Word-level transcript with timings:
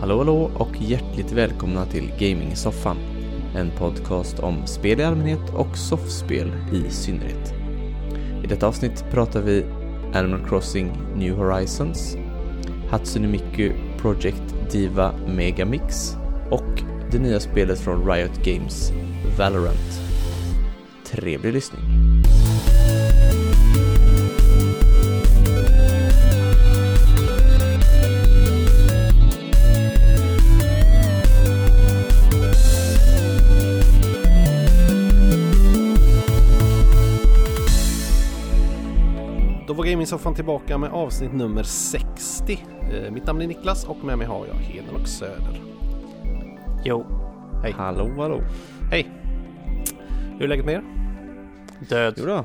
Hallå 0.00 0.18
hallå 0.18 0.50
och 0.54 0.76
hjärtligt 0.80 1.32
välkomna 1.32 1.86
till 1.86 2.12
Gaming-soffan. 2.18 2.96
En 3.56 3.70
podcast 3.70 4.38
om 4.38 4.66
spel 4.66 5.00
i 5.00 5.04
allmänhet 5.04 5.54
och 5.54 5.76
soffspel 5.76 6.52
i 6.72 6.90
synnerhet. 6.90 7.54
I 8.44 8.46
detta 8.46 8.66
avsnitt 8.66 9.04
pratar 9.10 9.40
vi 9.40 9.64
Animal 10.14 10.48
Crossing 10.48 10.92
New 11.16 11.34
Horizons, 11.34 12.16
Hatsune 12.90 13.28
Miku 13.28 13.72
Project 13.98 14.54
Diva 14.72 15.12
Megamix 15.26 16.16
och 16.50 16.82
det 17.10 17.18
nya 17.18 17.40
spelet 17.40 17.80
från 17.80 18.12
Riot 18.12 18.44
Games, 18.44 18.92
Valorant. 19.38 20.00
Trevlig 21.04 21.52
lyssning! 21.52 21.99
Var 39.80 39.86
Gaming-soffan 39.86 40.34
tillbaka 40.34 40.78
med 40.78 40.90
avsnitt 40.90 41.32
nummer 41.32 41.62
60. 41.62 42.64
Eh, 42.92 43.10
mitt 43.10 43.26
namn 43.26 43.42
är 43.42 43.46
Niklas 43.46 43.84
och 43.84 43.96
med 44.04 44.18
mig 44.18 44.26
har 44.26 44.46
jag 44.46 44.54
Heden 44.54 44.96
och 44.96 45.08
Söder. 45.08 45.62
Jo, 46.84 47.06
Hej. 47.62 47.72
Hallå 47.72 48.14
hallå! 48.16 48.40
Hej! 48.90 49.10
Hur 50.32 50.42
är 50.42 50.48
läget 50.48 50.64
med 50.64 50.74
er? 50.74 50.84
död. 51.88 52.14
Jo 52.16 52.26
då. 52.26 52.44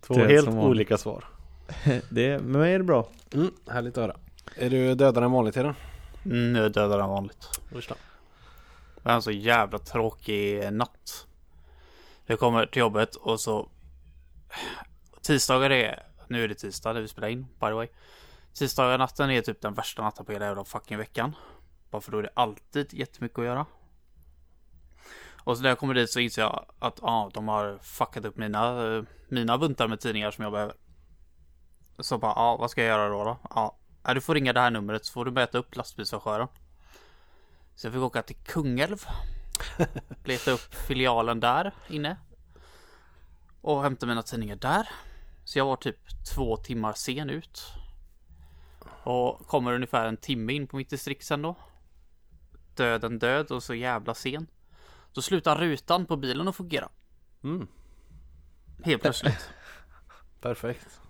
Två 0.00 0.14
Det 0.14 0.20
är 0.20 0.28
helt 0.28 0.48
olika 0.48 0.98
svar. 0.98 1.24
det, 2.08 2.38
med 2.38 2.60
mig 2.60 2.74
är 2.74 2.78
det 2.78 2.84
bra. 2.84 3.08
Mm, 3.34 3.50
härligt 3.68 3.98
att 3.98 4.02
höra. 4.04 4.16
Är 4.56 4.70
du 4.70 4.94
dödare 4.94 5.24
än 5.24 5.32
vanligt 5.32 5.56
Heden? 5.56 5.74
Mm, 6.24 6.52
nu 6.52 6.64
är 6.64 6.68
dödare 6.68 7.02
än 7.02 7.08
vanligt. 7.08 7.48
Då. 7.70 7.80
Det 7.80 7.94
var 9.02 9.12
en 9.12 9.22
så 9.22 9.30
jävla 9.30 9.78
tråkig 9.78 10.72
natt. 10.72 11.26
Jag 12.26 12.38
kommer 12.38 12.66
till 12.66 12.80
jobbet 12.80 13.14
och 13.14 13.40
så 13.40 13.68
Tisdagar 15.22 15.70
är 15.70 16.06
Nu 16.28 16.44
är 16.44 16.48
det 16.48 16.54
tisdag 16.54 16.92
där 16.92 17.00
vi 17.00 17.08
spelar 17.08 17.28
in 17.28 17.42
by 17.42 17.66
the 17.66 17.72
way. 17.72 17.88
Tisdagar 18.54 18.98
natten 18.98 19.30
är 19.30 19.42
typ 19.42 19.60
den 19.60 19.74
värsta 19.74 20.02
natten 20.02 20.26
på 20.26 20.32
hela 20.32 20.46
jävla 20.46 20.64
fucking 20.64 20.98
veckan. 20.98 21.36
Bara 21.90 22.02
för 22.02 22.12
då 22.12 22.18
är 22.18 22.22
det 22.22 22.30
alltid 22.34 22.94
jättemycket 22.94 23.38
att 23.38 23.44
göra. 23.44 23.66
Och 25.44 25.56
så 25.56 25.62
när 25.62 25.68
jag 25.68 25.78
kommer 25.78 25.94
dit 25.94 26.10
så 26.10 26.20
inser 26.20 26.42
jag 26.42 26.66
att 26.78 26.98
ja, 27.02 27.08
ah, 27.08 27.30
de 27.34 27.48
har 27.48 27.78
fuckat 27.82 28.24
upp 28.24 28.36
mina 28.36 29.04
Mina 29.32 29.58
buntar 29.58 29.88
med 29.88 30.00
tidningar 30.00 30.30
som 30.30 30.44
jag 30.44 30.52
behöver. 30.52 30.74
Så 31.98 32.18
bara 32.18 32.32
ja, 32.32 32.42
ah, 32.42 32.56
vad 32.56 32.70
ska 32.70 32.82
jag 32.82 32.88
göra 32.88 33.08
då 33.08 33.24
då? 33.24 33.38
Ja, 33.54 33.76
du 34.14 34.20
får 34.20 34.34
ringa 34.34 34.52
det 34.52 34.60
här 34.60 34.70
numret 34.70 35.04
så 35.04 35.12
får 35.12 35.24
du 35.24 35.30
möta 35.30 35.58
upp 35.58 35.76
lastbilschauffören. 35.76 36.48
Så 37.74 37.86
jag 37.86 37.94
fick 37.94 38.02
åka 38.02 38.22
till 38.22 38.36
Kungälv. 38.36 39.06
Leta 40.24 40.50
upp 40.50 40.74
filialen 40.74 41.40
där 41.40 41.72
inne 41.88 42.16
och 43.60 43.82
hämta 43.82 44.06
mina 44.06 44.22
tidningar 44.22 44.56
där. 44.56 44.88
Så 45.44 45.58
jag 45.58 45.66
var 45.66 45.76
typ 45.76 45.96
två 46.34 46.56
timmar 46.56 46.92
sen 46.92 47.30
ut. 47.30 47.62
Och 49.02 49.46
kommer 49.46 49.72
ungefär 49.74 50.06
en 50.06 50.16
timme 50.16 50.52
in 50.52 50.66
på 50.66 50.76
mitt 50.76 50.90
distrikt 50.90 51.24
sen 51.24 51.42
då. 51.42 51.56
Döden 52.76 53.18
död 53.18 53.50
och 53.50 53.62
så 53.62 53.74
jävla 53.74 54.14
sen. 54.14 54.46
Då 55.12 55.22
slutar 55.22 55.56
rutan 55.56 56.06
på 56.06 56.16
bilen 56.16 56.48
att 56.48 56.56
fungera. 56.56 56.88
Mm, 57.44 57.66
Helt 58.82 59.02
plötsligt. 59.02 59.50
perfekt. 60.40 61.00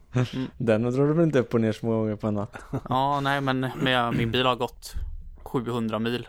Den 0.58 0.82
drar 0.82 1.06
du 1.06 1.12
väl 1.12 1.24
inte 1.24 1.38
upp 1.38 1.54
och 1.54 1.60
ner 1.60 1.72
så 1.72 1.86
många 1.86 1.98
gånger 1.98 2.16
på 2.16 2.26
en 2.26 2.34
natt? 2.34 2.64
Ja, 2.88 3.20
nej 3.20 3.40
men 3.40 3.60
med, 3.60 4.14
min 4.16 4.30
bil 4.30 4.46
har 4.46 4.56
gått 4.56 4.94
700 5.42 5.98
mil. 5.98 6.28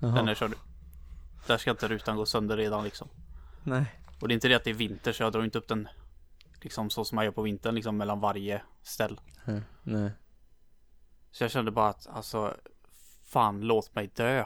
Den 0.00 0.14
Jaha. 0.14 0.28
jag 0.28 0.36
körde. 0.36 0.54
Där 1.46 1.58
ska 1.58 1.70
inte 1.70 1.88
rutan 1.88 2.16
gå 2.16 2.26
sönder 2.26 2.56
redan 2.56 2.84
liksom. 2.84 3.08
Nej. 3.62 3.84
Och 4.20 4.28
det 4.28 4.32
är 4.32 4.34
inte 4.34 4.48
det 4.48 4.54
att 4.54 4.64
det 4.64 4.70
är 4.70 4.74
vinter 4.74 5.12
så 5.12 5.22
jag 5.22 5.32
drar 5.32 5.44
inte 5.44 5.58
upp 5.58 5.68
den 5.68 5.88
liksom 6.60 6.90
så 6.90 7.04
som 7.04 7.16
man 7.16 7.24
gör 7.24 7.32
på 7.32 7.42
vintern 7.42 7.74
liksom 7.74 7.96
mellan 7.96 8.20
varje 8.20 8.62
ställ. 8.82 9.20
Nej. 9.44 9.62
Nej. 9.82 10.10
Så 11.30 11.44
jag 11.44 11.50
kände 11.50 11.70
bara 11.70 11.88
att 11.88 12.06
alltså 12.06 12.56
Fan 13.24 13.60
låt 13.60 13.94
mig 13.94 14.06
dö 14.06 14.44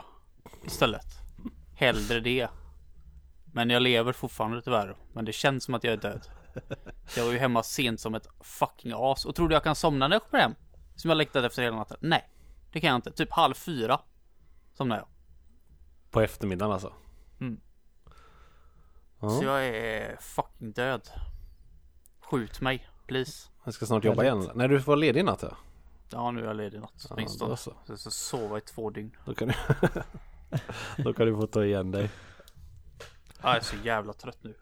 Istället 0.64 1.06
Hellre 1.74 2.20
det 2.20 2.48
Men 3.44 3.70
jag 3.70 3.82
lever 3.82 4.12
fortfarande 4.12 4.62
tyvärr 4.62 4.96
Men 5.12 5.24
det 5.24 5.32
känns 5.32 5.64
som 5.64 5.74
att 5.74 5.84
jag 5.84 5.92
är 5.92 5.96
död 5.96 6.26
Jag 7.16 7.24
var 7.24 7.32
ju 7.32 7.38
hemma 7.38 7.62
sent 7.62 8.00
som 8.00 8.14
ett 8.14 8.28
fucking 8.40 8.92
as 8.96 9.24
Och 9.24 9.34
trodde 9.34 9.54
jag 9.54 9.62
kan 9.62 9.74
somna 9.74 10.08
när 10.08 10.16
jag 10.16 10.22
kommer 10.22 10.42
hem 10.42 10.54
Som 10.96 11.08
jag 11.10 11.16
längtat 11.16 11.44
efter 11.44 11.62
hela 11.62 11.76
natten 11.76 11.96
Nej 12.00 12.28
Det 12.72 12.80
kan 12.80 12.88
jag 12.88 12.98
inte 12.98 13.10
Typ 13.10 13.32
halv 13.32 13.54
fyra 13.54 14.00
Somnar 14.72 14.96
jag 14.96 15.06
På 16.10 16.20
eftermiddagen 16.20 16.72
alltså. 16.72 16.92
Ja, 19.24 19.38
Så 19.38 19.44
jag 19.44 19.66
är 19.66 20.16
fucking 20.20 20.72
död 20.72 21.08
Skjut 22.20 22.60
mig 22.60 22.88
Please 23.06 23.48
jag 23.64 23.74
ska 23.74 23.86
snart 23.86 24.04
jobba 24.04 24.22
igen. 24.24 24.50
När 24.54 24.68
du 24.68 24.80
får 24.80 24.96
ledig 24.96 25.20
i 25.20 25.22
natt 25.22 25.42
ja. 25.42 25.56
Ja 26.10 26.30
nu 26.30 26.40
är 26.40 26.46
jag 26.46 26.56
ledig 26.56 26.80
natt 26.80 27.06
Ja, 27.08 27.14
åtminstone. 27.14 27.50
då 27.50 27.56
så. 27.56 27.70
så. 27.70 27.76
Jag 27.86 27.98
ska 27.98 28.10
sova 28.10 28.58
i 28.58 28.60
två 28.60 28.90
dygn 28.90 29.16
Då 29.24 29.34
kan 29.34 29.48
du, 29.48 29.54
då 31.02 31.12
kan 31.12 31.26
du 31.26 31.36
få 31.36 31.46
ta 31.46 31.64
igen 31.64 31.90
dig. 31.90 32.10
Ja, 33.42 33.48
Jag 33.48 33.56
är 33.56 33.60
så 33.60 33.76
jävla 33.84 34.12
trött 34.12 34.38
nu. 34.40 34.54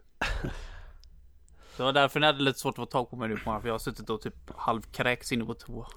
Det 1.77 1.83
var 1.83 1.93
därför 1.93 2.19
ni 2.19 2.25
hade 2.25 2.41
lite 2.43 2.59
svårt 2.59 2.71
att 2.71 2.75
få 2.75 2.85
tag 2.85 3.09
på 3.09 3.15
mig 3.15 3.29
nu 3.29 3.35
på 3.35 3.41
morgonen. 3.41 3.61
För 3.61 3.67
jag 3.67 3.73
har 3.73 3.79
suttit 3.79 4.09
och 4.09 4.21
typ 4.21 4.51
halvkräks 4.55 5.31
inne 5.31 5.45
på 5.45 5.53
toa. 5.53 5.87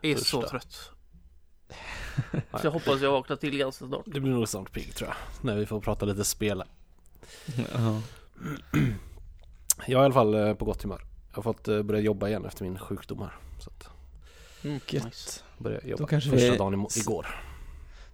Jag 0.00 0.10
är 0.10 0.16
Usch 0.16 0.26
så 0.26 0.48
trött. 0.48 0.90
Så 2.32 2.66
jag 2.66 2.70
hoppas 2.70 3.00
jag 3.00 3.12
vaknar 3.12 3.36
till 3.36 3.58
ganska 3.58 3.86
snart. 3.86 4.02
Det 4.06 4.20
blir 4.20 4.32
nog 4.32 4.48
snart 4.48 4.72
pigg 4.72 4.94
tror 4.94 5.08
jag. 5.08 5.16
När 5.44 5.56
vi 5.56 5.66
får 5.66 5.80
prata 5.80 6.06
lite 6.06 6.24
spel. 6.24 6.62
Ja. 7.74 8.00
Jag 9.86 9.98
är 9.98 10.02
i 10.02 10.04
alla 10.04 10.14
fall 10.14 10.34
eh, 10.34 10.54
på 10.54 10.64
gott 10.64 10.82
humör. 10.82 11.04
Jag 11.30 11.36
har 11.36 11.42
fått 11.42 11.68
eh, 11.68 11.82
börja 11.82 12.00
jobba 12.00 12.28
igen 12.28 12.44
efter 12.44 12.64
min 12.64 12.78
sjukdom 12.78 13.18
här. 13.18 13.34
Så 13.58 13.70
att 13.70 13.88
Mm, 14.64 14.80
Gött. 14.88 15.04
nice. 15.04 15.40
börja 15.58 15.80
jobba 15.86 16.00
Då 16.02 16.06
kanske 16.06 16.30
första 16.30 16.50
vi- 16.52 16.56
dagen 16.58 16.86
igår. 16.96 17.26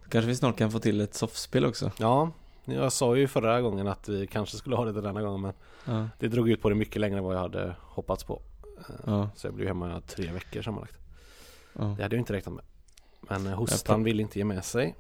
Då 0.05 0.09
kanske 0.11 0.27
vi 0.29 0.37
snart 0.37 0.57
kan 0.59 0.71
få 0.71 0.79
till 0.79 1.01
ett 1.01 1.15
soffspel 1.15 1.65
också. 1.67 1.91
Ja, 1.99 2.31
jag 2.65 2.93
sa 2.93 3.17
ju 3.17 3.29
förra 3.29 3.61
gången 3.61 3.89
att 3.89 4.09
vi 4.09 4.27
kanske 4.27 4.57
skulle 4.57 4.77
ha 4.77 4.85
det 4.85 4.93
denna 5.01 5.23
gången 5.23 5.41
men 5.41 5.53
Ja. 5.85 6.09
det 6.19 6.29
drog 6.29 6.49
ut 6.51 6.63
på 6.63 6.69
det 6.69 6.75
mycket 6.75 7.01
längre 7.01 7.19
än 7.19 7.25
vad 7.25 7.35
jag 7.35 7.41
hade 7.41 7.77
hoppats 7.81 8.25
på. 8.25 8.43
Eh, 8.79 8.95
Ja. 9.07 9.31
Så 9.37 9.47
jag 9.47 9.55
blev 9.55 9.69
hemma 9.69 10.01
tre 10.07 10.33
veckor 10.33 10.63
sammanlagt. 10.63 10.99
ja. 11.73 11.85
Det 11.97 12.03
hade 12.03 12.17
jag 12.17 12.21
inte 12.21 12.33
räknat 12.33 12.55
med. 12.55 12.65
Men 13.21 13.47
hostan 13.47 14.05
vill 14.05 14.21
inte 14.21 14.39
ge 14.39 14.45
med 14.45 14.65
sig. 14.65 14.95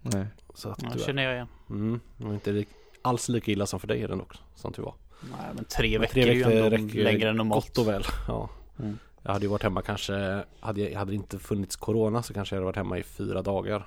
Nej. 0.00 0.26
Så 0.54 0.68
att 0.70 0.82
Ja, 0.82 0.90
känner 1.06 1.22
jag 1.22 1.34
igen. 1.34 1.48
Mm, 1.70 2.00
det 2.16 2.24
var 2.26 2.34
inte 2.34 2.64
alls 3.02 3.28
lika 3.28 3.52
illa 3.52 3.66
som 3.66 3.80
för 3.80 3.86
dig 3.88 4.02
är 4.02 4.08
den 4.08 4.20
också. 4.20 4.40
Som 4.54 4.72
tur 4.72 4.82
var. 4.82 4.94
Nej 5.20 5.50
men 5.54 5.64
tre 5.64 5.90
Men 5.90 6.00
veckor 6.00 6.18
är 6.22 6.32
ju 6.32 6.42
ändå 6.42 6.70
räcker 6.76 7.04
längre 7.04 7.28
än 7.30 7.36
normalt. 7.36 7.64
Gott 7.68 7.78
och 7.78 7.88
väl. 7.88 8.04
Ja. 8.28 8.48
Mm. 8.78 8.98
Jag 9.22 9.32
hade 9.32 9.44
ju 9.44 9.50
varit 9.50 9.62
hemma 9.62 9.82
kanske, 9.82 10.44
hade, 10.60 10.80
jag, 10.80 10.98
hade 10.98 11.10
det 11.10 11.14
inte 11.14 11.38
funnits 11.38 11.76
corona 11.76 12.22
så 12.22 12.34
kanske 12.34 12.54
jag 12.54 12.58
hade 12.60 12.64
varit 12.66 12.76
hemma 12.76 12.98
i 12.98 13.02
fyra 13.02 13.42
dagar. 13.42 13.86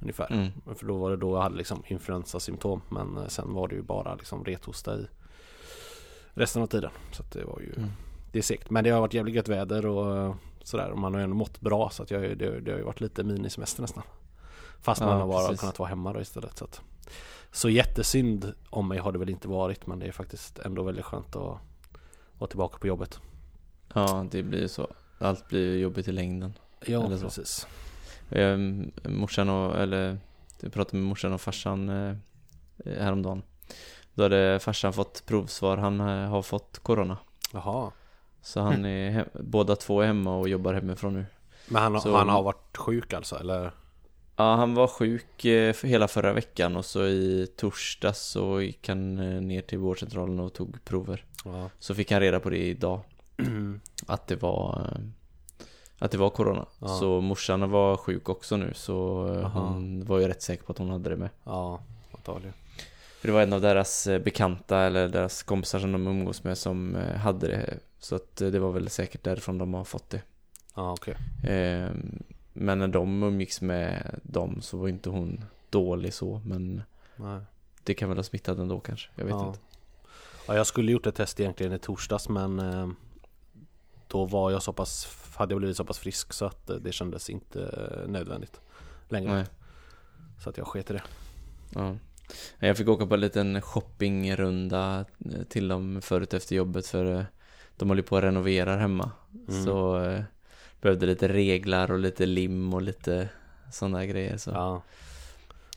Ungefär. 0.00 0.32
Mm. 0.32 0.48
Men 0.66 0.74
För 0.74 0.86
då 0.86 0.98
var 0.98 1.10
det 1.10 1.16
då 1.16 1.36
jag 1.36 1.42
hade 1.42 1.56
liksom 1.56 1.82
influensasymptom. 1.86 2.80
Men 2.88 3.16
eh, 3.16 3.26
sen 3.26 3.54
var 3.54 3.68
det 3.68 3.74
ju 3.74 3.82
bara 3.82 4.14
liksom 4.14 4.44
rethosta 4.44 4.96
i 4.98 5.06
resten 6.34 6.62
av 6.62 6.66
tiden. 6.66 6.90
Så 7.12 7.22
att 7.22 7.32
det 7.32 7.44
var 7.44 7.60
ju, 7.60 7.72
Mm. 7.76 7.90
det 8.32 8.38
är 8.38 8.42
segt. 8.42 8.70
Men 8.70 8.84
det 8.84 8.90
har 8.90 9.00
varit 9.00 9.14
jävligt 9.14 9.34
gött 9.34 9.48
väder 9.48 9.86
och 9.86 10.16
eh, 10.16 10.34
sådär. 10.62 10.90
Och 10.90 10.98
man 10.98 11.12
har 11.14 11.20
ju 11.20 11.24
ändå 11.24 11.36
mått 11.36 11.60
bra 11.60 11.90
så 11.90 12.02
att 12.02 12.10
jag, 12.10 12.22
det, 12.38 12.60
det 12.60 12.70
har 12.70 12.78
ju 12.78 12.84
varit 12.84 13.00
lite 13.00 13.24
minisemester 13.24 13.82
nästan. 13.82 14.02
Fast 14.80 15.00
Ja, 15.00 15.06
man 15.06 15.20
har 15.20 15.26
bara 15.26 15.46
precis. 15.48 15.60
kunnat 15.60 15.78
vara 15.78 15.88
hemma 15.88 16.12
då 16.12 16.20
istället. 16.20 16.58
Så, 16.58 16.64
att, 16.64 16.82
så 17.52 17.68
jättesynd 17.68 18.54
om 18.70 18.88
mig 18.88 18.98
har 18.98 19.12
det 19.12 19.18
väl 19.18 19.30
inte 19.30 19.48
varit. 19.48 19.86
Men 19.86 19.98
det 19.98 20.06
är 20.06 20.12
faktiskt 20.12 20.58
ändå 20.58 20.82
väldigt 20.82 21.04
skönt 21.04 21.36
att 21.36 21.58
vara 22.38 22.48
tillbaka 22.48 22.78
på 22.78 22.86
jobbet. 22.86 23.20
Ja, 23.94 24.26
det 24.30 24.42
blir 24.42 24.60
ju 24.60 24.68
så. 24.68 24.88
Allt 25.18 25.48
blir 25.48 25.72
ju 25.74 25.78
jobbigt 25.80 26.08
i 26.08 26.12
längden. 26.12 26.52
Ja, 26.86 27.04
Eller 27.06 27.16
så. 27.16 27.22
precis. 27.24 27.66
Ehm, 28.30 28.90
morsan 29.04 29.48
och, 29.48 29.78
eller 29.78 30.18
jag 30.60 30.72
pratade 30.72 30.96
med 30.96 31.06
morsan 31.08 31.32
och 31.32 31.40
farsan 31.40 31.88
eh, 31.88 32.16
häromdagen. 32.84 33.42
Då 34.14 34.22
hade 34.22 34.58
farsan 34.62 34.92
fått 34.92 35.26
provsvar, 35.26 35.76
han 35.76 36.00
eh, 36.00 36.06
har 36.28 36.42
fått 36.42 36.78
corona. 36.78 37.16
Jaha. 37.52 37.90
Så 38.42 38.60
han 38.60 38.84
är 38.84 39.10
he- 39.10 39.42
båda 39.42 39.76
två 39.76 40.00
är 40.00 40.06
hemma 40.06 40.36
och 40.36 40.48
jobbar 40.48 40.74
hemifrån 40.74 41.14
nu. 41.14 41.26
Men 41.68 41.82
han, 41.82 42.00
Så- 42.00 42.16
han 42.16 42.28
har 42.28 42.42
varit 42.42 42.76
sjuk 42.76 43.12
alltså 43.12 43.36
eller? 43.36 43.72
Ja, 44.40 44.54
han 44.56 44.74
var 44.74 44.86
sjuk 44.86 45.44
eh, 45.44 45.72
för 45.72 45.88
hela 45.88 46.08
förra 46.08 46.32
veckan 46.32 46.76
och 46.76 46.84
så 46.84 47.06
i 47.06 47.46
torsdags 47.56 48.20
så 48.20 48.60
gick 48.60 48.88
han 48.88 49.18
eh, 49.18 49.40
ner 49.40 49.60
till 49.60 49.78
vårdcentralen 49.78 50.40
och 50.40 50.52
tog 50.52 50.84
prover. 50.84 51.24
Ja. 51.44 51.70
Så 51.78 51.94
fick 51.94 52.12
han 52.12 52.20
reda 52.20 52.40
på 52.40 52.50
det 52.50 52.58
idag, 52.58 53.00
att 54.06 54.26
det 54.26 54.36
var 54.36 54.92
eh, 54.94 55.00
att 55.98 56.10
det 56.10 56.18
var 56.18 56.30
corona. 56.30 56.66
Ja. 56.78 56.88
Så 56.88 57.20
morsan 57.20 57.70
var 57.70 57.96
sjuk 57.96 58.28
också 58.28 58.56
nu 58.56 58.72
så 58.74 58.94
Jaha. 59.42 59.48
hon 59.48 60.04
var 60.04 60.18
ju 60.18 60.28
rätt 60.28 60.42
säker 60.42 60.64
på 60.64 60.72
att 60.72 60.78
hon 60.78 60.90
hade 60.90 61.10
det 61.10 61.16
med. 61.16 61.30
ja, 61.44 61.80
antagligen. 62.12 62.54
För 63.20 63.28
det 63.28 63.34
var 63.34 63.42
en 63.42 63.52
av 63.52 63.60
deras 63.60 64.08
bekanta 64.24 64.78
eller 64.78 65.08
deras 65.08 65.42
kompisar 65.42 65.78
som 65.78 65.92
de 65.92 66.06
umgås 66.06 66.44
med 66.44 66.58
som 66.58 66.96
hade 67.16 67.48
det. 67.48 67.78
Så 67.98 68.14
att 68.16 68.36
det 68.36 68.58
var 68.58 68.72
väl 68.72 68.88
säkert 68.90 69.24
därifrån 69.24 69.58
de 69.58 69.74
har 69.74 69.84
fått 69.84 70.10
det. 70.10 70.22
Ja, 70.74 70.92
okej. 70.92 71.16
Eh, 71.44 71.90
men 72.52 72.78
när 72.78 72.88
de 72.88 73.22
umgicks 73.22 73.60
med 73.60 74.20
dem 74.22 74.62
så 74.62 74.76
var 74.76 74.88
inte 74.88 75.10
hon 75.10 75.44
dålig 75.70 76.14
så. 76.14 76.40
Men 76.44 76.82
Nej. 77.16 77.40
det 77.84 77.94
kan 77.94 78.08
väl 78.08 78.18
ha 78.18 78.22
smittat 78.22 78.58
ändå 78.58 78.80
kanske. 78.80 79.10
Jag 79.14 79.24
vet 79.24 79.34
ja. 79.34 79.46
inte. 79.46 79.60
Ja, 80.46 80.56
jag 80.56 80.66
skulle 80.66 80.92
gjort 80.92 81.06
ett 81.06 81.14
test 81.14 81.40
egentligen 81.40 81.72
i 81.72 81.78
torsdags 81.78 82.28
men 82.28 82.58
eh, 82.58 82.88
då 84.08 84.24
var 84.24 84.50
jag 84.50 84.62
så 84.62 84.72
pass, 84.72 85.18
hade 85.34 85.54
jag 85.54 85.58
blivit 85.58 85.76
så 85.76 85.84
pass 85.84 85.98
frisk 85.98 86.32
så 86.32 86.44
att 86.44 86.70
eh, 86.70 86.76
det 86.76 86.92
kändes 86.92 87.30
inte 87.30 87.62
eh, 87.62 88.08
nödvändigt 88.08 88.60
längre. 89.08 89.32
Nej. 89.32 89.44
Så 90.38 90.50
att 90.50 90.56
jag 90.56 90.66
sket 90.66 90.90
i 90.90 90.92
det. 90.92 91.02
Ja. 91.74 91.96
Jag 92.58 92.76
fick 92.76 92.88
åka 92.88 93.06
på 93.06 93.14
en 93.14 93.20
liten 93.20 93.62
shoppingrunda 93.62 95.04
till 95.48 95.68
dem 95.68 96.02
förut 96.02 96.34
efter 96.34 96.56
jobbet 96.56 96.86
för 96.86 97.26
de 97.76 97.88
håller 97.88 98.02
på 98.02 98.16
att 98.16 98.24
renovera 98.24 98.76
hemma. 98.76 99.10
Mm. 99.48 99.64
Så 99.64 99.98
behövde 100.80 101.06
lite 101.06 101.28
reglar 101.28 101.90
och 101.90 101.98
lite 101.98 102.26
lim 102.26 102.74
och 102.74 102.82
lite 102.82 103.28
sådana 103.72 104.06
grejer. 104.06 104.36
Så 104.36 104.50
Ja. 104.50 104.82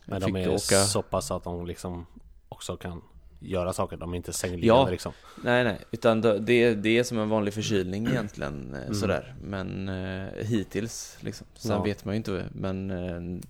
Men 0.05 0.21
de 0.21 0.35
är 0.35 0.47
åka. 0.49 0.57
så 0.83 1.01
pass 1.01 1.31
att 1.31 1.43
de 1.43 1.65
liksom 1.65 2.05
också 2.49 2.77
kan 2.77 3.01
göra 3.39 3.73
saker. 3.73 3.97
De 3.97 4.13
är 4.13 4.17
inte 4.17 4.33
sängliggande 4.33 4.81
Ja. 4.83 4.89
liksom. 4.89 5.13
Nej, 5.43 5.63
nej, 5.63 5.79
utan 5.91 6.21
det- 6.21 6.39
det, 6.75 6.97
är 6.99 7.03
som 7.03 7.19
en 7.19 7.29
vanlig 7.29 7.53
förkylning 7.53 8.07
egentligen, 8.11 8.73
eh, 8.73 8.81
Mm. 8.81 8.93
sådär. 8.93 9.35
Men 9.41 9.89
eh, 9.89 10.27
hittills, 10.45 11.17
liksom. 11.19 11.47
Sen 11.55 11.71
Ja. 11.71 11.83
vet 11.83 12.05
man 12.05 12.13
ju 12.13 12.17
inte, 12.17 12.45
men 12.51 12.91
eh, 12.91 12.97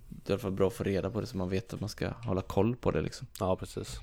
det 0.08 0.26
är 0.26 0.30
i 0.30 0.32
alla 0.32 0.38
fall 0.38 0.52
bra 0.52 0.66
att 0.66 0.72
få 0.74 0.84
reda 0.84 1.10
på 1.10 1.20
det 1.20 1.26
så 1.26 1.36
man 1.36 1.48
vet 1.48 1.74
att 1.74 1.80
man 1.80 1.88
ska 1.88 2.08
hålla 2.08 2.40
koll 2.42 2.76
på 2.76 2.90
det 2.90 3.00
liksom. 3.02 3.26
Ja, 3.40 3.56
precis. 3.56 3.96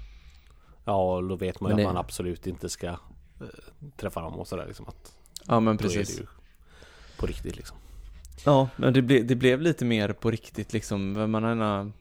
Ja, 0.85 1.15
och 1.15 1.23
då 1.23 1.35
vet 1.35 1.59
man 1.61 1.69
ju 1.69 1.73
att 1.73 1.77
det- 1.77 1.83
man 1.83 1.97
absolut 1.97 2.47
inte 2.47 2.69
ska 2.69 2.87
eh, 2.87 2.95
träffa 3.97 4.21
dem 4.21 4.33
och 4.33 4.47
sådär 4.47 4.65
liksom. 4.67 4.87
Att 4.87 5.15
Ja, 5.47 5.59
men 5.59 5.77
precis. 5.77 6.19
ju 6.19 6.25
på 7.21 7.27
riktigt 7.27 7.55
liksom. 7.55 7.77
Ja, 8.45 8.69
men 8.75 8.93
det, 8.93 9.01
ble, 9.01 9.21
det 9.21 9.35
blev 9.35 9.61
lite 9.61 9.85
mer 9.85 10.13
på 10.13 10.31
riktigt 10.31 10.73
liksom. 10.73 11.11
Man 11.31 11.43
har 11.43 11.49
gärna, 11.49 11.91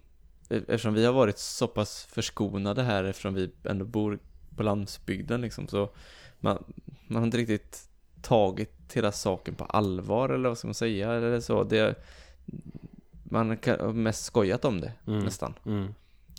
eftersom 0.49 0.95
vi 0.95 1.05
har 1.05 1.13
varit 1.13 1.39
så 1.39 1.67
pass 1.67 2.05
förskonade 2.05 2.83
här 2.83 3.05
eftersom 3.05 3.35
vi 3.35 3.51
ändå 3.65 3.85
bor 3.85 4.19
på 4.57 4.63
landsbygden 4.63 5.41
liksom 5.41 5.69
så 5.69 5.91
man, 6.41 6.65
man 7.07 7.17
har 7.17 7.27
inte 7.27 7.39
riktigt 7.39 7.89
tagit 8.23 8.93
hela 8.95 9.13
saken 9.13 9.55
på 9.55 9.65
allvar 9.65 10.29
eller 10.29 10.49
vad 10.49 10.59
ska 10.59 10.69
man 10.69 10.75
säga 10.75 11.13
eller 11.13 11.41
så. 11.41 11.65
Det, 11.65 11.95
man 13.25 13.49
har 13.49 13.93
mest 13.93 14.25
skojat 14.25 14.65
om 14.65 14.81
det 14.81 14.93
Mm. 15.07 15.25
nästan. 15.25 15.55
Mm. 15.67 15.95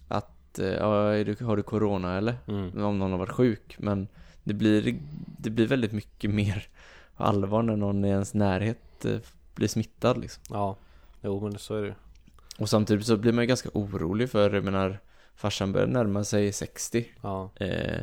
Att, 0.08 0.60
eh, 0.60 0.68
ja, 0.68 1.24
du, 1.24 1.46
har 1.46 1.58
du 1.58 1.64
corona 1.64 2.18
eller? 2.18 2.36
Mm. 2.48 2.84
Om 2.84 3.00
någon 3.00 3.12
har 3.12 3.18
varit 3.18 3.32
sjuk. 3.32 3.76
Men 3.80 4.08
det 4.44 4.54
blir, 4.54 5.00
det 5.38 5.50
blir 5.50 5.68
väldigt 5.68 5.92
mycket 5.92 6.30
mer 6.30 6.68
allvar 7.22 7.62
när 7.62 7.76
någon 7.76 8.06
i 8.06 8.10
ens 8.10 8.34
närhet 8.34 9.06
eh, 9.06 9.18
blir 9.56 9.68
smittad 9.68 10.18
liksom. 10.18 10.44
Ja, 10.50 10.76
jo 11.22 11.40
men 11.40 11.58
så 11.60 11.76
är 11.76 11.82
det 11.82 11.88
ju. 11.88 11.94
Och 12.60 12.70
samtidigt 12.70 13.06
så 13.06 13.18
blir 13.18 13.34
man 13.34 13.44
ju 13.44 13.48
ganska 13.48 13.70
orolig 13.74 14.30
för, 14.30 14.54
jag 14.54 14.64
menar, 14.64 15.00
farsan 15.36 15.72
börjar 15.72 15.88
närma 15.88 16.24
sig 16.24 16.52
60. 16.54 17.06
Ja, 17.22 17.50
Eh, 17.56 18.02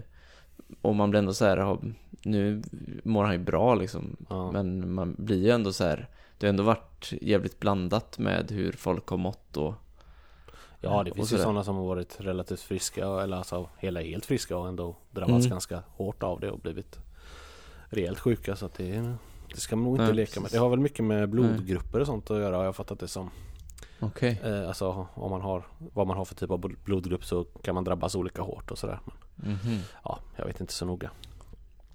och 0.83 0.95
man 0.95 1.11
blir 1.11 1.19
ändå 1.19 1.35
så 1.35 1.45
här, 1.45 1.79
nu 2.23 2.63
mår 3.05 3.25
han 3.25 3.33
ju 3.33 3.39
bra 3.39 3.75
liksom. 3.75 4.17
ja. 4.29 4.53
Men 4.53 4.95
man 4.95 5.15
blir 5.19 5.45
ju 5.45 5.51
ändå 5.51 5.73
så 5.73 5.85
här, 5.85 6.09
det 6.39 6.47
har 6.47 6.49
ändå 6.49 6.63
varit 6.63 7.13
jävligt 7.23 7.61
blandat 7.61 8.19
med 8.19 8.51
hur 8.51 8.73
folk 8.73 9.07
har 9.09 9.17
mått 9.17 9.57
och 9.57 9.75
Ja 10.81 11.03
det 11.05 11.15
finns 11.15 11.33
ju 11.33 11.37
sådana 11.39 11.65
som 11.65 11.77
har 11.77 11.85
varit 11.85 12.17
relativt 12.21 12.61
friska 12.61 13.07
eller 13.07 13.37
alltså 13.37 13.69
hela 13.79 14.01
helt 14.01 14.27
friska 14.27 14.57
och 14.57 14.69
ändå 14.69 14.97
drabbats 15.11 15.47
Mm. 15.47 15.51
ganska 15.51 15.83
hårt 15.89 16.23
av 16.23 16.41
det 16.41 16.51
och 16.51 16.59
blivit 16.59 16.99
rejält 17.91 18.19
sjuka 18.21 18.57
så 18.57 18.67
att 18.67 18.75
det, 18.75 19.15
det 19.55 19.61
ska 19.61 19.77
man 19.77 19.85
nog 19.85 19.95
inte 19.95 20.05
Nej, 20.05 20.15
leka 20.15 20.41
med. 20.41 20.51
Det 20.51 20.59
har 20.59 20.69
väl 20.69 20.79
mycket 20.81 21.05
med 21.05 21.29
blodgrupper 21.29 22.01
och 22.01 22.07
sånt 22.07 22.31
att 22.31 22.39
göra 22.41 22.57
har 22.57 22.65
jag 22.65 22.77
fattat 22.77 23.01
det 23.01 23.09
som. 23.09 23.31
Okej. 24.01 24.41
Eh, 24.45 24.69
alltså 24.69 25.07
om 25.15 25.31
man 25.31 25.41
har 25.41 25.63
vad 25.79 26.07
man 26.07 26.17
har 26.17 26.25
för 26.25 26.35
typ 26.35 26.51
av 26.51 26.61
bl- 26.61 26.77
blodgrupp 26.85 27.25
så 27.25 27.45
kan 27.45 27.75
man 27.75 27.85
drabbas 27.85 28.15
olika 28.15 28.43
hårt 28.43 28.71
och 28.71 28.79
sådär. 28.79 29.01
Men, 29.35 29.51
Mhm. 29.53 29.79
ja, 30.05 30.19
jag 30.37 30.45
vet 30.47 30.61
inte 30.61 30.73
så 30.73 30.85
noga. 30.87 31.11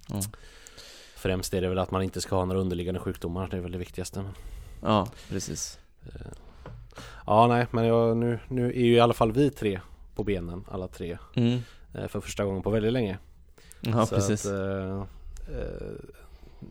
Ja. 0.08 0.20
Främst 1.16 1.54
är 1.54 1.60
det 1.60 1.68
väl 1.68 1.78
att 1.78 1.90
man 1.90 2.02
inte 2.02 2.20
ska 2.20 2.36
ha 2.36 2.44
några 2.44 2.60
underliggande 2.60 3.00
sjukdomar. 3.00 3.48
Det 3.50 3.56
är 3.56 3.60
väl 3.60 3.72
det 3.72 3.78
viktigaste. 3.78 4.22
Men, 4.22 4.32
Ja, 4.82 5.08
precis. 5.28 5.78
eh, 6.06 6.26
ja 7.26 7.46
nej 7.46 7.66
men 7.70 7.84
jag, 7.84 8.16
nu, 8.16 8.38
nu 8.48 8.66
är 8.72 8.84
ju 8.84 8.94
i 8.94 9.00
alla 9.00 9.14
fall 9.14 9.32
vi 9.32 9.50
tre 9.50 9.80
på 10.14 10.24
benen 10.24 10.64
alla 10.70 10.88
tre. 10.88 11.18
Mm. 11.34 11.58
eh, 11.94 12.08
För 12.08 12.20
första 12.20 12.44
gången 12.44 12.62
på 12.62 12.70
väldigt 12.70 12.92
länge. 12.92 13.18
Ja, 13.80 14.06
Så 14.06 14.14
precis. 14.14 14.46
Att, 14.46 14.52
eh, 14.52 15.04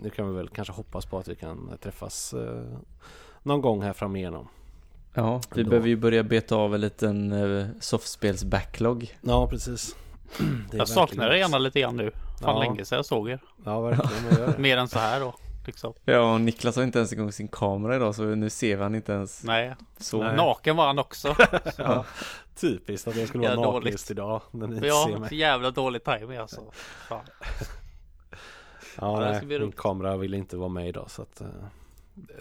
nu 0.01 0.09
kan 0.15 0.29
vi 0.29 0.35
väl 0.35 0.49
kanske 0.49 0.73
hoppas 0.73 1.05
på 1.05 1.17
att 1.17 1.27
vi 1.27 1.35
kan 1.35 1.77
träffas 1.81 2.33
eh, 2.33 2.63
någon 3.43 3.61
gång 3.61 3.81
här 3.81 3.93
fram 3.93 4.15
igenom. 4.15 4.47
Ja, 5.13 5.41
vi 5.55 5.59
Ändå. 5.61 5.69
behöver 5.69 5.87
ju 5.87 5.95
börja 5.95 6.23
beta 6.23 6.55
av 6.55 6.75
en 6.75 6.81
liten 6.81 7.31
uh, 7.31 7.67
softspels-backlog. 7.79 9.17
Ja, 9.21 9.47
precis. 9.47 9.95
Jag 10.71 10.87
saknar 10.87 11.29
er 11.29 11.35
gärna 11.35 11.57
lite 11.57 11.79
grann 11.81 11.97
nu. 11.97 12.11
Fan 12.41 12.55
Ja. 12.55 12.59
länge 12.59 12.85
sedan 12.85 12.95
jag 12.95 13.05
såg 13.05 13.29
er. 13.29 13.39
Ja, 13.65 13.81
verkligen. 13.81 14.53
Mer 14.61 14.77
än 14.77 14.87
så 14.87 14.99
här 14.99 15.19
då. 15.19 15.35
Liksom. 15.65 15.93
Ja, 16.05 16.33
och 16.33 16.41
Niklas 16.41 16.75
har 16.75 16.83
inte 16.83 16.99
ens 16.99 17.13
igång 17.13 17.31
sin 17.31 17.47
kamera 17.47 17.95
idag 17.95 18.15
så 18.15 18.23
nu 18.23 18.49
ser 18.49 18.75
vi 18.77 18.83
han 18.83 18.95
inte 18.95 19.11
ens 19.13 19.43
Nej. 19.43 19.75
så. 19.97 20.23
Nej. 20.23 20.35
Naken 20.35 20.75
var 20.75 20.87
han 20.87 20.99
också. 20.99 21.35
Ja, 21.77 22.05
typiskt 22.55 23.07
att 23.07 23.15
jag 23.15 23.27
skulle 23.27 23.43
vara 23.47 23.55
naken 23.55 23.73
dåligt. 23.73 23.91
just 23.91 24.11
idag 24.11 24.41
när 24.51 24.67
ni 24.67 24.87
ja, 24.87 25.05
ser 25.07 25.17
mig. 25.17 25.29
så 25.29 25.35
jävla 25.35 25.71
dålig 25.71 26.03
timing 26.03 26.37
alltså. 26.37 26.61
Fan. 27.09 27.25
Ja, 29.01 29.19
nej, 29.19 29.59
min 29.59 29.71
kamera 29.71 30.17
ville 30.17 30.37
inte 30.37 30.57
vara 30.57 30.69
med 30.69 30.87
idag 30.87 31.11
så 31.11 31.21
att 31.21 31.41
eh, 31.41 31.47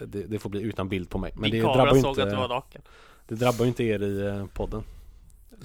det, 0.05 0.23
det 0.23 0.39
får 0.39 0.49
bli 0.49 0.61
utan 0.61 0.89
bild 0.89 1.09
på 1.09 1.17
mig. 1.17 1.31
Men 1.33 1.41
Min 1.41 1.51
det 1.51 1.61
kamera 1.61 1.75
drabbar, 1.77 1.95
ju 1.95 2.01
såg 2.01 2.19
att 2.21 2.29
du 2.29 2.35
var 2.35 2.43
inte, 2.43 2.53
naken. 2.55 2.81
det 3.27 3.35
drabbar 3.35 3.65
ju 3.65 3.67
inte 3.69 3.83
er 3.83 4.03
i 4.03 4.25
eh, 4.27 4.45
podden. 4.53 4.83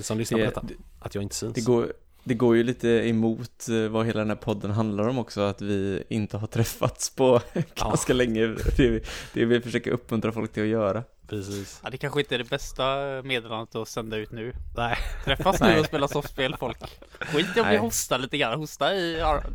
Som 0.01 0.19
lyssnar 0.19 0.39
på 0.39 0.45
Det, 0.45 0.51
detta. 0.51 0.63
det, 0.63 0.75
Att 0.99 1.15
jag 1.15 1.23
inte 1.23 1.35
syns. 1.35 1.55
det, 1.55 1.61
går, 1.61 1.93
det 2.25 2.35
går 2.35 2.57
ju 2.57 2.63
lite 2.63 2.89
emot 2.89 3.69
eh, 3.69 3.89
vad 3.89 4.07
hela 4.07 4.19
den 4.19 4.29
här 4.29 4.37
podden 4.37 4.71
handlar 4.71 5.09
om 5.09 5.19
också, 5.19 5.41
att 5.41 5.63
vi 5.63 6.03
inte 6.09 6.37
har 6.37 6.47
träffats 6.57 7.11
på 7.11 7.41
ganska 7.75 8.13
länge. 8.13 8.47
Det 8.77 8.87
är 8.87 9.01
det 9.33 9.45
vi 9.45 9.61
försöker 9.61 9.91
uppmuntra 9.91 10.33
folk 10.33 10.53
till 10.53 10.63
att 10.63 10.69
göra. 10.69 11.03
Precis. 11.29 11.81
Ja, 11.85 11.91
det 11.91 11.97
kanske 11.97 12.21
inte 12.21 12.35
är 12.35 12.39
det 12.39 12.51
bästa 12.51 12.85
meddelandet 13.25 13.75
att 13.75 13.89
sända 13.89 14.17
ut 14.17 14.33
nu. 14.33 14.53
Nej. 14.77 14.97
Träffas 15.25 15.61
nu 15.61 15.67
Nej. 15.67 15.81
och 15.81 15.87
spela 15.87 16.09
softspel 16.09 16.57
folk. 16.57 16.79
Skit 17.21 17.57
i 17.57 17.61
om 17.61 17.69
vi 17.69 17.77
hostar 17.77 18.19
lite 18.19 18.39
grann. 18.39 18.59
Hosta 18.59 18.95
i 18.95 19.15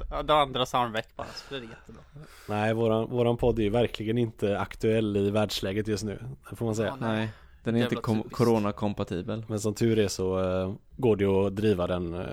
den 0.10 0.30
andras 0.30 0.74
armveck 0.74 1.08
bara. 1.16 1.28
Så 1.36 1.44
blir 1.50 1.60
det 1.60 1.66
jättebra. 1.66 2.02
Nej, 2.48 2.74
våran, 2.74 3.10
våran 3.10 3.38
podd 3.38 3.60
är 3.60 3.64
ju 3.64 3.70
verkligen 3.70 4.18
inte 4.18 4.60
aktuell 4.60 5.18
i 5.18 5.30
världsläget 5.30 5.88
just 5.88 6.04
nu. 6.04 6.20
Det 6.50 6.56
får 6.56 6.66
man 6.66 6.76
säga. 6.76 6.98
Ja, 7.00 7.08
nej. 7.08 7.30
Den 7.64 7.76
är 7.76 7.80
Jävla 7.80 7.92
inte 7.98 8.02
kom- 8.02 8.24
corona-kompatibel. 8.30 9.46
Men 9.48 9.60
som 9.60 9.74
tur 9.74 10.00
är 10.00 10.08
så 10.08 10.40
eh, 10.40 10.74
går 10.98 11.16
det 11.16 11.24
ju 11.24 11.30
att 11.48 11.56
driva 11.56 11.88
den 11.88 12.14
eh, 12.14 12.26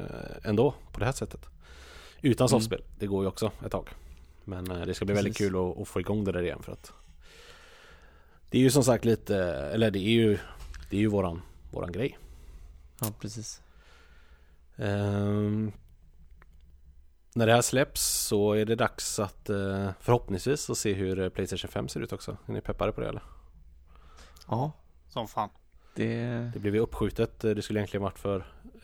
ändå 0.44 0.74
på 0.92 0.98
det 1.00 1.04
här 1.06 1.12
sättet. 1.12 1.46
Utan 2.22 2.44
Mm. 2.44 2.48
softspel. 2.48 2.82
Det 2.98 3.06
går 3.06 3.22
ju 3.24 3.28
också 3.28 3.50
ett 3.64 3.72
tag. 3.72 3.88
Men 4.44 4.70
eh, 4.70 4.86
det 4.86 4.94
ska 4.94 5.04
bli 5.04 5.14
väldigt 5.14 5.36
Precis. 5.36 5.46
kul 5.52 5.70
att, 5.70 5.78
att 5.80 5.88
få 5.88 6.00
igång 6.00 6.24
det 6.24 6.32
där 6.32 6.42
igen 6.42 6.62
för 6.62 6.72
att 6.72 6.92
Det 8.50 8.58
är 8.58 8.62
ju 8.62 8.70
som 8.70 8.84
sagt 8.84 9.04
lite, 9.04 9.36
eller 9.44 9.90
det 9.90 9.98
är 9.98 10.10
ju 10.10 10.38
Det 10.90 10.96
är 10.96 11.00
ju 11.00 11.06
våran, 11.06 11.42
våran 11.70 11.92
grej. 11.92 12.18
Ja, 13.00 13.06
precis. 13.20 13.62
Ehm, 14.76 15.72
när 17.34 17.46
det 17.46 17.52
här 17.52 17.62
släpps 17.62 18.02
så 18.26 18.52
är 18.52 18.64
det 18.64 18.74
dags 18.76 19.18
att 19.18 19.50
eh, 19.50 19.90
förhoppningsvis 20.00 20.70
att 20.70 20.78
se 20.78 20.92
hur 20.92 21.30
Playstation 21.30 21.70
5 21.70 21.88
ser 21.88 22.00
ut 22.00 22.12
också. 22.12 22.36
Är 22.46 22.52
ni 22.52 22.60
peppade 22.60 22.92
på 22.92 23.00
det 23.00 23.08
eller? 23.08 23.22
Ja, 24.48 24.72
Som 25.10 25.28
fan. 25.28 25.48
det... 25.94 26.24
Det 26.52 26.58
blev 26.58 26.74
ju 26.74 26.80
uppskjutet. 26.80 27.40
Det 27.40 27.62
skulle 27.62 27.78
egentligen 27.80 28.02
varit 28.02 28.18
för, 28.18 28.36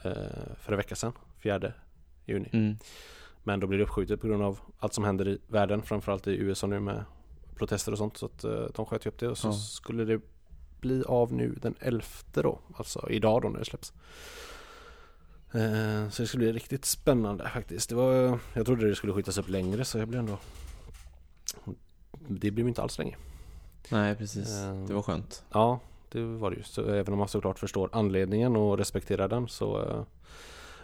eh, 0.02 0.12
för 0.61 0.73
en 0.73 0.76
vecka 0.76 0.95
sedan. 0.97 1.12
4 1.42 1.73
juni. 2.26 2.49
Mm. 2.52 2.76
Men 3.42 3.61
då 3.61 3.66
blir 3.66 3.78
det 3.78 3.85
uppskjutet 3.85 4.21
på 4.21 4.26
grund 4.26 4.42
av 4.42 4.61
allt 4.78 4.95
som 4.95 5.04
händer 5.04 5.28
i 5.28 5.38
världen. 5.49 5.83
Framförallt 5.83 6.26
i 6.26 6.30
USA 6.37 6.66
nu 6.66 6.80
med 6.80 7.04
protester 7.56 7.92
och 7.92 7.99
sånt. 7.99 8.16
Så 8.16 8.26
att 8.26 8.45
eh, 8.45 8.64
de 8.75 8.87
sköt 8.87 9.06
ju 9.06 9.11
upp 9.11 9.18
det. 9.18 9.28
Och 9.28 9.38
så 9.38 9.49
Ja. 9.49 9.52
skulle 9.52 10.04
det 10.04 10.21
bli 10.80 11.02
av 11.04 11.33
nu 11.33 11.54
den 11.62 11.75
11 11.80 12.04
då. 12.33 12.59
Alltså 12.76 13.11
idag 13.11 13.42
då 13.42 13.49
när 13.49 13.59
det 13.59 13.64
släpps. 13.64 13.92
Eh, 15.54 16.09
så 16.11 16.23
det 16.23 16.28
ska 16.28 16.38
bli 16.38 16.52
riktigt 16.52 16.85
spännande 16.85 17.49
faktiskt. 17.49 17.88
Det 17.88 17.95
var, 17.95 18.38
jag 18.54 18.66
trodde 18.66 18.88
det 18.88 18.95
skulle 18.95 19.12
skjutas 19.12 19.38
upp 19.38 19.49
längre 19.49 19.85
så 19.85 19.99
jag 19.99 20.09
blev 20.09 20.21
ändå 20.21 20.38
Det 22.28 22.50
blev 22.50 22.68
inte 22.68 22.83
alls 22.83 22.99
länge. 22.99 23.16
Nej, 23.90 24.14
precis. 24.14 24.49
Det 24.88 24.95
var 24.95 25.02
skönt. 25.02 25.45
Ja, 25.52 25.80
det 26.20 26.38
var 26.38 26.50
det 26.50 26.56
ju. 26.56 26.62
Så 26.62 26.82
även 26.88 27.12
om 27.12 27.18
man 27.18 27.28
såklart 27.28 27.58
förstår 27.58 27.88
anledningen 27.92 28.56
och 28.56 28.78
respekterar 28.78 29.28
den 29.28 29.49
så 29.49 29.82
eh, 29.82 30.02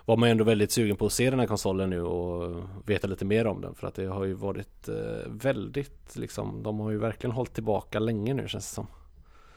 var 0.04 0.16
man 0.16 0.28
ju 0.28 0.30
ändå 0.30 0.44
väldigt 0.44 0.72
sugen 0.72 0.96
på 0.96 1.06
att 1.06 1.12
se 1.12 1.30
den 1.30 1.40
här 1.40 1.46
konsolen 1.46 1.90
nu 1.90 2.02
och 2.02 2.62
veta 2.86 3.06
lite 3.06 3.24
mer 3.24 3.46
om 3.46 3.60
den. 3.60 3.74
För 3.74 3.86
att 3.86 3.94
det 3.94 4.06
har 4.06 4.24
ju 4.24 4.34
varit 4.34 4.88
eh, 4.88 4.94
väldigt 5.30 6.16
liksom, 6.16 6.62
de 6.62 6.80
har 6.80 6.90
ju 6.90 6.98
verkligen 6.98 7.32
hållit 7.36 7.54
tillbaka 7.54 7.98
länge 7.98 8.34
nu 8.34 8.48
känns 8.48 8.68
det 8.68 8.74
som. 8.74 8.86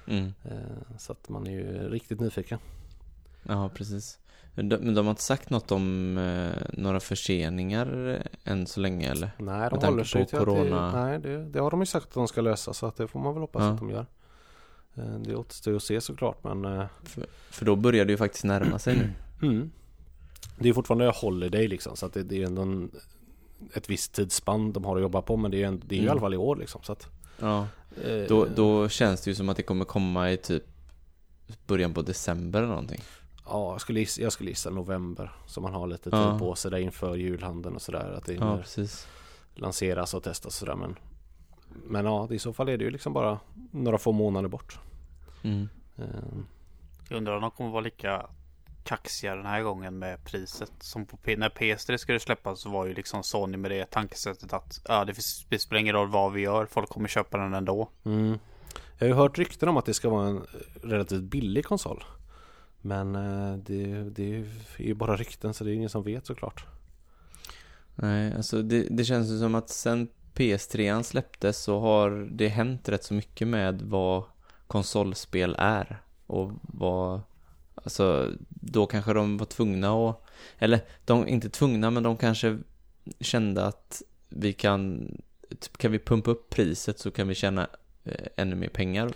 Mm. 0.08 0.34
Eh, 0.44 0.98
så 0.98 1.12
att 1.12 1.29
man 1.29 1.48
är 1.48 1.51
ju 1.51 1.89
riktigt 1.89 2.20
nyfiken. 2.20 2.60
Ja, 3.44 3.70
precis. 3.75 4.20
Men 4.58 4.70
de, 4.70 4.98
har 4.98 5.10
inte 5.10 5.22
sagt 5.22 5.50
något 5.50 5.72
om 5.72 6.17
eh, 6.17 6.67
några 6.74 7.00
förseningar 7.00 8.08
eh, 8.10 8.51
än 8.51 8.67
så 8.67 8.79
länge 8.79 9.12
eller? 9.12 9.32
Nej, 9.38 9.46
Med 9.46 9.72
de 9.72 9.79
tanke 9.79 9.88
håller 9.88 10.03
sig 10.03 10.25
till 10.25 10.38
corona. 10.38 10.88
att 10.88 10.94
det, 10.94 11.00
nej, 11.00 11.20
det, 11.20 11.46
det 11.46 11.60
har 11.60 11.72
de 11.72 11.79
ju 11.79 11.86
sagt 11.86 12.08
att 12.08 12.13
de 12.13 12.27
ska 12.27 12.41
lösa 12.41 12.74
så 12.74 12.86
att 12.86 12.96
det 12.96 13.08
får 13.08 13.20
man 13.20 13.34
väl 13.34 13.41
hoppas 13.41 13.62
Ja. 13.62 13.70
att 13.70 13.77
de 13.79 13.89
gör. 13.89 14.05
Eh, 14.98 15.04
Det 15.20 15.36
återstår 15.36 15.72
ju 15.74 15.78
att 15.78 15.84
se 15.84 16.02
såklart 16.02 16.44
men 16.44 16.66
eh, 16.66 16.86
För 17.50 17.66
då 17.66 17.75
börjar 17.75 18.06
det 18.06 18.12
ju 18.12 18.18
faktiskt 18.18 18.44
närma 18.44 18.80
sig 18.80 18.96
nu. 18.98 19.12
mm. 19.48 19.72
Det 20.60 20.70
är 20.70 20.74
fortfarande 20.74 21.12
holiday 21.16 21.68
liksom 21.68 21.96
så 21.96 22.06
att 22.06 22.14
det, 22.14 22.24
det 22.24 22.42
är 22.42 22.46
ändå 22.46 22.62
en, 22.62 22.92
ett 23.74 23.90
visst 23.90 24.14
tidsspann 24.14 24.74
de 24.74 24.86
har 24.86 24.96
att 24.96 25.02
jobba 25.02 25.22
på 25.22 25.38
men 25.38 25.52
det 25.52 25.58
är 25.58 25.60
ju, 25.60 25.66
en, 25.66 25.82
det 25.86 25.96
är 25.96 25.98
ju 25.98 26.02
i 26.02 26.06
Mm. 26.06 26.12
alla 26.12 26.22
fall 26.22 26.34
i 26.34 26.38
år 26.38 26.56
liksom 26.56 26.82
så 26.84 26.92
att 26.92 27.08
Ja, 27.40 27.68
eh, 28.04 28.24
då, 28.28 28.46
då 28.56 28.90
känns 28.90 29.22
det 29.22 29.32
ju 29.32 29.36
som 29.36 29.50
att 29.50 29.58
det 29.58 29.64
kommer 29.64 29.86
komma 29.86 30.32
i 30.32 30.38
typ 30.38 30.64
början 31.68 31.94
på 31.94 32.02
december 32.02 32.60
eller 32.60 32.70
någonting. 32.70 33.02
Ja, 33.48 33.72
jag 33.72 33.82
skulle, 33.82 34.00
gissa, 34.00 34.22
jag 34.22 34.32
skulle 34.34 34.50
gissa 34.50 34.70
november 34.70 35.32
Så 35.48 35.62
man 35.62 35.74
har 35.74 35.88
lite 35.88 36.04
tid 36.04 36.14
Ja. 36.20 36.40
på 36.40 36.56
sig 36.56 36.72
där 36.72 36.78
inför 36.78 37.16
julhandeln 37.16 37.75
och 37.75 37.82
sådär 37.82 38.14
Att 38.18 38.25
det 38.25 38.34
Ja, 38.34 38.58
precis. 38.58 39.08
lanseras 39.56 40.14
och 40.14 40.24
testas 40.24 40.46
och 40.46 40.54
sådär 40.54 40.75
men 40.75 40.96
Men 41.88 42.06
ja, 42.06 42.28
i 42.32 42.40
så 42.40 42.54
fall 42.54 42.70
är 42.70 42.78
det 42.78 42.84
ju 42.84 42.90
liksom 42.92 43.14
bara 43.14 43.40
några 43.72 43.98
få 43.98 44.12
månader 44.12 44.50
bort 44.50 44.80
Mm. 45.46 45.70
Eh, 45.98 46.06
Jag 47.10 47.18
undrar 47.18 47.36
om 47.36 47.42
de 47.42 47.52
kommer 47.52 47.70
vara 47.70 47.82
lika 47.82 48.30
kaxiga 48.84 49.36
den 49.36 49.46
här 49.46 49.62
gången 49.62 50.00
med 50.00 50.24
priset. 50.24 50.72
Som 50.80 51.06
på 51.06 51.18
när 51.25 51.50
PS3 51.50 51.98
skulle 51.98 52.20
släppas 52.20 52.60
så 52.62 52.70
var 52.70 52.86
ju 52.86 52.94
liksom 52.94 53.24
Sony 53.24 53.58
med 53.58 53.72
det 53.72 53.86
tankesättet 53.92 54.54
att 54.54 54.82
ja, 54.88 55.06
det, 55.06 55.14
finns, 55.14 55.46
det 55.50 55.60
spelar 55.60 55.80
ingen 55.80 55.96
roll 55.96 56.10
vad 56.10 56.34
vi 56.34 56.42
gör. 56.42 56.66
Folk 56.66 56.90
kommer 56.90 57.08
köpa 57.08 57.38
den 57.38 57.54
ändå. 57.54 57.90
mm. 58.04 58.40
Jag 58.98 59.06
har 59.06 59.08
ju 59.08 59.14
hört 59.14 59.38
rykten 59.38 59.70
om 59.70 59.78
att 59.78 59.86
det 59.86 59.94
ska 59.94 60.10
vara 60.10 60.28
en 60.28 60.46
relativt 60.84 61.22
billig 61.24 61.66
konsol 61.66 62.04
Men 62.82 63.16
eh, 63.16 63.58
det, 63.58 64.10
det 64.10 64.36
är 64.36 64.46
ju 64.78 64.94
bara 64.94 65.16
rykten 65.16 65.54
så 65.54 65.64
det 65.64 65.72
är 65.72 65.74
ingen 65.74 65.90
som 65.90 66.04
vet 66.04 66.25
såklart 66.25 66.66
Nej, 67.96 68.34
alltså 68.36 68.62
det, 68.62 68.88
det 68.90 69.06
känns 69.06 69.32
ju 69.32 69.40
som 69.40 69.56
att 69.56 69.70
sen 69.70 70.08
PS3 70.34 71.04
släpptes 71.04 71.58
så 71.64 71.80
har 71.80 72.28
det 72.32 72.48
hänt 72.48 72.90
rätt 72.90 73.04
så 73.04 73.14
mycket 73.14 73.48
med 73.48 73.82
vad 73.82 74.24
konsolspel 74.67 75.55
är. 75.60 76.01
Och 76.27 76.51
vad, 76.62 77.22
alltså 77.75 78.31
då 78.50 78.86
kanske 78.86 79.13
de 79.13 79.38
var 79.38 79.45
tvungna 79.45 80.10
att, 80.10 80.24
eller 80.60 80.79
de, 81.05 81.27
inte 81.27 81.50
tvungna 81.50 81.91
men 81.91 82.03
de 82.03 82.17
kanske 82.17 82.57
kände 83.19 83.65
att 83.65 84.01
vi 84.29 84.53
kan, 84.53 85.12
typ, 85.60 85.77
kan 85.77 85.91
vi 85.91 86.00
pumpa 86.00 86.31
upp 86.31 86.50
priset 86.50 87.00
så 87.00 87.12
kan 87.12 87.27
vi 87.27 87.36
tjäna 87.36 87.67
eh, 88.03 88.27
ännu 88.38 88.55
mer 88.55 88.69
pengar. 88.69 89.12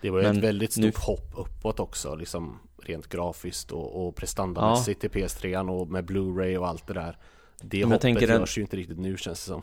Det 0.00 0.10
var 0.10 0.18
ju 0.18 0.24
Men 0.26 0.36
ett 0.36 0.44
väldigt 0.44 0.72
stort 0.72 0.84
nu- 0.84 0.92
hopp 0.96 1.32
uppåt 1.36 1.80
också 1.80 2.14
liksom 2.14 2.58
Rent 2.82 3.08
grafiskt 3.08 3.72
och, 3.72 4.06
och 4.06 4.16
prestandamässigt 4.16 5.04
i 5.04 5.08
PS3 5.08 5.68
och 5.70 5.88
med 5.88 6.04
Blu-ray 6.04 6.56
och 6.56 6.68
allt 6.68 6.86
det 6.86 6.94
där 6.94 7.18
Det 7.60 7.78
jag 7.78 7.86
hoppet 7.86 8.00
tänker 8.00 8.28
görs 8.28 8.40
att- 8.50 8.56
ju 8.56 8.62
inte 8.62 8.76
riktigt 8.76 8.98
nu 8.98 9.16
känns 9.16 9.38
det 9.44 9.46
som 9.46 9.62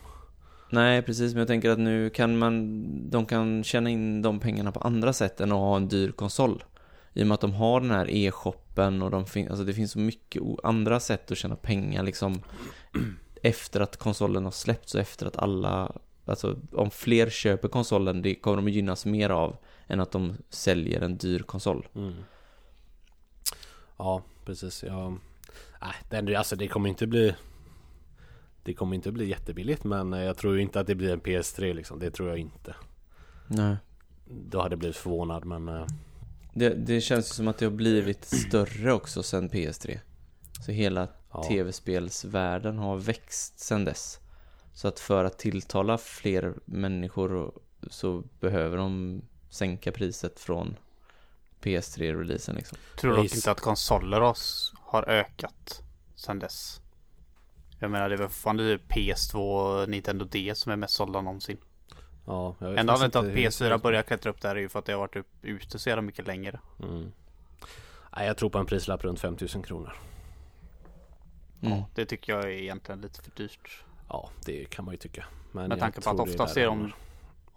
Nej, 0.70 1.02
precis, 1.02 1.34
men 1.34 1.40
jag 1.40 1.48
tänker 1.48 1.70
att 1.70 1.80
nu 1.80 2.10
kan 2.10 2.38
man, 2.38 3.10
de 3.10 3.26
kan 3.26 3.64
tjäna 3.64 3.90
in 3.90 4.22
de 4.22 4.40
pengarna 4.40 4.72
på 4.72 4.80
andra 4.80 5.14
sätt 5.14 5.42
än 5.42 5.52
att 5.52 5.58
ha 5.58 5.78
en 5.78 5.88
dyr 5.88 6.12
konsol. 6.12 6.64
I 7.14 7.24
och 7.24 7.28
med 7.28 7.36
att 7.36 7.42
de 7.42 7.54
har 7.54 7.82
den 7.82 7.92
här 7.92 8.10
e-shoppen 8.10 9.02
och 9.02 9.12
de 9.12 9.26
fin- 9.26 9.50
alltså 9.50 9.64
det 9.64 9.74
finns 9.74 9.92
så 9.92 10.00
mycket 10.00 10.44
andra 10.64 11.00
sätt 11.00 11.32
att 11.32 11.38
tjäna 11.38 11.56
pengar 11.56 12.04
liksom 12.04 12.42
efter 13.44 13.80
att 13.82 13.98
konsolen 13.98 14.44
har 14.44 14.52
släppts 14.52 14.96
och 14.96 15.02
efter 15.02 15.26
att 15.26 15.38
alla, 15.38 15.92
alltså 16.26 16.60
om 16.72 16.92
fler 16.92 17.30
köper 17.30 17.68
konsolen, 17.68 18.22
det 18.22 18.36
kommer 18.36 18.58
de 18.58 18.66
att 18.68 18.74
gynnas 18.74 19.06
mer 19.06 19.30
av 19.30 19.58
än 19.88 20.00
att 20.00 20.12
de 20.12 20.34
säljer 20.50 21.02
en 21.02 21.18
dyr 21.18 21.40
konsol. 21.40 21.88
Mm. 21.96 22.14
Ja, 23.98 24.22
precis. 24.46 24.84
Ja. 24.88 25.18
Nej, 26.10 26.24
det, 26.24 26.36
alltså 26.36 26.56
det 26.56 26.68
kommer 26.68 26.90
inte 26.90 27.08
bli 27.08 27.36
det 28.68 28.74
kommer 28.74 28.96
inte 28.96 29.12
bli 29.12 29.26
jättebilligt 29.26 29.84
men 29.84 30.14
eh, 30.14 30.24
jag 30.24 30.38
tror 30.38 30.60
inte 30.60 30.80
att 30.80 30.88
det 30.88 30.96
blir 30.96 31.14
en 31.14 31.22
PS3 31.22 31.74
liksom. 31.74 32.00
Det 32.00 32.12
tror 32.12 32.30
jag 32.30 32.38
inte. 32.38 32.76
Nej. 33.48 33.76
Då 34.26 34.62
hade 34.62 34.74
jag 34.74 34.80
blivit 34.80 34.98
förvånad 34.98 35.46
men 35.46 35.68
eh, 35.68 35.86
Det, 36.54 36.70
det 36.70 37.02
känns 37.02 37.30
ju 37.30 37.34
som 37.34 37.48
att 37.48 37.58
det 37.58 37.66
har 37.66 37.72
blivit 37.72 38.26
större 38.26 38.94
också 38.94 39.24
sen 39.24 39.50
PS3. 39.50 40.00
Så 40.66 40.72
hela 40.72 41.08
ja. 41.32 41.44
tv-spelsvärlden 41.44 42.78
har 42.78 42.98
växt 42.98 43.60
sedan 43.60 43.86
dess. 43.86 44.20
Så 44.74 44.88
att 44.88 45.00
för 45.00 45.26
att 45.26 45.38
tilltala 45.40 45.98
fler 45.98 46.54
människor 46.66 47.52
så 47.90 48.24
behöver 48.40 48.78
de 48.78 49.22
sänka 49.50 49.92
priset 49.92 50.40
från 50.40 50.76
PS3-releasen 51.62 52.56
liksom. 52.56 52.78
Tror 53.00 53.18
giss- 53.18 53.36
inte 53.36 53.52
att 53.52 53.62
konsoler 53.62 54.34
har, 54.82 55.10
ökat 55.10 55.82
sedan 56.16 56.40
dess. 56.40 56.82
Jag 57.80 57.92
menar 57.92 58.10
det 58.10 58.16
är 58.16 58.18
väl 58.18 58.28
fortfarande 58.30 58.78
PS2 58.78 59.36
och 59.36 59.90
Nintendo 59.90 60.26
D 60.26 60.52
som 60.56 60.72
är 60.72 60.76
mest 60.76 60.94
sålda 60.94 61.22
någonsin. 61.22 61.58
Ja, 62.26 62.56
jag 62.60 62.70
vet 62.70 62.80
Enda 62.80 62.94
anledningen 62.94 63.12
till 63.12 63.20
att 63.20 63.26
inte 63.26 63.42
hur- 63.42 63.50
PS4 63.78 63.82
börjar 63.82 64.04
klättra 64.04 64.30
upp 64.30 64.42
där 64.42 64.56
är 64.56 64.60
ju 64.60 64.70
för 64.70 64.80
att 64.80 64.86
det 64.86 64.92
har 64.94 65.00
varit 65.00 65.26
ute 65.42 65.80
så 65.80 65.90
jävla 65.90 66.02
mycket 66.02 66.28
längre. 66.28 66.60
Mm. 66.84 67.12
Nej, 68.16 68.28
jag 68.28 68.38
tror 68.38 68.50
på 68.50 68.58
en 68.58 68.66
prislapp 68.66 69.04
runt 69.04 69.20
5000 69.20 69.64
kronor. 69.64 69.94
Mm. 71.62 71.82
Det 71.96 72.06
tycker 72.06 72.34
jag 72.34 72.44
är 72.44 72.48
egentligen 72.50 73.02
lite 73.02 73.22
för 73.22 73.32
dyrt. 73.32 73.84
Ja, 74.10 74.30
det 74.46 74.70
kan 74.70 74.86
man 74.86 74.94
ju 74.94 74.98
tycka. 74.98 75.26
Men 75.52 75.70
Med 75.70 75.80
tanke 75.80 76.02
på 76.02 76.10
att 76.10 76.20
oftast 76.20 76.58
är 76.58 76.62
det 76.62 76.68
de... 76.68 76.92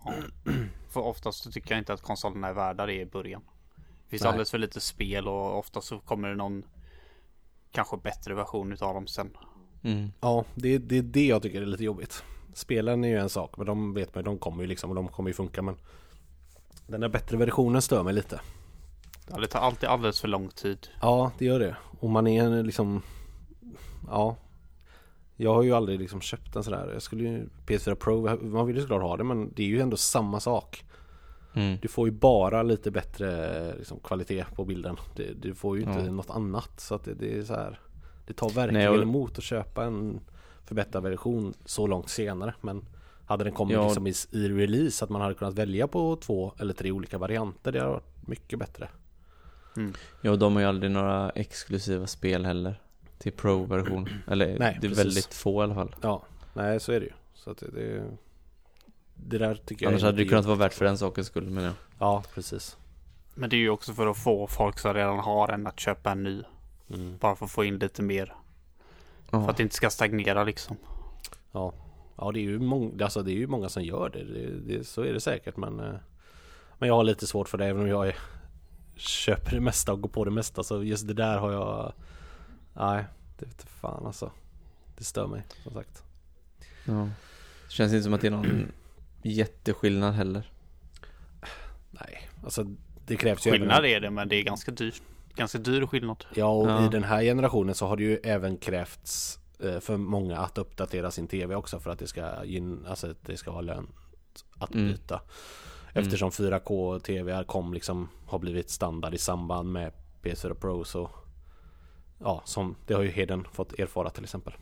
Ja. 0.05 0.13
För 0.91 1.01
oftast 1.01 1.43
så 1.43 1.51
tycker 1.51 1.71
jag 1.71 1.79
inte 1.79 1.93
att 1.93 2.03
konsolerna 2.03 2.49
är 2.49 2.53
värda 2.53 2.87
det 2.87 2.95
i 2.95 3.07
början. 3.07 3.43
Det 3.77 4.11
finns 4.11 4.23
Nej. 4.23 4.29
alldeles 4.29 4.51
för 4.51 4.59
lite 4.59 4.81
spel 4.81 5.29
och 5.29 5.59
ofta 5.59 5.81
så 5.81 5.99
kommer 5.99 6.29
det 6.29 6.35
någon 6.35 6.63
kanske 7.73 7.97
bättre 7.97 8.35
version 8.35 8.73
utav 8.73 8.95
dem 8.95 9.07
sen. 9.07 9.37
Mm. 9.83 10.13
Ja, 10.21 10.45
det, 10.55 10.79
det 10.79 10.99
är 10.99 11.03
det 11.03 11.27
jag 11.27 11.43
tycker 11.43 11.63
är 11.63 11.67
lite 11.67 11.85
jobbigt. 11.85 12.25
Spelen 12.55 13.05
är 13.05 13.09
ju 13.09 13.17
en 13.19 13.29
sak, 13.29 13.57
men 13.57 13.67
de 13.67 13.95
vet 13.95 14.15
man 14.15 14.23
ju, 14.23 14.25
de 14.25 14.39
kommer 14.39 14.63
ju 14.63 14.67
liksom 14.69 14.91
och 14.91 14.97
de 14.97 15.09
kommer 15.09 15.31
ju 15.31 15.35
funka 15.35 15.63
men 15.63 15.77
Den 16.87 17.01
där 17.01 17.09
bättre 17.09 17.37
versionen 17.37 17.83
stör 17.83 18.03
mig 18.03 18.15
lite. 18.15 18.41
Ja, 19.31 19.39
det 19.39 19.47
tar 19.47 19.61
alltid 19.61 19.89
alldeles 19.89 20.21
för 20.21 20.29
lång 20.29 20.49
tid. 20.49 20.89
Ja, 21.03 21.33
det 21.39 21.45
gör 21.45 21.59
det. 21.61 21.77
Och 22.01 22.11
man 22.11 22.27
är 22.27 22.63
liksom 22.63 23.03
Ja 24.09 24.37
Jag 25.37 25.55
har 25.55 25.63
ju 25.63 25.73
aldrig 25.73 26.01
liksom 26.01 26.21
köpt 26.21 26.57
en 26.57 26.65
sådär 26.65 26.91
Jag 26.93 27.03
skulle 27.03 27.23
ju 27.25 27.49
PS4 27.67 27.95
Pro, 27.95 28.39
man 28.47 28.67
vill 28.67 28.77
ju 28.77 28.83
såklart 28.83 29.03
ha 29.03 29.17
det 29.17 29.25
men 29.25 29.53
det 29.57 29.63
är 29.63 29.67
ju 29.67 29.81
ändå 29.81 29.97
samma 29.97 30.41
sak 30.41 30.85
Mm. 31.55 31.79
Du 31.83 31.89
får 31.89 32.09
ju 32.09 32.13
bara 32.15 32.63
lite 32.63 32.91
bättre 32.91 33.75
liksom, 33.79 34.01
kvalitet 34.01 34.45
på 34.55 34.65
bilden 34.65 34.97
det, 35.17 35.33
Du 35.43 35.55
får 35.55 35.77
ju 35.77 35.83
inte 35.83 36.01
Ja. 36.01 36.11
något 36.13 36.31
annat 36.31 36.81
så 36.81 36.95
att 36.95 37.05
det, 37.05 37.15
det 37.15 37.39
är 37.39 37.43
så 37.43 37.55
här 37.55 37.81
Det 38.31 38.35
tar 38.35 38.51
verkligen 38.51 38.75
Nej, 38.75 38.89
och- 38.89 39.03
emot 39.03 39.39
att 39.39 39.45
köpa 39.45 39.85
en 39.85 40.21
förbättrad 40.65 41.03
version 41.03 41.55
så 41.65 41.87
långt 41.87 42.09
senare 42.09 42.55
men 42.61 42.85
Hade 43.27 43.45
den 43.45 43.53
kommit 43.53 43.75
Ja. 43.75 43.85
liksom 43.85 44.07
i, 44.07 44.15
i 44.31 44.49
release 44.49 45.05
att 45.05 45.11
man 45.11 45.21
hade 45.21 45.35
kunnat 45.35 45.55
välja 45.55 45.89
på 45.89 46.17
två 46.17 46.53
eller 46.59 46.75
tre 46.75 46.91
olika 46.91 47.19
varianter 47.19 47.73
Det 47.73 47.79
hade 47.79 47.91
varit 47.93 48.27
mycket 48.29 48.59
bättre 48.59 48.89
Ja, 50.21 50.31
och 50.31 50.39
de 50.39 50.53
har 50.55 50.61
ju 50.63 50.69
aldrig 50.69 50.93
några 50.93 51.31
exklusiva 51.31 52.07
spel 52.07 52.47
heller. 52.47 52.81
Till 53.19 53.33
Pro-version. 53.33 54.09
Eller 54.27 54.59
Nej, 54.59 54.79
det 54.81 54.87
är 54.87 54.89
precis. 54.89 54.99
väldigt 54.99 55.35
få 55.35 55.61
i 55.61 55.65
alla 55.65 55.75
fall. 55.75 55.95
Ja, 56.03 56.23
nej 56.55 56.81
så 56.81 56.93
är 56.93 57.01
det 57.01 57.07
ju. 57.07 57.13
Så 57.35 57.51
att 57.51 57.59
det, 57.59 57.71
det, 57.71 58.05
det 59.15 59.39
där 59.39 59.55
tycker 59.55 59.87
jag 59.87 59.91
Annars 59.91 60.03
är 60.03 60.07
hade 60.07 60.19
det 60.19 60.29
kunnat 60.29 60.45
vara 60.45 60.57
värt 60.57 60.75
för 60.75 60.85
den 60.85 60.99
sakens 60.99 61.27
skull 61.27 61.51
menar 61.51 61.67
jag. 61.67 61.75
Ja, 61.99 62.23
precis. 62.35 62.77
Men 63.35 63.51
det 63.51 63.57
är 63.57 63.59
ju 63.59 63.71
också 63.71 63.93
för 63.93 64.07
att 64.07 64.19
få 64.19 64.47
folk 64.47 64.79
som 64.79 64.95
redan 64.95 65.19
har 65.19 65.49
en 65.49 65.67
att 65.67 65.81
köpa 65.81 66.11
en 66.11 66.23
ny. 66.23 66.43
Mm. 66.95 67.17
Bara 67.19 67.37
för 67.37 67.45
att 67.45 67.51
få 67.51 67.65
in 67.65 67.79
lite 67.79 68.03
mer. 68.03 68.35
Ja. 69.31 69.43
För 69.43 69.51
att 69.51 69.57
det 69.57 69.63
inte 69.63 69.75
ska 69.75 69.91
stagnera 69.91 70.45
liksom. 70.45 70.77
Ja. 71.53 71.73
ja, 72.17 72.33
det 72.33 72.41
är 72.41 72.43
ju 72.43 72.59
många, 72.59 73.05
alltså 73.05 73.23
det 73.23 73.33
är 73.33 73.37
ju 73.37 73.47
många 73.47 73.69
som 73.69 73.83
gör 73.83 74.11
det. 74.11 74.25
det, 74.25 74.77
det 74.77 74.85
så 74.85 75.03
är 75.03 75.13
det 75.13 75.21
säkert 75.21 75.57
men 75.57 75.81
eh, 75.81 75.95
Men 76.79 76.89
jag 76.89 76.95
har 76.95 77.05
lite 77.05 77.27
svårt 77.27 77.49
för 77.49 77.59
det 77.59 77.67
även 77.67 77.83
om 77.83 77.89
jag 77.89 78.09
är, 78.09 78.17
köper 78.97 79.51
det 79.51 79.61
mesta 79.61 79.93
och 79.93 80.01
går 80.01 80.09
på 80.09 80.25
det 80.25 80.31
mesta 80.31 80.63
så 80.63 80.83
just 80.83 81.09
det 81.09 81.15
där 81.15 81.39
har 81.39 81.53
jag 81.53 81.93
Nej, 82.73 83.05
det 83.39 83.47
vet 83.47 83.63
fan 83.63 84.07
alltså. 84.07 84.31
Det 84.99 85.05
stör 85.05 85.27
mig 85.27 85.43
som 85.63 85.73
sagt. 85.73 86.03
Ja. 86.85 87.09
Det 87.67 87.73
känns 87.73 87.93
inte 87.93 88.03
som 88.03 88.15
att 88.15 88.21
det 88.21 88.27
är 88.27 88.31
någon 88.31 88.73
jätteskillnad 89.23 90.15
heller. 90.15 90.51
Nej, 91.91 92.29
alltså 92.45 92.67
det 93.07 93.17
krävs 93.17 93.47
ju 93.47 93.51
Skillnad 93.51 93.79
även, 93.79 93.91
är 93.91 94.01
det 94.01 94.11
men 94.11 94.29
det 94.29 94.37
är 94.37 94.43
ganska 94.43 94.71
dyrt. 94.71 95.03
Ganska 95.35 95.59
dyr 95.59 95.87
skillnad. 95.87 96.25
Ja, 96.35 96.47
och 96.47 96.71
Ja. 96.71 96.87
i 96.87 96.89
den 96.89 97.05
här 97.05 97.23
generationen 97.23 97.75
så 97.75 97.87
har 97.87 97.97
det 97.97 98.03
ju 98.03 98.17
även 98.17 98.57
krävts 98.57 99.39
eh, 99.59 99.81
för 99.81 99.97
många 99.97 100.39
att 100.39 100.59
uppdatera 100.59 101.11
sin 101.11 101.29
TV 101.29 101.55
också 101.55 101.81
för 101.81 101.91
att 101.91 101.99
det 101.99 102.07
ska, 102.07 102.23
gyn- 102.45 102.87
alltså 102.89 103.15
det 103.23 103.37
ska 103.37 103.51
vara 103.51 103.61
lönt 103.63 103.91
att 104.59 104.75
Mm. 104.75 104.87
byta. 104.87 105.21
Eftersom 105.93 106.31
4K 106.31 106.99
TV 107.01 107.45
kom 107.45 107.75
liksom 107.75 108.09
har 108.27 108.39
blivit 108.39 108.71
standard 108.71 109.15
i 109.15 109.19
samband 109.19 109.73
med 109.73 109.93
PS4 110.23 110.55
Pro 110.55 110.85
så 110.85 111.11
Ja, 112.23 112.43
som 112.45 112.77
det 112.87 112.95
har 112.95 113.03
ju 113.03 113.09
Heden 113.11 113.45
fått 113.53 113.79
erfara 113.79 114.11
till 114.11 114.25
exempel. 114.25 114.53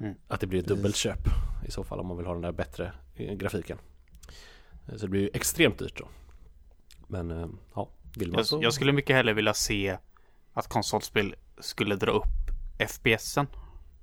Mm. 0.00 0.14
Att 0.28 0.40
det 0.40 0.46
blir 0.46 0.60
ett 0.60 0.66
Precis. 0.66 0.76
dubbelköp 0.78 1.18
i 1.66 1.70
så 1.70 1.84
fall 1.84 2.00
om 2.00 2.06
man 2.06 2.16
vill 2.16 2.26
ha 2.26 2.32
den 2.32 2.42
där 2.42 2.52
bättre 2.52 2.92
eh, 3.14 3.34
grafiken. 3.34 3.78
Eh, 4.88 4.94
Så 4.96 5.06
det 5.06 5.08
blir 5.08 5.20
ju 5.20 5.30
extremt 5.34 5.78
dyrt 5.78 5.98
då. 5.98 6.08
Men 7.06 7.58
ja, 7.74 7.88
vill 8.16 8.32
man 8.32 8.44
så. 8.44 8.56
Jag, 8.56 8.64
jag 8.64 8.72
skulle 8.72 8.92
mycket 8.92 9.16
hellre 9.16 9.32
vilja 9.32 9.54
se 9.54 9.98
att 10.52 10.68
konsolspel 10.68 11.34
skulle 11.58 11.96
dra 11.96 12.10
upp 12.10 12.24
FPSen. 12.78 13.46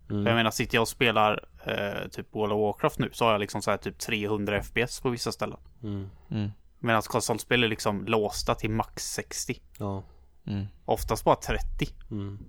Mm. 0.09 0.25
Jag 0.25 0.35
menar, 0.35 0.51
sitter 0.51 0.75
jag 0.75 0.81
och 0.81 0.87
spelar 0.87 1.45
eh, 1.65 2.09
typ 2.09 2.35
World 2.35 2.53
of 2.53 2.59
Warcraft 2.59 2.99
nu 2.99 3.09
så 3.11 3.25
har 3.25 3.31
jag 3.31 3.39
liksom 3.39 3.61
så 3.61 3.71
här 3.71 3.77
typ 3.77 3.99
300 3.99 4.63
FPS 4.63 5.01
på 5.01 5.09
vissa 5.09 5.31
ställen. 5.31 5.59
Mm. 5.83 6.09
Mm. 6.29 6.49
Medan 6.79 7.01
konsolspel 7.01 7.63
är 7.63 7.67
liksom 7.67 8.05
låsta 8.05 8.55
till 8.55 8.69
max 8.69 9.03
60. 9.03 9.61
Ja. 9.77 10.03
Mm. 10.47 10.65
Oftast 10.85 11.23
bara 11.23 11.35
30. 11.35 11.87
Mm. 12.11 12.39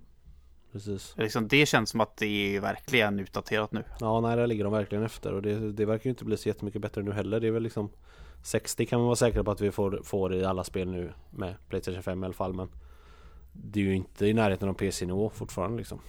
Precis. 0.71 1.13
Liksom, 1.17 1.47
det 1.47 1.65
känns 1.65 1.89
som 1.89 2.01
att 2.01 2.17
det 2.17 2.55
är 2.55 2.61
verkligen 2.61 3.19
utdaterat 3.19 3.71
nu. 3.71 3.83
Ja, 3.99 4.21
nej, 4.21 4.35
där 4.35 4.47
ligger 4.47 4.63
de 4.63 4.73
verkligen 4.73 5.03
efter 5.03 5.33
och 5.33 5.41
det, 5.41 5.71
det 5.71 5.85
verkar 5.85 6.05
ju 6.05 6.09
inte 6.09 6.25
bli 6.25 6.37
så 6.37 6.49
jättemycket 6.49 6.81
bättre 6.81 7.03
nu 7.03 7.11
heller. 7.11 7.39
Det 7.39 7.47
är 7.47 7.51
väl 7.51 7.63
liksom 7.63 7.91
60 8.43 8.85
kan 8.85 8.99
man 8.99 9.05
vara 9.05 9.15
säker 9.15 9.43
på 9.43 9.51
att 9.51 9.61
vi 9.61 9.71
får, 9.71 10.01
får 10.03 10.33
i 10.35 10.45
alla 10.45 10.63
spel 10.63 10.91
nu 10.91 11.13
med 11.29 11.55
Playstation 11.69 12.03
5 12.03 12.23
i 12.23 12.25
alla 12.25 12.33
fall. 12.33 12.53
Men 12.53 12.69
det 13.53 13.79
är 13.79 13.83
ju 13.83 13.95
inte 13.95 14.25
i 14.27 14.33
närheten 14.33 14.69
av 14.69 14.73
PC-nivå 14.73 15.29
fortfarande 15.29 15.77
liksom. 15.77 15.99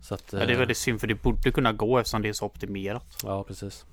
Så 0.00 0.14
att, 0.14 0.32
Ja, 0.32 0.38
det 0.38 0.44
är 0.44 0.50
eh, 0.50 0.58
väldigt 0.58 0.76
synd 0.76 1.00
för 1.00 1.06
det 1.06 1.22
borde 1.22 1.50
kunna 1.50 1.72
gå 1.72 1.98
eftersom 1.98 2.22
det 2.22 2.28
är 2.28 2.32
så 2.32 2.46
optimerat. 2.46 3.16
Ja, 3.24 3.44
precis. 3.44 3.84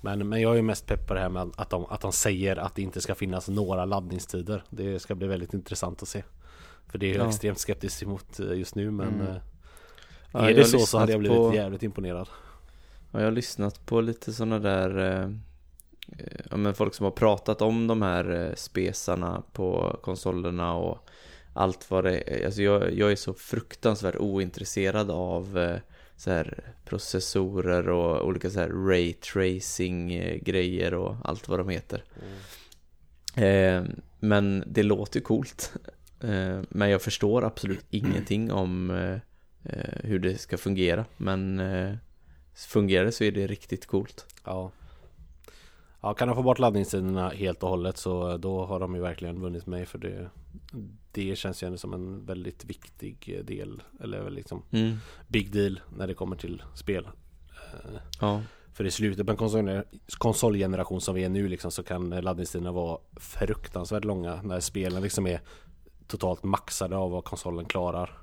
Men, 0.00 0.28
men 0.28 0.40
jag 0.40 0.52
är 0.52 0.56
ju 0.56 0.62
mest 0.62 0.86
pepp 0.86 1.06
på 1.08 1.14
det 1.14 1.20
här 1.20 1.28
med 1.28 1.50
att 1.56 1.70
de, 1.70 1.84
att 1.86 2.00
de 2.00 2.12
säger 2.12 2.56
att 2.56 2.74
det 2.74 2.82
inte 2.82 3.00
ska 3.00 3.14
finnas 3.14 3.48
några 3.48 3.84
laddningstider. 3.84 4.62
Det 4.70 4.98
ska 4.98 5.14
bli 5.14 5.26
väldigt 5.26 5.54
intressant 5.54 6.02
att 6.02 6.08
se. 6.08 6.22
För 6.88 6.98
det 6.98 7.06
är 7.06 7.14
jag 7.16 7.24
Ja. 7.26 7.28
extremt 7.28 7.58
skeptisk 7.58 8.02
emot 8.02 8.40
eh, 8.40 8.52
just 8.58 8.74
nu 8.74 8.90
men 8.90 9.08
Mm. 9.08 9.26
eh, 9.26 9.36
Ja, 10.32 10.50
är 10.50 10.54
det 10.54 10.64
så 10.64 10.78
så 10.78 10.98
hade 10.98 11.12
jag 11.12 11.20
blivit 11.20 11.38
på- 11.38 11.54
jävligt 11.54 11.82
imponerad. 11.82 12.28
Ja, 13.12 13.18
jag 13.18 13.26
har 13.26 13.32
lyssnat 13.32 13.86
på 13.86 14.00
lite 14.00 14.32
sådana 14.32 14.58
där 14.58 14.98
ja, 16.50 16.56
men 16.56 16.74
folk 16.74 16.94
som 16.94 17.04
har 17.04 17.10
pratat 17.10 17.62
om 17.62 17.86
de 17.86 18.02
här 18.02 18.30
eh, 18.30 18.54
spesarna 18.54 19.42
på 19.52 19.98
konsolerna 20.02 20.74
och 20.74 21.08
allt 21.52 21.90
vad 21.90 22.04
det 22.04 22.18
är. 22.18 22.46
Alltså 22.46 22.62
jag, 22.62 22.94
jag 22.94 23.12
är 23.12 23.16
så 23.16 23.34
fruktansvärt 23.34 24.16
ointresserad 24.16 25.10
av 25.10 25.58
eh, 25.58 25.78
så 26.16 26.30
här 26.30 26.74
processorer 26.84 27.88
och 27.88 28.26
olika 28.26 28.50
så 28.50 28.60
här 28.60 28.68
ray 28.68 29.12
tracing 29.12 30.14
eh, 30.14 30.36
grejer 30.36 30.94
och 30.94 31.16
allt 31.24 31.48
vad 31.48 31.60
de 31.60 31.68
heter. 31.68 32.04
Eh, 33.36 33.84
men 34.20 34.64
det 34.66 34.82
låter 34.82 35.20
coolt. 35.20 35.72
Eh, 36.20 36.60
men 36.68 36.90
jag 36.90 37.02
förstår 37.02 37.44
absolut 37.44 37.84
ingenting 37.90 38.52
om 38.52 38.90
eh, 38.90 39.18
eh, 39.72 39.94
hur 40.02 40.18
det 40.18 40.38
ska 40.38 40.58
fungera. 40.58 41.04
Men 41.16 41.60
eh, 41.60 41.94
fungerar 42.54 43.04
det 43.04 43.12
så 43.12 43.24
är 43.24 43.32
det 43.32 43.46
riktigt 43.46 43.86
coolt. 43.86 44.26
Ja. 44.44 44.72
Ja, 46.06 46.14
kan 46.14 46.28
de 46.28 46.34
få 46.36 46.42
bort 46.42 46.58
laddningstiderna 46.58 47.28
helt 47.28 47.62
och 47.62 47.68
hållet 47.68 47.96
så 47.96 48.36
då 48.36 48.64
har 48.64 48.80
de 48.80 48.94
ju 48.94 49.00
verkligen 49.00 49.40
vunnit 49.40 49.66
mig 49.66 49.86
för 49.86 49.98
det 49.98 50.30
Det 51.12 51.38
känns 51.38 51.62
ju 51.62 51.66
ändå 51.66 51.78
som 51.78 51.94
en 51.94 52.26
väldigt 52.26 52.64
viktig 52.64 53.40
del 53.44 53.82
Eller 54.00 54.30
liksom 54.30 54.62
Mm. 54.70 54.96
big 55.28 55.52
deal 55.52 55.80
när 55.96 56.06
det 56.06 56.14
kommer 56.14 56.36
till 56.36 56.62
spel 56.74 57.08
Eh, 57.72 58.00
Ja. 58.20 58.42
För 58.72 58.84
i 58.84 58.90
slutet 58.90 59.26
på 59.26 59.32
en 59.32 59.38
konsol, 59.38 59.82
konsolgeneration 60.18 61.00
som 61.00 61.14
vi 61.14 61.24
är 61.24 61.28
nu 61.28 61.48
liksom, 61.48 61.70
så 61.70 61.82
kan 61.82 62.10
laddningstiderna 62.10 62.72
vara 62.72 62.98
fruktansvärt 63.16 64.04
långa 64.04 64.42
när 64.42 64.60
spelen 64.60 65.02
liksom 65.02 65.26
är 65.26 65.40
totalt 66.06 66.42
maxade 66.42 66.96
av 66.96 67.10
vad 67.10 67.24
konsolen 67.24 67.64
klarar. 67.64 68.18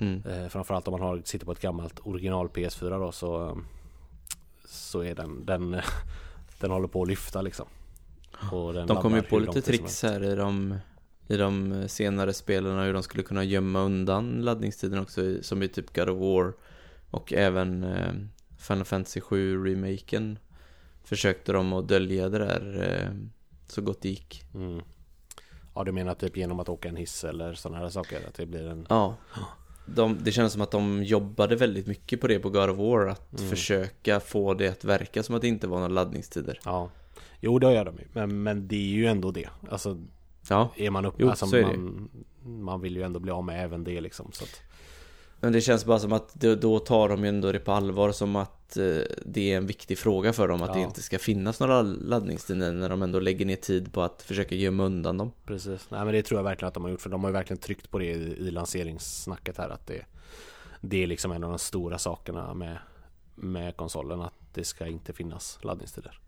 Mm. 0.00 0.22
Eh, 0.26 0.48
framförallt 0.48 0.88
om 0.88 0.92
man 0.92 1.00
har, 1.00 1.22
sitter 1.24 1.46
på 1.46 1.52
ett 1.52 1.60
gammalt 1.60 2.00
original 2.02 2.48
PS4 2.48 2.98
då 2.98 3.12
så, 3.12 3.58
så 4.64 5.00
är 5.00 5.14
den, 5.14 5.46
den, 5.46 5.76
den 6.64 6.70
håller 6.70 6.88
på 6.88 7.02
att 7.02 7.08
lyfta 7.08 7.42
liksom. 7.42 7.66
De 8.86 8.96
kom 9.02 9.14
ju 9.14 9.22
på 9.22 9.38
lite 9.38 9.62
tricks 9.62 10.02
här 10.02 10.24
i 10.24 10.34
de, 10.34 10.78
i 11.28 11.36
de 11.36 11.84
senare 11.88 12.32
spelen 12.32 12.78
hur 12.78 12.92
de 12.92 13.02
skulle 13.02 13.22
kunna 13.22 13.44
gömma 13.44 13.80
undan 13.80 14.42
laddningstiden 14.42 14.98
också 14.98 15.42
som 15.42 15.62
i 15.62 15.68
typ 15.68 15.96
God 15.96 16.08
of 16.08 16.18
War 16.20 16.52
och 17.10 17.32
även 17.32 17.84
eh, 17.84 18.12
Final 18.58 18.84
Fantasy 18.84 19.20
7 19.20 19.64
remaken 19.64 20.38
försökte 21.04 21.52
de 21.52 21.72
att 21.72 21.88
dölja 21.88 22.28
det 22.28 22.38
där 22.38 22.82
eh, 22.82 23.10
så 23.66 23.82
gott 23.82 24.02
det 24.02 24.08
gick. 24.08 24.44
Mm. 24.54 24.82
Ja 25.74 25.84
du 25.84 25.92
menar 25.92 26.14
typ 26.14 26.36
genom 26.36 26.60
att 26.60 26.68
åka 26.68 26.88
en 26.88 26.96
hiss 26.96 27.24
eller 27.24 27.54
sådana 27.54 27.78
här 27.78 27.88
saker? 27.88 28.28
Att 28.28 28.34
det 28.34 28.46
blir 28.46 28.68
en... 28.68 28.86
Ja. 28.88 29.16
De, 29.86 30.18
det 30.22 30.32
känns 30.32 30.52
som 30.52 30.62
att 30.62 30.70
de 30.70 31.02
jobbade 31.04 31.56
väldigt 31.56 31.86
mycket 31.86 32.20
på 32.20 32.26
det 32.28 32.38
på 32.38 32.50
God 32.50 32.70
of 32.70 32.78
War 32.78 33.06
att 33.08 33.38
Mm. 33.38 33.50
försöka 33.50 34.20
få 34.20 34.54
det 34.54 34.68
att 34.68 34.84
verka 34.84 35.22
som 35.22 35.34
att 35.34 35.40
det 35.42 35.48
inte 35.48 35.66
var 35.66 35.76
några 35.76 35.88
laddningstider. 35.92 36.58
Ja. 36.64 36.90
Jo 37.40 37.58
det 37.58 37.72
gör 37.72 37.84
de 37.84 37.94
ju. 37.98 38.04
Men, 38.12 38.42
men 38.42 38.68
det 38.68 38.76
är 38.76 38.94
ju 38.96 39.06
ändå 39.06 39.30
det. 39.30 39.48
Alltså 39.70 39.98
Ja, 40.48 40.70
är 40.76 40.90
man 40.90 41.04
upp... 41.04 41.14
Jo, 41.18 41.28
alltså, 41.28 41.46
man, 41.46 42.08
man 42.44 42.80
vill 42.80 42.96
ju 42.96 43.02
ändå 43.02 43.20
bli 43.20 43.30
av 43.32 43.44
med 43.44 43.64
även 43.64 43.84
det 43.84 44.00
liksom. 44.00 44.28
Så 44.32 44.44
att, 44.44 44.62
men 45.44 45.52
det 45.52 45.60
känns 45.60 45.84
bara 45.84 45.98
som 45.98 46.12
att 46.12 46.30
det, 46.40 46.56
då 46.56 46.78
tar 46.78 47.08
de 47.08 47.22
ju 47.22 47.28
ändå 47.28 47.52
det 47.52 47.58
på 47.58 47.72
allvar 47.72 48.12
som 48.12 48.36
att 48.36 48.76
eh, 48.76 48.98
det 49.26 49.52
är 49.52 49.56
en 49.56 49.66
viktig 49.66 49.98
fråga 49.98 50.32
för 50.32 50.48
dem 50.48 50.62
att 50.62 50.72
det 50.72 50.80
Ja. 50.80 50.86
inte 50.86 51.02
ska 51.02 51.18
finnas 51.18 51.60
några 51.60 51.82
laddningstider 51.82 52.72
när 52.72 52.88
de 52.88 53.02
ändå 53.02 53.20
lägger 53.20 53.46
ner 53.46 53.56
tid 53.56 53.92
på 53.92 54.02
att 54.02 54.22
försöka 54.22 54.54
gömma 54.54 54.84
undan 54.84 55.18
dem. 55.18 55.32
Precis, 55.44 55.86
nej 55.90 56.04
men 56.04 56.14
det 56.14 56.22
tror 56.22 56.38
jag 56.38 56.44
verkligen 56.44 56.68
att 56.68 56.74
de 56.74 56.82
har 56.82 56.90
gjort 56.90 57.00
för 57.00 57.10
de 57.10 57.24
har 57.24 57.30
ju 57.30 57.32
verkligen 57.32 57.60
tryckt 57.60 57.90
på 57.90 57.98
det 57.98 58.04
i, 58.04 58.46
i 58.46 58.50
lanseringssnacket 58.50 59.58
här 59.58 59.68
att 59.68 59.86
det 59.86 60.04
Det 60.80 61.02
är 61.02 61.06
liksom 61.06 61.32
en 61.32 61.44
av 61.44 61.50
de 61.50 61.58
stora 61.58 61.98
sakerna 61.98 62.54
med 62.54 62.78
Med 63.34 63.76
konsolen 63.76 64.20
att 64.20 64.34
det 64.54 64.64
ska 64.64 64.86
inte 64.86 65.12
finnas 65.12 65.58
laddningstider 65.62 66.20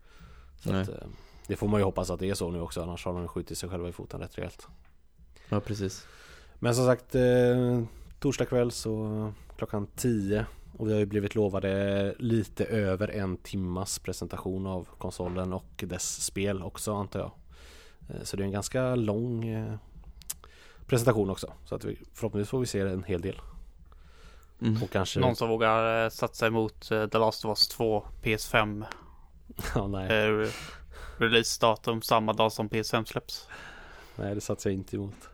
Så 0.63 0.71
Nej. 0.71 0.81
att, 0.81 0.89
eh, 0.89 0.95
Det 1.47 1.55
får 1.55 1.67
man 1.67 1.79
ju 1.79 1.83
hoppas 1.83 2.09
att 2.09 2.19
det 2.19 2.29
är 2.29 2.33
så 2.33 2.51
nu 2.51 2.61
också 2.61 2.81
annars 2.81 3.05
har 3.05 3.13
de 3.13 3.27
skjutit 3.27 3.57
sig 3.57 3.69
själva 3.69 3.89
i 3.89 3.91
foten 3.91 4.19
rätt 4.19 4.37
rejält 4.37 4.67
Ja, 5.49 5.59
precis. 5.59 6.05
Men 6.59 6.75
som 6.75 6.85
sagt 6.85 7.15
eh, 7.15 7.81
Torsdag 8.19 8.45
kväll 8.45 8.71
så 8.71 9.33
klockan 9.57 9.87
10 9.95 10.45
och 10.77 10.87
vi 10.87 10.91
har 10.91 10.99
ju 10.99 11.05
blivit 11.05 11.35
lovade 11.35 12.15
lite 12.19 12.65
över 12.65 13.07
en 13.07 13.37
timmas 13.37 13.99
presentation 13.99 14.67
av 14.67 14.87
konsolen 14.97 15.53
och 15.53 15.83
dess 15.87 16.21
spel 16.25 16.63
också 16.63 16.95
antar 16.95 17.19
jag. 17.19 17.31
Eh, 18.09 18.23
Så 18.23 18.37
det 18.37 18.43
är 18.43 18.45
en 18.45 18.51
ganska 18.51 18.95
lång 18.95 19.47
eh, 19.47 19.75
presentation 20.87 21.29
också. 21.29 21.53
Så 21.65 21.75
att 21.75 21.83
vi, 21.85 21.99
förhoppningsvis 22.13 22.49
får 22.49 22.59
vi 22.59 22.65
se 22.65 22.79
en 22.79 23.03
hel 23.03 23.21
del. 23.21 23.41
Mm. 24.61 24.83
Och 24.83 24.89
kanske... 24.89 25.19
Någon 25.19 25.35
som 25.35 25.49
vågar 25.49 26.03
eh, 26.03 26.09
satsa 26.09 26.47
emot 26.47 26.81
The 26.89 27.17
Last 27.17 27.45
of 27.45 27.49
Us 27.49 27.67
2 27.67 28.05
PS5 28.23 28.85
ja, 29.75 29.87
nej, 29.87 30.29
eh, 30.29 30.49
releasedatum 31.17 32.01
samma 32.01 32.33
dag 32.33 32.51
som 32.51 32.69
PS5 32.69 33.05
släpps. 33.05 33.47
nej, 34.15 34.35
det 34.35 34.41
satsar 34.41 34.69
jag 34.69 34.77
inte 34.77 34.95
emot. 34.95 35.29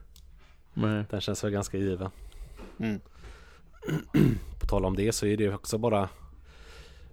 Nej. 0.74 1.06
Den 1.10 1.22
känns 1.22 1.43
väl 1.43 1.52
ganska 1.52 1.78
given. 1.78 2.10
Mm. 2.79 2.99
På 4.59 4.67
tal 4.67 4.86
om 4.86 4.95
det 4.95 5.12
så 5.12 5.25
är 5.25 5.38
det 5.38 5.53
också 5.53 5.77
bara 5.77 6.09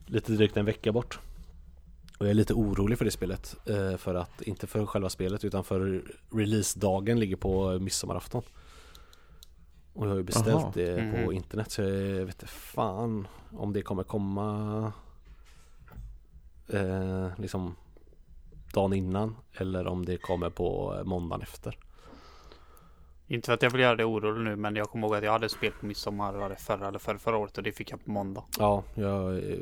lite 0.06 0.32
drygt 0.32 0.56
en 0.56 0.64
vecka 0.64 0.92
bort. 0.92 1.18
Och 2.18 2.26
jag 2.26 2.30
är 2.30 2.34
lite 2.34 2.54
orolig 2.54 2.98
för 2.98 3.04
det 3.04 3.10
spelet. 3.10 3.56
eh, 3.66 3.96
För 3.96 4.14
att, 4.14 4.42
inte 4.42 4.66
för 4.66 4.86
själva 4.86 5.08
spelet 5.08 5.44
utan 5.44 5.64
för 5.64 6.04
releasedagen 6.32 7.20
ligger 7.20 7.36
på 7.36 7.78
midsommarafton. 7.78 8.42
Och 9.92 10.04
jag 10.06 10.10
har 10.10 10.16
ju 10.16 10.22
beställt 10.22 10.48
Aha. 10.54 10.72
det 10.74 10.96
på 10.96 11.16
Mhm. 11.20 11.32
internet 11.32 11.70
så 11.70 11.82
jag 11.82 12.26
vet 12.26 12.34
inte 12.42 12.46
fan 12.46 13.28
om 13.52 13.72
det 13.72 13.82
kommer 13.82 14.02
komma 14.02 14.92
eh, 16.68 17.28
liksom 17.38 17.76
dagen 18.74 18.92
innan 18.92 19.36
eller 19.54 19.86
om 19.86 20.04
det 20.06 20.16
kommer 20.16 20.50
på 20.50 21.00
måndagen 21.04 21.42
efter. 21.42 21.78
Inte 23.30 23.46
för 23.46 23.52
att 23.52 23.62
jag 23.62 23.70
vill 23.70 23.80
göra 23.80 23.96
det 23.96 24.04
orolig 24.04 24.44
nu 24.44 24.56
men 24.56 24.76
jag 24.76 24.90
kommer 24.90 25.06
ihåg 25.06 25.16
att 25.16 25.24
jag 25.24 25.32
hade 25.32 25.48
spel 25.48 25.72
på 25.80 25.86
midsommar 25.86 26.32
var 26.32 26.48
det 26.48 26.56
förra 26.56 26.88
eller 26.88 26.98
förra, 26.98 27.18
förra 27.18 27.36
året 27.36 27.58
och 27.58 27.64
det 27.64 27.72
fick 27.72 27.90
jag 27.92 28.04
på 28.04 28.10
måndag. 28.10 28.44
Ja, 28.58 28.82
jag 28.94 29.34
eh, 29.36 29.58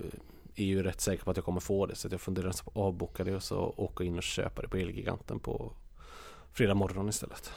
är 0.55 0.65
ju 0.65 0.83
rätt 0.83 1.01
säker 1.01 1.25
på 1.25 1.31
att 1.31 1.37
jag 1.37 1.45
kommer 1.45 1.61
få 1.61 1.87
det 1.87 1.95
så 1.95 2.09
att 2.09 2.13
jag 2.13 2.21
funderar 2.21 2.51
på 2.65 2.71
att 2.71 2.77
avboka 2.77 3.25
det 3.25 3.35
och 3.35 3.43
så 3.43 3.75
åka 3.77 4.05
in 4.05 4.17
och 4.17 4.23
köpa 4.23 4.63
det 4.63 4.69
på 4.69 4.77
Elgiganten 4.77 5.39
på 5.39 5.73
fredag 6.53 6.75
morgon 6.75 7.09
istället. 7.09 7.53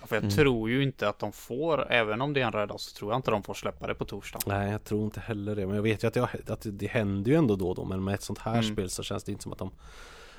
Ja, 0.00 0.06
För 0.06 0.16
jag 0.16 0.22
Mm. 0.24 0.36
tror 0.36 0.70
ju 0.70 0.82
inte 0.82 1.08
att 1.08 1.18
de 1.18 1.32
får, 1.32 1.92
även 1.92 2.20
om 2.20 2.32
det 2.32 2.40
är 2.40 2.46
en 2.46 2.52
röd 2.52 2.68
dag 2.68 2.80
så 2.80 2.96
tror 2.98 3.12
jag 3.12 3.18
inte 3.18 3.30
de 3.30 3.42
får 3.42 3.54
släppa 3.54 3.86
det 3.86 3.94
på 3.94 4.04
torsdag. 4.04 4.38
Nej, 4.46 4.70
jag 4.72 4.84
tror 4.84 5.04
inte 5.04 5.20
heller 5.20 5.56
det. 5.56 5.66
Men 5.66 5.76
jag 5.76 5.82
vet 5.82 6.04
ju 6.04 6.08
att 6.08 6.14
det, 6.14 6.20
har- 6.20 6.40
att 6.46 6.66
det 6.70 6.86
händer 6.86 7.30
ju 7.30 7.36
ändå 7.38 7.56
då 7.56 7.68
och 7.68 7.74
då. 7.76 7.84
Men 7.84 8.04
med 8.04 8.14
ett 8.14 8.22
sånt 8.22 8.38
här 8.38 8.52
Mm. 8.62 8.72
spel 8.74 8.90
så 8.90 9.02
känns 9.02 9.24
det 9.24 9.32
inte 9.32 9.42
som 9.42 9.52
att 9.52 9.58
de 9.58 9.70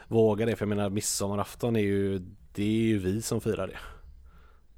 vågar 0.08 0.45
det. 0.45 0.56
För 0.56 0.65
jag 0.65 0.69
menar 0.77 0.89
midsommarafton 0.89 1.75
är 1.75 1.80
ju, 1.82 2.19
det 2.53 2.63
är 2.63 2.88
ju 2.88 2.97
vi 2.99 3.21
som 3.21 3.41
firar 3.41 3.67
det. 3.67 3.77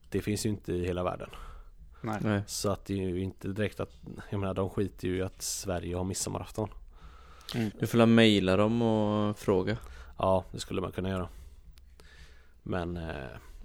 Det 0.09 0.21
finns 0.21 0.45
ju 0.45 0.49
inte 0.49 0.73
i 0.73 0.85
hela 0.85 1.03
världen. 1.03 1.29
Nej. 2.01 2.17
Nej. 2.21 2.41
Så 2.47 2.71
att 2.71 2.85
det 2.85 2.93
är 2.93 2.97
ju 2.97 3.21
inte 3.21 3.47
direkt 3.47 3.79
att, 3.79 3.91
jag 4.29 4.39
menar 4.39 4.53
de 4.53 4.69
skiter 4.69 5.07
ju 5.07 5.17
i 5.17 5.21
att 5.21 5.41
Sverige 5.41 5.95
har 5.95 6.03
midsommarafton. 6.03 6.69
Du 7.79 7.87
får 7.87 7.97
la 7.97 8.05
mejla 8.05 8.57
dem 8.57 8.81
och 8.81 9.37
fråga. 9.39 9.77
Ja, 10.17 10.45
det 10.51 10.59
skulle 10.59 10.81
man 10.81 10.91
kunna 10.91 11.09
göra. 11.09 11.29
Men 12.63 12.97
eh, 12.97 13.13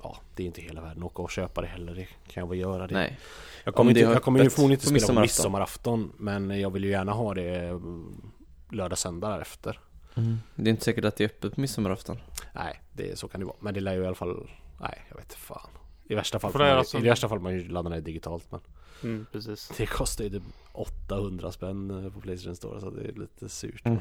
ja, 0.02 0.16
det 0.34 0.42
är 0.42 0.46
inte 0.46 0.60
hela 0.60 0.80
världen 0.80 1.02
att 1.02 1.06
åka 1.06 1.22
och 1.22 1.30
köpa 1.30 1.60
det 1.60 1.66
heller. 1.66 1.94
Det 1.94 2.04
kan 2.04 2.40
jag 2.40 2.48
väl 2.48 2.58
göra 2.58 2.86
det. 2.86 2.94
Nej. 2.94 3.18
jag 3.64 3.74
kommer, 3.74 3.90
inte, 3.90 4.00
jag 4.00 4.22
kommer 4.22 4.42
ju 4.42 4.50
förmodligen 4.50 4.80
inte 4.80 4.86
spela 4.86 5.06
på 5.14 5.20
midsommarafton. 5.20 6.00
midsommarafton. 6.00 6.12
Men 6.48 6.60
jag 6.60 6.70
vill 6.70 6.84
ju 6.84 6.90
gärna 6.90 7.12
ha 7.12 7.34
det 7.34 7.56
mm, 7.56 8.32
lördag, 8.70 8.98
söndag 8.98 9.28
därefter. 9.28 9.80
Mm. 10.14 10.38
Det 10.54 10.68
är 10.68 10.70
inte 10.70 10.84
säkert 10.84 11.04
att 11.04 11.16
det 11.16 11.24
är 11.24 11.28
öppet 11.28 11.54
på 11.54 11.60
midsommarafton. 11.60 12.18
Nej, 12.52 12.80
det, 12.92 13.18
så 13.18 13.28
kan 13.28 13.40
det 13.40 13.46
vara. 13.46 13.56
Men 13.60 13.74
det 13.74 13.80
lär 13.80 13.94
ju 13.94 14.02
i 14.02 14.06
alla 14.06 14.14
fall... 14.14 14.50
Nej, 14.80 15.04
jag 15.08 15.16
vet 15.16 15.24
inte 15.24 15.36
fan. 15.36 15.70
I 16.08 16.14
värsta 16.14 16.38
fall 16.38 16.52
det 16.52 16.58
man, 16.58 16.84
som- 16.84 17.04
i 17.04 17.08
värsta 17.08 17.28
fall 17.28 17.40
man 17.40 17.52
ju 17.54 17.68
ladda 17.68 17.88
ner 17.90 18.00
digitalt 18.00 18.50
men 18.52 18.60
Mm, 19.02 19.26
precis. 19.32 19.72
Det 19.76 19.86
kostar 19.86 20.24
ju 20.24 20.30
typ 20.30 20.42
800 20.72 21.52
spänn 21.52 22.04
eh, 22.04 22.12
på 22.12 22.20
Playstation 22.20 22.56
Store 22.56 22.80
så 22.80 22.90
det 22.90 23.08
är 23.08 23.12
lite 23.12 23.48
surt 23.48 23.86
Mm. 23.86 23.98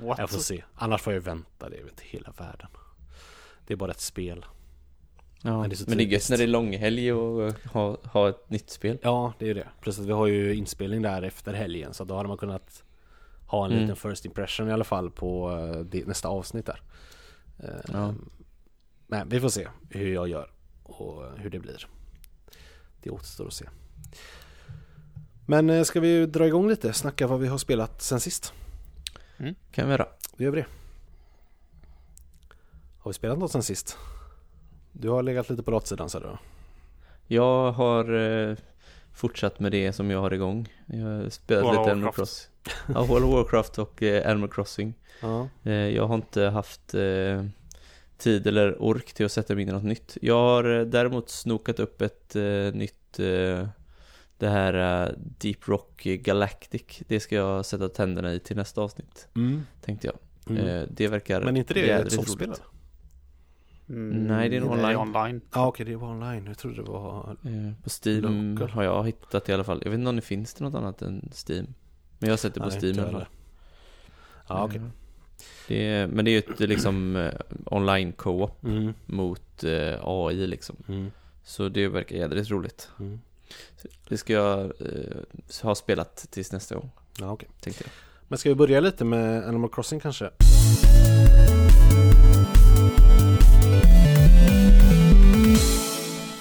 What? 0.00 0.18
Jag 0.18 0.30
får 0.30 0.38
se, 0.38 0.64
annars 0.74 1.02
får 1.02 1.12
jag 1.12 1.20
vänta, 1.20 1.68
det 1.68 1.76
är 1.76 1.82
inte 1.82 2.02
hela 2.06 2.32
världen 2.38 2.68
Det 3.66 3.72
är 3.74 3.76
bara 3.76 3.90
ett 3.90 4.00
spel 4.00 4.44
Ja, 5.42 5.50
Men 5.50 5.60
men 5.60 5.70
det 5.70 5.76
det 5.76 5.80
är 5.80 5.82
är, 5.82 5.84
så 5.84 5.90
gött 5.90 5.98
typiskt. 6.10 6.30
när 6.30 6.36
det 6.36 6.42
är 6.42 6.46
långhelg 6.48 7.12
och 7.12 7.52
ha, 7.72 7.96
ha 8.04 8.28
ett 8.28 8.50
nytt 8.50 8.70
spel. 8.70 8.98
Ja, 9.02 9.32
det 9.38 9.44
är 9.44 9.48
ju 9.48 9.54
det. 9.54 9.68
Plus 9.80 9.98
att 9.98 10.04
vi 10.06 10.12
har 10.12 10.26
ju 10.26 10.54
inspelning 10.54 11.02
där 11.02 11.22
efter 11.22 11.52
helgen 11.52 11.94
så 11.94 12.04
då 12.04 12.16
hade 12.16 12.28
man 12.28 12.38
kunnat 12.38 12.82
ha 13.46 13.64
en 13.64 13.70
Mm. 13.72 13.82
liten 13.82 13.96
first 14.10 14.24
impression 14.24 14.68
i 14.68 14.72
alla 14.72 14.84
fall 14.84 15.10
på 15.10 15.50
eh, 15.52 15.80
det, 15.80 16.06
nästa 16.06 16.28
avsnitt 16.28 16.66
där. 16.66 16.80
Ja. 17.92 18.14
Men 19.06 19.28
vi 19.28 19.40
får 19.40 19.48
se 19.48 19.68
hur 19.90 20.14
jag 20.14 20.28
gör 20.28 20.50
och 20.84 21.38
hur 21.38 21.50
det 21.50 21.58
blir. 21.58 21.86
Det 23.02 23.10
återstår 23.10 23.46
att 23.46 23.52
se. 23.52 23.68
Men 25.46 25.70
eh, 25.70 25.82
ska 25.82 26.00
vi 26.00 26.26
dra 26.26 26.46
igång 26.46 26.68
lite? 26.68 26.92
Snacka 26.92 27.26
vad 27.26 27.40
vi 27.40 27.48
har 27.48 27.58
spelat 27.58 28.02
sen 28.02 28.20
sist? 28.20 28.52
Kan 29.70 29.86
vi 29.86 29.90
göra. 29.90 30.06
Då 30.36 30.44
gör 30.44 30.50
vi 30.50 30.60
det. 30.60 30.66
Har 32.98 33.10
vi 33.10 33.14
spelat 33.14 33.38
något 33.38 33.52
sen 33.52 33.62
sist? 33.62 33.96
Du 34.92 35.08
har 35.08 35.22
legat 35.22 35.50
lite 35.50 35.62
på 35.62 35.70
latsidan 35.70 36.10
sa 36.10 36.20
du? 36.20 36.36
Jag 37.26 37.72
har 37.72 38.14
eh, 38.14 38.56
fortsatt 39.14 39.60
med 39.60 39.72
det 39.72 39.92
som 39.92 40.10
jag 40.10 40.20
har 40.20 40.32
igång. 40.34 40.72
Jag 40.86 41.06
har 41.06 41.28
spelat 41.28 41.64
World 41.64 41.78
lite 41.78 41.92
Animal. 41.92 42.12
Crossing. 42.12 42.50
Ja, 42.94 43.04
World 43.04 43.24
of 43.24 43.32
Warcraft 43.32 43.78
och 43.78 44.02
eh, 44.02 44.30
Animal 44.30 44.50
Crossing. 44.50 44.94
Ja. 45.20 45.48
Eh, 45.62 45.72
jag 45.72 46.06
har 46.06 46.14
inte 46.14 46.42
haft 46.42 46.94
eh, 46.94 47.44
tid 48.18 48.46
eller 48.46 48.82
ork 48.82 49.12
till 49.12 49.26
att 49.26 49.32
sätta 49.32 49.54
mig 49.54 49.62
in 49.62 49.68
i 49.68 49.72
något 49.72 49.82
nytt. 49.84 50.18
Jag 50.22 50.34
har 50.34 50.78
eh, 50.78 50.84
däremot 50.86 51.30
snokat 51.30 51.78
upp 51.80 52.02
ett 52.02 52.36
eh, 52.36 52.42
nytt 52.74 53.18
eh, 53.18 53.68
det 54.38 54.48
här 54.48 55.04
eh, 55.06 55.12
Deep 55.38 55.68
Rock 55.68 56.02
Galactic. 56.04 57.02
Det 57.08 57.20
ska 57.20 57.34
jag 57.34 57.66
sätta 57.66 57.88
tänderna 57.88 58.32
i 58.32 58.40
till 58.40 58.56
nästa 58.56 58.80
avsnitt, 58.80 59.28
Mm. 59.36 59.62
tänkte 59.80 60.06
jag. 60.06 60.16
Mm. 60.56 60.66
Eh, 60.66 60.88
det 60.90 61.08
verkar 61.08 61.40
Men 61.44 61.56
inte 61.56 61.74
det 61.74 61.80
ett 61.80 61.86
jädrigt 61.88 62.14
sånt 62.14 62.28
roligt. 62.28 62.36
spel? 62.38 62.48
eller? 62.48 62.74
Mm, 63.88 64.26
Nej, 64.26 64.48
det 64.48 64.56
är 64.56 64.60
nog 64.60 64.70
online. 64.70 64.96
online. 64.96 65.40
Ja 65.54 65.66
okej, 65.66 65.86
det 65.86 65.96
var 65.96 66.08
online. 66.08 66.46
Jag 66.46 66.58
trodde 66.58 66.76
det 66.76 66.82
var... 66.90 67.36
Eh, 67.44 67.72
På 67.82 67.90
Steam 68.04 68.54
Local. 68.54 68.70
har 68.70 68.82
jag 68.82 69.06
hittat 69.06 69.48
i 69.48 69.52
alla 69.52 69.64
fall. 69.64 69.80
Jag 69.84 69.90
vet 69.90 69.98
inte 69.98 70.08
om 70.08 70.16
det 70.16 70.22
finns 70.22 70.54
det 70.54 70.64
något 70.64 70.74
annat 70.74 71.02
än 71.02 71.30
Steam. 71.48 71.66
Men 72.18 72.28
jag 72.28 72.30
har 72.32 72.36
sett 72.36 72.54
det 72.54 72.60
på 72.60 72.66
Nej, 72.66 72.78
Steam 72.80 72.96
i 72.96 73.00
alla 73.00 73.10
fall. 73.10 73.26
Ja 74.48 74.64
okej. 74.64 74.76
Eh, 74.76 74.86
Det 75.68 75.86
är, 75.86 76.06
men 76.06 76.24
det 76.24 76.30
är 76.30 76.32
ju 76.32 76.38
ett 76.38 76.60
liksom 76.60 77.16
eh, 77.16 77.32
online 77.66 78.12
co-op 78.12 78.64
Mm. 78.64 78.92
mot 79.06 79.64
eh, 79.64 79.94
AI 80.02 80.46
liksom. 80.46 80.76
Mm. 80.88 81.10
Så 81.44 81.68
det 81.68 81.88
verkar 81.88 82.16
jädrigt 82.16 82.50
roligt. 82.50 82.88
Mm. 83.00 83.20
Det 84.08 84.16
ska 84.18 84.32
jag 84.32 84.60
eh, 84.64 85.62
ha 85.62 85.74
spelat 85.74 86.26
tills 86.30 86.52
nästa 86.52 86.74
gång, 86.74 86.90
Ja 87.20 87.38
tänkte 87.60 87.84
jag. 87.84 87.90
Men 88.28 88.38
ska 88.38 88.48
vi 88.48 88.54
börja 88.54 88.80
lite 88.80 89.04
med 89.04 89.44
Animal 89.48 89.70
Crossing 89.70 90.00
kanske? 90.00 90.30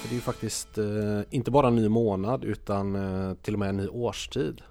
För 0.01 0.07
det 0.09 0.13
är 0.13 0.15
ju 0.15 0.21
faktiskt 0.21 0.77
eh, 0.77 1.21
inte 1.29 1.51
bara 1.51 1.67
en 1.67 1.75
ny 1.75 1.89
månad 1.89 2.43
utan 2.43 2.95
eh, 2.95 3.33
till 3.33 3.53
och 3.53 3.59
med 3.59 3.69
en 3.69 3.77
ny 3.77 3.87
årstid 3.87 4.61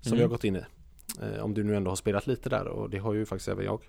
som 0.00 0.08
Mm. 0.12 0.16
vi 0.18 0.22
har 0.22 0.28
gått 0.28 0.44
in 0.44 0.56
i. 0.56 0.60
Eh, 1.22 1.44
om 1.44 1.54
du 1.54 1.64
nu 1.64 1.76
ändå 1.76 1.90
har 1.90 1.96
spelat 1.96 2.26
lite 2.26 2.48
där 2.48 2.66
och 2.68 2.90
det 2.90 2.98
har 2.98 3.14
ju 3.14 3.26
faktiskt 3.26 3.48
även 3.48 3.64
jag. 3.64 3.80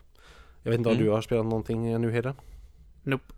Jag 0.64 0.72
vet 0.72 0.78
inte 0.78 0.90
om 0.90 0.96
Mm. 0.96 1.06
du 1.06 1.12
har 1.12 1.22
spelat 1.22 1.46
någonting 1.46 1.88
eh, 1.88 2.00
nu 2.00 2.12
Heden? 2.12 2.34
Nope. 3.04 3.34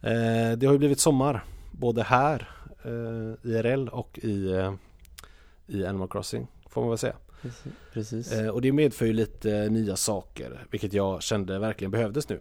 Eh, 0.00 0.52
det 0.58 0.66
har 0.66 0.72
ju 0.72 0.78
blivit 0.78 1.00
sommar 1.00 1.44
både 1.72 2.02
här 2.02 2.48
IRL 3.42 3.88
och 3.88 4.18
i, 4.22 4.62
i 5.66 5.86
Animal 5.86 6.08
Crossing 6.08 6.46
får 6.68 6.80
man 6.80 6.90
väl 6.90 6.98
säga. 6.98 7.16
Precis. 7.92 8.32
Och 8.52 8.62
det 8.62 8.72
medför 8.72 9.06
ju 9.06 9.12
lite 9.12 9.68
nya 9.68 9.96
saker 9.96 10.66
vilket 10.70 10.92
jag 10.92 11.22
kände 11.22 11.58
verkligen 11.58 11.90
behövdes 11.90 12.28
nu. 12.28 12.40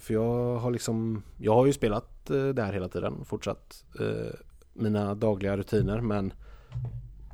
För 0.00 0.14
jag 0.14 0.56
har 0.56 0.70
liksom 0.70 1.22
Jag 1.38 1.54
har 1.54 1.66
ju 1.66 1.72
spelat 1.72 2.30
eh, 2.30 2.46
där 2.48 2.72
hela 2.72 2.88
tiden 2.88 3.24
fortsatt 3.24 3.84
mina 4.72 5.14
dagliga 5.14 5.56
rutiner 5.56 6.00
men 6.00 6.32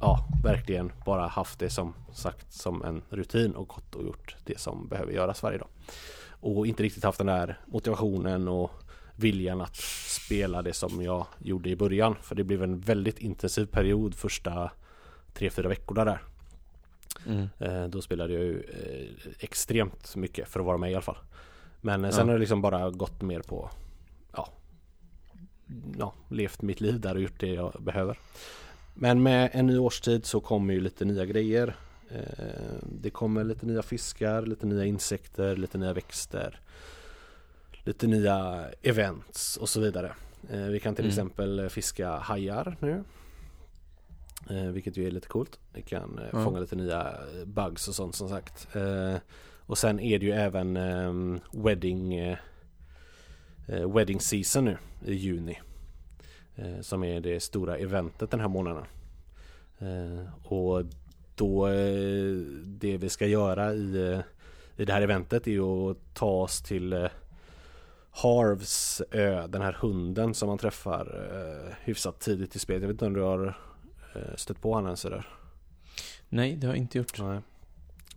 Ja 0.05 0.29
verkligen 0.43 0.93
bara 1.05 1.27
haft 1.27 1.59
det 1.59 1.71
som 1.71 1.95
sagt 2.12 2.53
som 2.53 2.83
en 2.85 3.03
rutin 3.11 3.55
och 3.55 3.69
gått 3.69 3.95
och 3.95 4.05
gjort 4.05 4.37
det 4.45 4.59
som 4.61 4.88
behöver 4.88 5.12
göras 5.12 5.43
varje 5.43 5.59
dag. 5.59 5.69
Och 6.40 6.67
inte 6.67 6.83
riktigt 6.83 7.05
haft 7.05 7.19
den 7.19 7.27
där 7.27 7.59
motivationen 7.67 8.49
och 8.49 8.71
viljan 9.17 9.61
att 9.61 9.77
spela 9.77 10.62
det 10.62 10.73
som 10.73 11.03
jag 11.03 11.27
gjorde 11.38 11.69
i 11.71 11.77
början. 11.77 12.17
För 12.23 12.35
det 12.35 12.45
blev 12.45 12.62
en 12.62 12.81
väldigt 12.81 13.19
intensiv 13.19 13.67
period 13.67 14.14
första 14.14 14.71
tre 15.35 15.51
fyra 15.51 15.69
veckorna 15.69 16.05
där. 16.05 16.23
Mm. 17.27 17.49
Eh, 17.59 17.85
Då 17.85 18.03
spelade 18.03 18.33
jag 18.33 18.43
ju 18.43 18.61
eh, 18.61 19.33
extremt 19.38 20.17
mycket 20.17 20.49
för 20.49 20.61
att 20.61 20.67
vara 20.67 20.77
med 20.79 20.90
i 20.90 20.95
alla 20.95 21.03
fall. 21.03 21.19
Men 21.81 22.05
eh, 22.05 22.11
sen 22.11 22.19
Ja. 22.21 22.25
har 22.27 22.33
det 22.33 22.38
liksom 22.40 22.62
bara 22.62 22.90
gått 22.90 23.23
mer 23.23 23.40
på 23.40 23.71
Ja 24.33 24.49
Ja, 25.99 26.12
levt 26.29 26.62
mitt 26.62 26.81
liv 26.81 27.01
där 27.01 27.14
och 27.14 27.21
gjort 27.23 27.40
det 27.40 27.55
jag 27.55 27.73
behöver. 27.81 28.19
Men 28.95 29.23
med 29.23 29.51
en 29.53 29.67
ny 29.67 29.79
årstid 29.79 30.25
så 30.27 30.41
kommer 30.41 30.75
ju 30.75 30.81
lite 30.81 31.05
nya 31.05 31.25
grejer. 31.27 31.77
Eh, 32.11 32.75
Det 32.83 33.11
kommer 33.11 33.45
lite 33.45 33.67
nya 33.67 33.83
fiskar, 33.83 34.43
lite 34.47 34.67
nya 34.67 34.85
insekter, 34.85 35.57
lite 35.57 35.79
nya 35.79 35.93
växter. 35.93 36.61
Lite 37.85 38.07
nya 38.07 38.67
events 38.83 39.57
och 39.57 39.69
så 39.69 39.81
vidare. 39.81 40.13
Eh, 40.51 40.61
Vi 40.67 40.81
kan 40.81 40.95
till 40.95 41.05
Mm. 41.05 41.11
exempel 41.11 41.69
fiska 41.69 42.11
hajar 42.17 42.77
nu. 42.81 43.05
Eh, 44.51 44.67
vilket 44.67 44.97
ju 44.97 45.07
är 45.07 45.11
lite 45.11 45.29
coolt. 45.29 45.59
Vi 45.75 45.83
kan 45.83 46.21
Ja. 46.33 46.45
fånga 46.45 46.61
lite 46.61 46.77
nya 46.77 47.15
bugs 47.45 47.89
och 47.89 47.95
sånt 47.95 48.15
som 48.15 48.29
sagt. 48.29 48.69
Och 49.67 49.79
sen 49.79 50.01
är 50.01 50.19
det 50.19 50.27
ju 50.27 50.33
även 50.33 50.77
ehm, 50.77 51.41
wedding 51.53 52.37
Wedding 53.95 54.21
season 54.21 54.65
nu 54.65 54.77
i 55.07 55.15
juni. 55.15 55.61
Eh, 56.57 56.81
som 56.81 57.05
är 57.05 57.21
det 57.21 57.40
stora 57.40 57.77
eventet 57.77 58.31
den 58.31 58.40
här 58.40 58.49
månaden. 58.49 58.85
Eh, 59.79 60.53
och 60.53 60.85
då 61.35 61.69
eh, 61.69 62.37
det 62.64 62.97
vi 62.97 63.09
ska 63.09 63.27
göra 63.27 63.75
i, 63.75 64.21
i 64.77 64.85
det 64.85 64.93
här 64.93 65.03
eventet 65.03 65.47
är 65.47 65.90
att 65.90 65.97
ta 66.14 66.31
oss 66.31 66.62
till 66.62 67.09
Harvs 68.11 69.03
ö, 69.11 69.47
den 69.47 69.62
här 69.62 69.73
hunden 69.73 70.35
som 70.35 70.49
man 70.49 70.59
träffar 70.59 71.31
eh, 71.33 71.75
hyfsat 71.81 72.21
tidigt 72.21 72.57
i 72.57 72.59
spelet. 72.59 72.83
Jag 72.83 72.88
vet 72.88 72.95
inte 72.95 73.07
om 73.07 73.12
du 73.12 73.21
har 73.21 73.59
eh, 74.14 74.37
stött 74.37 74.61
på 74.61 74.75
honom 74.75 74.97
eller? 75.05 75.29
Nej, 76.29 76.57
det 76.57 76.67
har 76.67 76.75
jag 76.75 76.83
inte 76.83 76.99
gjort. 76.99 77.21
Nej. 77.21 77.40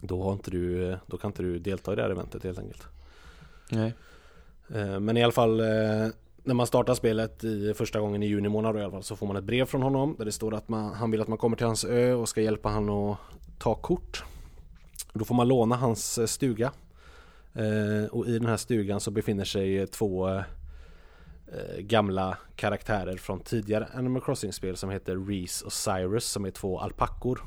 Då, 0.02 0.23
har 0.23 0.34
inte 0.34 0.52
du, 0.52 0.97
då 1.06 1.17
kan 1.17 1.30
inte 1.30 1.43
du 1.43 1.60
delta 1.60 1.93
i 1.93 1.95
det 1.95 2.02
här 2.02 2.10
eventet 2.10 2.43
helt 2.43 2.60
enkelt. 2.60 2.88
Nej. 3.71 3.93
Eh, 4.73 5.00
Men 5.00 5.17
i 5.17 5.23
alla 5.23 5.32
fall 5.32 5.62
när 6.47 6.53
man 6.53 6.67
startar 6.67 6.93
spelet 6.93 7.43
i 7.43 7.73
första 7.73 7.99
gången 7.99 8.23
i 8.23 8.27
juni 8.27 8.49
månad 8.49 8.75
då 8.75 8.79
i 8.79 8.83
alla 8.83 8.91
fall 8.91 9.03
så 9.03 9.15
får 9.15 9.27
man 9.27 9.36
ett 9.36 9.43
brev 9.43 9.65
från 9.65 9.81
honom 9.81 10.15
där 10.17 10.25
det 10.25 10.31
står 10.31 10.53
att 10.55 10.69
man, 10.69 10.93
han 10.93 11.12
vill 11.12 11.21
att 11.21 11.27
man 11.27 11.38
kommer 11.38 11.57
till 11.57 11.65
hans 11.65 11.86
ö 11.86 12.13
och 12.13 12.29
ska 12.29 12.41
hjälpa 12.41 12.69
han 12.69 12.89
att 12.89 13.17
ta 13.60 13.75
kort. 13.75 14.23
Då 15.13 15.25
får 15.25 15.36
man 15.36 15.47
låna 15.47 15.75
hans 15.75 16.17
eh, 16.17 16.25
stuga. 16.25 16.71
Eh, 17.53 18.10
Och 18.12 18.27
i 18.27 18.33
den 18.39 18.45
här 18.45 18.57
stugan 18.57 18.99
så 18.99 19.12
befinner 19.12 19.45
sig 19.45 19.88
två 19.88 20.27
eh, 20.29 20.38
eh, 21.47 21.79
gamla 21.79 22.38
karaktärer 22.55 23.17
från 23.17 23.39
tidigare 23.39 23.88
Animal 23.93 24.21
Crossing-spel 24.21 24.75
som 24.77 24.89
heter 24.89 25.15
Reese 25.27 25.62
och 25.62 25.73
Cyrus 25.73 26.25
som 26.25 26.45
är 26.45 26.51
två 26.51 26.79
alpackor. 26.79 27.41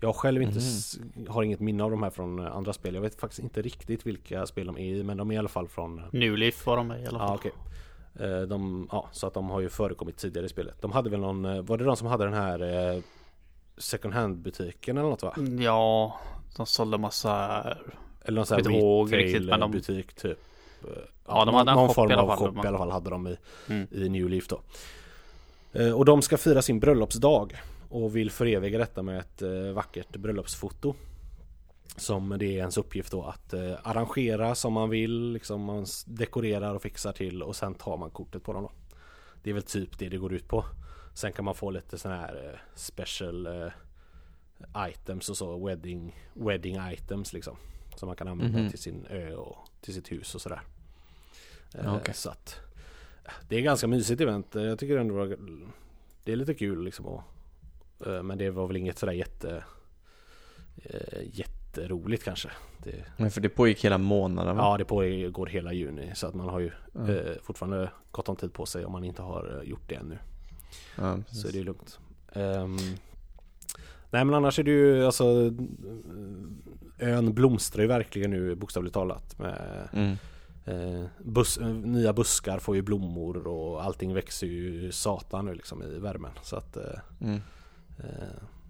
Jag 0.00 0.14
själv 0.16 0.42
inte, 0.42 0.58
s- 0.58 0.98
har 1.28 1.42
inget 1.42 1.60
minne 1.60 1.84
av 1.84 1.90
de 1.90 2.02
här 2.02 2.10
från 2.10 2.38
eh, 2.38 2.56
andra 2.56 2.72
spel. 2.72 2.94
Jag 2.94 3.02
vet 3.02 3.20
faktiskt 3.20 3.42
inte 3.42 3.62
riktigt 3.62 4.06
vilka 4.06 4.46
spel 4.46 4.66
de 4.66 4.78
är 4.78 4.94
i 4.94 5.02
men 5.02 5.16
de 5.16 5.30
är 5.30 5.34
i 5.34 5.38
alla 5.38 5.48
fall 5.48 5.68
från 5.68 6.02
New 6.12 6.36
Leaf 6.36 6.66
var 6.66 6.76
de 6.76 6.86
med 6.86 7.02
i 7.02 7.06
alla 7.06 7.18
fall. 7.18 7.34
Okej 7.36 7.52
Eh, 7.56 7.64
de, 8.26 8.88
ja, 8.92 9.08
Så 9.12 9.26
att 9.26 9.34
de 9.34 9.50
har 9.50 9.60
ju 9.60 9.68
förekommit 9.68 10.16
tidigare 10.16 10.46
i 10.46 10.48
spelet 10.48 10.74
De 10.80 10.92
hade 10.92 11.10
väl 11.10 11.20
någon, 11.20 11.44
eh, 11.44 11.62
var 11.62 11.78
det 11.78 11.84
de 11.84 11.96
som 11.96 12.06
hade 12.06 12.24
den 12.24 12.34
här 12.34 12.92
eh, 12.94 13.00
Second 13.76 14.14
hand 14.14 14.36
butiken 14.38 14.96
eller 14.98 15.08
något 15.08 15.22
va? 15.22 15.34
Ja, 15.60 16.20
de 16.56 16.66
sålde 16.66 16.98
massa 16.98 17.62
Eller 18.24 18.36
någon 18.36 18.46
sån 18.46 18.54
här 18.56 18.64
retail 19.10 19.46
de- 19.60 19.70
butik 19.70 20.14
typ 20.14 20.38
Eh, 20.82 20.88
Ja, 21.26 21.44
de 21.44 21.46
någon- 21.46 21.54
hade 21.54 21.74
Någon 21.74 21.88
shop 21.88 21.94
form 21.94 22.12
av 22.18 22.36
shop 22.36 22.64
i 22.64 22.68
alla 22.68 22.78
fall 22.78 22.90
hade 22.90 23.10
de 23.10 23.26
i, 23.26 23.36
Mm. 23.68 23.86
i 23.90 24.08
New 24.08 24.28
Leaf 24.28 24.48
då 24.48 24.60
Eh, 25.72 25.92
Och 25.92 26.04
de 26.04 26.22
ska 26.22 26.36
fira 26.36 26.62
sin 26.62 26.80
bröllopsdag 26.80 27.56
Och 27.88 28.16
vill 28.16 28.30
föreviga 28.30 28.78
detta 28.78 29.02
med 29.02 29.18
ett 29.18 29.42
eh, 29.42 29.50
vackert 29.74 30.16
bröllopsfoto 30.16 30.94
Som 31.98 32.28
det 32.38 32.44
är 32.46 32.58
ens 32.58 32.78
uppgift 32.78 33.12
då 33.12 33.22
att 33.22 33.52
eh, 33.52 33.74
arrangera 33.82 34.54
som 34.54 34.72
man 34.72 34.90
vill 34.90 35.32
liksom 35.32 35.60
Man 35.64 35.86
dekorerar 36.06 36.74
och 36.74 36.82
fixar 36.82 37.12
till 37.12 37.42
och 37.42 37.56
sen 37.56 37.74
tar 37.74 37.96
man 37.96 38.10
kortet 38.10 38.42
på 38.42 38.52
dem 38.52 38.62
då 38.62 38.70
Det 39.42 39.50
är 39.50 39.54
väl 39.54 39.62
typ 39.62 39.98
det 39.98 40.08
det 40.08 40.16
går 40.18 40.32
ut 40.32 40.48
på 40.48 40.64
Sen 41.14 41.32
kan 41.32 41.44
man 41.44 41.54
få 41.54 41.70
lite 41.70 41.98
sån 41.98 42.12
här 42.12 42.50
eh, 42.52 42.58
special 42.74 43.46
eh, 43.46 43.68
items 44.88 45.28
och 45.28 45.36
så 45.36 45.66
wedding, 45.66 46.16
wedding 46.34 46.76
items 46.92 47.32
liksom 47.32 47.56
Som 47.96 48.06
man 48.06 48.16
kan 48.16 48.28
använda 48.28 48.58
Mhm. 48.58 48.70
till 48.70 48.78
sin 48.78 49.06
ö 49.10 49.34
och 49.34 49.56
till 49.80 49.94
sitt 49.94 50.12
hus 50.12 50.34
och 50.34 50.40
sådär 50.40 50.60
Ja, 51.74 51.96
okej. 51.96 52.14
Så 52.14 52.30
att 52.30 52.56
Det 53.48 53.56
är 53.56 53.60
ganska 53.60 53.86
mysigt 53.86 54.20
event. 54.20 54.54
Jag 54.54 54.78
tycker 54.78 54.96
ändå 54.96 55.26
det 56.24 56.32
är 56.32 56.36
lite 56.36 56.54
kul 56.54 56.84
liksom. 56.84 57.06
Och, 57.06 57.22
eh, 58.06 58.22
men 58.22 58.38
det 58.38 58.50
var 58.50 58.66
väl 58.66 58.76
inget 58.76 58.98
sådär 58.98 59.12
jätte 59.12 59.64
jätteroligt 61.80 62.24
kanske. 62.24 62.48
Det, 62.84 63.04
Men 63.16 63.30
för 63.30 63.40
det 63.40 63.48
pågick 63.48 63.84
hela 63.84 63.98
månaden 63.98 64.56
va? 64.56 64.62
ja, 64.62 64.76
det 64.78 64.84
pågår 64.84 65.46
hela 65.46 65.72
juni 65.72 66.10
så 66.14 66.26
att 66.26 66.34
man 66.34 66.48
har 66.48 66.60
ju 66.60 66.70
Ja. 66.92 67.08
eh, 67.12 67.36
fortfarande 67.42 67.90
gott 68.10 68.28
om 68.28 68.36
tid 68.36 68.52
på 68.52 68.66
sig 68.66 68.84
om 68.84 68.92
man 68.92 69.04
inte 69.04 69.22
har 69.22 69.58
eh, 69.62 69.68
gjort 69.70 69.88
det 69.88 69.94
ännu. 69.94 70.18
Ja, 70.96 71.16
Så 71.16 71.22
precis. 71.22 71.44
är 71.44 71.52
det 71.58 71.64
lugnt. 71.64 71.98
Ehm, 72.32 72.76
nej 74.10 74.24
men 74.24 74.34
annars 74.34 74.58
är 74.58 74.62
det 74.62 74.70
ju 74.70 75.06
alltså 75.06 75.24
eh, 75.46 75.52
Ön 77.08 77.34
blomstrar 77.34 77.82
ju 77.82 77.88
verkligen 77.88 78.30
nu 78.30 78.54
bokstavligt 78.54 78.94
talat 78.94 79.38
med 79.38 79.88
Mm. 79.92 80.16
eh, 80.64 81.06
bus, 81.18 81.58
eh, 81.58 81.66
Nya 81.68 82.12
buskar 82.12 82.58
får 82.58 82.76
ju 82.76 82.82
blommor 82.82 83.46
och 83.46 83.84
allting 83.84 84.14
växer 84.14 84.46
ju 84.46 84.92
satan 84.92 85.44
nu 85.46 85.54
liksom 85.54 85.82
i 85.82 85.98
värmen. 85.98 86.30
Så 86.42 86.56
att 86.56 86.76
eh, 86.76 86.82
Mm. 87.20 87.40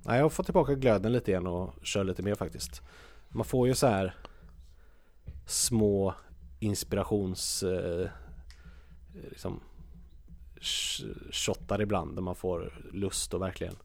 Nej, 0.05 0.17
jag 0.17 0.25
har 0.25 0.31
fått 0.31 0.47
tillbaka 0.47 0.75
glöden 0.75 1.13
lite 1.13 1.31
igen 1.31 1.47
och 1.47 1.75
kör 1.83 2.05
lite 2.05 2.23
mer 2.23 2.35
faktiskt. 2.35 2.83
Man 3.29 3.45
får 3.45 3.69
ju 3.69 3.75
så 3.75 3.87
här 3.87 4.15
små 5.47 6.15
inspirations 6.61 7.63
eh, 7.63 8.09
liksom 9.29 9.61
sh- 10.61 11.33
shottar 11.33 11.81
ibland 11.81 12.15
där 12.17 12.23
man 12.23 12.35
får 12.35 12.89
lust 12.93 13.35
att 13.35 13.41
verkligen 13.41 13.77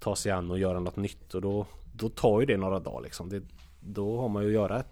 ta 0.00 0.16
sig 0.16 0.32
an 0.32 0.50
och 0.50 0.58
göra 0.58 0.80
något 0.80 0.96
nytt 0.96 1.34
och 1.34 1.40
då, 1.42 1.66
då 1.94 2.08
tar 2.08 2.40
ju 2.40 2.46
det 2.46 2.56
några 2.56 2.80
dagar 2.80 3.00
liksom. 3.02 3.28
Det, 3.28 3.42
då 3.80 4.20
har 4.20 4.28
man 4.28 4.42
ju 4.42 4.48
att 4.48 4.54
göra 4.54 4.84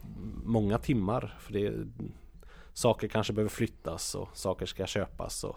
många 0.45 0.79
timmar 0.79 1.39
för 1.41 1.53
det 1.53 1.73
saker 2.73 3.09
kanske 3.09 3.33
behöver 3.33 3.51
flyttas 3.51 4.15
och 4.15 4.29
saker 4.37 4.67
ska 4.67 4.87
köpas 4.87 5.45
och 5.45 5.57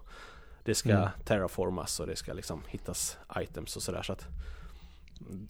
det 0.63 0.75
ska 0.75 0.89
Mm. 0.91 1.09
terraformas 1.25 1.99
och 1.99 2.07
det 2.07 2.15
ska 2.15 2.33
liksom 2.33 2.61
hittas 2.67 3.17
items 3.37 3.75
och 3.75 3.83
sådär 3.83 4.01
så 4.01 4.13
att 4.13 4.27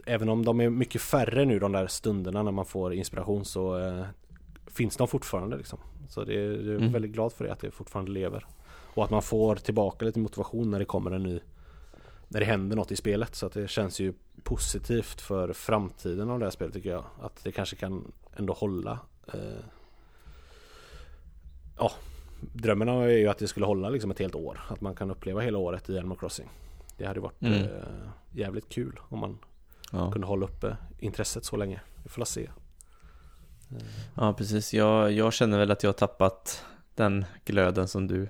Även 0.05 0.29
om 0.29 0.45
de 0.45 0.61
är 0.61 0.69
mycket 0.69 1.01
färre 1.01 1.45
nu 1.45 1.59
de 1.59 1.71
där 1.71 1.87
stunderna 1.87 2.43
när 2.43 2.51
man 2.51 2.65
får 2.65 2.93
inspiration 2.93 3.45
så 3.45 3.77
eh, 3.79 4.05
Finns 4.67 4.97
de 4.97 5.07
fortfarande 5.07 5.57
liksom. 5.57 5.79
Så 6.09 6.23
det 6.23 6.33
är, 6.33 6.51
jag 6.51 6.65
är 6.67 6.75
Mm. 6.77 6.91
väldigt 6.91 7.11
glad 7.11 7.33
för 7.33 7.45
det 7.45 7.51
att 7.53 7.59
det 7.59 7.71
fortfarande 7.71 8.11
lever. 8.11 8.45
Och 8.93 9.03
att 9.03 9.09
man 9.09 9.21
får 9.21 9.55
tillbaka 9.55 10.05
lite 10.05 10.19
motivation 10.19 10.71
när 10.71 10.79
det 10.79 10.85
kommer 10.85 11.11
en 11.11 11.23
ny 11.23 11.39
När 12.27 12.39
det 12.39 12.45
händer 12.45 12.75
något 12.75 12.91
i 12.91 12.95
spelet. 12.95 13.35
Så 13.35 13.45
att 13.45 13.53
det 13.53 13.67
känns 13.67 13.99
ju 13.99 14.13
positivt 14.43 15.21
för 15.21 15.53
framtiden 15.53 16.29
av 16.29 16.39
det 16.39 16.45
här 16.45 16.51
spelet 16.51 16.73
tycker 16.73 16.89
jag. 16.89 17.03
Att 17.21 17.43
det 17.43 17.51
kanske 17.51 17.75
kan 17.75 18.11
ändå 18.35 18.53
hålla 18.53 18.99
eh, 19.33 19.39
Ja 21.77 21.91
Drömmen 22.53 22.87
är 22.87 23.07
ju 23.07 23.27
att 23.27 23.37
det 23.37 23.47
skulle 23.47 23.65
hålla 23.65 23.89
liksom 23.89 24.11
ett 24.11 24.19
helt 24.19 24.35
år. 24.35 24.59
Att 24.69 24.81
man 24.81 24.95
kan 24.95 25.11
uppleva 25.11 25.41
hela 25.41 25.57
året 25.57 25.89
i 25.89 25.97
Animal 25.97 26.17
Crossing. 26.17 26.49
Det 26.97 27.05
hade 27.05 27.19
varit 27.19 27.41
Mm. 27.41 27.53
eh, 27.63 27.69
jävligt 28.31 28.69
kul 28.69 28.99
om 29.09 29.19
man 29.19 29.37
Ja. 29.93 30.11
kunde 30.11 30.27
hålla 30.27 30.45
uppe 30.45 30.77
intresset 30.99 31.45
så 31.45 31.57
länge 31.57 31.81
Vi 32.03 32.09
får 32.09 32.25
se 32.25 32.49
ja, 34.15 34.33
precis. 34.33 34.73
Jag, 34.73 35.11
jag 35.11 35.33
känner 35.33 35.57
väl 35.57 35.71
att 35.71 35.83
jag 35.83 35.87
har 35.87 35.93
tappat 35.93 36.65
den 36.95 37.25
glöden 37.45 37.87
som 37.87 38.07
du 38.07 38.29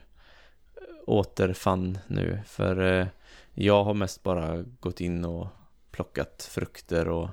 återfann 1.06 1.98
nu. 2.08 2.40
För 2.46 3.00
eh, 3.00 3.08
jag 3.54 3.84
har 3.84 3.94
mest 3.94 4.24
bara 4.24 4.64
gått 4.80 5.02
in 5.02 5.26
och 5.26 5.48
plockat 5.92 6.50
frukter 6.52 7.08
och 7.08 7.30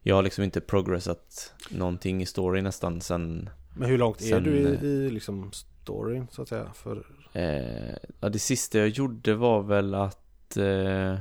jag 0.00 0.14
har 0.14 0.22
liksom 0.22 0.44
inte 0.44 0.60
progressat 0.60 1.54
någonting 1.70 2.22
i 2.22 2.26
story 2.26 2.62
nästan 2.62 3.00
sen 3.00 3.50
Men 3.76 3.88
hur 3.88 3.98
långt 3.98 4.20
är 4.20 4.24
Sen, 4.24 4.42
du 4.44 4.50
i, 4.50 4.64
eh, 4.64 4.84
i 4.84 5.10
liksom 5.10 5.52
storyn 5.52 6.28
så 6.30 6.42
att 6.42 6.48
säga? 6.48 6.72
För 6.74 7.06
Eh, 7.34 7.96
ja, 8.20 8.28
det 8.28 8.38
sista 8.38 8.78
jag 8.78 8.88
gjorde 8.88 9.34
var 9.34 9.62
väl 9.62 9.94
att... 9.94 10.56
Eh, 10.56 11.18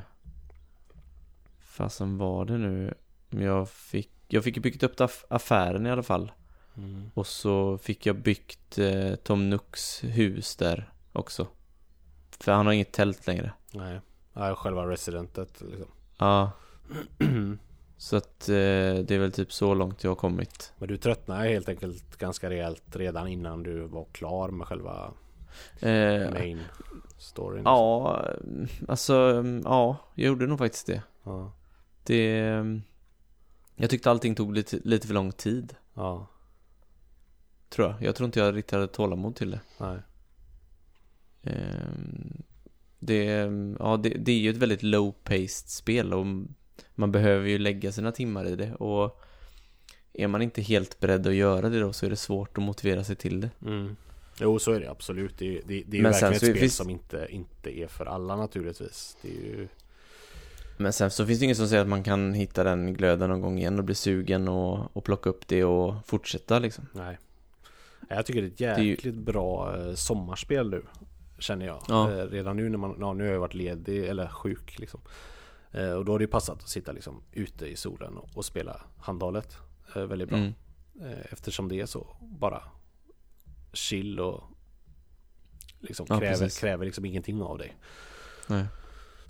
fasen 1.72 2.18
var 2.18 2.46
det 2.46 2.58
nu? 2.58 2.94
Jag 3.30 3.70
fick... 3.70 4.12
Jag 4.28 4.44
fick 4.44 4.58
byggt 4.58 4.84
upp 4.84 5.00
aff- 5.00 5.26
affären 5.30 5.86
i 5.88 5.92
alla 5.92 6.04
fall. 6.04 6.32
mm. 6.78 7.12
Och 7.14 7.28
så 7.28 7.78
fick 7.78 8.06
jag 8.06 8.16
byggt 8.16 8.78
eh, 8.78 9.16
Tom 9.16 9.50
Nooks 9.50 10.04
hus 10.04 10.56
där 10.56 10.92
också. 11.14 11.48
För 12.40 12.52
han 12.52 12.66
har 12.66 12.74
inget 12.74 12.92
tält 12.92 13.28
längre. 13.28 13.52
Nej 13.74 14.00
ja, 14.34 14.56
själva 14.56 14.90
residentet 14.90 15.62
liksom. 15.62 15.88
Ja. 16.18 16.52
Så 17.98 18.18
att 18.18 18.50
eh, 18.50 18.54
det 18.54 19.12
är 19.12 19.20
väl 19.20 19.32
typ 19.32 19.54
så 19.54 19.74
långt 19.74 20.04
jag 20.04 20.12
har 20.12 20.16
kommit. 20.16 20.74
Men 20.78 20.88
du 20.88 20.98
tröttnade 20.98 21.50
helt 21.50 21.70
enkelt 21.70 22.18
ganska 22.18 22.50
rejält 22.50 22.96
redan 22.96 23.28
innan 23.28 23.64
du 23.64 23.80
var 23.88 24.06
klar 24.12 24.50
med 24.50 24.68
själva 24.68 25.12
Eh, 25.80 26.32
main 26.32 26.60
storyn 27.18 27.62
ja, 27.66 28.22
alltså 28.88 29.44
ja, 29.64 29.98
jag 30.16 30.28
gjorde 30.28 30.48
nog 30.48 30.58
faktiskt 30.58 30.88
det. 30.88 31.02
ja. 31.24 31.52
Det... 32.04 32.54
Jag 33.76 33.90
tyckte 33.90 34.12
allting 34.12 34.36
tog 34.36 34.54
lite, 34.56 34.80
lite 34.84 35.08
för 35.08 35.14
lång 35.14 35.32
tid. 35.32 35.76
ja. 35.94 36.28
Tror 37.70 37.88
jag. 37.88 38.02
Jag 38.02 38.16
tror 38.16 38.26
inte 38.26 38.40
jag 38.40 38.56
riktigt 38.56 38.72
hade 38.72 38.88
tålamod 38.88 39.36
till 39.36 39.52
det. 39.52 39.60
Nej 39.78 39.98
Ehm, 41.44 42.44
Det, 43.00 43.24
ja, 43.80 43.98
det, 43.98 44.10
det 44.10 44.32
är 44.32 44.40
ju 44.40 44.50
ett 44.50 44.58
väldigt 44.58 44.82
low-paced 44.84 45.68
spel 45.68 46.14
och 46.14 46.26
man 46.96 47.12
behöver 47.12 47.48
ju 47.50 47.58
lägga 47.58 47.92
sina 47.92 48.12
timmar 48.12 48.46
i 48.46 48.56
det 48.56 48.74
och 48.76 49.22
är 50.14 50.28
man 50.28 50.42
inte 50.42 50.62
helt 50.62 51.00
beredd 51.00 51.28
att 51.28 51.34
göra 51.36 51.70
det 51.70 51.80
då 51.80 51.94
så 51.94 52.06
är 52.06 52.10
det 52.10 52.16
svårt 52.16 52.58
att 52.58 52.64
motivera 52.64 53.04
sig 53.04 53.16
till 53.16 53.42
det. 53.42 53.50
mm. 53.66 53.96
Jo 54.40 54.60
så 54.60 54.72
är 54.72 54.80
det 54.80 54.92
absolut 54.92 55.38
Det, 55.38 55.58
är- 55.58 55.62
det, 55.66 55.84
det 55.88 55.94
är 55.94 55.98
ju 55.98 56.02
Men 56.02 56.12
verkligen 56.12 56.34
ett 56.34 56.42
spel 56.42 56.58
finns- 56.58 56.76
som 56.76 56.90
inte, 56.90 57.28
inte 57.30 57.80
är 57.80 57.88
för 57.88 58.06
alla 58.06 58.36
naturligtvis 58.36 59.18
Det 59.22 59.28
är 59.30 59.42
ju 59.42 59.68
Men 60.82 60.94
sen 60.94 61.12
så 61.12 61.26
finns 61.26 61.40
det 61.40 61.46
inget 61.46 61.58
som 61.58 61.68
säger 61.68 61.82
att 61.82 61.88
man 61.88 62.04
kan 62.04 62.34
hitta 62.34 62.64
den 62.64 62.94
glöden 62.94 63.30
någon 63.30 63.42
gång 63.42 63.58
igen 63.60 63.80
och 63.80 63.86
bli 63.86 63.96
sugen 63.96 64.48
och, 64.48 64.98
och 64.98 65.04
plocka 65.04 65.30
upp 65.30 65.48
det 65.48 65.64
och 65.64 65.96
fortsätta 66.08 66.60
liksom. 66.60 66.88
Nej 66.94 67.18
Jag 68.10 68.26
tycker 68.26 68.42
det 68.42 68.62
är 68.66 68.72
ett 68.72 68.78
är 68.78 68.82
ju- 68.84 68.90
jäkligt 68.90 69.16
bra 69.16 69.78
eh, 69.78 69.94
sommarspel 69.94 70.70
nu 70.70 70.84
Känner 71.40 71.66
jag 71.66 71.84
Ja. 71.88 72.12
eh, 72.12 72.26
Redan 72.26 72.58
nu 72.58 72.70
när 72.70 72.78
man, 72.78 72.96
ja, 73.00 73.14
nu 73.14 73.24
har 73.26 73.32
jag 73.32 73.40
varit 73.40 73.54
ledig 73.54 74.06
eller 74.06 74.28
sjuk 74.28 74.80
liksom 74.80 75.02
eh, 75.72 75.92
Och 75.92 76.06
då 76.06 76.12
har 76.12 76.20
det 76.20 76.24
ju 76.24 76.28
passat 76.32 76.56
att 76.64 76.70
sitta 76.70 76.92
liksom 76.92 77.24
ute 77.32 77.66
i 77.66 77.76
solen 77.76 78.18
och, 78.18 78.46
spela 78.46 78.82
handhållet 78.98 79.58
Väldigt 79.96 80.30
bra 80.30 80.38
Mm. 80.38 80.54
Eftersom 81.30 81.68
det 81.70 81.80
är 81.82 81.86
så 81.86 82.08
bara 82.22 82.64
chill 83.74 84.20
och 84.20 84.44
liksom 85.80 86.06
Ja, 86.10 86.20
kräver, 86.20 86.38
precis. 86.38 86.60
kräver 86.60 86.86
liksom 86.86 87.06
ingenting 87.06 87.42
av 87.42 87.58
dig 87.58 87.78
Nej. 88.48 88.66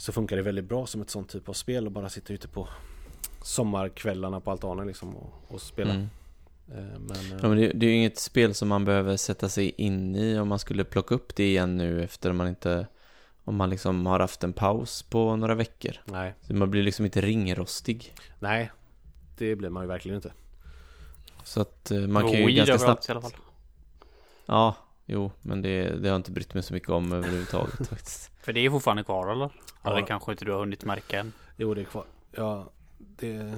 Så 0.01 0.11
funkar 0.11 0.35
det 0.35 0.41
väldigt 0.41 0.65
bra 0.65 0.87
som 0.87 1.01
ett 1.01 1.09
sånt 1.09 1.29
typ 1.29 1.49
av 1.49 1.53
spel 1.53 1.85
och 1.85 1.91
bara 1.91 2.09
sitta 2.09 2.33
ute 2.33 2.47
på 2.47 2.67
sommarkvällarna 3.41 4.39
på 4.39 4.51
altanen 4.51 4.87
liksom 4.87 5.15
och, 5.17 5.33
och 5.47 5.61
spela 5.61 5.93
Mm. 5.93 6.09
eh, 6.67 6.99
Men 6.99 7.31
eh, 7.31 7.39
Ja, 7.41 7.47
men 7.47 7.57
det, 7.57 7.67
det 7.67 7.85
är 7.85 7.89
ju 7.89 7.95
inget 7.95 8.19
spel 8.19 8.53
som 8.53 8.67
man 8.67 8.85
behöver 8.85 9.17
sätta 9.17 9.49
sig 9.49 9.69
in 9.77 10.15
i 10.15 10.39
om 10.39 10.47
man 10.47 10.59
skulle 10.59 10.83
plocka 10.83 11.15
upp 11.15 11.35
det 11.35 11.43
igen 11.43 11.77
nu 11.77 12.03
efter 12.03 12.31
man 12.31 12.47
inte 12.47 12.87
om 13.43 13.55
man 13.55 13.69
liksom 13.69 14.05
har 14.05 14.19
haft 14.19 14.43
en 14.43 14.53
paus 14.53 15.03
på 15.03 15.35
några 15.35 15.55
veckor. 15.55 15.91
nej 16.05 16.33
Så 16.41 16.53
man 16.53 16.71
blir 16.71 16.83
liksom 16.83 17.05
inte 17.05 17.21
ringrostig. 17.21 18.13
Nej, 18.39 18.71
det 19.37 19.55
blir 19.55 19.69
man 19.69 19.83
ju 19.83 19.87
verkligen 19.87 20.15
inte. 20.15 20.33
Så 21.43 21.61
att 21.61 21.91
eh, 21.91 21.99
man 21.99 22.23
kan 22.23 22.31
ju 22.31 22.51
ganska 22.51 22.77
snabbt... 22.77 23.09
i 23.09 23.11
alla 23.11 23.21
fall. 23.21 23.31
Ja, 24.45 24.75
jo, 25.11 25.31
men 25.41 25.61
det, 25.61 25.83
det 25.83 25.99
har 25.99 26.07
jag 26.07 26.15
inte 26.15 26.31
brytt 26.31 26.53
mig 26.53 26.63
så 26.63 26.73
mycket 26.73 26.89
om 26.89 27.11
överhuvudtaget 27.13 27.87
faktiskt. 27.89 28.31
För 28.41 28.53
det 28.53 28.59
är 28.65 28.69
fortfarande 28.69 29.03
kvar 29.03 29.31
eller? 29.31 29.49
Ja. 29.83 29.91
Eller 29.91 30.07
kanske 30.07 30.31
inte 30.31 30.45
du 30.45 30.51
har 30.51 30.59
hunnit 30.59 30.83
märka 30.85 31.19
än. 31.19 31.33
Jo, 31.57 31.73
det 31.73 31.81
är 31.81 31.85
kvar. 31.85 32.05
Ja, 32.31 32.71
det, 32.97 33.27
det 33.37 33.55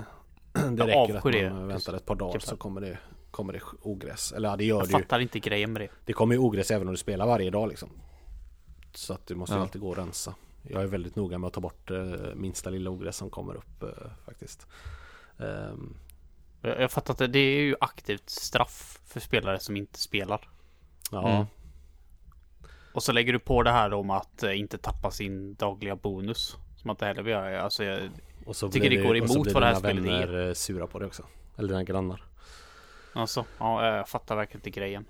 Jag 0.54 0.80
räcker 0.88 1.16
att 1.16 1.26
avskyr 1.26 1.32
det. 1.32 1.50
man 1.54 1.68
väntar 1.68 1.94
ett 1.94 2.06
par 2.06 2.16
dagar 2.16 2.34
Typ. 2.40 2.42
så 2.50 2.58
kommer 2.58 2.82
det, 2.82 2.98
kommer 3.32 3.54
det 3.54 3.62
ogräs. 3.82 4.32
Eller 4.32 4.50
ja, 4.50 4.56
det 4.56 4.66
gör 4.66 4.76
Jag 4.78 4.88
det 4.88 4.92
ju. 4.92 5.00
fattar 5.04 5.20
inte 5.20 5.40
grejen 5.40 5.74
med 5.74 5.82
det. 5.82 5.88
Det 6.06 6.14
kommer 6.14 6.36
ju 6.36 6.40
ogräs 6.40 6.72
även 6.72 6.88
om 6.88 6.94
du 6.94 6.98
spelar 6.98 7.28
varje 7.28 7.50
dag 7.50 7.70
liksom. 7.70 7.90
Så 8.94 9.14
att 9.14 9.28
du 9.28 9.36
måste 9.36 9.54
ju 9.56 9.58
Ja. 9.60 9.62
alltid 9.64 9.82
gå 9.82 9.90
och 9.90 9.98
rensa. 9.98 10.36
Jag 10.70 10.82
är 10.84 10.88
väldigt 10.88 11.16
noga 11.16 11.38
med 11.38 11.48
att 11.48 11.54
ta 11.54 11.62
bort 11.62 11.92
eh, 11.92 12.04
minsta 12.36 12.70
lilla 12.70 12.90
ogräs 12.90 13.18
som 13.18 13.30
kommer 13.30 13.56
upp 13.56 13.84
eh, 13.84 13.90
faktiskt. 14.26 14.68
Ehm, 15.40 15.98
Jag, 16.62 16.82
jag 16.82 16.92
fattar 16.92 17.14
att 17.26 17.34
det 17.34 17.40
är 17.40 17.62
ju 17.62 17.76
aktivt 17.80 18.30
straff 18.30 19.00
för 19.06 19.20
spelare 19.20 19.60
som 19.60 19.78
inte 19.78 20.00
spelar. 20.00 20.50
Ja, 21.14 21.30
Mm. 21.30 21.46
Och 22.94 23.04
så 23.04 23.12
lägger 23.12 23.34
du 23.34 23.40
på 23.40 23.64
det 23.64 23.72
här 23.72 23.94
om 23.94 24.10
att 24.10 24.44
eh, 24.44 24.60
inte 24.60 24.78
tappa 24.78 25.12
sin 25.12 25.56
dagliga 25.56 25.96
bonus. 25.96 26.58
Som 26.76 26.90
att 26.90 27.00
det 27.00 27.06
heller 27.06 27.24
vill 27.24 27.32
göra. 27.32 27.62
Alltså, 27.62 27.84
jag, 27.84 28.10
och 28.46 28.56
så 28.56 28.70
Tycker 28.70 28.90
blir 28.90 28.98
det 29.00 29.04
går 29.08 29.22
och 29.22 29.28
så 29.30 29.34
emot 29.34 29.44
blir 29.44 29.54
vad 29.54 29.64
det 29.64 29.68
här 29.68 29.74
dina 29.74 29.90
spelet 29.90 30.06
är. 30.06 30.28
vänner 30.28 30.48
eh, 30.48 30.54
sura 30.54 30.88
på 30.88 31.00
det 31.00 31.06
också. 31.06 31.24
Eller 31.58 31.68
dina 31.68 31.84
grannar. 31.84 32.24
alltså, 33.14 33.46
ja, 33.60 33.96
jag 33.96 34.10
fattar 34.10 34.36
verkligen 34.36 34.60
inte 34.60 34.70
grejen. 34.70 35.06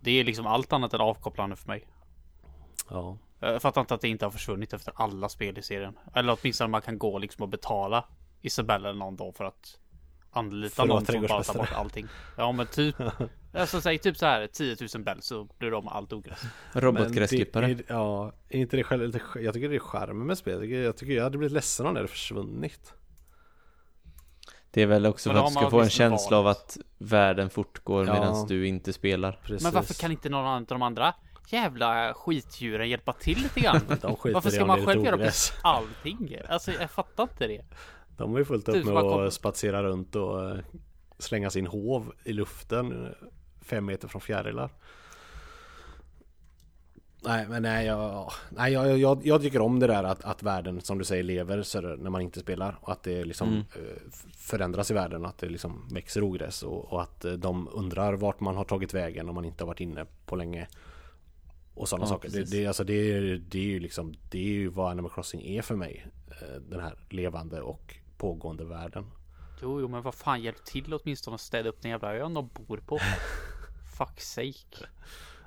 Det 0.00 0.10
är 0.10 0.24
liksom 0.24 0.46
allt 0.46 0.72
annat 0.72 0.94
än 0.94 1.00
avkopplande 1.00 1.56
för 1.56 1.68
mig. 1.68 1.86
Ja. 2.90 3.18
Jag 3.40 3.62
fattar 3.62 3.80
inte 3.80 3.94
att 3.94 4.00
det 4.00 4.08
inte 4.08 4.24
har 4.24 4.30
försvunnit 4.30 4.72
efter 4.72 4.92
alla 4.96 5.28
spel 5.28 5.58
i 5.58 5.62
serien. 5.62 5.98
Eller 6.14 6.38
åtminstone 6.40 6.70
man 6.70 6.82
kan 6.82 6.98
gå 6.98 7.18
liksom 7.18 7.42
och 7.42 7.48
betala 7.48 8.04
Isabella 8.42 8.88
eller 8.88 8.98
någon 8.98 9.16
dag 9.16 9.36
för 9.36 9.44
att 9.44 9.78
anlita 10.30 10.74
För 10.74 10.86
någon 10.86 11.06
som 11.06 11.26
bara 11.26 11.42
tar 11.42 11.54
bort 11.54 11.72
allting. 11.72 12.06
Ja 12.36 12.52
men 12.52 12.66
typ. 12.66 12.96
Alltså 13.60 13.80
säg 13.80 13.98
typ 13.98 14.16
så 14.16 14.26
här 14.26 14.46
10 14.46 14.76
000 14.94 15.04
bell 15.04 15.22
så 15.22 15.48
blir 15.58 15.70
de 15.70 15.88
allt 15.88 16.12
ogräs. 16.12 16.42
Robotgräsklippare. 16.72 17.76
Ja, 17.88 18.32
är 18.48 18.58
inte 18.58 18.76
det 18.76 18.82
själv, 18.84 19.18
jag 19.42 19.54
tycker 19.54 19.68
det 19.68 19.74
är 19.74 19.78
charmen 19.78 20.26
med 20.26 20.38
spelet. 20.38 20.60
Jag 20.60 20.68
tycker, 20.68 20.82
jag 20.82 20.96
tycker 20.96 21.12
jag 21.12 21.22
hade 21.24 21.38
blivit 21.38 21.52
ledsen 21.52 21.86
om 21.86 21.94
det 21.94 22.00
hade 22.00 22.08
försvunnit. 22.08 22.92
Det 24.70 24.82
är 24.82 24.86
väl 24.86 25.06
också 25.06 25.28
Men 25.28 25.36
för 25.36 25.42
att 25.46 25.48
du 25.48 25.60
ska 25.60 25.70
få 25.70 25.80
en 25.80 25.90
känsla 25.90 26.36
av 26.38 26.44
valt. 26.44 26.58
att 26.58 26.78
världen 26.98 27.50
fortgår 27.50 28.06
Ja. 28.06 28.12
medan 28.12 28.46
du 28.46 28.66
inte 28.66 28.92
spelar. 28.92 29.40
Precis. 29.42 29.62
Men 29.62 29.72
varför 29.72 29.94
kan 29.94 30.10
inte 30.12 30.28
någon 30.28 30.46
av 30.46 30.64
de 30.64 30.82
andra 30.82 31.14
jävla 31.48 32.14
skitdjuren 32.14 32.88
hjälpa 32.88 33.12
till 33.12 33.38
lite 33.38 33.60
grann? 33.60 33.80
Varför 34.32 34.50
ska 34.50 34.66
man 34.66 34.86
själv 34.86 35.04
göra 35.04 35.30
allting? 35.62 36.36
Alltså 36.48 36.72
jag 36.72 36.90
fattar 36.90 37.22
inte 37.22 37.46
det. 37.46 37.64
De 38.16 38.32
har 38.32 38.38
ju 38.38 38.44
fullt 38.44 38.68
upp 38.68 38.74
Typ 38.74 38.84
med 38.84 38.96
att 38.96 39.02
kom- 39.02 39.30
spatsera 39.30 39.82
runt 39.82 40.16
och 40.16 40.50
eh, 40.50 40.58
slänga 41.18 41.50
sin 41.50 41.66
hov 41.66 42.12
i 42.24 42.32
luften 42.32 43.14
fem 43.66 43.84
meter 43.86 44.08
från 44.08 44.20
fjärilar. 44.20 44.70
Nej 47.24 47.46
men 47.48 47.62
nej, 47.62 47.86
jag, 47.86 48.30
nej 48.50 48.72
jag, 48.72 48.98
jag, 48.98 49.26
jag 49.26 49.42
tycker 49.42 49.60
om 49.60 49.78
det 49.80 49.86
där 49.86 50.04
att, 50.04 50.24
att 50.24 50.42
världen 50.42 50.80
som 50.80 50.98
du 50.98 51.04
säger 51.04 51.22
lever 51.22 51.62
så 51.62 51.80
när 51.80 52.10
man 52.10 52.20
inte 52.22 52.40
spelar 52.40 52.78
och 52.80 52.92
att 52.92 53.02
det 53.02 53.24
liksom 53.24 53.48
Mm. 53.48 53.60
eh, 53.60 54.02
förändras 54.36 54.90
i 54.90 54.94
världen 54.94 55.22
och 55.22 55.28
att 55.28 55.38
det 55.38 55.48
liksom 55.48 55.88
växer 55.92 56.22
ogräs 56.24 56.62
och, 56.62 56.92
och 56.92 57.02
att 57.02 57.24
eh, 57.24 57.32
de 57.32 57.68
undrar 57.72 58.12
vart 58.14 58.40
man 58.40 58.56
har 58.56 58.64
tagit 58.64 58.94
vägen 58.94 59.28
om 59.28 59.34
man 59.34 59.44
inte 59.44 59.64
har 59.64 59.66
varit 59.66 59.80
inne 59.80 60.06
på 60.26 60.36
länge. 60.36 60.68
Och 61.74 61.88
sådana 61.88 62.04
Ja, 62.04 62.08
saker. 62.08 62.28
Det, 62.28 62.34
precis. 62.38 62.50
det, 62.50 62.66
alltså 62.66 62.84
det, 62.84 62.94
är- 63.12 63.42
det 63.48 63.58
är 63.58 63.62
ju 63.64 63.80
liksom 63.80 64.14
Det 64.30 64.38
är 64.38 64.42
ju 64.52 64.68
vad 64.68 64.90
Animal 64.90 65.10
Crossing 65.10 65.42
är 65.46 65.62
för 65.62 65.76
mig. 65.76 66.06
Eh, 66.30 66.60
Den 66.60 66.80
här 66.80 66.98
levande 67.10 67.60
och 67.60 67.94
pågående 68.18 68.64
världen. 68.64 69.04
Jo, 69.62 69.80
jo, 69.80 69.88
men 69.88 70.02
vad 70.02 70.14
fan 70.14 70.42
hjälp 70.42 70.64
till 70.64 70.94
åtminstone 70.94 71.34
att 71.34 71.40
städa 71.40 71.68
upp 71.68 71.82
den 71.82 71.90
jävla 71.90 72.16
ön 72.16 72.34
de 72.34 72.48
bor 72.66 72.76
på. 72.86 72.98
Fuck 73.98 74.20
sake. 74.20 74.86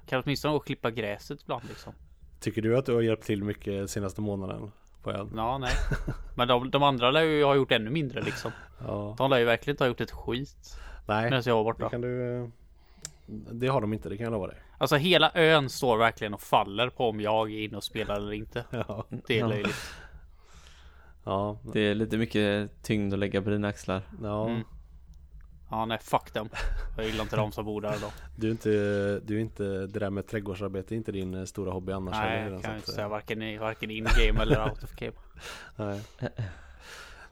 Kan 0.05 0.21
åtminstone 0.25 0.51
gå 0.51 0.57
och 0.57 0.65
klippa 0.65 0.91
gräset 0.91 1.41
ibland 1.43 1.63
liksom. 1.69 1.93
Tycker 2.39 2.61
du 2.61 2.77
att 2.77 2.85
du 2.85 2.93
har 2.93 3.01
hjälpt 3.01 3.23
till 3.23 3.43
mycket 3.43 3.89
senaste 3.89 4.21
månaden? 4.21 4.71
På 5.03 5.11
ön? 5.11 5.31
Ja, 5.35 5.57
nej. 5.57 5.71
Men 6.35 6.47
de, 6.47 6.71
de 6.71 6.83
andra 6.83 7.11
lär 7.11 7.21
ju 7.21 7.43
ha 7.43 7.55
gjort 7.55 7.71
ännu 7.71 7.89
mindre 7.89 8.21
liksom. 8.21 8.51
Ja. 8.87 9.15
De 9.17 9.29
lär 9.29 9.37
ju 9.39 9.45
verkligen 9.45 9.73
inte 9.73 9.83
ha 9.83 9.87
gjort 9.87 10.01
ett 10.01 10.11
skit. 10.11 10.77
Nej, 11.07 11.23
Medan 11.23 11.43
jag 11.45 11.63
var 11.63 11.73
det 11.73 11.79
borta. 11.79 11.89
kan 11.89 12.01
du... 12.01 12.41
eh, 12.43 12.47
Det 13.51 13.67
har 13.67 13.81
de 13.81 13.93
inte, 13.93 14.09
det 14.09 14.17
kan 14.17 14.23
jag 14.23 14.31
lova 14.31 14.47
dig. 14.47 14.57
Alltså 14.77 14.95
hela 14.95 15.31
ön 15.35 15.69
står 15.69 15.97
verkligen 15.97 16.33
och 16.33 16.41
faller 16.41 16.89
på 16.89 17.09
om 17.09 17.21
jag 17.21 17.51
är 17.51 17.59
inne 17.59 17.77
och 17.77 17.83
spelar 17.83 18.15
eller 18.15 18.33
inte. 18.33 18.65
Ja, 18.71 19.05
Det 19.27 19.35
är 19.35 19.39
Ja. 19.39 19.47
löjligt. 19.47 19.93
ja, 21.23 21.57
Det 21.73 21.79
är 21.79 21.95
lite 21.95 22.17
mycket 22.17 22.69
tyngd 22.83 23.13
att 23.13 23.19
lägga 23.19 23.41
på 23.41 23.49
dina 23.49 23.67
axlar. 23.67 24.01
ja. 24.23 24.49
Mm. 24.49 24.63
Ja, 25.69 25.85
nej, 25.85 25.97
fuck 26.01 26.33
dem. 26.33 26.49
Jag 26.97 27.05
gillar 27.05 27.23
inte 27.23 27.35
de 27.35 27.51
som 27.51 27.65
bor 27.65 27.81
där 27.81 27.97
då. 28.01 28.11
Du 28.35 28.47
är 28.47 28.51
inte, 28.51 28.69
du 29.19 29.35
är 29.35 29.39
inte, 29.39 29.63
det 29.63 29.99
där 29.99 30.09
med 30.09 30.27
trädgårdsarbete 30.27 30.93
är 30.93 30.97
inte 30.97 31.11
din 31.11 31.33
eh, 31.33 31.45
stora 31.45 31.71
hobby 31.71 31.91
annars 31.91 32.15
Nej, 32.15 32.39
heller, 32.39 32.51
jag 32.53 32.61
kan 32.61 32.71
att, 32.71 32.77
inte 32.77 32.91
säga 32.91 33.07
varken, 33.07 33.41
i, 33.41 33.57
varken 33.57 33.91
in-game 33.91 34.41
eller 34.41 34.69
out 34.69 34.83
of 34.83 34.91
game. 34.95 35.13
Nej. 35.75 36.01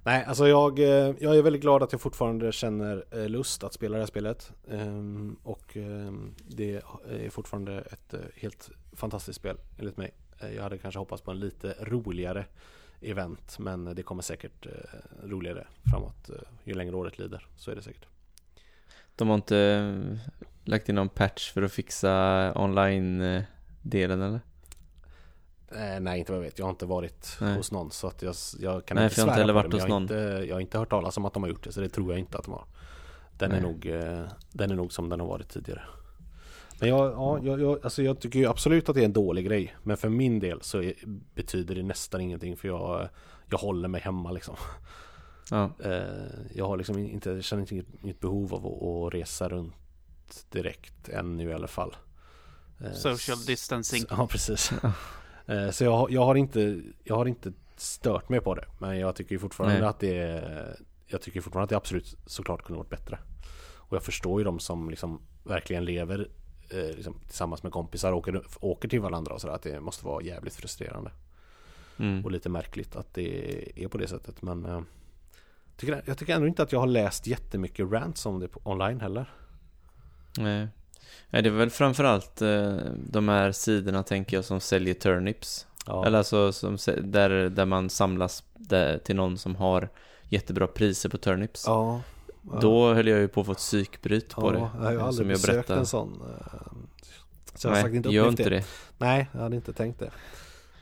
Nej, 0.04 0.24
alltså 0.26 0.48
jag, 0.48 0.80
eh, 0.80 1.16
jag 1.20 1.38
är 1.38 1.42
väldigt 1.42 1.62
glad 1.62 1.84
att 1.84 1.92
jag 1.92 2.02
fortfarande 2.02 2.52
känner 2.52 3.06
eh, 3.12 3.30
lust 3.30 3.64
att 3.64 3.74
spela 3.74 3.94
det 3.94 4.02
här 4.02 4.08
spelet. 4.08 4.52
Ehm, 4.72 5.38
Och 5.44 5.78
ehm, 5.78 6.36
det 6.48 6.82
är 7.10 7.30
fortfarande 7.30 7.82
ett 7.82 8.14
helt 8.36 8.70
fantastiskt 8.94 9.40
spel 9.40 9.58
enligt 9.78 9.98
mig. 9.98 10.14
Jag 10.56 10.64
hade 10.64 10.78
kanske 10.78 11.00
hoppats 11.00 11.22
på 11.22 11.32
en 11.32 11.40
lite 11.40 11.76
roligare 11.82 12.46
event 13.02 13.60
men 13.60 13.96
det 13.96 14.04
kommer 14.04 14.22
säkert 14.22 14.68
roligare 15.24 15.68
framåt 15.92 16.30
ju 16.64 16.74
längre 16.74 16.96
året 16.96 17.20
lider. 17.20 17.48
Så 17.58 17.72
är 17.72 17.76
det 17.76 17.82
säkert. 17.82 18.06
De 19.18 19.28
har 19.28 19.36
inte 19.36 19.58
eh, 19.58 20.32
lagt 20.64 20.90
in 20.90 20.96
någon 20.96 21.10
patch 21.10 21.52
för 21.52 21.62
att 21.62 21.72
fixa 21.72 22.54
online-delen 22.56 24.22
eller? 24.22 24.40
Eh, 25.72 26.00
nej, 26.00 26.20
inte 26.20 26.32
vad 26.32 26.40
jag 26.40 26.46
vet. 26.46 26.60
Jag 26.60 26.66
har 26.66 26.70
inte 26.70 26.86
varit 26.86 27.38
Nej. 27.42 27.56
hos 27.58 27.72
någon 27.72 27.92
så 27.92 28.08
att 28.08 28.22
jag, 28.22 28.36
jag 28.60 28.86
kan 28.86 28.96
Nej, 28.96 29.04
inte 29.04 29.16
för 29.16 29.22
jag 29.22 29.26
har 29.26 29.32
inte 29.32 29.36
svära 29.36 29.44
heller 29.44 29.54
varit 29.54 29.72
det, 29.72 29.78
hos 29.78 29.88
någon. 29.88 30.02
Inte, 30.02 30.46
jag 30.48 30.56
har 30.56 30.62
inte 30.62 30.78
hört 30.78 30.90
talas 30.90 31.18
om 31.18 31.26
att 31.26 31.34
de 31.34 31.44
har 31.44 31.50
gjort 31.50 31.64
det 31.64 31.72
så 31.72 31.82
det 31.82 31.90
tror 31.90 32.12
jag 32.12 32.20
inte 32.20 32.38
att 32.38 32.46
de 32.46 32.54
har. 32.54 32.66
Den, 33.38 33.52
är 33.52 33.62
nog, 33.62 33.86
eh, 33.86 34.24
den 34.52 34.72
är 34.72 34.76
nog 34.76 34.94
som 34.94 35.10
den 35.10 35.20
har 35.20 35.28
varit 35.28 35.50
tidigare. 35.50 35.82
Men 36.80 36.90
jag, 36.90 37.12
ja, 37.12 37.40
jag, 37.44 37.62
jag, 37.62 37.80
alltså 37.84 38.04
jag 38.04 38.20
tycker 38.20 38.40
ju 38.40 38.48
absolut 38.48 38.90
att 38.90 38.96
det 38.96 39.02
är 39.02 39.06
en 39.06 39.14
dålig 39.14 39.46
grej. 39.46 39.76
Men 39.84 39.98
för 39.98 40.10
min 40.10 40.40
del 40.40 40.62
så 40.62 40.82
är, 40.82 40.94
betyder 41.36 41.76
det 41.76 41.84
nästan 41.84 42.22
ingenting 42.22 42.58
för 42.58 42.68
jag, 42.68 43.10
jag 43.50 43.58
håller 43.58 43.88
mig 43.88 44.02
hemma 44.02 44.32
liksom. 44.32 44.56
Ja. 45.52 45.72
Eh, 45.84 46.04
jag 46.56 46.68
har 46.68 46.78
liksom 46.78 46.98
inte, 46.98 47.30
jag 47.30 47.44
känner 47.44 47.62
inte 47.62 47.76
inget, 48.02 48.20
behov 48.20 48.54
av 48.54 48.66
att, 48.66 48.84
att 48.84 49.14
resa 49.14 49.50
runt 49.50 49.74
direkt 50.50 51.10
ännu 51.10 51.50
i 51.50 51.54
alla 51.54 51.68
fall. 51.68 51.96
Eh, 52.84 52.92
Social 52.94 53.38
distancing. 53.46 54.04
Ja, 54.10 54.28
precis. 54.28 54.72
Eh, 55.50 55.70
Så 55.70 55.84
jag, 55.84 55.98
har- 55.98 56.10
jag, 56.10 56.26
har 56.26 56.36
inte, 56.36 56.82
jag 57.04 57.16
har 57.16 57.26
inte 57.26 57.54
stört 57.76 58.30
mig 58.30 58.40
på 58.42 58.56
det. 58.56 58.66
Men 58.80 59.00
jag 59.00 59.16
tycker 59.16 59.38
fortfarande 59.38 59.80
Nej. 59.80 59.88
att 59.90 60.00
det 60.00 60.18
är, 60.18 60.76
Jag 61.08 61.22
tycker 61.22 61.42
fortfarande 61.42 61.64
att 61.64 61.70
det 61.70 61.78
absolut 61.78 62.16
såklart 62.26 62.64
kunde 62.64 62.78
varit 62.78 62.90
bättre. 62.90 63.20
Och 63.76 63.96
jag 63.96 64.04
förstår 64.04 64.40
ju 64.40 64.46
de 64.46 64.60
som 64.60 64.90
liksom 64.90 65.22
verkligen 65.44 65.86
lever 65.86 66.30
eh, 66.70 66.96
liksom, 66.96 67.20
tillsammans 67.28 67.64
med 67.64 67.72
kompisar 67.72 68.12
och 68.12 68.18
åker, 68.18 68.42
åker 68.60 68.88
till 68.90 69.00
varandra 69.02 69.34
och 69.34 69.42
sådär. 69.42 69.54
Att 69.56 69.62
det 69.62 69.80
måste 69.80 70.06
vara 70.06 70.24
jävligt 70.24 70.56
frustrerande. 70.56 71.12
Mm. 72.00 72.26
Och 72.26 72.32
lite 72.32 72.50
märkligt 72.50 72.96
att 72.96 73.14
det 73.14 73.84
är 73.84 73.88
på 73.88 73.98
det 73.98 74.08
sättet. 74.08 74.42
Men 74.42 74.66
eh, 74.66 74.82
tycker, 75.78 76.02
jag 76.06 76.18
tycker 76.18 76.36
ändå 76.36 76.48
inte 76.48 76.64
att 76.64 76.72
jag 76.72 76.80
har 76.80 76.88
läst 76.88 77.28
jättemycket 77.28 77.92
rants 77.92 78.26
om 78.26 78.40
det 78.40 78.48
på, 78.48 78.60
online 78.64 79.02
heller. 79.02 79.32
Nej. 80.38 80.68
Nej, 81.30 81.42
det 81.42 81.50
är 81.50 81.54
väl 81.54 81.70
framförallt 81.70 82.42
eh, 82.42 82.78
de 82.96 83.30
här 83.30 83.52
sidorna 83.52 84.04
tänker 84.04 84.38
jag 84.38 84.46
som 84.46 84.60
säljer 84.60 84.94
turnips. 84.94 85.68
Ja, 85.86 86.06
Eller 86.06 86.18
alltså 86.18 86.52
som, 86.52 86.78
där, 87.04 87.30
där 87.50 87.66
man 87.66 87.90
samlas 87.90 88.44
där, 88.54 88.98
till 88.98 89.16
någon 89.16 89.38
som 89.38 89.56
har 89.56 89.90
jättebra 90.30 90.68
priser 90.68 91.10
på 91.10 91.18
turnips. 91.18 91.64
ja, 91.68 92.02
Då 92.62 92.94
höll 92.94 93.08
jag 93.08 93.20
ju 93.20 93.28
på 93.28 93.40
att 93.40 93.46
få 93.46 93.52
ett 93.52 93.58
psykbryt 93.58 94.36
på 94.36 94.48
ja, 94.48 94.52
det. 94.52 94.60
Jag 94.60 94.68
har 94.86 94.92
ju 94.92 94.98
eh, 94.98 95.04
aldrig 95.06 95.28
besökt 95.28 95.54
berättade. 95.54 95.80
en 95.80 95.86
sån. 95.86 96.22
eh, 96.22 96.58
Så 97.56 97.68
jag 97.68 97.72
har 97.76 97.82
sagt 97.82 97.88
Nej, 97.90 97.98
inte 97.98 98.10
gör 98.10 98.28
inte 98.28 98.44
det. 98.44 98.50
det. 98.50 98.66
Nej, 98.98 99.28
jag 99.34 99.40
hade 99.42 99.56
inte 99.56 99.74
tänkt 99.74 100.00
det. 100.00 100.12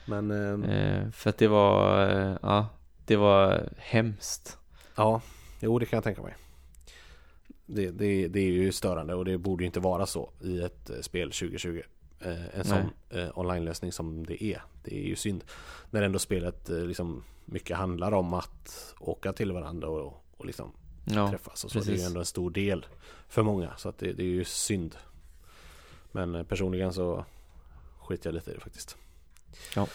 Men 0.05 0.31
eh, 0.63 1.11
för 1.11 1.29
att 1.29 1.37
det 1.37 1.47
var, 1.47 1.99
ja, 2.41 2.67
det 3.05 3.15
var 3.15 3.69
hemskt. 3.77 4.57
Ja, 4.95 5.21
jo 5.59 5.79
det 5.79 5.85
kan 5.85 5.97
jag 5.97 6.03
tänka 6.03 6.21
mig. 6.21 6.35
Det, 7.65 7.91
det, 7.91 8.27
det 8.27 8.39
är 8.39 8.51
ju 8.51 8.71
störande 8.71 9.15
och 9.15 9.25
det 9.25 9.37
borde 9.37 9.63
ju 9.63 9.65
inte 9.65 9.79
vara 9.79 10.05
så 10.05 10.29
i 10.41 10.61
ett 10.61 10.89
eh, 10.89 11.01
spel 11.01 11.31
2020. 11.31 11.81
Eh, 12.19 12.59
en 12.59 12.65
sån 12.65 12.89
eh, 13.09 13.39
online-lösning 13.39 13.91
som 13.91 14.25
det 14.25 14.43
är. 14.43 14.61
Det 14.83 14.95
är 14.95 15.07
ju 15.07 15.15
synd. 15.15 15.43
När 15.89 16.01
ändå 16.01 16.19
spelet 16.19 16.69
eh, 16.69 16.77
liksom 16.77 17.23
mycket 17.45 17.77
handlar 17.77 18.11
om 18.11 18.33
att 18.33 18.95
åka 18.99 19.33
till 19.33 19.51
varandra 19.51 19.89
och, 19.89 20.23
och 20.37 20.45
liksom 20.45 20.71
Ja, 21.05 21.29
träffas 21.29 21.63
och 21.63 21.71
så. 21.71 21.79
Det 21.79 21.91
är 21.91 21.97
ju 21.97 22.03
ändå 22.03 22.19
en 22.19 22.25
stor 22.25 22.49
del 22.51 22.85
för 23.27 23.43
många. 23.43 23.77
Så 23.77 23.89
att 23.89 23.97
det, 23.97 24.13
det 24.13 24.23
är 24.23 24.27
ju 24.27 24.43
synd. 24.43 24.95
Men 26.11 26.35
eh, 26.35 26.43
personligen 26.43 26.93
så 26.93 27.25
skiter 27.99 28.29
jag 28.29 28.33
lite 28.35 28.51
i 28.51 28.53
det 28.53 28.59
faktiskt. 28.59 28.97
Ja. 29.75 29.87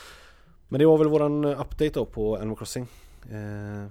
Men 0.69 0.79
det 0.79 0.87
var 0.87 0.99
väl 0.99 1.09
våran 1.09 1.45
eh, 1.45 1.61
update 1.61 1.91
då 1.91 2.05
på 2.05 2.37
Animal 2.37 2.57
Crossing. 2.57 2.87
Eh, 3.31 3.87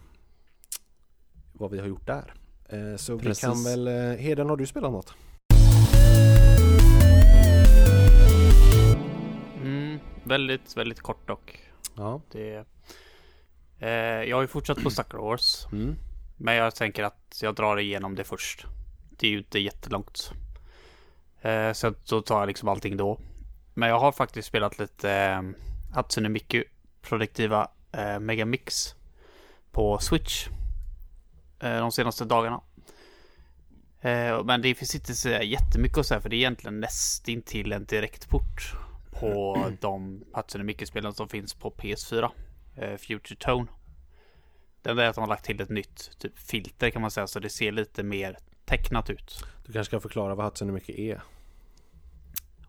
vad 1.59 1.71
vi 1.71 1.79
har 1.79 1.87
gjort 1.87 2.07
där. 2.07 2.33
Eh, 2.69 2.95
så 2.95 3.19
Precis. 3.19 3.43
vi 3.43 3.47
kan 3.47 3.63
väl, 3.63 3.87
eh, 3.87 4.17
Heden 4.17 4.49
har 4.49 4.57
du 4.57 4.65
spelat 4.65 4.91
något? 4.91 5.13
Mm, 9.63 9.99
väldigt, 10.23 10.77
väldigt 10.77 11.01
kort 11.01 11.27
dock. 11.27 11.59
Ja. 11.95 12.21
Det, 12.31 12.65
eh, 13.79 13.89
jag 14.29 14.37
har 14.37 14.41
ju 14.41 14.47
fortsatt 14.47 14.83
på 14.83 14.89
Sucker 14.89 15.17
Wars. 15.17 15.67
Mm. 15.71 15.95
Men 16.37 16.55
jag 16.55 16.75
tänker 16.75 17.03
att 17.03 17.39
jag 17.41 17.55
drar 17.55 17.79
igenom 17.79 18.15
det 18.15 18.23
först. 18.23 18.65
Det 19.09 19.27
är 19.27 19.31
ju 19.31 19.37
inte 19.37 19.59
jättelångt. 19.59 20.31
Eh, 21.41 21.73
så 21.73 21.93
då 22.09 22.21
tar 22.21 22.39
jag 22.39 22.47
liksom 22.47 22.69
allting 22.69 22.97
då. 22.97 23.19
Men 23.73 23.89
jag 23.89 23.99
har 23.99 24.11
faktiskt 24.11 24.47
spelat 24.47 24.79
lite 24.79 25.11
eh, 25.11 25.41
Hatsune 25.93 26.29
Miku 26.29 26.63
produktiva 27.01 27.67
eh, 27.91 28.19
Megamix 28.19 28.95
på 29.71 29.97
Switch. 29.99 30.47
Eh, 31.59 31.79
de 31.79 31.91
senaste 31.91 32.25
dagarna. 32.25 32.61
Eh, 34.01 34.43
men 34.43 34.61
det 34.61 34.75
finns 34.75 34.95
inte 34.95 35.15
så 35.15 35.29
jättemycket 35.29 35.97
att 35.97 36.05
säga 36.05 36.21
för 36.21 36.29
det 36.29 36.35
är 36.35 36.37
egentligen 36.37 36.79
nästintill 36.79 37.71
en 37.71 37.85
direktport 37.85 38.73
på 39.11 39.57
de 39.81 40.23
Hatsune 40.33 40.63
Miku-spelen 40.63 41.13
som 41.13 41.29
finns 41.29 41.53
på 41.53 41.71
PS4. 41.71 42.29
Eh, 42.75 42.97
Future 42.97 43.35
Tone. 43.39 43.67
Det 44.81 44.89
enda 44.89 45.03
är 45.03 45.09
att 45.09 45.15
de 45.15 45.21
har 45.21 45.27
lagt 45.27 45.45
till 45.45 45.61
ett 45.61 45.69
nytt 45.69 46.19
typ 46.19 46.39
filter 46.39 46.89
kan 46.89 47.01
man 47.01 47.11
säga 47.11 47.27
så 47.27 47.39
det 47.39 47.49
ser 47.49 47.71
lite 47.71 48.03
mer 48.03 48.37
tecknat 48.65 49.09
ut. 49.09 49.45
Du 49.65 49.73
kanske 49.73 49.89
ska 49.89 49.99
förklara 49.99 50.35
vad 50.35 50.45
Hatsune 50.45 50.71
mycket 50.71 50.99
är? 50.99 51.21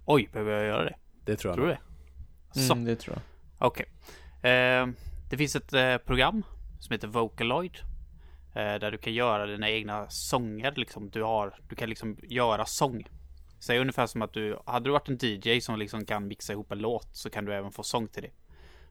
Oj, 0.04 0.28
behöver 0.32 0.52
jag 0.52 0.66
göra 0.66 0.84
det? 0.84 0.96
Det 1.24 1.36
tror 1.36 1.50
jag. 1.50 1.56
Tror 1.56 1.66
du 1.66 1.72
det? 1.72 1.80
Så, 2.60 2.72
mm, 2.72 2.84
det 2.84 2.96
tror 2.96 3.16
jag. 3.16 3.22
okej. 3.68 3.86
Eh, 4.42 4.86
det 5.30 5.36
finns 5.36 5.56
ett 5.56 5.72
eh, 5.72 5.96
program 5.96 6.42
som 6.80 6.92
heter 6.92 7.08
Vocaloid. 7.08 7.78
Eh, 8.54 8.74
där 8.74 8.90
du 8.90 8.98
kan 8.98 9.12
göra 9.12 9.46
dina 9.46 9.70
egna 9.70 10.10
sånger 10.10 10.72
liksom. 10.76 11.10
Du, 11.10 11.22
har, 11.22 11.54
du 11.68 11.76
kan 11.76 11.88
liksom 11.88 12.18
göra 12.22 12.66
sång. 12.66 13.04
Säg 13.60 13.78
ungefär 13.78 14.06
som 14.06 14.22
att 14.22 14.32
du, 14.32 14.58
hade 14.66 14.84
du 14.84 14.90
varit 14.90 15.08
en 15.08 15.18
DJ 15.20 15.60
som 15.60 15.78
liksom 15.78 16.06
kan 16.06 16.28
mixa 16.28 16.52
ihop 16.52 16.72
en 16.72 16.78
låt 16.78 17.08
så 17.12 17.30
kan 17.30 17.44
du 17.44 17.54
även 17.54 17.72
få 17.72 17.82
sång 17.82 18.08
till 18.08 18.22
det. 18.22 18.30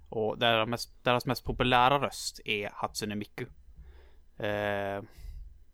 Och 0.10 0.38
deras 0.38 0.70
mest, 0.70 1.04
deras 1.04 1.26
mest 1.26 1.44
populära 1.44 2.00
röst 2.00 2.40
är 2.46 2.70
Hatsune 2.74 3.16
Miku. 3.16 3.46
Eh, 4.38 5.04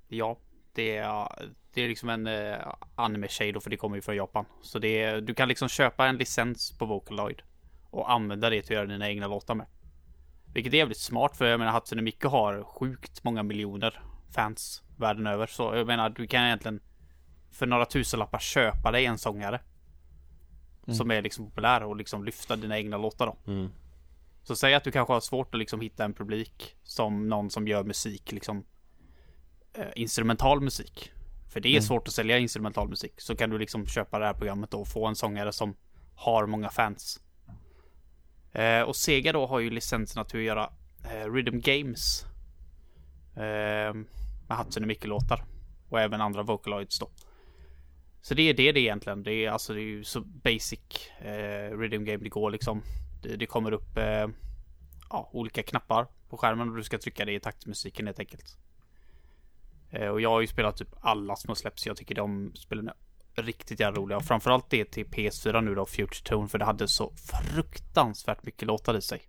ja, 0.08 0.38
det 0.74 0.98
är, 0.98 1.28
det 1.74 1.82
är 1.82 1.88
liksom 1.88 2.10
en 2.10 2.28
eh, 2.28 2.74
anime-tjej 2.96 3.52
då 3.52 3.60
för 3.60 3.70
det 3.70 3.78
kommer 3.78 3.96
ju 3.96 4.02
från 4.02 4.16
Japan. 4.16 4.46
Så 4.62 4.80
det 4.80 5.04
är, 5.04 5.22
du 5.22 5.34
kan 5.34 5.48
liksom 5.48 5.70
köpa 5.70 6.08
en 6.08 6.18
licens 6.18 6.78
på 6.78 6.86
Vocaloid 6.86 7.42
och 7.90 8.12
använda 8.12 8.50
det 8.50 8.62
till 8.62 8.72
att 8.72 8.76
göra 8.76 8.86
dina 8.86 9.10
egna 9.10 9.28
låtar 9.28 9.56
med. 9.56 9.68
Vilket 10.56 10.74
är 10.74 10.78
jävligt 10.78 10.98
smart 10.98 11.38
för 11.38 11.46
jag 11.46 11.60
menar 11.60 11.72
Hatsune 11.72 12.02
Miku 12.02 12.28
har 12.28 12.64
sjukt 12.64 13.24
många 13.24 13.44
miljoner 13.44 14.02
fans 14.32 14.84
världen 14.98 15.28
över. 15.28 15.48
Så 15.48 15.76
jag 15.76 15.88
menar 15.88 16.10
du 16.10 16.28
kan 16.28 16.44
egentligen 16.44 16.80
för 17.52 17.66
några 17.66 17.86
tusenlappar 17.86 18.40
köpa 18.40 18.92
dig 18.92 19.06
en 19.06 19.18
sångare. 19.18 19.62
Mm. 20.88 20.96
Som 20.96 21.12
är 21.12 21.22
liksom 21.22 21.46
populär 21.46 21.84
och 21.84 21.96
liksom 21.96 22.24
lyfta 22.24 22.56
dina 22.56 22.78
egna 22.78 22.98
låtar 22.98 23.26
då. 23.26 23.52
Mm. 23.52 23.70
Så 24.44 24.56
säg 24.56 24.74
att 24.74 24.84
du 24.84 24.92
kanske 24.92 25.14
har 25.14 25.20
svårt 25.20 25.56
att 25.56 25.60
liksom 25.60 25.82
hitta 25.82 26.06
en 26.06 26.14
publik 26.14 26.76
som 26.84 27.30
någon 27.30 27.50
som 27.50 27.68
gör 27.68 27.84
musik 27.84 28.32
liksom 28.32 28.66
eh, 29.74 29.86
instrumental 29.96 30.62
musik. 30.62 31.12
För 31.50 31.60
det 31.60 31.70
är 31.70 31.72
mm. 31.72 31.84
svårt 31.84 32.08
att 32.08 32.14
sälja 32.14 32.38
instrumental 32.38 32.90
musik. 32.90 33.22
Så 33.22 33.36
kan 33.36 33.50
du 33.50 33.58
liksom 33.58 33.88
köpa 33.88 34.20
det 34.20 34.26
här 34.26 34.34
programmet 34.34 34.72
då 34.72 34.82
och 34.82 34.88
få 34.88 35.08
en 35.08 35.16
sångare 35.16 35.52
som 35.52 35.76
har 36.16 36.46
många 36.46 36.70
fans. 36.70 37.22
Eh, 38.56 38.82
och 38.82 38.96
Sega 38.96 39.34
då 39.34 39.46
har 39.46 39.60
ju 39.60 39.70
licenserna 39.70 40.24
till 40.24 40.40
att 40.40 40.46
göra 40.46 40.70
eh, 41.04 41.34
Rhythm 41.34 41.60
Games. 41.60 42.26
Eh, 43.36 43.94
med 44.48 44.58
Hatsune 44.58 44.88
Mikke-låtar. 44.88 45.44
Och 45.90 46.00
även 46.00 46.22
andra 46.22 46.44
Vocaloids 46.44 47.00
då. 47.00 47.10
Så 48.22 48.34
det 48.34 48.50
är 48.50 48.54
det 48.54 48.72
det 48.72 48.80
är 48.80 48.82
egentligen. 48.82 49.24
Det 49.24 49.34
är 49.34 49.52
alltså 49.52 49.74
det 49.74 49.80
är 49.80 49.84
ju 49.84 50.04
så 50.04 50.22
basic 50.22 51.10
eh, 51.20 51.78
Rhythm 51.78 52.06
Game 52.06 52.24
det 52.24 52.30
går 52.30 52.52
liksom. 52.52 52.82
Det, 53.22 53.36
det 53.36 53.46
kommer 53.46 53.72
upp 53.72 53.98
eh, 53.98 54.28
ja, 55.10 55.30
olika 55.34 55.64
knappar 55.64 56.08
på 56.30 56.38
skärmen 56.38 56.70
och 56.70 56.76
du 56.76 56.84
ska 56.84 56.98
trycka 56.98 57.26
det 57.26 57.34
i 57.34 57.40
takt 57.40 57.66
musiken 57.66 58.06
helt 58.06 58.20
enkelt. 58.20 58.58
Eh, 59.90 60.08
och 60.08 60.22
jag 60.22 60.30
har 60.30 60.42
ju 60.42 60.48
spelat 60.48 60.78
typ 60.78 60.90
alla 61.02 61.36
små 61.36 61.56
släpps. 61.56 61.88
Jag 61.88 61.98
tycker 61.98 62.16
de 62.16 62.52
spelen 62.56 62.88
är 62.88 62.94
riktigt 63.36 63.80
jävla 63.80 64.00
roliga. 64.00 64.18
Och 64.18 64.26
framförallt 64.26 64.70
det 64.70 64.86
till 64.86 65.06
PS4 65.06 65.62
nu 65.62 65.76
då, 65.76 65.86
Future 65.86 66.24
Tone. 66.24 66.48
För 66.48 66.58
det 66.58 66.66
hade 66.66 66.88
så 66.88 67.12
fruktansvärt 67.16 68.44
mycket 68.44 68.68
låtar 68.68 68.98
i 68.98 69.02
sig. 69.02 69.22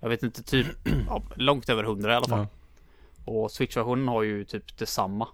Jag 0.00 0.08
vet 0.08 0.22
inte, 0.22 0.42
typ 0.42 0.66
ja, 1.06 1.22
långt 1.36 1.68
över 1.68 1.84
hundra 1.84 2.12
i 2.12 2.16
alla 2.16 2.28
fall. 2.28 2.46
Ja. 2.50 3.32
Och 3.32 3.50
Switch-versionen 3.50 4.08
har 4.08 4.22
ju 4.22 4.44
typ 4.44 4.78
detsamma. 4.78 5.28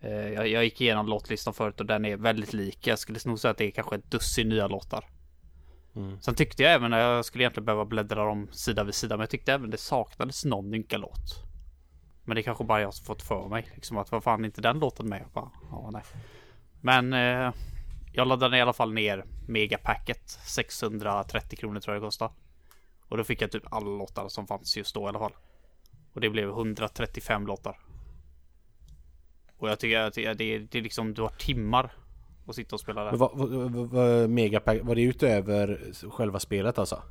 Eh, 0.00 0.10
jag, 0.12 0.48
jag 0.48 0.64
gick 0.64 0.80
igenom 0.80 1.06
låtlistan 1.06 1.54
förut 1.54 1.80
och 1.80 1.86
den 1.86 2.04
är 2.04 2.16
väldigt 2.16 2.52
lik. 2.52 2.86
Jag 2.86 2.98
skulle 2.98 3.18
nog 3.24 3.38
säga 3.38 3.50
att 3.50 3.58
det 3.58 3.64
är 3.64 3.70
kanske 3.70 3.96
ett 3.96 4.10
dussin 4.10 4.48
nya 4.48 4.66
låtar. 4.66 5.04
Mm. 5.96 6.20
Sen 6.20 6.34
tyckte 6.34 6.62
jag 6.62 6.72
även, 6.72 6.92
jag 6.92 7.24
skulle 7.24 7.44
egentligen 7.44 7.64
behöva 7.64 7.84
bläddra 7.84 8.24
dem 8.24 8.48
sida 8.52 8.84
vid 8.84 8.94
sida, 8.94 9.16
men 9.16 9.20
jag 9.20 9.30
tyckte 9.30 9.52
även 9.52 9.70
det 9.70 9.78
saknades 9.78 10.44
någon 10.44 10.74
ynka 10.74 10.98
låt. 10.98 11.44
Men 12.24 12.34
det 12.34 12.40
är 12.40 12.42
kanske 12.42 12.64
bara 12.64 12.80
jag 12.80 12.94
som 12.94 13.06
fått 13.06 13.22
för 13.22 13.48
mig. 13.48 13.68
Liksom 13.74 13.96
att 13.96 14.12
vad 14.12 14.22
fan 14.22 14.44
inte 14.44 14.60
den 14.60 14.78
låten 14.78 15.08
med? 15.08 15.20
Jag 15.20 15.30
bara, 15.30 15.50
ja, 15.70 15.90
nej. 15.92 16.02
Men 16.80 17.12
eh, 17.12 17.52
jag 18.12 18.28
laddade 18.28 18.58
i 18.58 18.60
alla 18.60 18.72
fall 18.72 18.92
ner 18.92 19.24
megapacket. 19.46 20.30
630 20.46 21.58
kronor 21.58 21.80
tror 21.80 21.94
jag 21.94 22.02
det 22.02 22.06
kostade. 22.06 22.32
Och 23.08 23.16
då 23.16 23.24
fick 23.24 23.42
jag 23.42 23.50
typ 23.50 23.72
alla 23.72 23.86
låtar 23.86 24.28
som 24.28 24.46
fanns 24.46 24.76
just 24.76 24.94
då 24.94 25.02
i 25.02 25.06
alla 25.06 25.18
fall. 25.18 25.32
Och 26.12 26.20
det 26.20 26.30
blev 26.30 26.48
135 26.48 27.46
låtar. 27.46 27.78
Och 29.56 29.68
jag 29.68 29.80
tycker 29.80 30.00
att 30.00 30.14
det, 30.14 30.32
det, 30.34 30.58
det 30.58 30.78
är 30.78 30.82
liksom, 30.82 31.14
du 31.14 31.22
har 31.22 31.28
timmar 31.28 31.92
att 32.46 32.54
sitta 32.54 32.76
och 32.76 32.80
spela 32.80 33.04
där. 33.04 33.12
Vad, 33.12 33.30
vad, 33.34 33.72
vad, 33.72 34.30
megapack, 34.30 34.78
var 34.82 34.94
det 34.94 35.02
utöver 35.02 35.92
själva 36.10 36.40
spelet 36.40 36.78
alltså? 36.78 37.02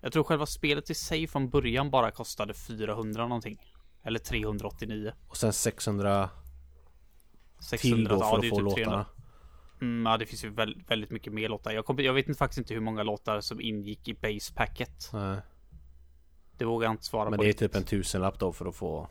Jag 0.00 0.12
tror 0.12 0.24
själva 0.24 0.46
spelet 0.46 0.90
i 0.90 0.94
sig 0.94 1.26
från 1.26 1.50
början 1.50 1.90
bara 1.90 2.10
kostade 2.10 2.54
400 2.54 3.26
någonting. 3.26 3.58
Eller 4.02 4.18
389. 4.18 5.12
Och 5.28 5.36
sen 5.36 5.52
600, 5.52 6.30
600 7.60 7.96
till 7.96 8.04
då 8.08 8.18
för 8.18 8.24
ja, 8.24 8.38
att 8.38 8.48
få 8.48 8.56
typ 8.56 8.64
låtarna. 8.64 9.06
Mm, 9.80 10.06
ja, 10.06 10.16
det 10.16 10.26
finns 10.26 10.44
ju 10.44 10.50
väldigt, 10.50 10.90
väldigt 10.90 11.10
mycket 11.10 11.32
mer 11.32 11.48
låtar. 11.48 11.70
Jag, 11.70 11.86
kom, 11.86 11.98
jag 11.98 12.12
vet 12.12 12.38
faktiskt 12.38 12.58
inte 12.58 12.74
hur 12.74 12.80
många 12.80 13.02
låtar 13.02 13.40
som 13.40 13.60
ingick 13.60 14.08
i 14.08 14.14
base 14.14 14.54
packet. 14.54 15.10
Nej. 15.12 15.40
Det 16.58 16.64
vågar 16.64 16.86
jag 16.86 16.92
inte 16.92 17.04
svara 17.04 17.24
Men 17.24 17.38
på. 17.38 17.42
Men 17.42 17.44
det 17.44 17.50
är 17.50 17.68
typ 17.68 17.74
en 17.74 17.84
tusenlapp 17.84 18.38
då 18.38 18.52
för 18.52 18.66
att 18.66 18.76
få 18.76 19.08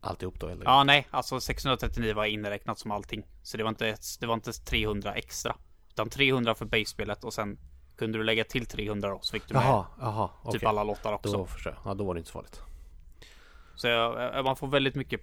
alltihop 0.00 0.40
då? 0.40 0.46
Eller? 0.46 0.64
Ja, 0.64 0.84
nej, 0.84 1.06
alltså 1.10 1.40
639 1.40 2.14
var 2.14 2.24
inräknat 2.24 2.78
som 2.78 2.90
allting. 2.90 3.26
Så 3.42 3.56
det 3.56 3.62
var 3.62 3.68
inte, 3.68 3.96
det 4.20 4.26
var 4.26 4.34
inte 4.34 4.52
300 4.52 5.14
extra. 5.14 5.56
Utan 5.90 6.10
300 6.10 6.54
för 6.54 6.64
base-spelet 6.64 7.24
och 7.24 7.34
sen 7.34 7.58
kunde 7.96 8.18
du 8.18 8.24
lägga 8.24 8.44
till 8.44 8.66
300 8.66 9.10
då 9.10 9.18
så 9.22 9.32
fick 9.32 9.48
du 9.48 9.54
med 9.54 9.62
aha, 9.62 9.86
aha, 10.00 10.52
typ 10.52 10.66
alla 10.66 10.84
låtar 10.84 11.12
också. 11.12 11.32
Då. 11.64 11.74
Ja, 11.84 11.94
då 11.94 12.04
var 12.04 12.14
det 12.14 12.18
inte 12.18 12.30
så 12.30 12.32
farligt. 12.32 12.60
Så 13.76 13.88
jag, 13.88 14.44
man 14.44 14.56
får 14.56 14.66
väldigt 14.66 14.94
mycket 14.94 15.20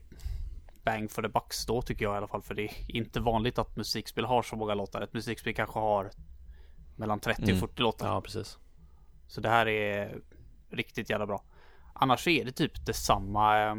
bang 0.83 1.11
for 1.11 1.21
the 1.21 1.27
bucks 1.27 1.65
då 1.65 1.81
tycker 1.81 2.05
jag 2.05 2.13
i 2.13 2.17
alla 2.17 2.27
fall. 2.27 2.41
För 2.41 2.55
det 2.55 2.63
är 2.63 2.95
inte 2.95 3.19
vanligt 3.19 3.57
att 3.57 3.75
musikspel 3.75 4.25
har 4.25 4.41
så 4.41 4.55
många 4.55 4.73
låtar. 4.73 5.01
Ett 5.01 5.13
musikspel 5.13 5.53
kanske 5.53 5.79
har 5.79 6.11
mellan 6.95 7.19
30 7.19 7.43
mm. 7.43 7.55
och 7.55 7.69
40 7.69 7.81
låtar. 7.81 8.07
Ja, 8.07 8.21
precis. 8.21 8.57
Så 9.27 9.41
det 9.41 9.49
här 9.49 9.67
är 9.67 10.21
riktigt 10.69 11.09
jävla 11.09 11.25
bra. 11.25 11.43
Annars 11.93 12.27
är 12.27 12.45
det 12.45 12.51
typ 12.51 12.85
detsamma. 12.85 13.61
Eh, 13.61 13.75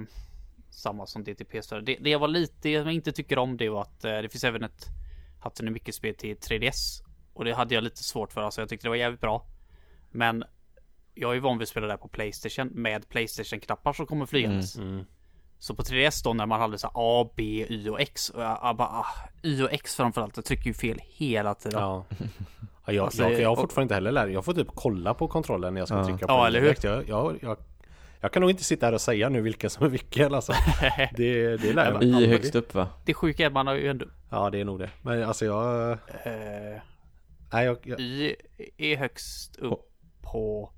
samma 0.70 1.06
som 1.06 1.24
DTP. 1.24 1.62
Så 1.62 1.80
det, 1.80 1.96
det 2.00 2.10
jag 2.10 2.18
var 2.18 2.28
lite, 2.28 2.68
jag 2.68 2.92
inte 2.92 3.12
tycker 3.12 3.38
om 3.38 3.56
det 3.56 3.68
var 3.68 3.82
att 3.82 4.04
eh, 4.04 4.18
det 4.18 4.28
finns 4.28 4.44
även 4.44 4.64
ett 4.64 4.86
Hatten 5.44 5.72
mycket 5.72 5.94
spel 5.94 6.14
till 6.14 6.36
3DS. 6.36 7.04
Och 7.32 7.44
det 7.44 7.54
hade 7.54 7.74
jag 7.74 7.84
lite 7.84 8.04
svårt 8.04 8.32
för. 8.32 8.40
Alltså 8.40 8.60
jag 8.60 8.68
tyckte 8.68 8.86
det 8.86 8.90
var 8.90 8.96
jävligt 8.96 9.20
bra. 9.20 9.46
Men 10.10 10.44
jag 11.14 11.36
är 11.36 11.40
van 11.40 11.58
vid 11.58 11.62
att 11.62 11.68
spela 11.68 11.86
där 11.86 11.96
på 11.96 12.08
Playstation 12.08 12.68
med 12.68 13.08
Playstation-knappar 13.08 13.92
som 13.92 14.06
kommer 14.06 14.26
flygandes. 14.26 14.76
Mm, 14.76 14.88
mm. 14.88 15.06
Så 15.64 15.74
på 15.74 15.82
3DS 15.82 16.24
då 16.24 16.32
när 16.32 16.46
man 16.46 16.60
hade 16.60 16.78
så 16.78 16.90
A, 16.94 17.30
B, 17.36 17.66
Y 17.68 17.90
och 17.90 18.00
X. 18.00 18.30
Och 18.30 18.42
jag, 18.42 18.58
jag 18.62 18.76
bara, 18.76 18.88
ah, 18.88 19.06
Y 19.42 19.62
och 19.62 19.72
X 19.72 19.96
framförallt. 19.96 20.36
Jag 20.36 20.44
trycker 20.44 20.66
ju 20.66 20.74
fel 20.74 21.00
hela 21.02 21.54
tiden. 21.54 21.80
Ja. 21.80 22.04
ja 22.86 22.92
jag, 22.92 23.04
alltså, 23.04 23.22
jag, 23.22 23.40
jag 23.40 23.48
har 23.48 23.56
fortfarande 23.56 23.82
inte 23.82 23.94
heller 23.94 24.12
lärt 24.12 24.30
Jag 24.32 24.44
får 24.44 24.52
typ 24.52 24.68
kolla 24.74 25.14
på 25.14 25.28
kontrollen 25.28 25.74
när 25.74 25.80
jag 25.80 25.88
ska 25.88 25.96
ja. 25.96 26.04
trycka 26.04 26.26
på 26.26 26.32
Ja, 26.32 26.46
eller 26.46 26.60
hur? 26.60 26.76
Jag, 26.82 27.08
jag, 27.08 27.38
jag, 27.40 27.56
jag, 28.20 28.32
kan 28.32 28.40
nog 28.40 28.50
inte 28.50 28.64
sitta 28.64 28.86
här 28.86 28.92
och 28.92 29.00
säga 29.00 29.28
nu 29.28 29.40
vilka 29.40 29.70
som 29.70 29.86
är 29.86 29.90
vilka 29.90 30.28
alltså. 30.28 30.52
Det, 31.16 31.56
det 31.56 31.72
lär 31.72 31.92
man. 31.92 32.02
Y 32.02 32.26
högst 32.26 32.54
upp 32.54 32.74
va? 32.74 32.88
Det 33.04 33.14
sjuka 33.14 33.42
är 33.42 33.46
att 33.46 33.52
man 33.52 33.66
har 33.66 33.74
ju 33.74 33.88
ändå... 33.88 34.06
Ja 34.30 34.50
det 34.50 34.60
är 34.60 34.64
nog 34.64 34.78
det. 34.78 34.90
Men 35.02 35.22
alltså 35.22 35.44
jag... 35.44 35.90
Uh... 35.90 35.96
Nej, 37.52 37.66
jag, 37.66 37.78
jag... 37.82 38.00
Y 38.00 38.34
är 38.78 38.96
högst 38.96 39.56
upp 39.56 39.88
på 40.22 40.72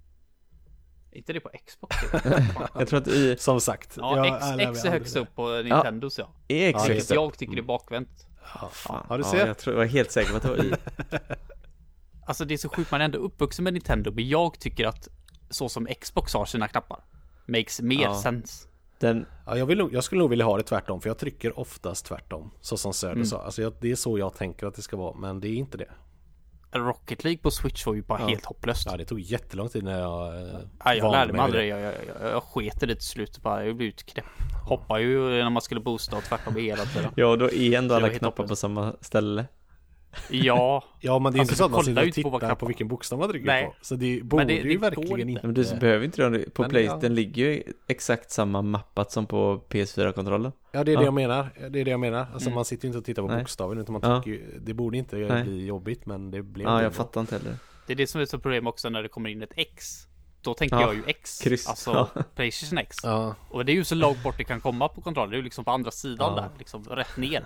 inte 1.16 1.32
det 1.32 1.40
på 1.40 1.50
Xbox? 1.66 1.96
jag 2.74 2.88
tror 2.88 3.00
att 3.00 3.08
i... 3.08 3.36
Som 3.38 3.60
sagt. 3.60 3.96
Ja, 3.96 4.36
X, 4.36 4.46
X 4.58 4.84
är 4.84 4.90
högst 4.90 5.16
upp 5.16 5.34
på 5.34 5.62
Nintendos 5.62 6.18
ja. 6.18 6.30
ja. 6.48 6.56
Är 6.56 6.68
X 6.68 6.78
ja, 6.82 6.88
Vilket 6.88 7.10
jag 7.10 7.38
tycker 7.38 7.58
är 7.58 7.62
bakvänt. 7.62 8.26
Ja, 8.54 8.68
fan. 8.72 9.06
Ja, 9.08 9.16
du 9.16 9.24
ser. 9.24 9.38
Ja, 9.38 9.46
jag, 9.46 9.58
tror, 9.58 9.74
jag 9.74 9.78
var 9.78 9.86
helt 9.86 10.10
säker 10.10 10.30
på 10.30 10.36
att 10.36 10.42
det 10.42 10.48
var 10.48 10.64
Y. 10.64 10.72
alltså 12.26 12.44
det 12.44 12.54
är 12.54 12.58
så 12.58 12.68
sjukt, 12.68 12.90
man 12.90 13.00
är 13.00 13.04
ändå 13.04 13.18
uppvuxen 13.18 13.64
med 13.64 13.72
Nintendo, 13.72 14.12
men 14.12 14.28
jag 14.28 14.60
tycker 14.60 14.86
att 14.86 15.08
så 15.50 15.68
som 15.68 15.86
Xbox 16.00 16.34
har 16.34 16.44
sina 16.44 16.68
knappar 16.68 17.04
makes 17.46 17.80
mer 17.80 18.02
ja. 18.02 18.14
sense. 18.14 18.68
Den... 18.98 19.26
Ja, 19.46 19.56
jag, 19.58 19.66
vill, 19.66 19.88
jag 19.92 20.04
skulle 20.04 20.18
nog 20.18 20.30
vilja 20.30 20.44
ha 20.44 20.56
det 20.56 20.62
tvärtom, 20.62 21.00
för 21.00 21.10
jag 21.10 21.18
trycker 21.18 21.58
oftast 21.58 22.06
tvärtom. 22.06 22.50
Så 22.60 22.76
som 22.76 22.92
Söder 22.92 23.14
mm. 23.14 23.24
sa. 23.24 23.42
Alltså 23.42 23.62
jag, 23.62 23.72
det 23.80 23.90
är 23.90 23.96
så 23.96 24.18
jag 24.18 24.34
tänker 24.34 24.66
att 24.66 24.74
det 24.74 24.82
ska 24.82 24.96
vara, 24.96 25.14
men 25.14 25.40
det 25.40 25.48
är 25.48 25.54
inte 25.54 25.78
det. 25.78 25.90
Rocket 26.78 27.24
League 27.24 27.38
på 27.38 27.50
Switch 27.50 27.86
var 27.86 27.94
ju 27.94 28.02
bara 28.02 28.20
ja. 28.20 28.26
helt 28.26 28.44
hopplöst. 28.44 28.86
Ja, 28.90 28.96
det 28.96 29.04
tog 29.04 29.20
jättelång 29.20 29.68
tid 29.68 29.84
när 29.84 30.00
jag 30.00 30.34
eh, 30.34 30.58
Ja, 30.84 30.94
jag 30.94 31.12
lärde 31.12 31.32
mig 31.32 31.40
aldrig. 31.40 31.68
Jag, 31.68 31.80
jag, 31.80 31.94
jag, 32.20 32.32
jag 32.32 32.42
sket 32.42 32.82
i 32.82 32.86
det 32.86 32.94
till 32.94 33.06
slut. 33.06 33.42
Bara, 33.42 33.64
jag 33.64 33.76
blev 33.76 33.88
utknäppt. 33.88 34.28
Hoppade 34.68 35.02
ju 35.02 35.28
när 35.28 35.50
man 35.50 35.62
skulle 35.62 35.80
boosta 35.80 36.16
och 36.16 36.24
tvärtom 36.24 36.56
hela 36.56 36.84
tiden. 36.84 37.10
Ja, 37.16 37.36
då 37.36 37.50
är 37.50 37.78
ändå 37.78 37.94
alla 37.94 38.08
knappar 38.08 38.46
på 38.46 38.56
samma 38.56 38.96
ställe. 39.00 39.46
Ja. 40.30 40.84
ja, 41.00 41.18
men 41.18 41.32
det 41.32 41.38
är 41.38 41.40
alltså, 41.40 41.52
inte 41.52 41.56
så 41.56 41.64
att 41.64 41.70
man 41.70 41.84
sitter 41.84 42.08
och 42.08 42.14
tittar 42.14 42.48
på, 42.50 42.56
på 42.56 42.66
vilken 42.66 42.88
bokstav 42.88 43.18
man 43.18 43.28
trycker 43.30 43.46
Nej. 43.46 43.66
på. 43.66 43.74
Så 43.80 43.94
det 43.96 44.22
borde 44.22 44.44
det, 44.44 44.52
ju 44.52 44.68
det 44.68 44.78
verkligen 44.78 45.28
inte. 45.28 45.46
Men 45.46 45.54
du 45.54 45.76
behöver 45.80 46.04
inte 46.04 46.28
det. 46.28 46.54
På 46.54 46.64
Playstation 46.64 47.02
ja. 47.02 47.08
ligger 47.08 47.44
ju 47.44 47.62
exakt 47.86 48.30
samma 48.30 48.62
mappat 48.62 49.12
som 49.12 49.26
på 49.26 49.62
PS4-kontrollen. 49.68 50.52
Ja, 50.72 50.84
det 50.84 50.90
är 50.90 50.94
ja. 50.94 50.98
det 50.98 51.04
jag 51.04 51.14
menar. 51.14 51.50
Det 51.70 51.80
är 51.80 51.84
det 51.84 51.90
jag 51.90 52.00
menar. 52.00 52.26
Alltså 52.32 52.48
mm. 52.48 52.54
man 52.54 52.64
sitter 52.64 52.84
ju 52.84 52.88
inte 52.88 52.98
och 52.98 53.04
tittar 53.04 53.22
på 53.22 53.28
Nej. 53.28 53.38
bokstaven 53.38 53.78
utan 53.78 53.92
man 53.92 54.02
ja. 54.04 54.22
tycker 54.22 54.30
ju, 54.30 54.58
det 54.60 54.74
borde 54.74 54.98
inte 54.98 55.16
Nej. 55.16 55.44
bli 55.44 55.66
jobbigt 55.66 56.06
men 56.06 56.30
det 56.30 56.42
blev 56.42 56.66
Ja, 56.66 56.82
jag 56.82 56.92
bra. 56.92 56.96
fattar 56.96 57.20
inte 57.20 57.34
heller. 57.34 57.56
Det 57.86 57.92
är 57.92 57.96
det 57.96 58.06
som 58.06 58.20
är 58.20 58.26
så 58.26 58.38
problem 58.38 58.66
också 58.66 58.88
när 58.88 59.02
det 59.02 59.08
kommer 59.08 59.30
in 59.30 59.42
ett 59.42 59.52
X. 59.56 60.06
Då 60.42 60.54
tänker 60.54 60.80
jag 60.80 60.94
ju 60.94 61.02
X. 61.06 61.40
Kryss. 61.42 61.68
Alltså 61.68 62.08
Playstation 62.34 62.78
X. 62.78 62.96
Och 63.50 63.64
det 63.64 63.72
är 63.72 63.74
ju 63.74 63.84
så 63.84 63.94
långt 63.94 64.22
bort 64.22 64.38
det 64.38 64.44
kan 64.44 64.60
komma 64.60 64.88
på 64.88 65.00
kontrollen. 65.00 65.30
Det 65.30 65.34
är 65.34 65.38
ju 65.38 65.44
liksom 65.44 65.64
på 65.64 65.70
andra 65.70 65.90
sidan 65.90 66.36
där. 66.36 66.48
Liksom 66.58 66.84
rätt 66.84 67.16
ner. 67.16 67.44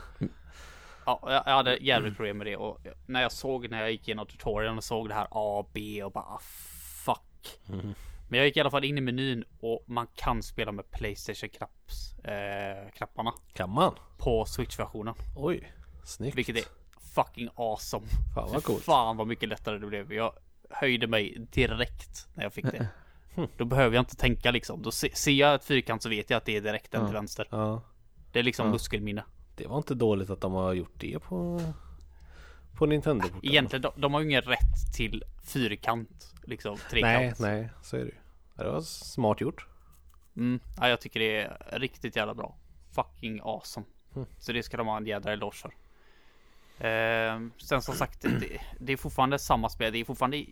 Ja, 1.06 1.42
jag 1.46 1.54
hade 1.54 1.76
jävligt 1.76 2.16
problem 2.16 2.38
med 2.38 2.46
det 2.46 2.56
och 2.56 2.78
när 3.06 3.22
jag 3.22 3.32
såg 3.32 3.70
när 3.70 3.80
jag 3.80 3.90
gick 3.90 4.08
igenom 4.08 4.26
tutorialen 4.26 4.76
och 4.78 4.84
såg 4.84 5.08
det 5.08 5.14
här 5.14 5.26
A, 5.30 5.66
B 5.72 6.02
och 6.04 6.12
bara 6.12 6.24
ah, 6.24 6.40
fuck. 7.04 7.58
Mm. 7.68 7.94
Men 8.28 8.38
jag 8.38 8.46
gick 8.46 8.56
i 8.56 8.60
alla 8.60 8.70
fall 8.70 8.84
in 8.84 8.98
i 8.98 9.00
menyn 9.00 9.44
och 9.60 9.84
man 9.86 10.06
kan 10.14 10.42
spela 10.42 10.72
med 10.72 10.90
Playstation 10.90 11.48
knapps, 11.50 12.18
eh, 12.24 12.90
knapparna. 12.90 13.32
Kan 13.52 13.70
man? 13.70 13.94
På 14.18 14.44
Switch-versionen. 14.44 15.14
Oj, 15.36 15.72
snyggt. 16.04 16.36
Vilket 16.36 16.56
är 16.56 16.64
fucking 17.14 17.48
awesome. 17.54 18.06
Fan 18.34 18.52
vad 18.52 18.64
coolt. 18.64 18.84
Fan 18.84 19.16
vad 19.16 19.26
mycket 19.26 19.48
lättare 19.48 19.78
det 19.78 19.86
blev. 19.86 20.12
Jag 20.12 20.32
höjde 20.70 21.06
mig 21.06 21.36
direkt 21.52 22.28
när 22.34 22.42
jag 22.42 22.52
fick 22.52 22.64
det. 22.64 22.88
Då 23.56 23.64
behöver 23.64 23.94
jag 23.96 24.02
inte 24.02 24.16
tänka 24.16 24.50
liksom. 24.50 24.82
Då 24.82 24.90
se, 24.90 25.14
ser 25.14 25.32
jag 25.32 25.54
ett 25.54 25.64
fyrkant 25.64 26.02
så 26.02 26.08
vet 26.08 26.30
jag 26.30 26.36
att 26.36 26.44
det 26.44 26.56
är 26.56 26.60
direkt 26.60 26.90
den 26.92 27.00
Ja. 27.00 27.06
till 27.06 27.14
vänster. 27.14 27.46
Ja. 27.50 27.82
Det 28.32 28.38
är 28.38 28.42
liksom 28.42 28.66
Ja. 28.66 28.72
muskelminne. 28.72 29.24
Det 29.62 29.68
var 29.68 29.76
inte 29.76 29.94
dåligt 29.94 30.30
att 30.30 30.40
de 30.40 30.52
har 30.52 30.72
gjort 30.72 30.94
det 30.96 31.18
på 31.18 31.60
På 32.78 32.86
Nintendo 32.86 33.28
Egentligen, 33.42 33.82
de, 33.82 33.92
de 33.96 34.14
har 34.14 34.20
ju 34.20 34.26
ingen 34.26 34.42
rätt 34.42 34.94
till 34.96 35.24
fyrkant. 35.44 36.34
Liksom 36.44 36.76
trekant. 36.90 37.38
Nej, 37.38 37.60
nej, 37.60 37.68
så 37.82 37.96
är 37.96 38.00
det 38.00 38.06
ju. 38.06 38.14
Det 38.56 38.70
var 38.70 38.80
smart 38.80 39.40
gjort. 39.40 39.66
Mm, 40.36 40.60
ja, 40.76 40.88
jag 40.88 41.00
tycker 41.00 41.20
det 41.20 41.40
är 41.40 41.78
riktigt 41.78 42.16
jävla 42.16 42.34
bra. 42.34 42.56
Fucking 42.92 43.40
awesome. 43.42 43.86
Mm. 44.16 44.26
Så 44.38 44.52
det 44.52 44.62
ska 44.62 44.76
de 44.76 44.86
ha 44.86 44.96
en 44.96 45.06
jädra 45.06 45.32
eloge 45.32 45.56
för. 45.56 45.72
Ehm, 46.78 47.52
sen 47.58 47.82
som 47.82 47.94
sagt, 47.94 48.22
det, 48.22 48.60
det 48.78 48.92
är 48.92 48.96
fortfarande 48.96 49.38
samma 49.38 49.68
spel. 49.68 49.92
Det 49.92 49.98
är 49.98 50.04
fortfarande 50.04 50.44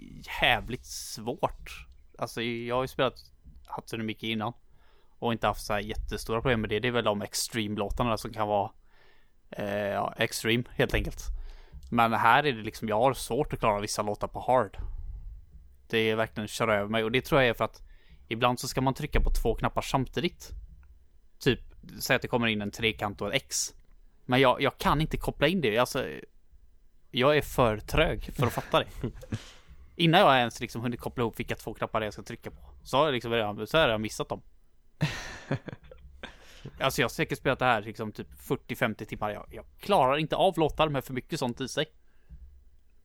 jävligt 0.42 0.86
svårt. 0.86 1.86
Alltså 2.18 2.42
jag 2.42 2.76
har 2.76 2.82
ju 2.82 2.88
spelat 2.88 3.32
Hatsune 3.66 4.04
Mickey 4.04 4.30
innan. 4.30 4.52
Och 5.18 5.32
inte 5.32 5.46
haft 5.46 5.66
så 5.66 5.72
här 5.72 5.80
jättestora 5.80 6.40
problem 6.40 6.60
med 6.60 6.70
det. 6.70 6.80
Det 6.80 6.88
är 6.88 6.92
väl 6.92 7.04
de 7.04 7.22
extreme-låtarna 7.22 8.16
som 8.16 8.32
kan 8.32 8.48
vara 8.48 8.70
eh, 9.50 9.88
ja, 9.88 10.14
extreme 10.16 10.64
helt 10.76 10.94
enkelt. 10.94 11.24
Men 11.90 12.12
här 12.12 12.46
är 12.46 12.52
det 12.52 12.62
liksom, 12.62 12.88
jag 12.88 13.00
har 13.00 13.14
svårt 13.14 13.52
att 13.52 13.58
klara 13.58 13.80
vissa 13.80 14.02
låtar 14.02 14.28
på 14.28 14.40
hard. 14.40 14.78
Det 15.86 15.98
är 15.98 16.16
verkligen 16.16 16.48
köra 16.48 16.76
över 16.76 16.88
mig 16.88 17.04
och 17.04 17.12
det 17.12 17.20
tror 17.20 17.40
jag 17.40 17.48
är 17.48 17.54
för 17.54 17.64
att 17.64 17.82
Ibland 18.28 18.60
så 18.60 18.68
ska 18.68 18.80
man 18.80 18.94
trycka 18.94 19.20
på 19.20 19.30
två 19.30 19.54
knappar 19.54 19.82
samtidigt. 19.82 20.50
Typ, 21.38 21.60
säg 22.00 22.16
att 22.16 22.22
det 22.22 22.28
kommer 22.28 22.46
in 22.46 22.62
en 22.62 22.70
trekant 22.70 23.20
och 23.20 23.28
ett 23.28 23.42
X. 23.42 23.74
Men 24.24 24.40
jag, 24.40 24.62
jag 24.62 24.78
kan 24.78 25.00
inte 25.00 25.16
koppla 25.16 25.46
in 25.46 25.60
det. 25.60 25.78
Alltså, 25.78 26.06
jag 27.10 27.36
är 27.36 27.42
för 27.42 27.78
trög 27.78 28.34
för 28.34 28.46
att 28.46 28.52
fatta 28.52 28.78
det. 28.78 28.86
Innan 29.96 30.20
jag 30.20 30.38
ens 30.38 30.60
liksom 30.60 30.82
hunnit 30.82 31.00
koppla 31.00 31.22
ihop 31.22 31.40
vilka 31.40 31.54
två 31.54 31.74
knappar 31.74 32.00
jag 32.00 32.12
ska 32.12 32.22
trycka 32.22 32.50
på. 32.50 32.70
Så 32.82 32.96
har 32.96 33.04
jag 33.04 33.12
liksom 33.12 33.32
redan, 33.32 33.66
så 33.66 33.78
har 33.78 33.88
jag 33.88 34.00
missat 34.00 34.28
dem. 34.28 34.42
Alltså 36.80 37.00
jag 37.00 37.04
har 37.04 37.10
säkert 37.10 37.38
spelat 37.38 37.58
det 37.58 37.64
här 37.64 37.82
liksom 37.82 38.12
typ 38.12 38.28
40-50 38.48 39.04
timmar. 39.04 39.30
Jag, 39.30 39.46
jag 39.50 39.64
klarar 39.80 40.16
inte 40.16 40.36
av 40.36 40.58
låtar 40.58 40.88
med 40.88 41.04
för 41.04 41.12
mycket 41.14 41.38
sånt 41.38 41.60
i 41.60 41.68
sig. 41.68 41.86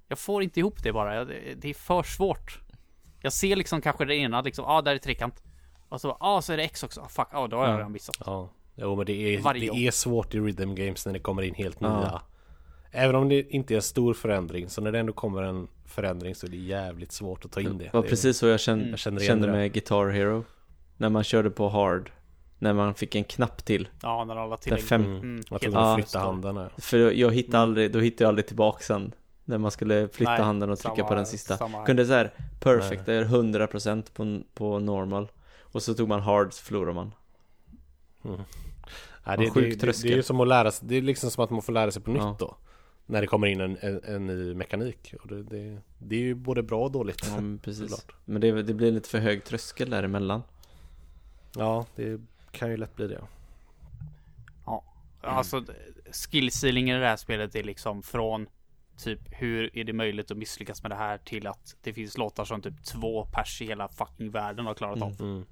Jag 0.07 0.19
får 0.19 0.43
inte 0.43 0.59
ihop 0.59 0.83
det 0.83 0.93
bara. 0.93 1.15
Jag- 1.15 1.27
Det, 1.27 1.53
det 1.61 1.69
är 1.69 1.73
för 1.73 2.03
svårt. 2.03 2.59
Jag 3.21 3.33
ser 3.33 3.55
liksom 3.55 3.81
kanske 3.81 4.05
det 4.05 4.15
ena 4.15 4.41
liksom, 4.41 4.65
ja 4.67 4.71
ah, 4.77 4.81
där 4.81 4.95
är 4.95 4.97
trekant. 4.97 5.43
Och 5.89 6.01
så, 6.01 6.07
ja 6.07 6.17
ah, 6.19 6.41
så 6.41 6.53
är 6.53 6.57
det 6.57 6.63
X 6.63 6.83
också. 6.83 7.01
Ah, 7.01 7.07
fuck, 7.07 7.27
ja 7.31 7.37
ah, 7.39 7.47
då 7.47 7.57
har 7.57 7.63
jag 7.65 7.73
Ja. 7.73 7.77
redan 7.77 7.91
missat. 7.91 8.15
Ja, 8.25 8.49
jo 8.75 8.95
men 8.95 9.05
det 9.05 9.13
är, 9.35 9.41
Varje 9.41 9.71
det 9.71 9.87
är 9.87 9.91
svårt 9.91 10.33
i 10.35 10.39
rhythm 10.39 10.75
games 10.75 11.05
när 11.05 11.13
det 11.13 11.19
kommer 11.19 11.41
in 11.41 11.53
helt 11.55 11.77
Ja. 11.81 11.99
nya. 11.99 12.21
Även 12.91 13.15
om 13.15 13.29
det 13.29 13.41
inte 13.49 13.73
är 13.73 13.75
en 13.75 13.81
stor 13.81 14.13
förändring, 14.13 14.69
så 14.69 14.81
när 14.81 14.91
det 14.91 14.99
ändå 14.99 15.13
kommer 15.13 15.43
en 15.43 15.67
förändring 15.85 16.35
så 16.35 16.45
är 16.47 16.49
det 16.49 16.57
jävligt 16.57 17.11
svårt 17.11 17.45
att 17.45 17.51
ta 17.51 17.61
in 17.61 17.77
det. 17.77 17.83
Det 17.83 17.89
var 17.93 18.01
Det 18.01 18.07
är- 18.07 18.09
precis 18.09 18.37
så 18.37 18.47
jag 18.47 18.59
kände, 18.59 18.89
Jag 18.89 18.99
känner 18.99 19.21
igen 19.21 19.27
kände 19.31 19.47
där. 19.47 19.53
med 19.53 19.73
Guitar 19.73 20.09
Hero. 20.09 20.43
När 20.97 21.09
man 21.09 21.23
körde 21.23 21.49
på 21.49 21.69
hard. 21.69 22.11
När 22.63 22.73
man 22.73 22.93
fick 22.93 23.15
en 23.15 23.23
knapp 23.23 23.65
till. 23.65 23.87
Ja, 24.01 24.23
när 24.25 24.35
alla 24.35 24.49
Där 24.49 24.57
tillägg. 24.57 24.83
fem, 24.83 25.01
Mm. 25.05 25.17
Mm, 25.21 25.39
att 25.51 25.63
Ja. 25.63 25.95
flytta 25.95 26.19
handen. 26.19 26.69
För 26.77 26.97
jag 27.11 27.33
hittade 27.33 27.57
Mm. 27.57 27.69
aldrig, 27.69 27.91
då 27.91 27.99
hittade 27.99 28.23
jag 28.23 28.29
aldrig 28.29 28.47
tillbaka 28.47 28.83
sen. 28.83 29.11
När 29.45 29.57
man 29.57 29.71
skulle 29.71 30.07
flytta 30.07 30.31
Nej, 30.31 30.41
handen 30.41 30.69
och 30.69 30.79
trycka 30.79 30.95
samma- 30.95 31.07
på 31.07 31.15
den 31.15 31.25
sista. 31.25 31.57
samma. 31.57 31.85
Kunde 31.85 32.05
så 32.05 32.13
här 32.13 32.33
perfect, 32.59 33.05
det 33.05 33.13
är 33.13 33.23
100% 33.25 34.13
på, 34.13 34.41
på 34.53 34.79
normal. 34.79 35.31
Och 35.61 35.83
så 35.83 35.93
tog 35.93 36.07
man 36.09 36.21
hard 36.21 36.53
så 36.53 36.63
förlorade 36.63 36.93
man. 36.93 37.11
Ja, 38.21 38.29
En 39.33 39.39
det, 39.39 39.49
sjuk 39.49 39.63
det, 39.63 39.69
det, 39.69 39.77
tröskel. 39.79 40.07
det 40.09 40.13
är 40.13 40.17
ju 40.17 40.23
som 40.23 40.39
att 40.39 40.47
lära 40.47 40.71
sig, 40.71 40.87
det 40.87 40.95
är 40.95 41.01
liksom 41.01 41.31
som 41.31 41.43
att 41.43 41.49
man 41.49 41.61
får 41.61 41.73
lära 41.73 41.91
sig 41.91 42.01
på 42.01 42.11
nytt 42.11 42.21
Ja. 42.21 42.35
då. 42.39 42.55
När 43.05 43.21
det 43.21 43.27
kommer 43.27 43.47
in 43.47 43.61
en, 43.61 43.77
en, 43.81 44.01
en 44.03 44.25
ny 44.27 44.53
mekanik. 44.55 45.13
Och 45.21 45.27
det, 45.27 45.43
det, 45.43 45.77
det 45.97 46.15
är 46.15 46.19
ju 46.19 46.35
både 46.35 46.63
bra 46.63 46.83
och 46.83 46.91
dåligt. 46.91 47.21
Ja, 47.29 47.35
men 47.35 47.59
precis. 47.59 47.81
Såklart. 47.91 48.15
Men 48.25 48.41
det, 48.41 48.63
det 48.63 48.73
blir 48.73 48.91
lite 48.91 49.09
för 49.09 49.19
hög 49.19 49.43
tröskel 49.43 49.89
däremellan. 49.89 50.43
Ja, 51.55 51.85
det 51.95 52.19
kan 52.53 52.69
ju 52.69 52.77
lätt 52.77 52.95
bli 52.95 53.07
det. 53.07 53.21
Ja, 54.65 54.83
alltså 55.21 55.65
skillsealingen 56.11 56.97
i 56.97 56.99
det 56.99 57.07
här 57.07 57.15
spelet 57.15 57.55
är 57.55 57.63
liksom 57.63 58.03
från 58.03 58.47
typ 58.97 59.19
hur 59.29 59.77
är 59.77 59.83
det 59.83 59.93
möjligt 59.93 60.31
att 60.31 60.37
misslyckas 60.37 60.83
med 60.83 60.91
det 60.91 60.95
här 60.95 61.17
till 61.17 61.47
att 61.47 61.75
det 61.81 61.93
finns 61.93 62.17
låtar 62.17 62.45
som 62.45 62.61
typ 62.61 62.83
två 62.83 63.25
pers 63.25 63.61
i 63.61 63.65
hela 63.65 63.87
fucking 63.87 64.31
världen 64.31 64.65
har 64.65 64.73
klarat 64.73 65.01
av. 65.01 65.21
Mm. 65.21 65.45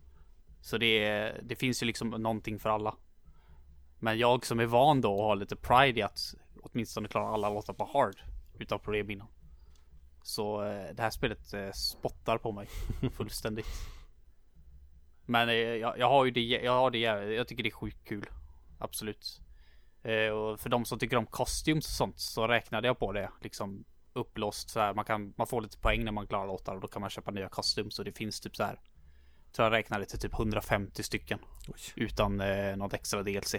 Så 0.61 0.77
det, 0.77 1.05
är, 1.05 1.41
det 1.43 1.55
finns 1.55 1.83
ju 1.83 1.87
liksom 1.87 2.09
någonting 2.09 2.59
för 2.59 2.69
alla. 2.69 2.95
Men 3.99 4.19
jag 4.19 4.45
som 4.45 4.59
är 4.59 4.65
van 4.65 5.01
då 5.01 5.13
och 5.13 5.23
har 5.23 5.35
lite 5.35 5.55
pride 5.55 5.99
i 5.99 6.03
att 6.03 6.35
åtminstone 6.61 7.07
klara 7.07 7.27
alla 7.27 7.49
låtar 7.49 7.73
på 7.73 7.89
hard 7.93 8.15
utan 8.59 8.79
problem 8.79 9.09
innan. 9.09 9.27
Så 10.23 10.63
eh, 10.63 10.93
det 10.93 11.01
här 11.01 11.09
spelet 11.09 11.53
eh, 11.53 11.71
spottar 11.71 12.37
på 12.37 12.51
mig 12.51 12.67
fullständigt. 13.17 13.67
Men 15.31 15.49
eh, 15.49 15.55
jag, 15.55 15.99
jag 15.99 16.09
har 16.09 16.25
ju 16.25 16.31
det, 16.31 16.41
jag 16.41 16.71
har 16.71 16.91
det, 16.91 16.99
jag 16.99 17.47
tycker 17.47 17.63
det 17.63 17.69
är 17.69 17.71
sjukt 17.71 18.07
kul. 18.07 18.25
Absolut. 18.79 19.41
Eh, 20.03 20.29
och 20.29 20.59
för 20.59 20.69
de 20.69 20.85
som 20.85 20.99
tycker 20.99 21.17
om 21.17 21.25
costumes 21.25 21.85
och 21.85 21.91
sånt 21.91 22.19
så 22.19 22.47
räknade 22.47 22.87
jag 22.87 22.99
på 22.99 23.11
det 23.11 23.29
liksom 23.41 23.85
upplåst 24.13 24.69
så 24.69 24.79
här. 24.79 24.93
Man 24.93 25.05
kan, 25.05 25.33
man 25.37 25.47
får 25.47 25.61
lite 25.61 25.77
poäng 25.77 26.03
när 26.03 26.11
man 26.11 26.27
klarar 26.27 26.47
låtar 26.47 26.75
och 26.75 26.81
då 26.81 26.87
kan 26.87 27.01
man 27.01 27.09
köpa 27.09 27.31
nya 27.31 27.49
costumes 27.49 27.99
och 27.99 28.05
det 28.05 28.11
finns 28.11 28.39
typ 28.39 28.55
så 28.55 28.63
här. 28.63 28.79
Tror 29.51 29.65
jag 29.65 29.73
räknade 29.73 30.05
till 30.05 30.19
typ 30.19 30.33
150 30.33 31.03
stycken. 31.03 31.39
Utan 31.95 32.41
eh, 32.41 32.75
något 32.77 32.93
extra 32.93 33.23
DLC. 33.23 33.55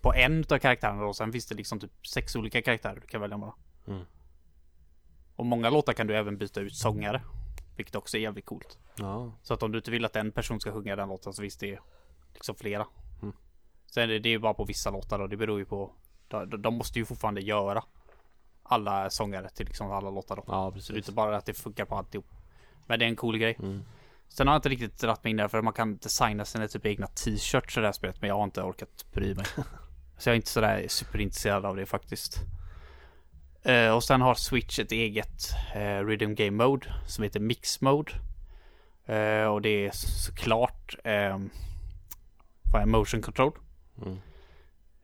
På 0.00 0.14
en 0.14 0.44
av 0.50 0.58
karaktärerna 0.58 1.02
då, 1.02 1.14
sen 1.14 1.32
finns 1.32 1.46
det 1.46 1.54
liksom 1.54 1.80
typ 1.80 2.06
sex 2.06 2.36
olika 2.36 2.62
karaktärer 2.62 3.00
du 3.00 3.06
kan 3.06 3.20
välja 3.20 3.36
mellan. 3.36 3.54
Mm. 3.86 4.02
Och 5.36 5.46
många 5.46 5.70
låtar 5.70 5.92
kan 5.92 6.06
du 6.06 6.16
även 6.16 6.38
byta 6.38 6.60
ut 6.60 6.76
sångare. 6.76 7.22
Vilket 7.78 7.94
också 7.94 8.16
är 8.16 8.20
jävligt 8.20 8.46
coolt. 8.46 8.78
Ja. 8.96 9.32
Så 9.42 9.54
att 9.54 9.62
om 9.62 9.72
du 9.72 9.78
inte 9.78 9.90
vill 9.90 10.04
att 10.04 10.16
en 10.16 10.32
person 10.32 10.60
ska 10.60 10.72
sjunga 10.72 10.96
den 10.96 11.08
låten 11.08 11.32
så 11.32 11.42
finns 11.42 11.56
det 11.56 11.78
liksom 12.34 12.54
flera. 12.54 12.86
Mm. 13.22 13.34
Sen 13.86 14.10
är 14.10 14.18
det, 14.18 14.28
ju 14.28 14.38
bara 14.38 14.54
på 14.54 14.64
vissa 14.64 14.90
låtar 14.90 15.18
och 15.18 15.28
det 15.28 15.36
beror 15.36 15.58
ju 15.58 15.64
på. 15.64 15.92
De, 16.28 16.62
de 16.62 16.74
måste 16.74 16.98
ju 16.98 17.04
fortfarande 17.04 17.40
göra 17.40 17.84
alla 18.62 19.10
sångare 19.10 19.48
till 19.48 19.66
liksom 19.66 19.90
alla 19.90 20.10
låtar 20.10 20.36
då. 20.36 20.44
Ja, 20.46 20.52
Så 20.52 20.60
det 20.60 20.68
är 20.68 20.72
precis. 20.72 20.96
inte 20.96 21.12
bara 21.12 21.36
att 21.36 21.46
det 21.46 21.54
funkar 21.54 21.84
på 21.84 21.94
alltihop. 21.94 22.26
Men 22.86 22.98
det 22.98 23.04
är 23.04 23.08
en 23.08 23.16
cool 23.16 23.38
grej. 23.38 23.56
Mm. 23.58 23.82
Sen 24.28 24.46
har 24.46 24.54
jag 24.54 24.58
inte 24.58 24.68
riktigt 24.68 24.98
dratt 24.98 25.24
mig 25.24 25.30
in 25.30 25.36
där 25.36 25.48
för 25.48 25.62
man 25.62 25.72
kan 25.72 25.96
designa 25.96 26.44
sina 26.44 26.68
typ 26.68 26.86
egna 26.86 27.06
t-shirts 27.06 27.76
i 27.76 27.80
det 27.80 27.86
här 27.86 27.92
spelet. 27.92 28.20
Men 28.20 28.28
jag 28.28 28.36
har 28.36 28.44
inte 28.44 28.62
orkat 28.62 29.06
bry 29.12 29.34
mig. 29.34 29.46
Så 30.18 30.28
jag 30.28 30.32
är 30.32 30.36
inte 30.36 30.48
sådär 30.48 30.86
superintresserad 30.88 31.64
av 31.66 31.76
det 31.76 31.86
faktiskt. 31.86 32.38
Eh, 33.62 33.90
och 33.90 34.04
sen 34.04 34.20
har 34.20 34.34
Switch 34.34 34.78
ett 34.78 34.92
eget 34.92 35.54
eh, 35.74 36.06
Rhythm 36.06 36.34
Game 36.34 36.64
Mode 36.64 36.94
som 37.06 37.24
heter 37.24 37.40
Mix 37.40 37.80
Mode. 37.80 38.12
Eh, 39.06 39.46
och 39.46 39.62
det 39.62 39.86
är 39.86 39.90
såklart 39.92 40.96
eh, 41.04 41.38
vad 42.72 42.82
är 42.82 42.86
Motion 42.86 43.22
Control. 43.22 43.52
Mm. 44.02 44.18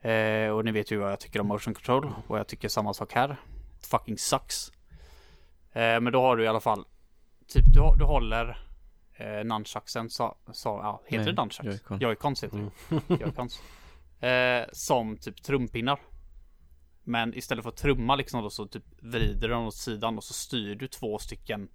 Eh, 0.01 0.51
och 0.51 0.65
ni 0.65 0.71
vet 0.71 0.91
ju 0.91 0.97
vad 0.97 1.11
jag 1.11 1.19
tycker 1.19 1.41
om 1.41 1.47
Motion 1.47 1.73
Control. 1.73 2.13
Och 2.27 2.39
jag 2.39 2.47
tycker 2.47 2.69
samma 2.69 2.93
sak 2.93 3.13
här. 3.13 3.37
It 3.79 3.85
fucking 3.85 4.17
sucks. 4.17 4.71
Eh, 5.73 5.99
men 5.99 6.13
då 6.13 6.21
har 6.21 6.37
du 6.37 6.43
i 6.43 6.47
alla 6.47 6.59
fall 6.59 6.85
Typ 7.47 7.65
du, 7.73 7.81
du 7.97 8.03
håller 8.05 8.57
eh, 9.15 9.43
nunchucksen 9.43 10.09
så, 10.09 10.35
så, 10.51 10.69
ja, 10.83 11.01
heter 11.05 11.25
Nej, 11.25 11.33
det 11.33 11.41
nunchucks? 11.41 11.67
Joy-Con. 11.67 11.99
Joy-Cons 11.99 12.43
heter 12.43 12.57
det. 12.57 13.15
Joy-Cons. 13.25 13.59
Eh, 14.25 14.65
som 14.73 15.17
typ 15.17 15.43
trumpinnar. 15.43 15.99
Men 17.07 17.33
istället 17.33 17.63
för 17.63 17.69
att 17.69 17.77
trumma 17.77 18.15
liksom 18.15 18.43
då 18.43 18.49
så 18.49 18.67
typ 18.67 18.83
vrider 18.99 19.47
du 19.47 19.53
dem 19.53 19.65
åt 19.65 19.75
sidan 19.75 20.17
och 20.17 20.23
så 20.23 20.33
styr 20.33 20.75
du 20.75 20.87
två 20.87 21.19
stycken. 21.19 21.69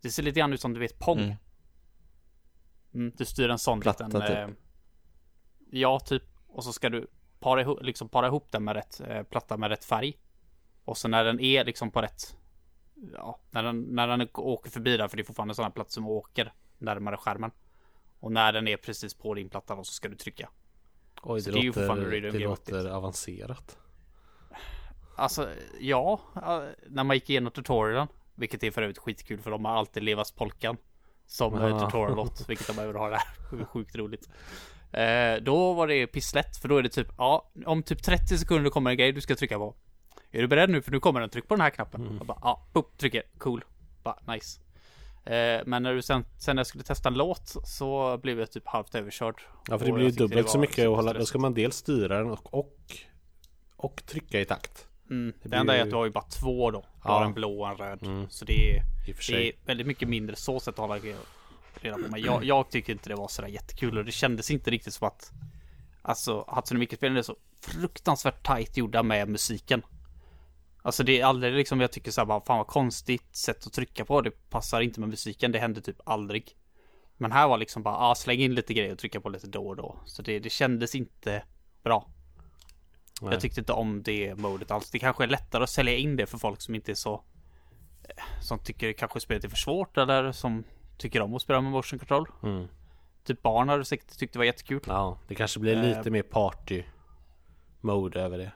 Det 0.00 0.10
ser 0.10 0.22
lite 0.22 0.40
grann 0.40 0.52
ut 0.52 0.60
som 0.60 0.74
du 0.74 0.80
vet 0.80 0.98
Pong. 0.98 1.20
Mm. 1.20 1.36
Mm, 2.94 3.12
du 3.16 3.24
styr 3.24 3.48
en 3.48 3.58
sån 3.58 3.80
Platta, 3.80 4.06
liten... 4.06 4.20
typ. 4.20 4.30
Eh, 4.30 4.48
ja, 5.70 6.00
typ. 6.00 6.22
Och 6.46 6.64
så 6.64 6.72
ska 6.72 6.88
du 6.88 7.06
para 7.40 7.60
ihop, 7.60 7.82
liksom 7.82 8.08
para 8.08 8.26
ihop 8.26 8.50
den 8.50 8.64
med 8.64 8.76
rätt 8.76 9.00
eh, 9.00 9.22
platta 9.22 9.56
med 9.56 9.70
rätt 9.70 9.84
färg. 9.84 10.18
Och 10.84 10.98
så 10.98 11.08
när 11.08 11.24
den 11.24 11.40
är 11.40 11.64
liksom 11.64 11.90
på 11.90 12.02
rätt... 12.02 12.36
Ja, 13.14 13.40
när 13.50 13.62
den, 13.62 13.80
när 13.80 14.08
den 14.08 14.28
åker 14.34 14.70
förbi 14.70 14.96
där, 14.96 15.08
för 15.08 15.16
det 15.16 15.22
är 15.22 15.24
fortfarande 15.24 15.54
sådana 15.54 15.70
platser 15.70 15.94
som 15.94 16.08
åker 16.08 16.52
närmare 16.78 17.16
skärmen. 17.16 17.50
Och 18.20 18.32
när 18.32 18.52
den 18.52 18.68
är 18.68 18.76
precis 18.76 19.14
på 19.14 19.34
din 19.34 19.48
platta 19.48 19.76
då 19.76 19.84
så 19.84 19.92
ska 19.92 20.08
du 20.08 20.16
trycka. 20.16 20.50
Oj, 21.22 21.40
Så 21.40 21.50
det, 21.50 21.60
det 21.60 21.66
låter, 21.66 22.32
det 22.32 22.38
låter 22.38 22.88
avancerat. 22.88 23.78
Alltså, 25.18 25.48
ja. 25.80 26.20
eh, 26.36 26.60
När 26.88 27.04
man 27.04 27.16
gick 27.16 27.30
igenom 27.30 27.52
tutorialen. 27.52 28.08
Vilket 28.34 28.62
är 28.62 28.70
för 28.70 28.82
övrigt 28.82 28.98
skitkul 28.98 29.40
för 29.40 29.50
de 29.50 29.64
har 29.64 29.72
alltid 29.72 30.02
levas 30.02 30.32
polkan. 30.32 30.76
Som 31.26 31.54
Ah. 31.54 31.70
ah. 31.74 31.80
tutorial-låt. 31.86 32.44
Vilket 32.48 32.66
de 32.66 32.78
även 32.78 32.96
har 32.96 33.10
där. 33.10 33.64
Sjukt 33.64 33.96
roligt. 33.96 34.28
Eh, 34.92 35.42
då 35.42 35.72
var 35.72 35.86
det 35.86 36.06
pisslätt. 36.06 36.56
För 36.56 36.68
då 36.68 36.76
är 36.76 36.82
det 36.82 36.88
typ, 36.88 37.08
ja. 37.18 37.50
Om 37.66 37.82
typ 37.82 38.02
30 38.02 38.38
sekunder 38.38 38.70
kommer 38.70 38.90
en 38.90 38.96
grej 38.96 39.12
du 39.12 39.20
ska 39.20 39.34
trycka 39.36 39.58
på. 39.58 39.74
Är 40.30 40.40
du 40.40 40.48
beredd 40.48 40.70
nu? 40.70 40.82
För 40.82 40.90
nu 40.92 41.00
kommer 41.00 41.20
den. 41.20 41.30
Tryck 41.30 41.48
på 41.48 41.54
den 41.54 41.60
här 41.62 41.70
knappen. 41.70 42.14
Jag 42.18 42.26
bara, 42.26 42.38
ja. 42.42 42.66
Boop, 42.72 42.98
trycker. 42.98 43.22
Cool. 43.38 43.64
Bara, 44.02 44.18
nice. 44.34 44.60
Eh, 45.24 45.62
men 45.66 45.82
när 45.82 45.94
du 45.94 46.02
sen, 46.02 46.24
sen 46.38 46.56
när 46.56 46.60
jag 46.60 46.66
skulle 46.66 46.84
testa 46.84 47.08
en 47.08 47.14
låt 47.14 47.54
så 47.64 48.18
blev 48.18 48.38
jag 48.38 48.50
typ 48.50 48.66
halvt 48.66 48.94
överkörd. 48.94 49.42
Ja, 49.68 49.78
för 49.78 49.86
det 49.86 49.92
blir 49.92 50.04
ju 50.04 50.10
dubbelt 50.10 50.50
så 50.50 50.58
mycket 50.58 50.88
att 50.88 50.96
hålla. 50.96 51.12
Då 51.12 51.26
ska 51.26 51.38
man 51.38 51.54
dels 51.54 51.76
styra 51.76 52.18
den 52.18 52.30
och, 52.30 52.54
och, 52.54 52.76
och 53.76 54.02
trycka 54.06 54.40
i 54.40 54.44
takt. 54.44 54.86
Mm. 55.10 55.32
Det, 55.42 55.56
enda 55.56 55.72
är 55.72 55.76
ju- 55.76 55.82
att 55.82 55.90
du 55.90 55.96
har 55.96 56.04
ju 56.04 56.10
bara 56.10 56.24
två 56.24 56.70
då. 56.70 56.80
Du 56.80 56.86
Ja. 57.04 57.10
har 57.18 57.24
en 57.24 57.34
blå 57.34 57.60
och 57.60 57.68
en 57.68 57.76
röd. 57.76 58.02
Mm. 58.02 58.26
Så 58.30 58.44
det 58.44 58.76
är, 58.76 58.82
det 59.28 59.48
är 59.48 59.52
väldigt 59.66 59.86
mycket 59.86 60.08
mindre 60.08 60.36
så 60.36 60.60
sätt 60.60 60.74
att 60.74 60.78
hålla 60.78 60.96
reda 60.98 61.96
på. 61.96 62.08
Men 62.10 62.20
jag, 62.20 62.44
jag 62.44 62.70
tycker 62.70 62.92
inte 62.92 63.08
det 63.08 63.14
var 63.14 63.28
sådär 63.28 63.48
jättekul 63.48 63.98
och 63.98 64.04
det 64.04 64.12
kändes 64.12 64.50
inte 64.50 64.70
riktigt 64.70 64.94
som 64.94 65.08
att 65.08 65.32
Alltså 66.02 66.44
Hatsune 66.48 66.78
Miku-spelen 66.80 67.16
är 67.16 67.22
så 67.22 67.36
fruktansvärt 67.60 68.46
tight 68.46 68.76
gjorda 68.76 69.02
med 69.02 69.28
musiken. 69.28 69.82
Alltså 70.82 71.04
det 71.04 71.20
är 71.20 71.24
aldrig 71.24 71.54
liksom 71.54 71.80
jag 71.80 71.92
tycker 71.92 72.10
såhär 72.10 72.26
bara 72.26 72.40
fan 72.40 72.58
vad 72.58 72.66
konstigt 72.66 73.36
sätt 73.36 73.66
att 73.66 73.72
trycka 73.72 74.04
på. 74.04 74.20
Det 74.20 74.50
passar 74.50 74.80
inte 74.80 75.00
med 75.00 75.08
musiken. 75.08 75.52
Det 75.52 75.58
händer 75.58 75.80
typ 75.80 75.96
aldrig. 76.04 76.56
Men 77.16 77.32
här 77.32 77.48
var 77.48 77.58
liksom 77.58 77.82
bara 77.82 77.96
ah, 77.96 78.14
släng 78.14 78.38
in 78.40 78.54
lite 78.54 78.74
grejer 78.74 78.92
och 78.92 78.98
trycka 78.98 79.20
på 79.20 79.28
lite 79.28 79.46
då 79.46 79.68
och 79.68 79.76
då. 79.76 79.96
Så 80.06 80.22
det, 80.22 80.38
det 80.38 80.50
kändes 80.50 80.94
inte 80.94 81.42
bra. 81.82 82.08
Nej. 83.22 83.32
Jag 83.32 83.40
tyckte 83.40 83.60
inte 83.60 83.72
om 83.72 84.02
det 84.02 84.34
modet 84.38 84.70
alls. 84.70 84.90
Det 84.90 84.98
kanske 84.98 85.24
är 85.24 85.28
lättare 85.28 85.62
att 85.62 85.70
sälja 85.70 85.96
in 85.96 86.16
det 86.16 86.26
för 86.26 86.38
folk 86.38 86.60
som 86.60 86.74
inte 86.74 86.92
är 86.92 86.94
så 86.94 87.22
eh, 88.04 88.24
Som 88.42 88.58
tycker 88.58 88.92
kanske 88.92 89.20
spelet 89.20 89.44
är 89.44 89.48
för 89.48 89.56
svårt 89.56 89.96
eller 89.98 90.32
som 90.32 90.64
tycker 90.98 91.20
om 91.22 91.34
att 91.34 91.42
spela 91.42 91.60
med 91.60 91.72
motion 91.72 91.98
control. 91.98 92.28
Mm. 92.42 92.68
Typ 93.24 93.42
barn 93.42 93.68
hade 93.68 93.84
säkert 93.84 94.18
tyckt 94.18 94.32
det 94.32 94.38
var 94.38 94.46
jättekul. 94.46 94.80
Ja, 94.86 95.18
det 95.28 95.34
kanske 95.34 95.60
blir 95.60 95.76
Eh. 95.76 95.82
lite 95.96 96.10
mer 96.10 96.22
party 96.22 96.82
mode 97.80 98.20
över 98.20 98.38
det. 98.38 98.52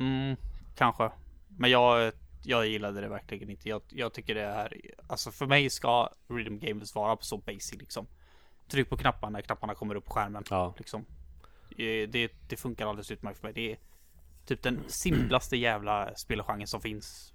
Mm, 0.00 0.36
kanske. 0.76 1.10
Men 1.48 1.70
jag, 1.70 2.12
jag 2.44 2.66
gillade 2.66 3.00
det 3.00 3.08
verkligen 3.08 3.50
inte. 3.50 3.68
Jag, 3.68 3.82
jag 3.88 4.12
tycker 4.12 4.34
det 4.34 4.42
är, 4.42 4.80
alltså 5.06 5.30
för 5.30 5.46
mig 5.46 5.70
ska 5.70 6.08
Rhythm 6.28 6.58
Games 6.58 6.94
vara 6.94 7.16
så 7.20 7.36
basic 7.38 7.74
liksom. 7.74 8.06
Tryck 8.68 8.88
på 8.90 8.96
knapparna 8.96 9.30
när 9.30 9.42
knapparna 9.42 9.74
kommer 9.74 9.94
upp 9.94 10.04
på 10.04 10.12
skärmen. 10.12 10.44
Ja. 10.50 10.74
Liksom. 10.78 11.04
Eh, 11.70 12.08
Det, 12.08 12.32
det 12.48 12.56
funkar 12.56 12.86
alldeles 12.86 13.10
utmärkt 13.10 13.38
för 13.40 13.46
mig. 13.46 13.52
Det 13.54 13.72
är 13.72 13.78
typ 14.46 14.62
den 14.62 14.80
simplaste 14.86 15.56
jävla 15.56 16.14
spelgenren 16.14 16.66
som 16.66 16.80
finns. 16.80 17.32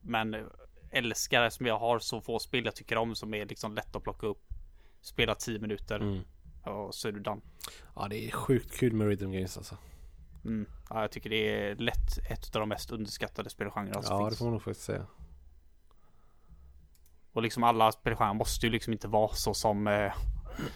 Men 0.00 0.34
eh, 0.34 0.40
älskar 0.90 1.50
som 1.50 1.66
jag 1.66 1.78
har 1.78 1.98
så 1.98 2.20
få 2.20 2.38
spel 2.38 2.64
jag 2.64 2.76
tycker 2.76 2.96
om 2.96 3.14
som 3.14 3.34
är 3.34 3.46
liksom 3.46 3.74
lätt 3.74 3.96
att 3.96 4.02
plocka 4.02 4.26
upp. 4.26 4.42
Spela 5.00 5.34
10 5.34 5.58
minuter 5.58 6.00
Mm. 6.00 6.22
och 6.64 6.94
så 6.94 7.08
är 7.08 7.12
du 7.12 7.20
done. 7.20 7.40
Ja, 7.96 8.08
det 8.08 8.26
är 8.26 8.30
sjukt 8.30 8.78
kul 8.78 8.92
med 8.92 9.06
rhythm 9.08 9.32
games 9.32 9.56
alltså. 9.56 9.76
Mm. 10.44 10.66
Ja, 10.90 11.00
jag 11.00 11.10
tycker 11.10 11.30
det 11.30 11.36
är 11.70 11.74
lätt 11.76 12.18
ett 12.30 12.56
av 12.56 12.60
de 12.60 12.68
mest 12.68 12.90
underskattade 12.90 13.50
spelgenrerna 13.50 14.02
som 14.02 14.16
Ja, 14.16 14.22
finns. 14.24 14.34
det 14.34 14.38
får 14.38 14.44
man 14.44 14.52
nog 14.52 14.62
faktiskt 14.62 14.86
säga. 14.86 15.06
Och 17.32 17.42
liksom 17.42 17.62
alla 17.64 17.92
spelgenrer 17.92 18.34
måste 18.34 18.66
ju 18.66 18.72
liksom 18.72 18.92
inte 18.92 19.08
vara 19.08 19.28
så 19.34 19.54
som 19.54 19.86
eh, 19.86 20.12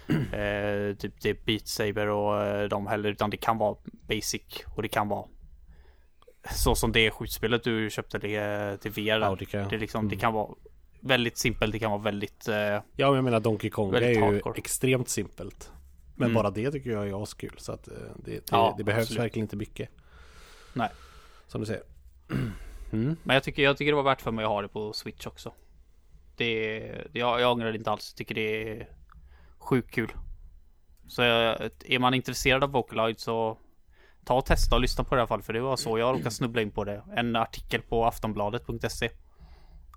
eh, 0.40 0.96
typ 0.96 1.20
det 1.20 1.44
Beat 1.46 1.68
Saber 1.68 2.06
och 2.08 2.42
eh, 2.46 2.68
de 2.68 2.86
heller. 2.86 3.08
Utan 3.10 3.30
det 3.30 3.36
kan 3.36 3.58
vara 3.58 3.76
basic 3.90 4.42
och 4.76 4.82
det 4.82 4.88
kan 4.88 5.08
vara 5.08 5.28
så 6.54 6.74
som 6.74 6.92
det 6.92 7.10
skjutspelet 7.10 7.64
du 7.64 7.90
köpte 7.90 8.18
det 8.18 8.76
till 8.80 8.90
VR. 8.90 9.20
Ja, 9.20 9.36
det 9.38 9.44
kan- 9.46 9.68
det, 9.68 9.78
liksom, 9.78 10.08
det 10.08 10.14
mm. 10.14 10.20
kan 10.20 10.32
vara 10.32 10.54
väldigt 11.00 11.38
simpelt. 11.38 11.72
Det 11.72 11.78
kan 11.78 11.90
vara 11.90 12.02
väldigt 12.02 12.48
eh, 12.48 12.56
Ja, 12.56 12.82
men 12.96 13.14
jag 13.14 13.24
menar 13.24 13.40
Donkey 13.40 13.70
Kong 13.70 13.90
Väldigt 13.90 14.16
är 14.16 14.20
ju 14.20 14.32
hardcore. 14.32 14.58
extremt 14.58 15.08
simpelt. 15.08 15.72
Men 16.16 16.26
Mm. 16.30 16.34
bara 16.34 16.50
det 16.50 16.70
tycker 16.70 16.90
jag 16.90 17.08
är 17.08 17.22
askul. 17.22 17.54
Så 17.56 17.72
att 17.72 17.88
eh, 17.88 17.94
det, 18.16 18.30
det, 18.32 18.42
Ja, 18.50 18.74
det 18.78 18.84
behövs 18.84 19.02
absolut. 19.02 19.20
verkligen 19.22 19.44
inte 19.44 19.56
mycket. 19.56 19.88
Nej. 20.72 20.88
Som 21.46 21.60
du 21.60 21.66
säger. 21.66 21.82
Mm. 22.92 23.16
Men 23.22 23.34
jag 23.34 23.42
tycker, 23.42 23.62
jag 23.62 23.76
tycker 23.76 23.92
det 23.92 23.96
var 23.96 24.02
värt 24.02 24.20
för 24.20 24.30
mig 24.30 24.44
att 24.44 24.48
ha 24.50 24.62
det 24.62 24.68
på 24.68 24.92
Switch 24.92 25.26
också. 25.26 25.52
Det, 26.36 26.78
jag, 27.12 27.40
jag 27.40 27.52
ångrar 27.52 27.72
det 27.72 27.78
inte 27.78 27.90
alls. 27.90 28.10
Jag 28.12 28.18
tycker 28.18 28.34
det 28.34 28.70
är 28.80 28.88
sjukt 29.58 29.90
kul. 29.90 30.12
Så 31.08 31.22
är 31.22 31.98
man 31.98 32.14
intresserad 32.14 32.64
av 32.64 32.70
Vocaloid 32.70 33.20
så 33.20 33.58
ta 34.24 34.34
och 34.34 34.46
testa 34.46 34.74
och 34.74 34.80
lyssna 34.80 35.04
på 35.04 35.14
det 35.14 35.18
i 35.18 35.20
alla 35.20 35.28
fall. 35.28 35.42
För 35.42 35.52
det 35.52 35.60
var 35.60 35.76
så 35.76 35.98
jag 35.98 36.14
råkade 36.14 36.30
snubbla 36.30 36.62
in 36.62 36.70
på 36.70 36.84
det. 36.84 37.02
En 37.16 37.36
artikel 37.36 37.82
på 37.82 38.06
aftonbladet.se 38.06 39.10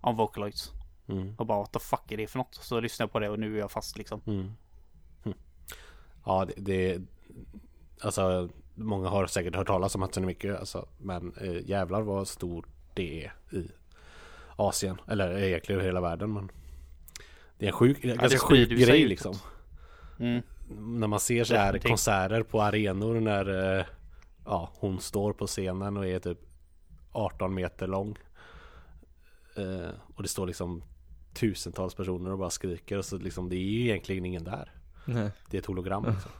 om 0.02 0.16
Vocaloids. 0.16 0.72
Mm. 1.08 1.36
Och 1.38 1.46
bara 1.46 1.60
what 1.60 1.72
the 1.72 1.80
fuck 1.80 2.12
är 2.12 2.18
det 2.18 2.28
för 2.28 2.38
något? 2.38 2.56
Så 2.56 2.80
lyssnade 2.80 3.08
jag 3.08 3.12
på 3.12 3.20
det 3.20 3.30
och 3.30 3.40
nu 3.40 3.56
är 3.56 3.60
jag 3.60 3.72
fast 3.72 3.98
liksom. 3.98 4.22
Mm. 4.28 4.52
Mm. 5.24 5.38
Ja, 6.26 6.46
det, 6.46 6.54
det... 6.58 7.02
Alltså, 8.02 8.50
många 8.76 9.10
har 9.10 9.28
säkert 9.28 9.56
hört 9.56 9.68
talas 9.68 9.96
om 9.96 10.02
Hatsune 10.02 10.28
Miku. 10.28 10.56
Alltså, 10.56 10.88
men 10.98 11.34
eh, 11.42 11.70
jävlar 11.70 12.02
vad 12.02 12.28
stor 12.28 12.66
det 12.94 13.26
är 13.26 13.34
i 13.58 13.68
Asien. 14.56 15.02
Eller 15.08 15.38
egentligen 15.38 15.80
över 15.80 15.90
hela 15.90 16.02
världen. 16.02 16.34
Men 16.34 16.52
det 17.58 17.66
är 17.66 17.70
en 17.70 17.74
sjuk, 17.74 18.02
ganska 18.02 18.28
det 18.28 18.38
sjuk 18.38 18.70
grej 18.70 19.08
liksom. 19.08 19.36
Mm. 20.20 20.42
När 21.00 21.08
man 21.08 21.20
ser 21.20 21.44
så 21.44 21.56
här 21.56 21.78
konserter 21.78 22.44
på 22.44 22.62
arenor 22.62 23.20
när 23.20 23.78
eh, 23.80 23.86
ja, 24.46 24.70
hon 24.74 25.00
står 25.00 25.34
på 25.34 25.48
scenen 25.48 25.98
och 25.98 26.08
är 26.08 26.20
typ 26.20 26.40
18 27.12 27.54
meter 27.54 27.88
lång. 27.88 28.18
Eh, 29.58 29.90
och 30.16 30.24
det 30.24 30.30
står 30.30 30.48
liksom 30.48 30.84
tusentals 31.34 31.96
personer 31.96 32.32
och 32.32 32.38
bara 32.38 32.50
skriker 32.50 32.98
och 32.98 33.06
så 33.06 33.18
liksom 33.18 33.50
det 33.50 33.56
är 33.56 33.60
ju 33.70 33.82
egentligen 33.82 34.26
ingen 34.26 34.44
där. 34.44 34.72
Nej. 35.06 35.32
Det 35.50 35.58
är 35.58 35.62
ett 35.62 35.66
hologram 35.66 36.06
liksom. 36.06 36.32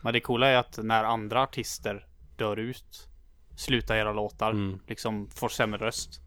Men 0.00 0.12
det 0.12 0.20
coola 0.20 0.46
är 0.48 0.56
att 0.56 0.78
när 0.82 1.04
andra 1.04 1.42
artister 1.42 2.06
dör 2.36 2.56
ut, 2.56 3.08
slutar 3.56 3.96
göra 3.96 4.12
låtar, 4.12 4.50
Mm. 4.50 4.78
liksom 4.86 5.30
får 5.30 5.48
sämre 5.48 5.86
röst. 5.86 6.20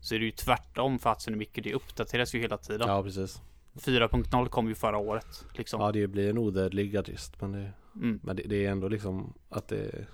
Så 0.00 0.14
är 0.14 0.18
det 0.18 0.24
ju 0.24 0.30
tvärtom 0.30 0.98
för 0.98 1.10
Hatsune 1.10 1.36
Miku. 1.36 1.60
Det 1.60 1.74
uppdateras 1.74 2.34
ju 2.34 2.38
hela 2.40 2.58
tiden. 2.58 2.88
Ja 2.88 3.02
precis. 3.02 3.42
4.0 3.74 4.48
kom 4.48 4.68
ju 4.68 4.74
förra 4.74 4.98
året. 4.98 5.44
Liksom. 5.54 5.80
Ja 5.80 5.92
det 5.92 6.06
blir 6.06 6.30
en 6.30 6.38
odödlig 6.38 6.96
artist 6.96 7.40
men 7.40 7.52
det, 7.52 7.72
Mm. 7.94 8.20
men 8.22 8.36
det, 8.36 8.42
det 8.42 8.66
är 8.66 8.70
ändå 8.70 8.88
liksom 8.88 9.34
att 9.48 9.68
det 9.68 10.06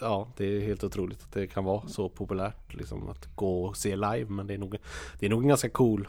Ja 0.00 0.28
det 0.36 0.44
är 0.44 0.60
helt 0.60 0.84
otroligt 0.84 1.22
att 1.22 1.32
det 1.32 1.46
kan 1.46 1.64
vara 1.64 1.88
så 1.88 2.08
populärt 2.08 2.74
liksom 2.74 3.08
att 3.08 3.26
gå 3.34 3.64
och 3.64 3.76
se 3.76 3.96
live 3.96 4.24
men 4.28 4.46
det 4.46 4.54
är 4.54 4.58
nog 4.58 4.76
Det 5.18 5.26
är 5.26 5.30
nog 5.30 5.42
en 5.42 5.48
ganska 5.48 5.68
cool 5.68 6.08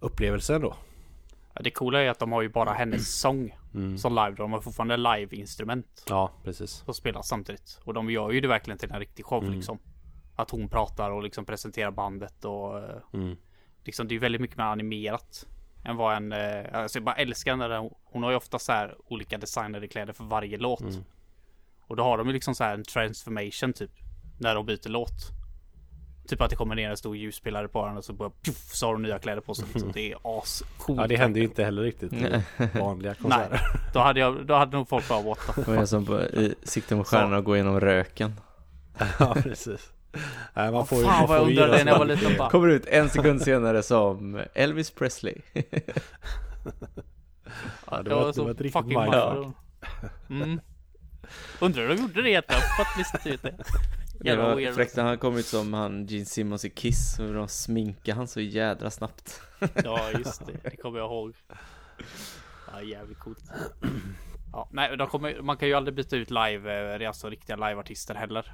upplevelse 0.00 0.54
ändå. 0.54 0.74
Ja, 1.54 1.60
Det 1.62 1.70
coola 1.70 2.00
är 2.00 2.08
att 2.10 2.18
de 2.18 2.32
har 2.32 2.42
ju 2.42 2.48
bara 2.48 2.72
hennes 2.72 3.20
sång 3.20 3.56
Mm. 3.74 3.98
som 3.98 4.14
live. 4.14 4.30
De 4.36 4.52
har 4.52 4.60
fortfarande 4.60 4.96
live-instrument 4.96 6.04
Ja 6.08 6.30
precis. 6.44 6.70
som 6.70 6.94
spelas 6.94 7.28
samtidigt. 7.28 7.80
Och 7.84 7.94
de 7.94 8.10
gör 8.10 8.30
ju 8.30 8.40
det 8.40 8.48
verkligen 8.48 8.78
till 8.78 8.90
en 8.90 8.98
riktig 9.00 9.24
show 9.24 9.42
Mm. 9.44 9.54
liksom. 9.54 9.78
Att 10.36 10.50
hon 10.50 10.68
pratar 10.68 11.10
och 11.10 11.22
liksom 11.22 11.44
presenterar 11.44 11.90
bandet 11.90 12.44
och 12.44 12.78
eh, 12.78 12.96
Mm. 13.12 13.36
liksom 13.84 14.08
det 14.08 14.14
är 14.14 14.18
väldigt 14.18 14.40
mycket 14.40 14.56
mer 14.56 14.64
animerat. 14.64 15.46
Än 15.84 15.96
vad 15.96 16.16
en, 16.16 16.32
eh, 16.32 16.64
alltså 16.72 16.98
jag 16.98 17.04
bara 17.04 17.14
älskar 17.14 17.56
när 17.56 17.68
den, 17.68 17.90
hon 18.04 18.22
har 18.22 18.30
ju 18.30 18.36
ofta 18.36 18.58
så 18.58 18.72
här 18.72 18.96
olika 19.06 19.38
designade 19.38 19.88
kläder 19.88 20.12
för 20.12 20.24
varje 20.24 20.58
låt. 20.58 20.82
Och 21.90 21.96
då 21.96 22.02
har 22.02 22.18
de 22.18 22.26
ju 22.26 22.32
liksom 22.32 22.54
så 22.54 22.64
här 22.64 22.74
en 22.74 22.84
transformation 22.84 23.72
typ. 23.72 23.90
När 24.38 24.54
de 24.54 24.66
byter 24.66 24.88
låt. 24.88 25.12
Typ 26.28 26.40
att 26.40 26.50
det 26.50 26.56
kommer 26.56 26.74
ner 26.74 26.90
en 26.90 26.96
stor 26.96 27.16
ljusspelare 27.16 27.68
på 27.68 27.86
den 27.86 27.96
och 27.96 28.04
så 28.04 28.12
bara 28.12 28.30
puff, 28.44 28.74
så 28.74 28.86
har 28.86 28.92
de 28.92 29.02
nya 29.02 29.18
kläder 29.18 29.40
på 29.40 29.54
sig. 29.54 29.64
Liksom. 29.72 29.92
Det 29.94 30.12
är 30.12 30.18
ascoolt. 30.38 31.00
Ja 31.00 31.06
det 31.06 31.16
händer 31.16 31.40
ju 31.40 31.46
inte 31.46 31.64
heller 31.64 31.82
riktigt 31.82 32.12
i 32.12 32.42
vanliga 32.78 33.14
konserter. 33.22 33.60
Då 33.94 34.00
hade, 34.00 34.20
jag, 34.20 34.46
då 34.46 34.54
hade 34.54 34.76
nog 34.76 34.88
folk 34.88 35.08
bara 35.08 35.22
what 35.22 35.38
the 35.54 35.62
Det 35.62 35.76
var 35.76 35.86
som 35.86 36.06
på, 36.06 36.20
i 36.20 36.54
sikte 36.62 36.96
mot 36.96 37.06
stjärnorna 37.06 37.38
och 37.38 37.44
gå 37.44 37.56
igenom 37.56 37.80
röken. 37.80 38.40
ja 39.18 39.36
precis. 39.42 39.92
Nej, 40.54 40.72
man 40.72 40.86
får 40.86 40.98
ju, 40.98 41.04
Fan 41.04 41.18
man 41.18 41.28
vad 41.28 41.36
jag 41.36 41.42
får 41.42 41.50
undrade 41.50 41.72
gilla 41.72 41.84
när 41.84 41.92
jag 41.92 41.98
var 41.98 42.06
liten 42.06 42.36
bara. 42.38 42.50
Kommer 42.50 42.68
ut 42.68 42.86
en 42.86 43.08
sekund 43.08 43.42
senare 43.42 43.82
som 43.82 44.40
Elvis 44.54 44.90
Presley. 44.90 45.34
Ja, 47.90 48.02
det 48.02 48.10
var, 48.10 48.20
var 48.20 48.26
det 48.26 48.34
så 48.34 48.44
var 48.44 48.50
ett 48.50 48.60
riktigt 48.60 48.86
mindfuck. 48.86 49.54
Mm. 50.30 50.60
Undrar 51.60 51.82
hur 51.82 51.88
de 51.96 52.00
gjorde 52.02 52.22
det 52.22 52.44
har 52.48 52.84
faktiskt 52.84 53.26
inte 53.26 53.48
det. 53.48 53.64
Det 54.20 54.28
Jävla 54.28 54.44
var 54.44 54.54
weird. 54.56 54.74
fräckt 54.74 54.96
när 54.96 55.04
han 55.04 55.18
kom 55.18 55.36
ut 55.36 55.46
som 55.46 55.74
han 55.74 56.06
Gene 56.06 56.24
Simmons 56.24 56.64
i 56.64 56.70
Kiss 56.70 57.18
och 57.18 57.34
de 57.34 57.48
sminkade 57.48 58.16
han 58.16 58.28
så 58.28 58.40
jädra 58.40 58.90
snabbt. 58.90 59.40
Ja 59.84 60.10
just 60.10 60.46
det, 60.46 60.52
det 60.70 60.76
kommer 60.76 60.98
jag 60.98 61.06
ihåg. 61.06 61.34
Ja 62.72 62.82
jävligt 62.82 63.18
coolt. 63.18 63.44
Ja, 64.52 64.68
nej, 64.72 64.96
de 64.96 65.06
kommer, 65.08 65.40
man 65.42 65.56
kan 65.56 65.68
ju 65.68 65.74
aldrig 65.74 65.94
byta 65.94 66.16
ut 66.16 66.30
live, 66.30 66.94
eh, 67.02 67.08
alltså 67.08 67.30
riktiga 67.30 67.56
liveartister 67.56 68.14
heller. 68.14 68.52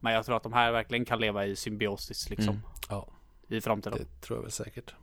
Men 0.00 0.12
jag 0.12 0.24
tror 0.26 0.36
att 0.36 0.42
de 0.42 0.52
här 0.52 0.72
verkligen 0.72 1.04
kan 1.04 1.20
leva 1.20 1.46
i 1.46 1.56
symbiosis 1.56 2.30
liksom. 2.30 2.48
Mm. 2.54 2.60
Ja, 2.88 3.08
I 3.48 3.60
framtiden. 3.60 3.98
det 3.98 4.20
tror 4.26 4.36
jag 4.38 4.42
väl 4.42 4.50
säkert. 4.52 4.94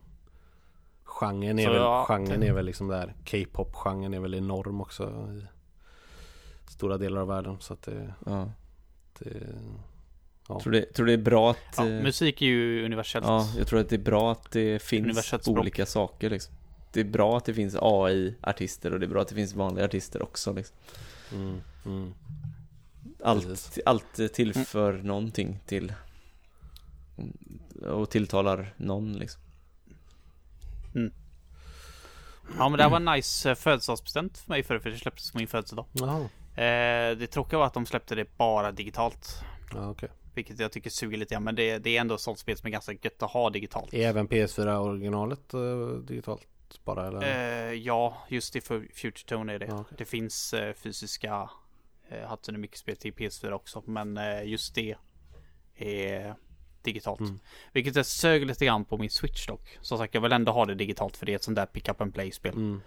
Genren 1.04 1.58
är, 1.58 1.64
Så 1.64 1.70
väl, 1.72 1.80
ja, 1.80 2.04
genren 2.08 2.42
är 2.42 2.52
väl 2.52 2.64
liksom 2.66 2.88
där. 2.88 3.14
K-pop-genren 3.30 4.14
är 4.14 4.20
väl 4.20 4.34
enorm 4.34 4.80
också 4.80 5.28
stora 6.70 6.98
delar 6.98 7.20
av 7.20 7.28
världen. 7.28 7.56
Så 7.60 7.72
att 7.72 7.82
det, 7.82 8.14
Ja. 8.26 8.52
det 9.18 9.32
Tror, 10.62 10.72
det, 10.72 10.92
tror 10.92 11.06
det 11.06 11.12
är 11.12 11.16
bra 11.18 11.50
att... 11.50 11.58
Ja, 11.76 11.88
eh, 11.88 12.02
musik 12.02 12.42
är 12.42 12.46
ju 12.46 12.84
universellt. 12.84 13.26
Ja, 13.26 13.48
jag 13.58 13.66
tror 13.66 13.80
att 13.80 13.88
det 13.88 13.96
är 13.96 14.00
bra 14.00 14.32
att 14.32 14.50
det 14.50 14.82
finns 14.82 15.34
olika 15.46 15.86
saker 15.86 16.30
liksom. 16.30 16.54
Det 16.92 17.00
är 17.00 17.04
bra 17.04 17.36
att 17.36 17.44
det 17.44 17.54
finns 17.54 17.76
AI-artister 17.80 18.92
och 18.92 19.00
det 19.00 19.06
är 19.06 19.08
bra 19.08 19.22
att 19.22 19.28
det 19.28 19.34
finns 19.34 19.54
vanliga 19.54 19.84
artister 19.84 20.22
också 20.22 20.52
liksom. 20.52 20.76
mm, 21.32 21.60
mm. 21.84 22.14
Allt, 23.24 23.46
Precis. 23.46 23.82
allt 23.86 24.34
tillför 24.34 24.92
någonting 24.92 25.60
till 25.66 25.92
och 27.82 28.10
tilltalar 28.10 28.74
någon 28.76 29.12
liksom. 29.12 29.40
Ja 32.58 32.68
men 32.68 32.72
det 32.72 32.82
här 32.82 32.90
var 32.90 32.96
en 32.96 33.04
nice 33.04 33.50
eh, 33.50 33.54
födelsedagspresent 33.54 34.38
för 34.38 34.48
mig 34.48 34.62
för 34.62 34.78
för 34.78 34.90
det 34.90 34.96
släpptes 34.96 35.32
på 35.32 35.38
min 35.38 35.46
födelsedag. 35.46 35.86
Jaha, 35.92 36.28
Eh, 36.56 37.16
det 37.16 37.26
tråkiga 37.26 37.58
var 37.58 37.66
att 37.66 37.74
de 37.74 37.86
släppte 37.86 38.14
det 38.14 38.36
bara 38.36 38.72
digitalt. 38.72 39.44
ja 39.74 39.90
okej. 39.90 40.08
Vilket 40.34 40.58
jag 40.58 40.72
tycker 40.72 40.90
suger 40.90 41.18
lite 41.18 41.34
grann. 41.34 41.44
Men 41.44 41.54
det, 41.54 41.78
det 41.78 41.96
är 41.96 42.00
ändå 42.00 42.14
ett 42.14 42.20
sånt 42.20 42.38
spel 42.38 42.56
som 42.56 42.66
är 42.66 42.70
ganska 42.70 42.92
gött 42.92 43.22
att 43.22 43.30
ha 43.30 43.50
digitalt. 43.50 43.94
Är 43.94 44.08
även 44.08 44.28
PS4 44.28 44.76
originalet 44.76 45.54
uh, 45.54 45.98
digitalt 45.98 46.46
bara 46.84 47.06
eller? 47.06 47.68
Uh, 47.68 47.74
ja, 47.74 48.16
just 48.28 48.52
det 48.52 48.60
för 48.60 48.88
Future 48.94 49.24
Tone 49.26 49.52
är 49.52 49.58
det. 49.58 49.66
Ja, 49.66 49.80
okay. 49.80 49.94
Det 49.98 50.04
finns 50.04 50.54
uh, 50.54 50.72
fysiska 50.72 51.50
uh, 52.12 52.26
Hatsune 52.26 52.58
Miku-spel 52.58 52.96
till 52.96 53.12
PS4 53.12 53.52
också. 53.52 53.82
Men 53.86 54.18
uh, 54.18 54.48
just 54.48 54.74
det 54.74 54.96
är 55.76 56.34
digitalt. 56.82 57.20
Mm. 57.20 57.38
Vilket 57.72 57.96
jag 57.96 58.06
sög 58.06 58.46
lite 58.46 58.64
grann 58.64 58.84
på 58.84 58.98
min 58.98 59.10
Switch 59.10 59.46
dock. 59.46 59.78
Som 59.80 59.98
sagt, 59.98 60.14
jag 60.14 60.20
vill 60.20 60.32
ändå 60.32 60.52
ha 60.52 60.66
det 60.66 60.74
digitalt 60.74 61.16
för 61.16 61.26
det 61.26 61.32
är 61.32 61.36
ett 61.36 61.44
sånt 61.44 61.56
där 61.56 61.66
pick 61.66 61.88
up 61.88 62.00
and 62.00 62.14
play-spel. 62.14 62.54
Mm. 62.54 62.80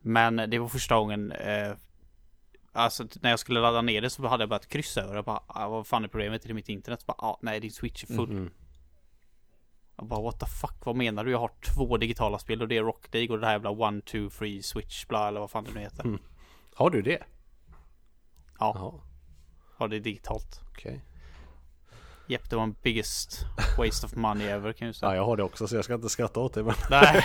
Men 0.00 0.36
det 0.36 0.58
var 0.58 0.68
första 0.68 0.96
gången 0.96 1.32
Alltså 2.76 3.06
när 3.20 3.30
jag 3.30 3.38
skulle 3.38 3.60
ladda 3.60 3.82
ner 3.82 4.02
det 4.02 4.10
så 4.10 4.26
hade 4.26 4.42
jag 4.42 4.48
börjat 4.48 4.68
kryssa 4.68 5.00
över 5.00 5.16
det. 5.16 5.22
bara, 5.22 5.42
ah, 5.46 5.68
vad 5.68 5.86
fan 5.86 6.04
är 6.04 6.08
problemet? 6.08 6.46
i 6.46 6.52
mitt 6.52 6.68
internet? 6.68 7.00
Så 7.00 7.06
bara, 7.06 7.28
ah, 7.28 7.38
nej 7.42 7.60
din 7.60 7.72
switch 7.72 8.02
är 8.02 8.06
full. 8.06 8.30
Mm. 8.30 8.50
Jag 9.96 10.06
bara 10.06 10.22
what 10.22 10.40
the 10.40 10.46
fuck, 10.46 10.76
vad 10.84 10.96
menar 10.96 11.24
du? 11.24 11.30
Jag 11.30 11.38
har 11.38 11.50
två 11.74 11.96
digitala 11.96 12.38
spel 12.38 12.62
och 12.62 12.68
det 12.68 12.76
är 12.76 12.82
Rock 12.82 13.06
League 13.12 13.34
och 13.34 13.40
det 13.40 13.46
här 13.46 13.52
jävla 13.52 13.70
one, 13.70 14.00
two, 14.00 14.28
free 14.30 14.62
switch 14.62 15.06
bla 15.06 15.28
eller 15.28 15.40
vad 15.40 15.50
fan 15.50 15.64
det 15.64 15.70
nu 15.74 15.80
heter. 15.80 16.04
Mm. 16.04 16.20
Har 16.74 16.90
du 16.90 17.02
det? 17.02 17.22
Ja. 18.58 18.72
Jaha. 18.74 19.00
Har 19.76 19.88
det 19.88 20.00
digitalt. 20.00 20.60
Okej. 20.70 20.90
Okay. 20.90 21.00
Japp, 22.26 22.50
det 22.50 22.56
var 22.56 22.62
en 22.62 22.76
biggest 22.82 23.44
waste 23.78 24.06
of 24.06 24.14
money 24.14 24.46
ever 24.46 24.72
kan 24.72 24.86
jag 24.86 24.94
säga. 24.94 25.10
Ja, 25.10 25.16
jag 25.16 25.24
har 25.24 25.36
det 25.36 25.42
också 25.42 25.68
så 25.68 25.76
jag 25.76 25.84
ska 25.84 25.94
inte 25.94 26.08
skratta 26.08 26.40
åt 26.40 26.54
det 26.54 26.62
men... 26.62 26.74
Nej, 26.90 27.22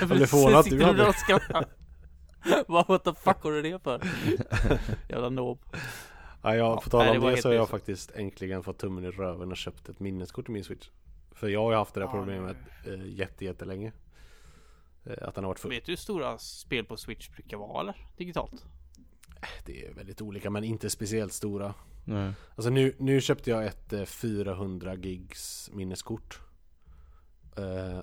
jag 0.00 0.08
blev 0.08 0.26
förvånad 0.26 0.58
att 0.58 0.70
du 0.70 0.84
hade 0.84 1.12
What 2.68 3.04
the 3.04 3.14
fuck 3.14 3.42
har 3.42 3.50
du 3.52 3.62
det 3.62 3.82
för? 3.82 4.02
Jävla 5.08 5.28
nob. 5.28 5.58
Ja, 6.42 6.56
jag, 6.56 6.82
på 6.82 6.90
tal 6.90 7.08
om 7.08 7.24
det, 7.24 7.30
det 7.30 7.42
så 7.42 7.48
har 7.48 7.54
jag 7.54 7.68
faktiskt 7.68 8.10
äntligen 8.14 8.62
fått 8.62 8.78
tummen 8.78 9.04
i 9.04 9.10
röven 9.10 9.50
och 9.50 9.56
köpt 9.56 9.88
ett 9.88 10.00
minneskort 10.00 10.48
i 10.48 10.52
min 10.52 10.64
switch. 10.64 10.88
För 11.30 11.48
jag 11.48 11.62
har 11.62 11.70
ju 11.70 11.76
haft 11.76 11.94
det 11.94 12.00
där 12.00 12.06
ja, 12.06 12.12
problemet 12.12 12.56
äh, 12.86 13.06
jätte, 13.06 13.44
jättelänge. 13.44 13.92
Äh, 15.04 15.28
att 15.28 15.34
den 15.34 15.44
har 15.44 15.48
varit 15.48 15.58
full. 15.58 15.70
Vet 15.70 15.84
du 15.84 15.92
hur 15.92 15.96
stora 15.96 16.38
spel 16.38 16.84
på 16.84 16.96
switch 16.96 17.28
brukar 17.28 17.56
vara 17.56 17.80
eller? 17.80 17.96
Digitalt? 18.16 18.64
Äh, 19.42 19.48
det 19.64 19.86
är 19.86 19.94
väldigt 19.94 20.20
olika 20.20 20.50
men 20.50 20.64
inte 20.64 20.90
speciellt 20.90 21.32
stora. 21.32 21.74
Nej. 22.04 22.32
Alltså 22.54 22.70
nu, 22.70 22.94
nu 22.98 23.20
köpte 23.20 23.50
jag 23.50 23.66
ett 23.66 24.08
400 24.08 24.94
gigs 24.94 25.70
minneskort. 25.72 26.40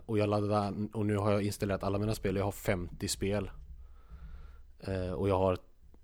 Och 0.05 0.17
jag 0.17 0.29
laddade 0.29 0.87
och 0.93 1.05
nu 1.05 1.17
har 1.17 1.31
jag 1.31 1.43
installerat 1.43 1.83
alla 1.83 1.97
mina 1.97 2.15
spel. 2.15 2.35
Jag 2.35 2.43
har 2.43 2.51
50 2.51 3.07
spel. 3.07 3.49
Uh, 4.87 5.11
och 5.11 5.29
jag 5.29 5.37
har 5.37 5.57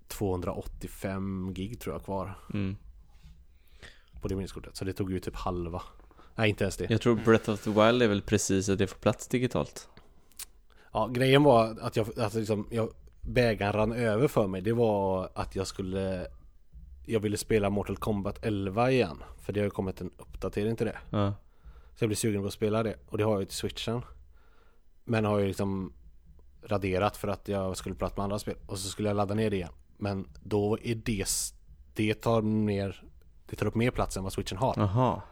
285 0.08 1.54
gig 1.54 1.80
tror 1.80 1.94
jag 1.94 2.04
kvar. 2.04 2.38
Mm. 2.54 2.76
På 4.20 4.28
det 4.28 4.36
minneskortet. 4.36 4.76
Så 4.76 4.84
det 4.84 4.92
tog 4.92 5.12
ju 5.12 5.20
typ 5.20 5.36
halva. 5.36 5.82
Nej, 6.34 6.48
inte 6.48 6.64
ens 6.64 6.76
det. 6.76 6.90
Jag 6.90 7.00
tror 7.00 7.16
Breath 7.16 7.50
of 7.50 7.60
the 7.60 7.70
Wild 7.70 8.02
är 8.02 8.08
väl 8.08 8.22
precis 8.22 8.68
att 8.68 8.78
det 8.78 8.86
får 8.86 8.98
plats 8.98 9.28
digitalt. 9.28 9.88
Ja, 10.92 11.06
grejen 11.06 11.42
var 11.42 11.76
att 11.80 11.96
jag, 11.96 12.18
att 12.18 12.34
liksom, 12.34 12.66
jag 12.70 12.90
bägaren 13.20 13.72
rann 13.72 13.92
över 13.92 14.28
för 14.28 14.46
mig. 14.46 14.60
Det 14.60 14.72
var 14.72 15.30
att 15.34 15.56
jag 15.56 15.66
skulle 15.66 16.26
jag 17.06 17.20
ville 17.20 17.36
spela 17.36 17.70
Mortal 17.70 17.96
Kombat 17.96 18.44
11 18.44 18.90
igen. 18.90 19.22
För 19.38 19.52
det 19.52 19.60
har 19.60 19.64
ju 19.64 19.70
kommit 19.70 20.00
en 20.00 20.10
uppdatering 20.16 20.76
till 20.76 20.86
det. 20.86 20.98
Ja. 21.10 21.34
Så 21.94 22.04
jag 22.04 22.08
blev 22.08 22.16
sugen 22.16 22.40
på 22.40 22.46
att 22.46 22.52
spela 22.52 22.82
det. 22.82 22.94
Och 23.08 23.18
det 23.18 23.24
har 23.24 23.32
jag 23.32 23.40
ju 23.40 23.46
till 23.46 23.56
switchen. 23.56 24.02
Men 25.04 25.24
har 25.24 25.38
ju 25.38 25.46
liksom 25.46 25.92
raderat 26.66 27.16
för 27.16 27.28
att 27.28 27.48
jag 27.48 27.76
skulle 27.76 27.94
prata 27.94 28.16
med 28.16 28.24
andra 28.24 28.38
spel. 28.38 28.56
Och 28.66 28.78
så 28.78 28.88
skulle 28.88 29.08
jag 29.08 29.16
ladda 29.16 29.34
ner 29.34 29.50
det 29.50 29.56
igen. 29.56 29.72
Men 29.96 30.28
då 30.42 30.78
är 30.82 30.94
det, 30.94 31.26
det 31.94 32.14
tar 32.14 32.42
mer, 32.42 33.02
det 33.46 33.56
tar 33.56 33.66
upp 33.66 33.74
mer 33.74 33.90
plats 33.90 34.16
än 34.16 34.22
vad 34.22 34.32
switchen 34.32 34.58
har. 34.58 34.78
Aha. 34.78 35.22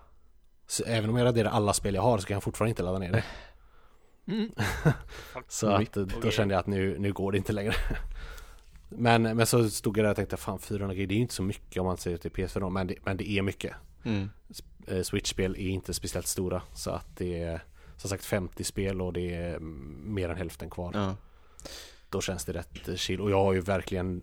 Så 0.67 0.85
även 0.85 1.11
om 1.11 1.17
jag 1.17 1.25
raderar 1.25 1.51
alla 1.51 1.73
spel 1.73 1.95
jag 1.95 2.03
har 2.03 2.19
så 2.19 2.27
kan 2.27 2.35
jag 2.35 2.43
fortfarande 2.43 2.71
inte 2.71 2.83
ladda 2.83 2.99
ner 2.99 3.13
det. 3.13 3.25
Mm. 4.27 4.51
så 5.49 5.69
att, 5.69 5.93
då 6.23 6.31
kände 6.31 6.55
jag 6.55 6.61
att 6.61 6.67
nu, 6.67 6.99
nu 6.99 7.13
går 7.13 7.33
det 7.33 7.39
inte 7.39 7.53
längre. 7.53 7.75
men, 8.89 9.23
men 9.23 9.47
så 9.47 9.71
stod 9.71 9.99
jag 9.99 10.05
där 10.05 10.11
och 10.11 10.17
tänkte 10.17 10.37
fan 10.37 10.59
400 10.59 10.95
g 10.95 11.07
det 11.07 11.15
är 11.15 11.17
ju 11.17 11.23
inte 11.23 11.35
så 11.35 11.43
mycket 11.43 11.81
om 11.81 11.87
man 11.87 11.97
ser 11.97 12.17
till 12.17 12.31
PS4 12.31 12.61
då, 12.61 12.71
men 12.71 12.87
det, 12.87 12.95
men 13.05 13.17
det 13.17 13.31
är 13.31 13.43
mycket. 13.43 13.73
Mm. 14.05 14.31
Eh, 14.87 15.03
Switch-spel 15.03 15.57
är 15.57 15.69
inte 15.69 15.95
speciellt 15.95 16.27
stora 16.27 16.63
så 16.75 16.91
att 16.91 17.17
det 17.17 17.43
är 17.43 17.65
som 17.97 18.11
sagt 18.11 18.25
50 18.25 18.65
spel 18.65 19.03
och 19.03 19.13
det 19.13 19.35
är 19.35 19.59
mer 19.59 20.29
än 20.29 20.37
hälften 20.37 20.71
kvar. 20.71 20.93
Ja. 20.95 21.17
Då 22.09 22.21
känns 22.21 22.45
det 22.45 22.53
rätt 22.53 23.01
chill 23.01 23.21
och 23.21 23.31
jag 23.31 23.45
har 23.45 23.53
ju 23.53 23.61
verkligen 23.61 24.23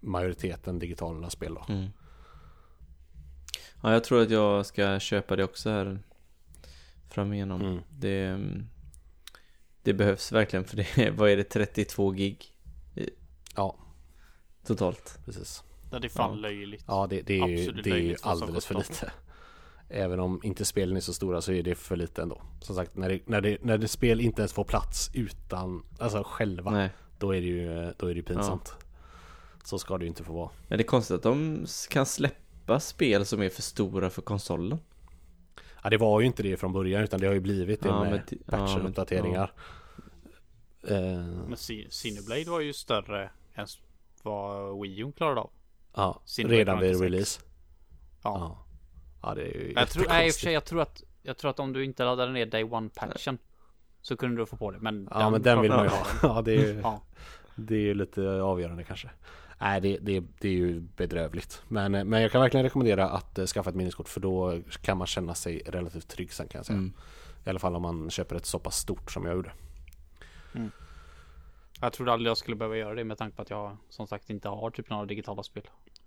majoriteten 0.00 0.78
digitala 0.78 1.30
spel 1.30 1.54
då. 1.54 1.72
Mm. 1.72 1.88
Ja, 3.82 3.92
jag 3.92 4.04
tror 4.04 4.22
att 4.22 4.30
jag 4.30 4.66
ska 4.66 5.00
köpa 5.00 5.36
det 5.36 5.44
också 5.44 5.70
här 5.70 5.98
framigenom. 7.08 7.60
Mm. 7.60 7.82
Det, 7.90 8.38
det 9.82 9.92
behövs 9.92 10.32
verkligen 10.32 10.64
för 10.64 10.76
det, 10.76 11.10
vad 11.16 11.30
är 11.30 11.36
det, 11.36 11.44
32 11.44 12.10
gig? 12.10 12.54
Ja. 13.56 13.76
Totalt. 14.66 15.18
Precis. 15.24 15.62
Ja, 15.92 15.98
det 15.98 16.06
är 16.06 16.08
fan 16.08 16.34
ja. 16.34 16.40
löjligt. 16.40 16.84
Ja, 16.86 17.06
det, 17.10 17.22
det 17.22 17.38
är 17.38 17.46
ju, 17.46 17.72
det 17.72 17.90
är 17.90 17.96
ju 17.96 18.16
alldeles 18.22 18.66
för 18.66 18.74
lite. 18.74 19.12
Även 19.92 20.20
om 20.20 20.40
inte 20.42 20.64
spelen 20.64 20.96
är 20.96 21.00
så 21.00 21.12
stora 21.12 21.40
så 21.40 21.52
är 21.52 21.62
det 21.62 21.74
för 21.74 21.96
lite 21.96 22.22
ändå. 22.22 22.42
Som 22.60 22.76
sagt, 22.76 22.96
när 22.96 23.08
det, 23.08 23.20
när 23.26 23.40
det, 23.40 23.58
när 23.62 23.78
det 23.78 23.88
spel 23.88 24.20
inte 24.20 24.42
ens 24.42 24.52
får 24.52 24.64
plats 24.64 25.10
utan, 25.14 25.86
alltså 25.98 26.22
själva, 26.26 26.70
Nej. 26.70 26.90
då 27.18 27.34
är 27.34 27.40
det 27.40 27.46
ju, 27.46 27.92
då 27.98 28.06
är 28.06 28.14
det 28.14 28.22
pinsamt. 28.22 28.74
Ja. 28.78 28.86
Så 29.64 29.78
ska 29.78 29.98
det 29.98 30.04
ju 30.04 30.08
inte 30.08 30.24
få 30.24 30.32
vara. 30.32 30.50
Men 30.68 30.78
det 30.78 30.84
är 30.84 30.86
konstigt 30.86 31.16
att 31.16 31.22
de 31.22 31.66
kan 31.90 32.06
släppa 32.06 32.80
spel 32.80 33.26
som 33.26 33.42
är 33.42 33.48
för 33.48 33.62
stora 33.62 34.10
för 34.10 34.22
konsolen. 34.22 34.78
Ja, 35.82 35.90
det 35.90 35.96
var 35.96 36.20
ju 36.20 36.26
inte 36.26 36.42
det 36.42 36.56
från 36.56 36.72
början 36.72 37.02
utan 37.02 37.20
det 37.20 37.26
har 37.26 37.34
ju 37.34 37.40
blivit 37.40 37.80
det 37.80 37.88
ja, 37.88 38.04
med 38.04 38.32
patcher 38.46 38.80
och 38.80 38.88
uppdateringar. 38.88 39.52
Ja. 40.82 40.94
Uh, 40.96 41.48
men 41.48 41.56
Cineblade 41.90 42.50
var 42.50 42.60
ju 42.60 42.72
större 42.72 43.30
än 43.54 43.66
vad 44.22 44.80
Wii 44.80 45.00
U 45.00 45.12
klarade 45.16 45.40
av. 45.40 45.50
Ja, 45.94 46.22
redan 46.36 46.78
vid 46.78 47.00
release. 47.00 47.40
Ja. 48.22 48.38
ja. 48.38 48.66
Ja 49.22 49.34
det 49.34 49.42
är 49.42 49.54
ju 49.54 49.72
jag 49.76 49.88
tror, 49.88 50.06
nej, 50.08 50.26
i 50.26 50.30
och 50.30 50.34
för 50.34 50.40
sig, 50.40 50.52
jag 50.52 50.64
tror 50.64 50.82
att 50.82 51.02
Jag 51.22 51.36
tror 51.36 51.50
att 51.50 51.60
om 51.60 51.72
du 51.72 51.84
inte 51.84 52.04
laddade 52.04 52.32
ner 52.32 52.46
Day 52.46 52.64
One 52.64 52.88
patchen 52.94 53.38
Så 54.02 54.16
kunde 54.16 54.42
du 54.42 54.46
få 54.46 54.56
på 54.56 54.70
det 54.70 54.78
men 54.78 55.08
Ja 55.10 55.30
men 55.30 55.42
den 55.42 55.60
vill 55.60 55.70
man 55.70 55.84
ju 55.84 55.90
ha. 55.90 56.06
Ja 56.22 56.42
det 56.42 56.52
är 56.52 56.72
ju 56.72 56.80
ja. 56.80 57.02
Det 57.54 57.74
är 57.74 57.80
ju 57.80 57.94
lite 57.94 58.42
avgörande 58.42 58.84
kanske. 58.84 59.10
Nej 59.60 59.80
det, 59.80 59.98
det, 60.00 60.24
det 60.38 60.48
är 60.48 60.52
ju 60.52 60.80
bedrövligt. 60.80 61.62
Men, 61.68 61.92
men 61.92 62.22
jag 62.22 62.32
kan 62.32 62.40
verkligen 62.40 62.64
rekommendera 62.64 63.08
att 63.08 63.38
uh, 63.38 63.46
skaffa 63.46 63.70
ett 63.70 63.76
minneskort 63.76 64.08
för 64.08 64.20
då 64.20 64.60
kan 64.82 64.96
man 64.96 65.06
känna 65.06 65.34
sig 65.34 65.62
relativt 65.66 66.08
trygg 66.08 66.32
sen 66.32 66.48
kan 66.48 66.58
jag 66.58 66.66
säga. 66.66 66.78
Mm. 66.78 66.92
I 67.44 67.50
alla 67.50 67.58
fall 67.58 67.76
om 67.76 67.82
man 67.82 68.10
köper 68.10 68.36
ett 68.36 68.46
så 68.46 68.58
pass 68.58 68.76
stort 68.76 69.10
som 69.10 69.26
jag 69.26 69.34
gjorde. 69.34 69.52
Mm. 70.54 70.70
Jag 71.80 71.92
trodde 71.92 72.12
aldrig 72.12 72.30
jag 72.30 72.38
skulle 72.38 72.56
behöva 72.56 72.76
göra 72.76 72.94
det 72.94 73.04
med 73.04 73.18
tanke 73.18 73.36
på 73.36 73.42
att 73.42 73.50
jag 73.50 73.76
som 73.88 74.06
sagt 74.06 74.30
inte 74.30 74.48
har 74.48 74.70
typ 74.70 74.90
några 74.90 75.06
digitala 75.06 75.42
spel. 75.42 75.64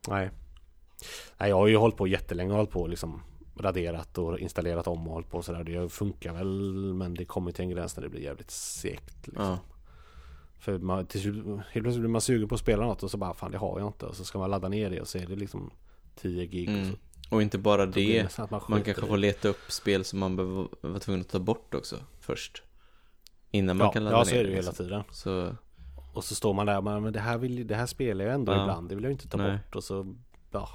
Nej 0.07 0.29
Nej, 1.37 1.49
jag 1.49 1.55
har 1.55 1.67
ju 1.67 1.77
hållit 1.77 1.97
på 1.97 2.07
jättelänge 2.07 2.51
och 2.51 2.57
hållit 2.57 2.71
på 2.71 2.87
liksom 2.87 3.21
raderat 3.59 4.17
och 4.17 4.39
installerat 4.39 4.87
om 4.87 5.07
och 5.07 5.13
hållit 5.13 5.29
på 5.29 5.41
sådär. 5.41 5.63
Det 5.63 5.89
funkar 5.89 6.33
väl 6.33 6.93
men 6.93 7.13
det 7.13 7.25
kommer 7.25 7.51
till 7.51 7.63
en 7.63 7.69
gräns 7.69 7.95
när 7.95 8.03
det 8.03 8.09
blir 8.09 8.21
jävligt 8.21 8.51
segt. 8.51 9.27
Liksom. 9.27 9.45
Ja. 9.45 9.59
För 10.59 10.77
man, 10.79 11.05
till, 11.05 11.23
helt 11.71 11.71
plötsligt 11.71 11.99
blir 11.99 12.09
man 12.09 12.21
sugen 12.21 12.47
på 12.47 12.55
att 12.55 12.61
spela 12.61 12.85
något 12.85 13.03
och 13.03 13.11
så 13.11 13.17
bara 13.17 13.33
fan 13.33 13.51
det 13.51 13.57
har 13.57 13.79
jag 13.79 13.87
inte. 13.87 14.05
Och 14.05 14.15
så 14.15 14.25
ska 14.25 14.39
man 14.39 14.51
ladda 14.51 14.69
ner 14.69 14.89
det 14.89 15.01
och 15.01 15.07
så 15.07 15.17
är 15.17 15.25
det 15.25 15.35
liksom 15.35 15.71
10 16.15 16.45
gig. 16.45 16.69
Mm. 16.69 16.91
Och, 17.29 17.33
och 17.35 17.41
inte 17.41 17.57
bara 17.57 17.85
det. 17.85 18.37
Man, 18.37 18.61
man 18.67 18.83
kanske 18.83 19.05
får 19.05 19.17
leta 19.17 19.47
upp 19.47 19.71
spel 19.71 20.05
som 20.05 20.19
man 20.19 20.35
behöver 20.35 20.67
vara 20.81 20.99
tvungen 20.99 21.21
att 21.21 21.29
ta 21.29 21.39
bort 21.39 21.73
också 21.73 21.95
först. 22.19 22.63
Innan 23.51 23.77
man 23.77 23.85
ja, 23.85 23.91
kan 23.91 24.03
ladda 24.03 24.17
ja, 24.17 24.23
ner. 24.23 24.25
Ja 24.25 24.31
så 24.31 24.35
är 24.35 24.43
det 24.43 24.49
ju 24.49 24.55
hela 24.55 24.71
tiden. 24.71 25.03
Så... 25.11 25.55
Och 26.13 26.23
så 26.23 26.35
står 26.35 26.53
man 26.53 26.65
där 26.65 26.81
men 26.81 27.13
det 27.13 27.19
här, 27.19 27.37
vill, 27.37 27.67
det 27.67 27.75
här 27.75 27.85
spelar 27.85 28.25
jag 28.25 28.33
ändå 28.33 28.51
ja. 28.51 28.61
ibland. 28.61 28.89
Det 28.89 28.95
vill 28.95 29.03
jag 29.03 29.13
inte 29.13 29.27
ta 29.27 29.37
Nej. 29.37 29.51
bort. 29.51 29.75
Och 29.75 29.83
så 29.83 30.15
ja, 30.51 30.69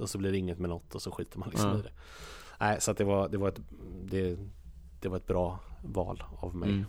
och 0.00 0.10
så 0.10 0.18
blir 0.18 0.32
det 0.32 0.38
inget 0.38 0.58
med 0.58 0.70
något 0.70 0.94
och 0.94 1.02
så 1.02 1.10
skiter 1.10 1.38
man 1.38 1.48
liksom 1.48 1.70
mm. 1.70 1.80
i 1.80 1.82
det. 1.82 1.92
Nej, 2.60 2.80
så 2.80 2.90
att 2.90 2.96
det 2.96 3.04
var, 3.04 3.28
det 3.28 3.38
var 3.38 3.48
ett, 3.48 3.60
det, 4.04 4.38
det 5.00 5.08
var 5.08 5.16
ett 5.16 5.26
bra 5.26 5.60
val 5.82 6.24
av 6.38 6.56
mig. 6.56 6.70
Mm. 6.70 6.84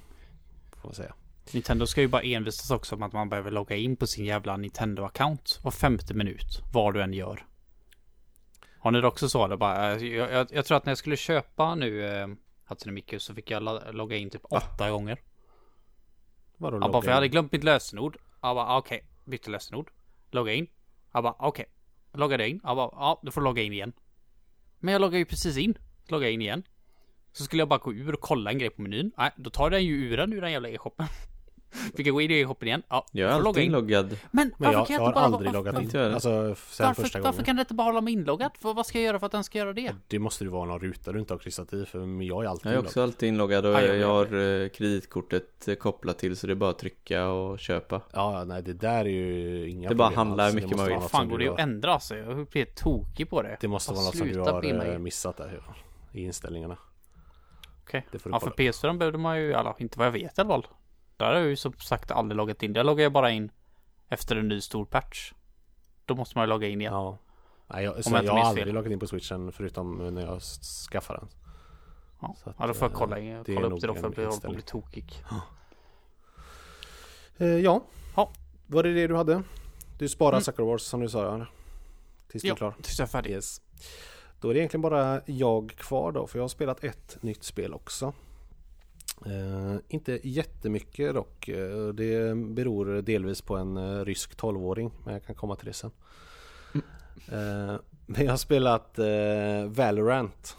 Får 0.72 0.88
man 0.88 0.96
säga. 0.96 1.14
Nintendo 1.54 1.88
ska 1.88 2.02
ju 2.02 2.08
bara 2.08 2.22
envisas 2.22 2.72
också 2.72 2.96
om 2.96 3.04
att 3.04 3.14
man 3.14 3.30
behöver 3.30 3.52
logga 3.52 3.76
in 3.76 3.96
på 3.96 4.08
sin 4.08 4.26
jävla 4.26 4.58
Nintendo-account 4.58 5.64
var 5.64 5.72
femte 5.72 6.14
minut, 6.14 6.62
vad 6.74 6.94
du 6.94 7.02
än 7.02 7.14
gör. 7.14 7.46
Har 8.80 8.92
ni 8.92 9.02
det 9.02 9.08
också 9.08 9.30
så? 9.30 9.46
Eller 9.46 9.58
bara, 9.58 9.96
eh, 9.96 10.06
jag, 10.06 10.32
jag, 10.32 10.48
jag, 10.52 10.66
tror 10.66 10.78
att 10.78 10.86
när 10.86 10.92
jag 10.92 10.98
skulle 10.98 11.18
köpa 11.18 11.76
nu 11.76 12.06
eh, 12.06 12.28
Hatsune 12.64 12.94
Miku 12.94 13.20
så 13.20 13.34
fick 13.34 13.52
jag 13.52 13.64
logga 13.96 14.18
in 14.18 14.30
typ 14.30 14.46
åtta 14.50 14.86
ah. 14.86 14.90
gånger. 14.90 15.22
Vadå 16.58 16.78
logga 16.78 16.92
bara, 16.92 17.02
för 17.02 17.10
jag 17.10 17.16
hade 17.16 17.28
glömt 17.28 17.52
mitt 17.52 17.64
lösenord. 17.64 18.18
Jag 18.42 18.56
bara, 18.56 18.78
okej, 18.78 18.98
okay, 18.98 19.08
bytte 19.26 19.50
lösenord. 19.50 19.92
Logga 20.32 20.54
in. 20.54 20.68
Jag 21.12 21.24
bara, 21.24 21.36
okej, 21.40 21.48
okay, 21.48 21.66
Loggade 22.18 22.50
in. 22.50 22.60
Jag 22.64 22.76
bara, 22.76 22.90
ja, 22.92 23.20
du 23.24 23.32
får 23.32 23.42
logga 23.42 23.62
in 23.62 23.74
igen. 23.74 23.94
Men 24.80 24.92
jag 24.92 25.02
loggade 25.02 25.18
ju 25.18 25.26
precis 25.26 25.58
in. 25.58 25.78
Logga 26.08 26.30
in 26.30 26.42
igen. 26.42 26.64
Så 27.32 27.44
skulle 27.44 27.62
jag 27.62 27.70
bara 27.70 27.80
gå 27.80 27.94
ur 27.94 28.14
och 28.14 28.22
kolla 28.22 28.52
en 28.52 28.58
grej 28.58 28.70
på 28.70 28.82
menyn. 28.82 29.12
Nej, 29.18 29.32
då 29.38 29.50
tar 29.50 29.70
den 29.70 29.86
ju 29.86 29.94
ur 29.94 30.18
den 30.18 30.34
ur 30.34 30.42
den 30.42 30.52
jävla 30.52 30.70
e-shoppen. 30.70 31.08
Vi 31.96 32.04
kan 32.04 32.14
gå 32.14 32.22
in 32.22 32.32
i 32.32 32.46
shoppen 32.46 32.68
igen. 32.68 32.84
Ja, 32.90 33.06
Jag 33.12 33.30
är 33.32 33.34
alltid 33.34 33.64
in. 33.64 33.68
inloggad. 33.70 34.18
Men, 34.32 34.52
Men 34.58 34.72
jag, 34.72 34.88
kan 34.88 34.94
jag 34.94 35.02
jag 35.02 35.06
har 35.08 35.14
bara... 35.14 35.24
aldrig 35.26 35.54
varför, 35.54 35.72
loggat 35.72 35.94
in. 35.94 36.14
Alltså 36.14 36.56
sen 36.56 36.88
varför, 36.88 37.02
första 37.04 37.22
varför 37.22 37.44
kan 37.44 37.56
det 37.56 37.60
inte 37.60 37.74
bara 37.74 37.86
hålla 37.86 38.02
mig 38.02 38.14
inloggad? 38.14 38.52
För 38.60 38.74
vad 38.74 38.86
ska 38.86 38.98
jag 39.00 39.06
göra 39.06 39.20
för 39.20 39.26
att 39.26 39.32
den 39.32 39.44
ska 39.44 39.58
göra 39.58 39.74
det? 39.74 39.96
Det 40.08 40.20
måste 40.20 40.44
ju 40.44 40.50
vara 40.50 40.66
någon 40.66 40.80
ruta 40.80 41.12
du 41.12 41.20
inte 41.20 41.34
har 41.34 41.40
kryssat 41.40 41.74
i 41.74 41.86
för 41.86 42.24
jag 42.24 42.44
är 42.44 42.48
alltid 42.50 42.66
Jag 42.66 42.72
är 42.72 42.76
inloggad. 42.76 42.86
också 42.86 43.04
alltid 43.04 43.30
inloggad 43.30 43.66
och 43.66 43.74
Ja, 43.74 43.82
jag 43.82 43.98
jag 43.98 44.08
har 44.08 44.62
eh, 44.64 44.70
kreditkortet 44.70 45.68
eh, 45.68 45.76
kopplat 45.76 46.18
till 46.20 46.38
så 46.38 46.48
det 46.48 46.54
är 46.54 46.56
bara 46.56 46.70
att 46.70 46.80
trycka 46.80 47.28
och 47.28 47.60
köpa. 47.60 48.02
Ja, 48.14 48.44
nej 48.44 48.62
det 48.64 48.74
där 48.74 49.00
är 49.00 49.06
ju 49.06 49.70
inga 49.70 49.90
Det 49.90 49.96
bara 49.96 50.08
problem 50.10 50.28
handlar 50.28 50.46
alls. 50.46 50.56
mycket 50.56 50.72
vill. 50.88 50.94
något 50.96 51.12
Fan 51.12 51.30
går 51.30 51.38
du 51.38 51.46
det 51.46 51.52
att 51.54 51.60
ändra 51.60 51.94
alltså? 51.94 52.18
Jag 52.18 52.46
blir 52.48 52.66
tokig 52.66 53.30
på 53.30 53.42
det. 53.42 53.58
Det 53.62 53.68
måste 53.68 53.94
vara 53.94 54.06
något 54.06 54.18
som 54.18 54.28
du 54.28 54.40
har 54.40 54.92
eh, 54.94 54.98
missat 55.00 55.38
där 55.38 55.62
i 56.12 56.24
inställningarna. 56.24 56.78
Okej. 57.84 58.06
Du 58.12 58.18
Ja 58.26 58.40
för 58.40 58.50
kolla. 58.50 58.52
PS4 58.72 58.98
behövde 58.98 59.18
man 59.18 59.40
ju, 59.40 59.54
alla, 59.54 59.76
inte 59.78 60.00
vad 60.00 60.08
jag 60.08 60.12
vet 60.12 60.38
i 60.38 60.42
alla 60.42 60.50
fall. 60.50 60.68
Där 61.18 61.26
har 61.26 61.34
jag 61.34 61.48
ju 61.48 61.56
som 61.56 61.74
sagt 61.74 62.12
aldrig 62.12 62.38
loggat 62.38 62.64
in. 62.64 62.74
Där 62.74 62.84
loggar 62.84 63.04
jag 63.04 63.12
bara 63.14 63.32
in 63.32 63.52
efter 64.10 64.36
en 64.36 64.48
ny 64.48 64.62
stor 64.62 64.86
patch. 64.86 65.34
Då 66.06 66.16
måste 66.16 66.38
man 66.38 66.44
ju 66.46 66.50
logga 66.50 66.68
in 66.68 66.82
igen. 66.82 66.94
Ja. 66.94 67.18
Nej, 67.68 67.84
jag, 67.86 67.96
jag 68.06 68.24
jag, 68.26 68.34
har 68.34 68.40
aldrig 68.40 68.66
fel. 68.66 68.74
loggat 68.76 68.92
in 68.92 69.00
på 69.00 69.08
switchen 69.08 69.52
förutom 69.52 70.14
när 70.16 70.22
jag 70.22 70.42
skaffade 70.92 71.20
den. 71.20 71.30
Ja, 72.22 72.36
Så 72.44 72.50
att, 72.50 72.56
ja 72.60 72.68
då 72.68 72.74
får 72.74 72.86
jag 72.86 72.92
eh, 72.92 72.98
kolla, 72.98 73.20
in- 73.20 73.44
det 73.46 73.52
är 73.52 73.56
kolla 73.56 73.68
upp 73.76 73.82
det 73.82 73.88
då 73.88 73.96
för 73.96 74.08
att 74.08 74.18
jag 74.18 74.26
håller 74.26 74.42
på 74.42 74.48
att 74.48 74.54
bli 74.54 74.62
tokig. 74.62 75.24
Eh, 77.38 77.48
ja. 77.48 77.82
Ja. 78.16 78.32
Var 78.68 78.84
det 78.84 78.94
det 78.94 79.08
du 79.08 79.16
hade? 79.16 79.44
Du 79.98 80.10
sparar 80.10 80.32
Mm. 80.32 80.42
Sucker 80.44 80.64
Wars 80.64 80.82
som 80.82 81.00
du 81.00 81.10
sa 81.10 81.26
ja. 81.38 81.46
Tills 82.28 82.44
du 82.44 82.50
är 82.50 82.56
klar. 82.56 82.74
tills 82.82 83.00
jag 83.00 83.06
är 83.06 83.10
färdig. 83.10 83.30
Yes. 83.32 83.62
Då 84.40 84.50
är 84.50 84.54
det 84.54 84.60
egentligen 84.60 84.82
bara 84.82 85.22
jag 85.26 85.72
kvar 85.78 86.12
då, 86.12 86.28
för 86.28 86.40
jag 86.40 86.44
har 86.44 86.48
spelat 86.50 86.84
ett 86.84 87.18
nytt 87.22 87.44
spel 87.44 87.74
också. 87.74 88.14
Eh, 89.26 89.76
inte 89.88 90.20
jättemycket 90.24 91.14
dock. 91.14 91.48
Eh, 91.48 91.88
det 91.88 92.36
beror 92.38 93.02
delvis 93.02 93.42
på 93.42 93.56
en 93.56 93.78
eh, 93.78 94.06
rysk 94.06 94.38
12-åring, 94.38 94.92
men 95.04 95.14
jag 95.14 95.26
kan 95.26 95.36
komma 95.36 95.56
till 95.56 95.66
det 95.68 95.74
sen. 95.74 95.92
Eh, 97.32 97.76
men 98.06 98.26
jag 98.26 98.32
har 98.32 98.38
spelat 98.38 99.00
eh, 99.00 99.66
Valorant. 99.68 100.56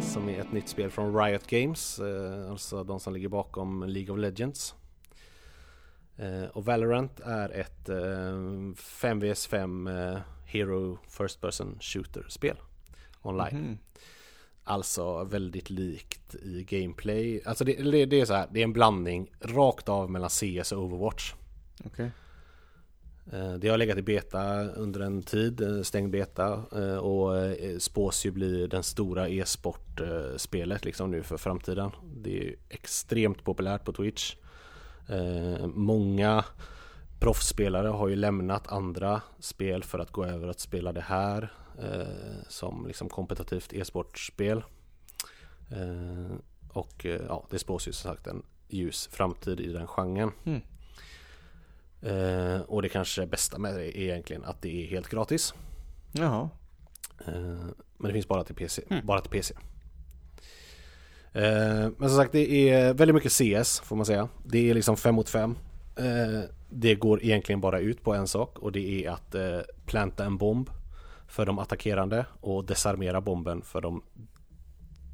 Som 0.00 0.28
är 0.28 0.40
ett 0.40 0.52
nytt 0.52 0.68
spel 0.68 0.90
från 0.90 1.16
Riot 1.24 1.46
Games, 1.46 1.98
eh, 1.98 2.50
alltså 2.50 2.84
de 2.84 3.00
som 3.00 3.12
ligger 3.14 3.28
bakom 3.28 3.84
League 3.88 4.14
of 4.14 4.18
Legends. 4.20 4.74
Eh, 6.16 6.44
och 6.52 6.64
Valorant 6.64 7.20
är 7.20 7.48
ett 7.50 7.88
eh, 7.88 7.96
5vs5 8.74 9.90
eh, 10.12 10.20
Hero 10.44 10.98
First 11.08 11.40
Person 11.40 11.78
Shooter-spel 11.80 12.56
online. 13.22 13.56
Mhm. 13.56 13.78
Alltså 14.68 15.24
väldigt 15.24 15.70
likt 15.70 16.34
i 16.34 16.62
gameplay. 16.68 17.42
Alltså 17.44 17.64
det, 17.64 17.90
det, 17.90 18.06
det 18.06 18.20
är 18.20 18.24
så 18.24 18.34
här, 18.34 18.48
det 18.52 18.60
är 18.60 18.64
en 18.64 18.72
blandning 18.72 19.30
rakt 19.40 19.88
av 19.88 20.10
mellan 20.10 20.30
CS 20.30 20.72
och 20.72 20.84
Overwatch. 20.84 21.34
Okej. 21.84 22.10
Eh, 23.32 23.54
Det 23.54 23.68
har 23.68 23.78
legat 23.78 23.98
i 23.98 24.02
beta 24.02 24.68
under 24.68 25.00
en 25.00 25.22
tid, 25.22 25.60
eh, 25.60 25.82
stängd 25.82 26.10
beta 26.10 26.62
eh, 26.72 26.96
och 26.96 27.56
spås 27.78 28.26
ju 28.26 28.30
bli 28.30 28.66
den 28.66 28.82
stora 28.82 29.28
e-sport-spelet 29.28 30.84
liksom 30.84 31.10
nu 31.10 31.22
för 31.22 31.36
framtiden. 31.36 31.90
Det 32.16 32.48
är 32.48 32.54
extremt 32.68 33.44
populärt 33.44 33.84
på 33.84 33.92
Twitch. 33.92 34.36
Många 35.74 36.44
proffsspelare 37.20 37.88
har 37.88 38.08
ju 38.08 38.16
lämnat 38.16 38.68
andra 38.68 39.20
spel 39.38 39.82
för 39.84 39.98
att 39.98 40.10
gå 40.10 40.24
över 40.24 40.48
att 40.48 40.60
spela 40.60 40.92
det 40.92 41.00
här 41.00 41.52
som 42.48 42.86
liksom 42.86 43.08
kompetitivt 43.08 43.72
e-sportspel. 43.72 44.64
Eh, 45.70 46.36
Och 46.68 47.06
eh, 47.06 47.20
ja, 47.28 47.46
det 47.50 47.58
spås 47.58 47.88
ju 47.88 47.92
som 47.92 48.10
sagt 48.10 48.26
en 48.26 48.42
ljus 48.68 49.08
framtid 49.12 49.60
i 49.60 49.72
den 49.72 49.86
genren. 49.86 50.32
Mm. 50.44 50.60
Eh, 52.02 52.60
och 52.60 52.82
det 52.82 52.88
kanske 52.88 53.26
bästa 53.26 53.58
med 53.58 53.74
det 53.74 53.98
är 53.98 54.02
egentligen 54.02 54.44
att 54.44 54.62
det 54.62 54.82
är 54.84 54.86
helt 54.86 55.08
gratis. 55.08 55.54
Jaha. 56.12 56.50
Eh, 57.26 57.34
men 57.98 58.08
det 58.08 58.12
finns 58.12 58.28
bara 58.28 58.44
till 58.44 58.54
PC. 58.54 58.82
Mm. 58.90 59.06
Bara 59.06 59.20
till 59.20 59.30
PC. 59.30 59.54
Eh, 61.32 61.90
men 61.98 62.08
som 62.08 62.16
sagt 62.16 62.32
det 62.32 62.70
är 62.70 62.94
väldigt 62.94 63.14
mycket 63.14 63.32
CS 63.32 63.80
får 63.80 63.96
man 63.96 64.06
säga. 64.06 64.28
Det 64.44 64.70
är 64.70 64.74
liksom 64.74 64.96
5 64.96 65.14
mot 65.14 65.28
5. 65.28 65.56
Eh, 65.96 66.40
det 66.70 66.94
går 66.94 67.22
egentligen 67.24 67.60
bara 67.60 67.78
ut 67.80 68.02
på 68.02 68.14
en 68.14 68.28
sak 68.28 68.58
och 68.58 68.72
det 68.72 69.04
är 69.04 69.10
att 69.10 69.34
eh, 69.34 69.60
planta 69.86 70.24
en 70.24 70.36
bomb 70.38 70.70
för 71.28 71.46
de 71.46 71.58
attackerande 71.58 72.26
och 72.40 72.64
desarmera 72.64 73.20
bomben 73.20 73.62
för 73.62 73.80
de 73.80 74.02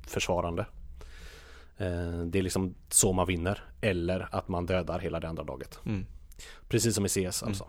försvarande. 0.06 0.66
Eh, 1.76 2.18
det 2.24 2.38
är 2.38 2.42
liksom 2.42 2.74
så 2.88 3.12
man 3.12 3.26
vinner. 3.26 3.64
Eller 3.80 4.28
att 4.32 4.48
man 4.48 4.66
dödar 4.66 4.98
hela 4.98 5.20
det 5.20 5.28
andra 5.28 5.42
laget. 5.42 5.80
Mm. 5.86 6.06
Precis 6.68 6.94
som 6.94 7.06
i 7.06 7.08
CS 7.08 7.42
alltså. 7.42 7.66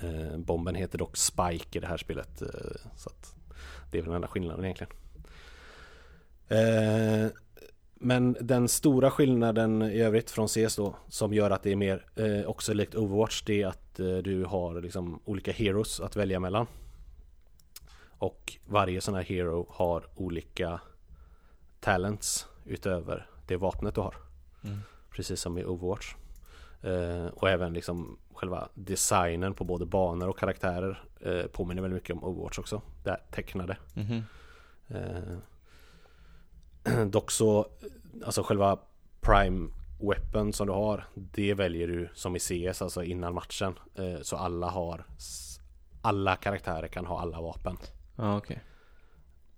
Eh, 0.00 0.38
bomben 0.38 0.74
heter 0.74 0.98
dock 0.98 1.16
Spike 1.16 1.78
i 1.78 1.80
det 1.80 1.86
här 1.86 1.96
spelet. 1.96 2.42
Eh, 2.42 2.48
så 2.96 3.10
att 3.10 3.34
det 3.90 3.98
är 3.98 4.02
väl 4.02 4.08
den 4.08 4.14
enda 4.16 4.28
skillnaden 4.28 4.64
egentligen. 4.64 4.92
Men 7.94 8.36
den 8.40 8.68
stora 8.68 9.10
skillnaden 9.10 9.82
i 9.82 10.00
övrigt 10.00 10.30
från 10.30 10.48
CS 10.48 10.76
då 10.76 10.96
som 11.08 11.34
gör 11.34 11.50
att 11.50 11.62
det 11.62 11.72
är 11.72 11.76
mer 11.76 12.04
också 12.46 12.74
likt 12.74 12.94
Overwatch 12.94 13.42
det 13.42 13.62
är 13.62 13.66
att 13.66 13.94
du 13.96 14.44
har 14.48 14.80
liksom 14.80 15.20
olika 15.24 15.52
heroes 15.52 16.00
att 16.00 16.16
välja 16.16 16.40
mellan. 16.40 16.66
Och 18.18 18.56
varje 18.66 19.00
sån 19.00 19.14
här 19.14 19.22
hero 19.22 19.66
har 19.70 20.06
olika 20.14 20.80
talents 21.80 22.48
utöver 22.64 23.26
det 23.46 23.56
vapnet 23.56 23.94
du 23.94 24.00
har. 24.00 24.14
Mm. 24.64 24.78
Precis 25.10 25.40
som 25.40 25.58
i 25.58 25.64
Overwatch. 25.64 26.14
Eh, 26.82 27.26
och 27.26 27.48
även 27.48 27.72
liksom 27.72 28.18
själva 28.34 28.68
designen 28.74 29.54
på 29.54 29.64
både 29.64 29.86
banor 29.86 30.28
och 30.28 30.38
karaktärer 30.38 31.04
eh, 31.20 31.46
påminner 31.46 31.82
väldigt 31.82 32.02
mycket 32.02 32.16
om 32.16 32.24
Overwatch 32.24 32.58
också. 32.58 32.82
Det 33.04 33.10
här 33.10 33.22
tecknade. 33.30 33.76
Mhm. 33.94 34.22
Eh, 34.88 35.38
dock 37.06 37.30
så, 37.30 37.66
alltså 38.24 38.42
själva 38.42 38.78
Prime 39.20 39.68
Weapon 40.00 40.52
som 40.52 40.66
du 40.66 40.72
har, 40.72 41.04
det 41.14 41.54
väljer 41.54 41.88
du 41.88 42.08
som 42.14 42.36
i 42.36 42.38
CS, 42.38 42.82
alltså 42.82 43.04
innan 43.04 43.34
matchen. 43.34 43.78
Eh, 43.94 44.20
så 44.22 44.36
alla 44.36 44.70
har, 44.70 45.04
alla 46.02 46.36
karaktärer 46.36 46.88
kan 46.88 47.06
ha 47.06 47.20
alla 47.20 47.40
vapen. 47.40 47.76
Ja, 48.16 48.36
okej. 48.36 48.62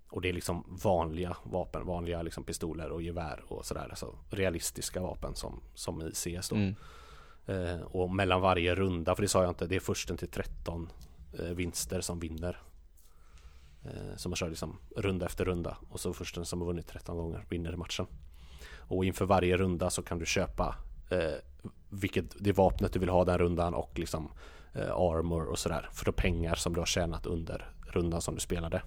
Och 0.09 0.21
det 0.21 0.29
är 0.29 0.33
liksom 0.33 0.77
vanliga 0.83 1.37
vapen, 1.43 1.85
vanliga 1.85 2.21
liksom 2.21 2.43
pistoler 2.43 2.89
och 2.89 3.01
gevär 3.01 3.43
och 3.47 3.65
sådär. 3.65 3.87
Alltså 3.89 4.15
realistiska 4.29 5.01
vapen 5.01 5.35
som, 5.35 5.61
som 5.73 6.01
i 6.01 6.11
CS 6.11 6.49
då. 6.49 6.55
Mm. 6.55 6.75
Eh, 7.45 7.81
och 7.81 8.15
mellan 8.15 8.41
varje 8.41 8.75
runda, 8.75 9.15
för 9.15 9.21
det 9.21 9.27
sa 9.27 9.41
jag 9.41 9.51
inte, 9.51 9.67
det 9.67 9.75
är 9.75 9.79
försten 9.79 10.17
till 10.17 10.27
13 10.27 10.89
eh, 11.39 11.45
vinster 11.45 12.01
som 12.01 12.19
vinner. 12.19 12.61
Eh, 13.85 14.15
så 14.15 14.29
man 14.29 14.35
kör 14.35 14.49
liksom 14.49 14.77
runda 14.95 15.25
efter 15.25 15.45
runda 15.45 15.77
och 15.89 15.99
så 15.99 16.13
försten 16.13 16.45
som 16.45 16.61
har 16.61 16.67
vunnit 16.67 16.87
13 16.87 17.17
gånger 17.17 17.45
vinner 17.49 17.75
matchen. 17.75 18.07
Och 18.75 19.05
inför 19.05 19.25
varje 19.25 19.57
runda 19.57 19.89
så 19.89 20.01
kan 20.01 20.19
du 20.19 20.25
köpa 20.25 20.75
eh, 21.11 21.33
vilket 21.89 22.35
det 22.39 22.51
vapnet 22.51 22.93
du 22.93 22.99
vill 22.99 23.09
ha 23.09 23.25
den 23.25 23.37
rundan 23.37 23.73
och 23.73 23.99
liksom 23.99 24.31
armor 24.75 25.45
och 25.45 25.59
sådär 25.59 25.89
för 25.93 26.05
de 26.05 26.11
pengar 26.11 26.55
som 26.55 26.73
du 26.73 26.79
har 26.79 26.85
tjänat 26.85 27.25
under 27.25 27.73
rundan 27.93 28.21
som 28.21 28.35
du 28.35 28.41
spelade. 28.41 28.81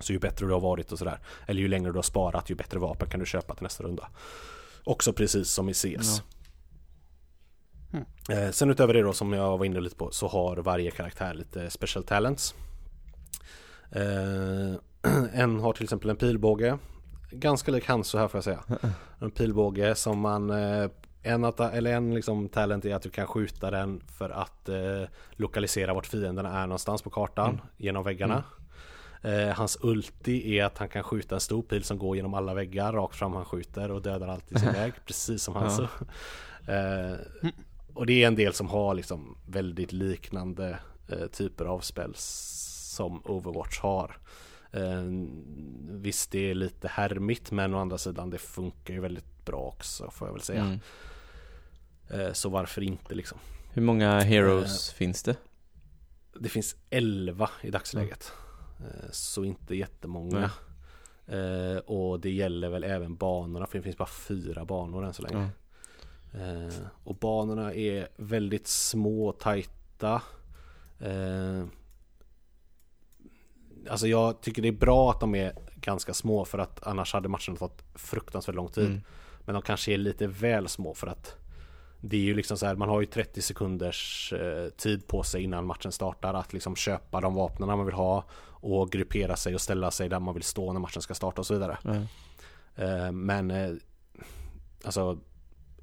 Så 0.00 0.12
ju 0.12 0.18
bättre 0.18 0.46
du 0.46 0.52
har 0.52 0.60
varit 0.60 0.92
och 0.92 0.98
sådär, 0.98 1.18
eller 1.46 1.60
ju 1.60 1.68
längre 1.68 1.90
du 1.90 1.98
har 1.98 2.02
sparat, 2.02 2.50
ju 2.50 2.54
bättre 2.54 2.78
vapen 2.78 3.08
kan 3.08 3.20
du 3.20 3.26
köpa 3.26 3.54
till 3.54 3.62
nästa 3.62 3.84
runda. 3.84 4.08
Också 4.84 5.12
precis 5.12 5.50
som 5.50 5.68
i 5.68 5.74
CS. 5.74 5.82
Ja. 5.82 6.22
Eh, 8.28 8.50
sen 8.50 8.70
utöver 8.70 8.94
det 8.94 9.02
då 9.02 9.12
som 9.12 9.32
jag 9.32 9.58
var 9.58 9.64
inne 9.64 9.80
lite 9.80 9.96
på 9.96 10.10
så 10.10 10.28
har 10.28 10.56
varje 10.56 10.90
karaktär 10.90 11.34
lite 11.34 11.70
special 11.70 12.04
talents. 12.04 12.54
Eh, 13.90 14.74
en 15.32 15.60
har 15.60 15.72
till 15.72 15.84
exempel 15.84 16.10
en 16.10 16.16
pilbåge. 16.16 16.78
Ganska 17.30 17.70
lik 17.70 17.88
Hanso 17.88 18.18
här 18.18 18.28
får 18.28 18.38
jag 18.38 18.44
säga. 18.44 18.62
En 19.18 19.30
pilbåge 19.30 19.94
som 19.94 20.18
man 20.18 20.50
eh, 20.50 20.90
en, 21.24 21.44
att, 21.44 21.60
eller 21.60 21.92
en 21.92 22.14
liksom 22.14 22.48
talent 22.48 22.84
är 22.84 22.94
att 22.94 23.02
du 23.02 23.10
kan 23.10 23.26
skjuta 23.26 23.70
den 23.70 24.00
för 24.18 24.30
att 24.30 24.68
eh, 24.68 25.02
lokalisera 25.32 25.94
vart 25.94 26.06
fienderna 26.06 26.58
är 26.62 26.66
någonstans 26.66 27.02
på 27.02 27.10
kartan 27.10 27.50
Mm. 27.50 27.60
genom 27.76 28.04
väggarna. 28.04 28.44
Eh, 29.22 29.48
hans 29.48 29.78
ulti 29.82 30.58
är 30.58 30.64
att 30.64 30.78
han 30.78 30.88
kan 30.88 31.02
skjuta 31.02 31.34
en 31.34 31.40
stor 31.40 31.62
pil 31.62 31.84
som 31.84 31.98
går 31.98 32.16
genom 32.16 32.34
alla 32.34 32.54
väggar 32.54 32.92
rakt 32.92 33.16
fram 33.16 33.32
han 33.32 33.44
skjuter 33.44 33.90
och 33.90 34.02
dödar 34.02 34.28
alltid 34.28 34.60
sin 34.60 34.72
väg 34.82 34.92
precis 35.06 35.42
som 35.42 35.54
Hanso. 35.56 35.82
Eh, 36.66 37.16
och 37.94 38.06
det 38.06 38.22
är 38.22 38.26
en 38.26 38.34
del 38.34 38.52
som 38.52 38.68
har 38.68 38.94
liksom 38.94 39.36
väldigt 39.46 39.92
liknande 39.92 40.78
eh, 41.08 41.26
typer 41.26 41.64
av 41.64 41.80
spel 41.80 42.12
som 42.16 43.22
Overwatch 43.24 43.80
har. 43.80 44.16
Eh, 44.72 45.02
visst 45.90 46.30
det 46.30 46.50
är 46.50 46.54
lite 46.54 46.88
härmigt 46.88 47.50
men 47.50 47.74
å 47.74 47.78
andra 47.78 47.98
sidan 47.98 48.30
det 48.30 48.38
funkar 48.38 48.94
ju 48.94 49.00
väldigt 49.00 49.44
bra 49.44 49.60
också 49.60 50.10
får 50.10 50.28
jag 50.28 50.32
väl 50.32 50.42
säga. 50.42 50.64
Mm. 50.64 50.78
Eh, 52.10 52.32
så 52.32 52.48
varför 52.48 52.82
inte 52.82 53.14
liksom. 53.14 53.38
Hur 53.72 53.82
många 53.82 54.20
heroes 54.20 54.90
finns 54.90 55.22
det? 55.22 55.36
Det 56.40 56.48
finns 56.48 56.76
11 56.90 57.50
i 57.62 57.70
dagsläget. 57.70 58.32
Eh, 58.80 59.10
så 59.10 59.44
inte 59.44 59.76
jättemånga. 59.76 60.50
Eh, 61.26 61.76
och 61.76 62.20
det 62.20 62.30
gäller 62.30 62.68
väl 62.68 62.84
även 62.84 63.16
banorna 63.16 63.66
för 63.66 63.78
det 63.78 63.82
finns 63.82 63.96
bara 63.96 64.08
fyra 64.08 64.64
banor 64.64 65.04
än 65.04 65.14
så 65.14 65.22
länge. 65.22 65.50
Mm. 66.34 66.68
Eh, 66.68 66.74
och 67.04 67.14
banorna 67.14 67.74
är 67.74 68.08
väldigt 68.16 68.66
små 68.66 69.28
och 69.28 69.38
tajta. 69.38 70.22
Eh, 70.98 71.64
alltså 73.90 74.06
jag 74.06 74.40
tycker 74.40 74.62
det 74.62 74.68
är 74.68 74.72
bra 74.72 75.10
att 75.10 75.20
de 75.20 75.34
är 75.34 75.52
ganska 75.76 76.14
små 76.14 76.44
för 76.44 76.58
att 76.58 76.86
annars 76.86 77.12
hade 77.12 77.28
matchen 77.28 77.56
fått 77.56 77.84
fruktansvärt 77.94 78.54
lång 78.54 78.68
tid. 78.68 78.86
Mm. 78.86 79.00
Men 79.44 79.54
de 79.54 79.62
kanske 79.62 79.92
är 79.92 79.98
lite 79.98 80.26
väl 80.26 80.68
små 80.68 80.94
för 80.94 81.06
att 81.06 81.36
det 82.06 82.16
är 82.16 82.20
ju 82.20 82.34
liksom 82.34 82.56
så 82.56 82.66
här, 82.66 82.74
man 82.76 82.88
har 82.88 83.00
ju 83.00 83.06
30 83.06 83.42
sekunders 83.42 84.32
eh, 84.32 84.68
tid 84.68 85.06
på 85.06 85.22
sig 85.22 85.42
innan 85.42 85.66
matchen 85.66 85.92
startar 85.92 86.34
att 86.34 86.52
liksom 86.52 86.76
köpa 86.76 87.20
de 87.20 87.34
vapnen 87.34 87.68
man 87.68 87.86
vill 87.86 87.94
ha 87.94 88.24
och 88.46 88.90
gruppera 88.90 89.36
sig 89.36 89.54
och 89.54 89.60
ställa 89.60 89.90
sig 89.90 90.08
där 90.08 90.20
man 90.20 90.34
vill 90.34 90.42
stå 90.42 90.72
när 90.72 90.80
matchen 90.80 91.02
ska 91.02 91.14
starta 91.14 91.40
och 91.40 91.46
så 91.46 91.54
vidare. 91.54 91.78
Mm. 91.84 92.02
Eh, 92.76 93.12
men 93.12 93.50
eh, 93.50 93.72
alltså 94.84 95.18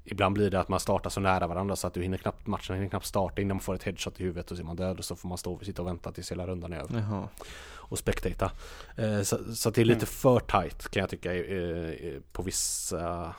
Ibland 0.04 0.34
blir 0.34 0.50
det 0.50 0.60
att 0.60 0.68
man 0.68 0.80
startar 0.80 1.10
så 1.10 1.20
nära 1.20 1.46
varandra 1.46 1.76
så 1.76 1.86
att 1.86 1.94
du 1.94 2.02
hinner 2.02 2.18
knappt, 2.18 2.46
matchen 2.46 2.74
hinner 2.76 2.88
knappt 2.88 3.06
starta 3.06 3.42
innan 3.42 3.56
man 3.56 3.60
får 3.60 3.74
ett 3.74 3.82
headshot 3.82 4.20
i 4.20 4.22
huvudet 4.22 4.50
och 4.50 4.56
så 4.56 4.62
är 4.62 4.66
man 4.66 4.76
död 4.76 4.98
och 4.98 5.04
så 5.04 5.16
får 5.16 5.28
man 5.28 5.38
stå 5.38 5.52
och 5.52 5.64
sitta 5.64 5.82
och 5.82 5.88
vänta 5.88 6.12
tills 6.12 6.30
hela 6.30 6.46
rundan 6.46 6.72
är 6.72 6.76
över 6.76 7.00
Jaha. 7.00 7.28
och 7.74 7.98
spectata. 7.98 8.50
Så, 9.24 9.54
så 9.54 9.68
att 9.68 9.74
det 9.74 9.80
är 9.80 9.84
lite 9.84 9.96
Mm. 9.96 10.06
för 10.06 10.40
tight 10.40 10.88
kan 10.90 11.00
jag 11.00 11.10
tycka 11.10 11.30
på 12.32 12.42
vissa 12.42 13.34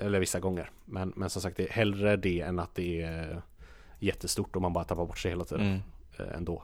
eller 0.00 0.20
vissa 0.20 0.40
gånger. 0.40 0.70
Men, 0.84 1.12
men 1.16 1.30
som 1.30 1.42
sagt 1.42 1.56
det 1.56 1.68
är 1.68 1.72
hellre 1.72 2.16
det 2.16 2.40
än 2.40 2.58
att 2.58 2.74
det 2.74 3.02
är 3.02 3.42
jättestort 3.98 4.56
och 4.56 4.62
man 4.62 4.72
bara 4.72 4.84
tappar 4.84 5.06
bort 5.06 5.18
sig 5.18 5.30
hela 5.30 5.44
tiden 5.44 5.66
Mm. 5.66 5.80
eh, 6.30 6.36
ändå. 6.36 6.62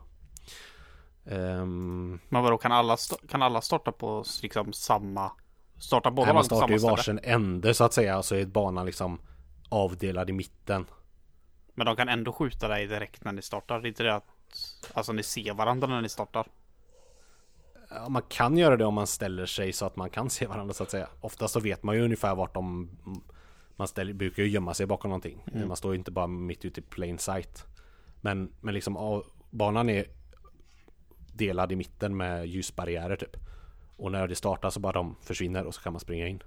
Ehm, 1.25 2.19
Men 2.29 2.43
vadå, 2.43 2.57
kan 2.57 2.71
alla, 2.71 2.97
kan 3.27 3.41
alla 3.41 3.61
starta 3.61 3.91
på 3.91 4.23
liksom 4.41 4.73
samma... 4.73 5.31
Starta 5.79 6.11
båda 6.11 6.33
man 6.33 6.43
startar 6.43 6.69
ju 6.69 6.79
samma 6.79 6.97
ställe? 6.97 7.15
varsin 7.21 7.31
ände 7.33 7.73
så 7.73 7.83
att 7.83 7.93
säga 7.93 8.17
och 8.17 8.25
så 8.25 8.35
är 8.35 8.45
banan 8.45 8.85
liksom 8.85 9.19
avdelad 9.69 10.29
i 10.29 10.33
mitten. 10.33 10.85
Men 11.73 11.85
de 11.85 11.95
kan 11.95 12.09
ändå 12.09 12.33
skjuta 12.33 12.67
dig 12.67 12.87
direkt 12.87 13.23
när 13.23 13.31
ni 13.31 13.41
startar. 13.41 13.79
Det 13.79 13.87
är 13.87 13.89
inte 13.89 14.03
det 14.03 14.15
att... 14.15 14.25
Alltså 14.93 15.13
ni 15.13 15.23
ser 15.23 15.53
varandra 15.53 15.87
när 15.87 16.01
ni 16.01 16.09
startar. 16.09 16.47
Man 18.09 18.21
kan 18.29 18.57
göra 18.57 18.77
det 18.77 18.85
om 18.85 18.93
man 18.93 19.07
ställer 19.07 19.45
sig 19.45 19.73
så 19.73 19.85
att 19.85 19.95
man 19.95 20.09
kan 20.09 20.29
se 20.29 20.47
varandra 20.47 20.73
så 20.73 20.83
att 20.83 20.91
säga. 20.91 21.07
Oftast 21.21 21.53
så 21.53 21.59
vet 21.59 21.83
man 21.83 21.95
ju 21.95 22.01
ungefär 22.03 22.35
vart 22.35 22.53
de... 22.53 22.89
Man 23.75 23.87
ställer, 23.87 24.13
brukar 24.13 24.43
ju 24.43 24.49
gömma 24.49 24.73
sig 24.73 24.85
bakom 24.85 25.09
någonting. 25.09 25.43
Mm. 25.53 25.67
Man 25.67 25.77
står 25.77 25.93
ju 25.93 25.97
inte 25.97 26.11
bara 26.11 26.27
mitt 26.27 26.65
ute 26.65 26.79
i 26.79 26.83
plain 26.83 27.17
sight. 27.17 27.65
Men, 28.21 28.51
men 28.61 28.73
liksom 28.73 28.97
av- 28.97 29.25
banan 29.49 29.89
är 29.89 30.05
delad 31.33 31.71
i 31.71 31.75
mitten 31.75 32.17
med 32.17 32.47
ljusbarriärer 32.47 33.15
typ. 33.15 33.37
Och 33.97 34.11
när 34.11 34.27
det 34.27 34.35
startar 34.35 34.69
så 34.69 34.79
bara 34.79 34.91
de 34.93 35.15
försvinner 35.21 35.65
och 35.65 35.75
så 35.75 35.81
kan 35.81 35.93
man 35.93 35.99
springa 35.99 36.27
in. 36.27 36.43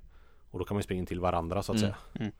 Och 0.50 0.58
då 0.58 0.64
kan 0.64 0.74
man 0.74 0.82
springa 0.82 1.00
in 1.00 1.06
till 1.06 1.20
varandra 1.20 1.62
så 1.62 1.72
att 1.72 1.78
Mm. 1.78 1.90
säga. 1.90 1.96
Mm. 2.20 2.32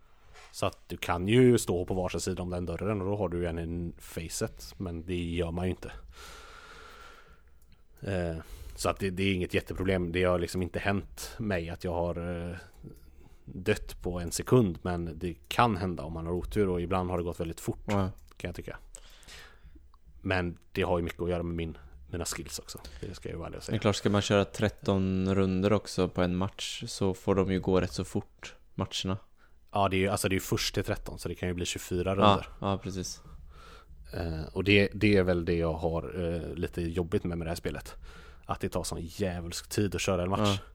Så 0.53 0.67
att 0.67 0.89
du 0.89 0.97
kan 0.97 1.29
ju 1.29 1.59
stå 1.59 1.85
på 1.85 1.95
varsin 1.95 2.21
sida 2.21 2.43
om 2.43 2.51
den 2.51 2.67
dörren 2.67 3.01
och 3.01 3.07
då 3.07 3.17
har 3.17 3.29
du 3.29 3.47
en 3.47 3.59
i 3.59 3.93
facet. 3.99 4.75
Men 4.77 5.07
det 5.07 5.25
gör 5.25 5.51
man 5.51 5.65
ju 5.65 5.71
inte. 5.71 5.93
Eh, 8.01 8.37
så 8.75 8.89
att 8.89 8.99
det, 8.99 9.11
det 9.11 9.23
är 9.23 9.35
inget 9.35 9.55
jätteproblem. 9.55 10.13
Det 10.13 10.25
har 10.25 10.39
liksom 10.39 10.63
inte 10.63 10.79
hänt 10.79 11.31
mig 11.39 11.71
att 11.71 11.85
jag 11.85 11.93
har 11.93 12.49
eh, 12.51 12.57
dött 13.45 14.03
på 14.03 14.21
en 14.21 14.33
sekund. 14.33 14.79
Men 14.83 15.19
det 15.19 15.35
kan 15.49 15.77
hända 15.77 16.03
om 16.03 16.13
man 16.13 16.27
har 16.27 16.33
otur 16.33 16.69
och 16.69 16.81
ibland 16.81 17.11
har 17.11 17.19
det 17.19 17.25
gått 17.25 17.41
väldigt 17.41 17.61
fort 17.61 17.81
Ja. 17.87 18.11
kan 18.37 18.49
jag 18.49 18.55
tycka. 18.55 18.77
Men 20.21 20.59
det 20.73 20.83
har 20.83 20.99
ju 20.99 21.05
mycket 21.05 21.23
att 21.23 21.29
göra 21.31 21.43
med 21.43 21.57
min, 21.57 21.79
mina 22.11 22.25
skills 22.25 22.59
också. 22.59 22.79
Det 23.01 23.15
ska 23.15 23.29
jag 23.29 23.35
ju 23.37 23.41
vara 23.41 23.61
säga. 23.61 23.79
klart, 23.79 23.97
ska 23.97 24.11
man 24.11 24.23
köra 24.23 24.45
13 24.45 25.35
runder 25.35 25.73
också 25.73 26.09
på 26.09 26.23
en 26.23 26.37
match 26.37 26.85
så 26.87 27.15
får 27.15 27.35
de 27.35 27.53
ju 27.53 27.61
gå 27.61 27.81
rätt 27.81 27.93
så 27.93 28.05
fort, 28.05 28.55
matcherna. 28.75 29.19
Ja, 29.73 29.89
det 29.89 29.97
är 29.97 29.99
ju 29.99 30.09
alltså 30.09 30.29
det 30.29 30.37
är 30.37 30.41
först 30.41 30.75
till 30.75 30.85
13 30.85 31.19
så 31.19 31.29
det 31.29 31.35
kan 31.35 31.49
ju 31.49 31.55
bli 31.55 31.65
24 31.67 32.11
Ja, 32.11 32.15
runder. 32.15 32.47
ja, 32.61 32.79
precis. 32.83 33.21
Eh, 34.15 34.43
och 34.53 34.65
det, 34.65 34.89
det 34.95 35.17
är 35.17 35.23
väl 35.23 35.45
det 35.45 35.55
jag 35.57 35.73
har 35.73 36.25
eh, 36.35 36.55
lite 36.55 36.83
jobbigt 36.83 37.25
med 37.25 37.39
med 37.39 37.47
det 37.47 37.51
här 37.51 37.57
spelet. 37.57 37.95
Att 38.47 38.61
det 38.61 38.69
tar 38.69 38.83
sån 38.83 38.99
djävulsk 39.03 39.69
tid 39.69 39.95
att 39.95 40.01
köra 40.01 40.23
en 40.23 40.31
match. 40.31 40.59
Ja. 40.61 40.71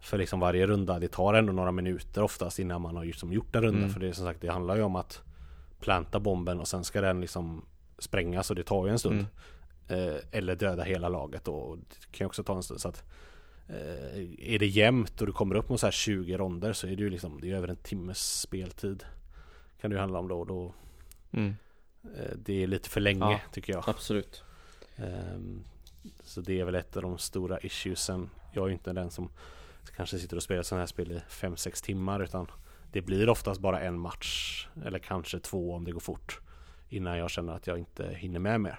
För 0.00 0.18
liksom 0.18 0.40
varje 0.40 0.66
runda, 0.66 0.98
det 0.98 1.08
tar 1.08 1.34
ändå 1.34 1.52
några 1.52 1.72
minuter 1.72 2.22
oftast 2.22 2.58
innan 2.58 2.80
man 2.82 2.96
har 2.96 3.04
just, 3.04 3.20
som 3.20 3.32
gjort 3.32 3.56
en 3.56 3.62
runda. 3.62 3.78
Mm. 3.78 3.90
För 3.90 4.00
det 4.00 4.08
är 4.08 4.12
som 4.12 4.24
sagt, 4.26 4.40
det 4.40 4.48
handlar 4.48 4.76
ju 4.76 4.82
om 4.82 4.96
att 4.96 5.22
planta 5.80 6.20
bomben 6.20 6.60
och 6.60 6.68
sen 6.68 6.84
ska 6.84 7.00
den 7.00 7.20
liksom 7.20 7.64
sprängas 7.98 8.50
och 8.50 8.56
det 8.56 8.62
tar 8.62 8.86
ju 8.86 8.92
en 8.92 8.98
stund. 8.98 9.26
Mm. 9.88 10.08
Eh, 10.14 10.20
eller 10.32 10.56
döda 10.56 10.82
hela 10.82 11.08
laget 11.08 11.48
och 11.48 11.78
det 11.78 12.06
kan 12.12 12.24
ju 12.24 12.26
också 12.26 12.42
ta 12.44 12.56
en 12.56 12.62
stund. 12.62 12.80
Så 12.80 12.88
att 12.88 13.04
eh, 13.68 14.54
är 14.54 14.58
det 14.58 14.66
jämnt 14.66 15.20
och 15.20 15.26
du 15.26 15.32
kommer 15.32 15.54
upp 15.54 15.68
mot 15.68 15.80
så 15.80 15.86
här 15.86 15.92
20 15.92 16.36
ronder 16.36 16.72
så 16.72 16.86
är 16.86 16.96
det 16.96 17.02
ju 17.02 17.10
liksom, 17.10 17.40
det 17.40 17.50
är 17.50 17.54
över 17.56 17.68
en 17.68 17.76
timmes 17.76 18.40
speltid. 18.40 19.04
Kan 19.80 19.90
det 19.90 19.94
ju 19.94 20.00
handla 20.00 20.18
om 20.18 20.28
då. 20.28 20.44
då 20.44 20.74
Mm. 21.32 21.54
eh, 22.16 22.36
det 22.36 22.62
är 22.62 22.66
lite 22.66 22.88
för 22.90 23.00
länge 23.00 23.20
Ja. 23.32 23.40
tycker 23.52 23.72
jag. 23.72 23.84
Absolut. 23.86 24.42
Så 26.22 26.40
det 26.40 26.60
är 26.60 26.64
väl 26.64 26.74
ett 26.74 26.96
av 26.96 27.02
de 27.02 27.18
stora 27.18 27.60
issuesen. 27.60 28.30
Jag 28.52 28.64
är 28.64 28.68
ju 28.68 28.72
inte 28.72 28.92
den 28.92 29.10
som 29.10 29.30
kanske 29.96 30.18
sitter 30.18 30.36
och 30.36 30.42
spelar 30.42 30.62
sådana 30.62 30.82
här 30.82 30.86
spel 30.86 31.12
i 31.12 31.20
5-6 31.28 31.84
timmar 31.84 32.20
utan 32.20 32.46
det 32.92 33.02
blir 33.02 33.28
oftast 33.28 33.60
bara 33.60 33.80
en 33.80 33.98
match 33.98 34.66
eller 34.84 34.98
kanske 34.98 35.38
två 35.38 35.74
om 35.74 35.84
det 35.84 35.92
går 35.92 36.00
fort 36.00 36.40
innan 36.88 37.18
jag 37.18 37.30
känner 37.30 37.52
att 37.52 37.66
jag 37.66 37.78
inte 37.78 38.14
hinner 38.14 38.38
med 38.38 38.60
mer. 38.60 38.78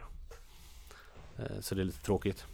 Eh, 1.38 1.60
så 1.60 1.76
det 1.76 1.82
är 1.82 1.86
lite 1.86 2.04
tråkigt. 2.04 2.46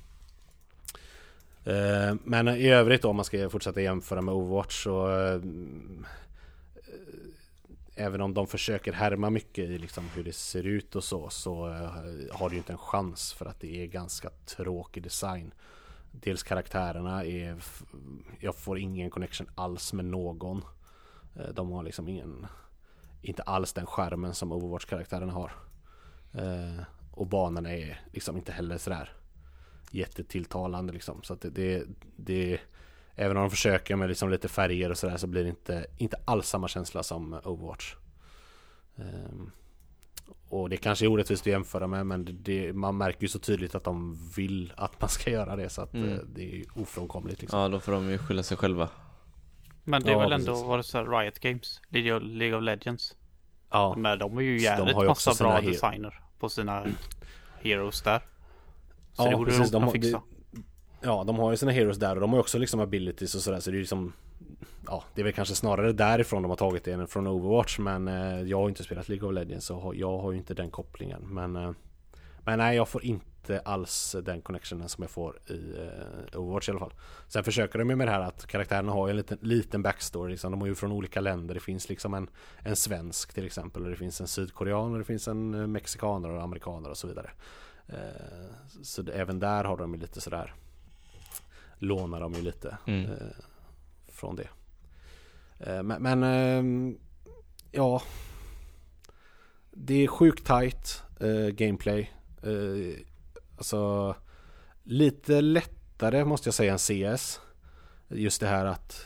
Eh, 1.63 2.15
men 2.23 2.47
i 2.47 2.69
övrigt 2.69 3.01
då 3.01 3.09
om 3.09 3.15
man 3.15 3.26
ska 3.26 3.49
fortsätta 3.49 3.82
jämföra 3.82 4.21
med 4.21 4.34
Overwatch 4.34 4.84
så 4.84 5.09
eh, 5.09 5.41
Även 7.96 8.22
om 8.22 8.34
de 8.34 8.48
försöker 8.48 8.93
härma 8.93 9.30
mycket 9.30 9.70
i 9.70 9.78
liksom 9.78 10.10
hur 10.16 10.24
det 10.24 10.34
ser 10.34 10.64
ut 10.64 10.96
och 10.96 11.04
så 11.04 11.30
Så 11.30 11.68
eh, 11.68 11.91
har 12.32 12.50
du 12.50 12.58
inte 12.58 12.74
en 12.74 12.78
chans 12.78 13.34
för 13.34 13.46
att 13.46 13.60
det 13.60 13.84
är 13.84 13.88
ganska 13.88 14.30
tråkig 14.30 15.04
design. 15.04 15.54
Dels 16.12 16.43
karaktärerna 16.43 17.26
är 17.26 17.64
Jag 18.39 18.56
får 18.56 18.80
ingen 18.80 19.10
connection 19.10 19.48
alls 19.56 19.93
med 19.93 20.06
någon. 20.06 20.62
Eh, 21.36 21.50
de 21.54 21.72
har 21.72 21.84
liksom 21.84 22.08
ingen 22.08 22.48
Inte 23.22 23.43
alls 23.43 23.74
den 23.74 23.86
skärmen 23.86 24.34
som 24.34 24.52
Overwatch-karaktärerna 24.52 25.34
har. 25.34 25.52
Eh, 26.34 26.84
och 27.12 27.28
banorna 27.28 27.74
är 27.74 28.02
liksom 28.14 28.38
inte 28.38 28.52
heller 28.52 28.78
sådär 28.78 29.14
Jättetilltalande 29.91 30.93
liksom. 30.93 31.24
Så 31.24 31.34
att 31.34 31.41
det, 31.41 31.50
det, 31.50 31.84
det 32.16 32.60
Även 33.16 33.38
om 33.38 33.43
de 33.43 33.49
försöker 33.49 33.95
med 33.95 34.09
liksom 34.09 34.30
lite 34.30 34.47
färger 34.47 34.89
och 34.89 34.97
sådär 34.97 35.18
så 35.18 35.28
blir 35.28 35.43
det 35.43 35.49
inte, 35.49 35.86
inte 35.97 36.18
alls 36.26 36.47
samma 36.47 36.68
känsla 36.68 37.03
som 37.03 37.34
Overwatch. 37.43 37.95
Ehm, 38.97 39.51
och 40.49 40.70
det 40.70 40.78
kanske 40.78 41.05
är 41.05 41.07
orättvist 41.07 41.41
att 41.43 41.47
jämföra 41.47 41.88
med 41.88 42.05
men 42.05 42.26
det, 42.26 42.32
det, 42.32 42.74
man 42.74 42.97
märker 42.97 43.22
ju 43.22 43.28
så 43.28 43.39
tydligt 43.39 43.76
att 43.76 43.84
de 43.84 44.18
vill 44.36 44.74
att 44.78 45.01
man 45.01 45.09
ska 45.09 45.32
göra 45.39 45.55
det 45.55 45.70
så 45.70 45.82
att 45.82 45.93
Mm. 45.93 46.09
eh, 46.13 46.20
det 46.36 46.41
är 46.41 46.55
ju 46.55 46.66
ofrånkomligt 46.76 47.41
liksom. 47.41 47.59
Ja, 47.59 47.68
då 47.70 47.80
får 47.80 47.91
de 47.91 48.09
ju 48.09 48.18
skylla 48.18 48.43
sig 48.43 48.57
själva. 48.57 48.89
Men 49.84 50.03
det 50.03 50.09
är 50.09 50.13
Ja, 50.13 50.20
väl 50.20 50.32
ändå 50.32 50.51
precis. 50.51 50.66
varit 50.68 50.86
så 50.86 50.97
här 50.97 51.05
Riot 51.20 51.39
Games, 51.39 51.82
League 51.89 52.13
of, 52.13 52.24
League 52.24 52.57
of 52.57 52.63
Legends. 52.63 53.16
Ja, 53.72 53.95
Men 53.97 54.20
de 54.20 54.38
är 54.38 54.41
ju 54.41 54.57
de 54.57 54.63
jävligt 54.63 54.95
har 54.95 55.03
ju 55.03 55.09
också 55.09 55.30
massa 55.30 55.43
bra 55.43 55.61
designer 55.61 56.22
på 56.39 56.49
sina 56.49 56.86
heroes 57.61 58.01
där. 58.01 58.20
Så 59.13 59.24
Ja, 59.24 59.30
det 59.30 59.36
borde 59.36 59.51
precis. 59.51 59.72
de 59.72 59.82
De 59.82 59.91
fixa 59.91 60.22
ja, 61.02 61.24
de 61.28 61.36
har 61.39 61.52
ju 61.52 61.58
sina 61.58 61.72
heroes 61.72 61.98
där 61.98 62.16
och 62.16 62.22
de 62.22 62.30
har 62.30 62.38
ju 62.38 62.41
också 62.41 62.58
liksom 62.58 62.80
abilities 62.80 63.36
och 63.36 63.41
sådär 63.41 63.60
så 63.60 63.70
det 63.70 63.74
är 63.74 63.78
ju 63.78 63.82
liksom 63.82 64.14
Ja, 64.88 65.04
det 65.16 65.22
är 65.22 65.24
väl 65.24 65.34
kanske 65.34 65.56
snarare 65.56 65.93
därifrån 65.93 66.41
de 66.41 66.50
har 66.50 66.56
tagit 66.56 66.84
det 66.84 66.91
än 66.91 67.08
från 67.08 67.28
Overwatch 67.28 67.80
men 67.80 68.08
eh, 68.08 68.41
jag 68.41 68.58
har 68.58 68.64
ju 68.64 68.70
inte 68.70 68.84
spelat 68.84 69.10
League 69.10 69.30
of 69.30 69.34
Legends 69.34 69.66
så 69.66 69.93
jag 69.96 70.18
har 70.18 70.32
ju 70.32 70.38
inte 70.38 70.54
den 70.54 70.72
kopplingen 70.72 71.22
men 71.22 71.56
eh, 71.56 71.72
Men 72.46 72.58
nej, 72.60 72.76
jag 72.76 72.88
får 72.88 73.04
inte 73.04 73.60
alls 73.66 74.16
den 74.24 74.41
connectionen 74.41 74.89
som 74.89 75.02
jag 75.02 75.12
får 75.12 75.39
i 75.50 75.74
eh, 76.34 76.39
Overwatch 76.39 76.70
i 76.70 76.72
alla 76.72 76.80
fall. 76.80 76.93
Sen 77.28 77.43
försöker 77.43 77.80
de 77.80 77.89
ju 77.89 77.96
med 77.96 78.08
det 78.08 78.12
här 78.12 78.22
att 78.22 78.46
karaktärerna 78.46 78.91
har 78.91 79.08
ju 79.08 79.12
en 79.12 79.18
liten, 79.18 79.38
liten 79.41 79.82
backstory 79.84 80.32
liksom. 80.32 80.52
De 80.52 80.62
är 80.62 80.66
ju 80.66 80.76
från 80.76 80.91
olika 80.91 81.22
länder. 81.22 81.54
Det 81.54 81.60
finns 81.60 81.89
liksom 81.89 82.14
en, 82.14 82.30
en 82.60 82.76
svensk 82.76 83.34
till 83.34 83.46
exempel 83.46 83.84
och 83.84 83.89
det 83.89 83.96
finns 83.96 84.22
en 84.22 84.28
sydkorean 84.28 84.91
och 84.91 84.98
det 84.98 85.06
finns 85.06 85.28
en 85.28 85.54
eh, 85.54 85.68
mexikaner 85.68 86.30
och 86.30 86.43
amerikaner 86.43 86.89
och 86.89 86.98
så 86.98 87.08
vidare. 87.08 87.30
Eh, 87.88 88.46
Så 88.84 89.02
det, 89.02 89.12
även 89.14 89.39
där 89.39 89.64
har 89.64 89.78
de 89.78 89.93
ju 89.93 90.00
lite 90.00 90.22
sådär 90.22 90.54
Lånar 91.78 92.19
de 92.19 92.34
ju 92.34 92.41
lite 92.41 92.78
Mm. 92.88 93.11
eh, 93.11 93.17
från 94.07 94.36
det. 94.36 94.47
Eh, 95.59 95.84
Men, 95.84 96.03
men 96.03 96.23
ehm, 96.23 96.97
ja. 97.71 98.01
Det 99.71 100.03
är 100.03 100.07
sjukt 100.07 100.45
tight 100.47 101.03
eh, 101.19 101.47
gameplay. 101.53 102.11
Eh, 102.43 102.99
Alltså 103.57 104.15
Lite 104.84 105.41
lättare 105.41 106.26
måste 106.26 106.47
jag 106.47 106.53
säga 106.53 106.71
än 106.71 106.80
CS 106.80 107.39
Just 108.07 108.39
det 108.41 108.47
här 108.47 108.65
att 108.65 109.05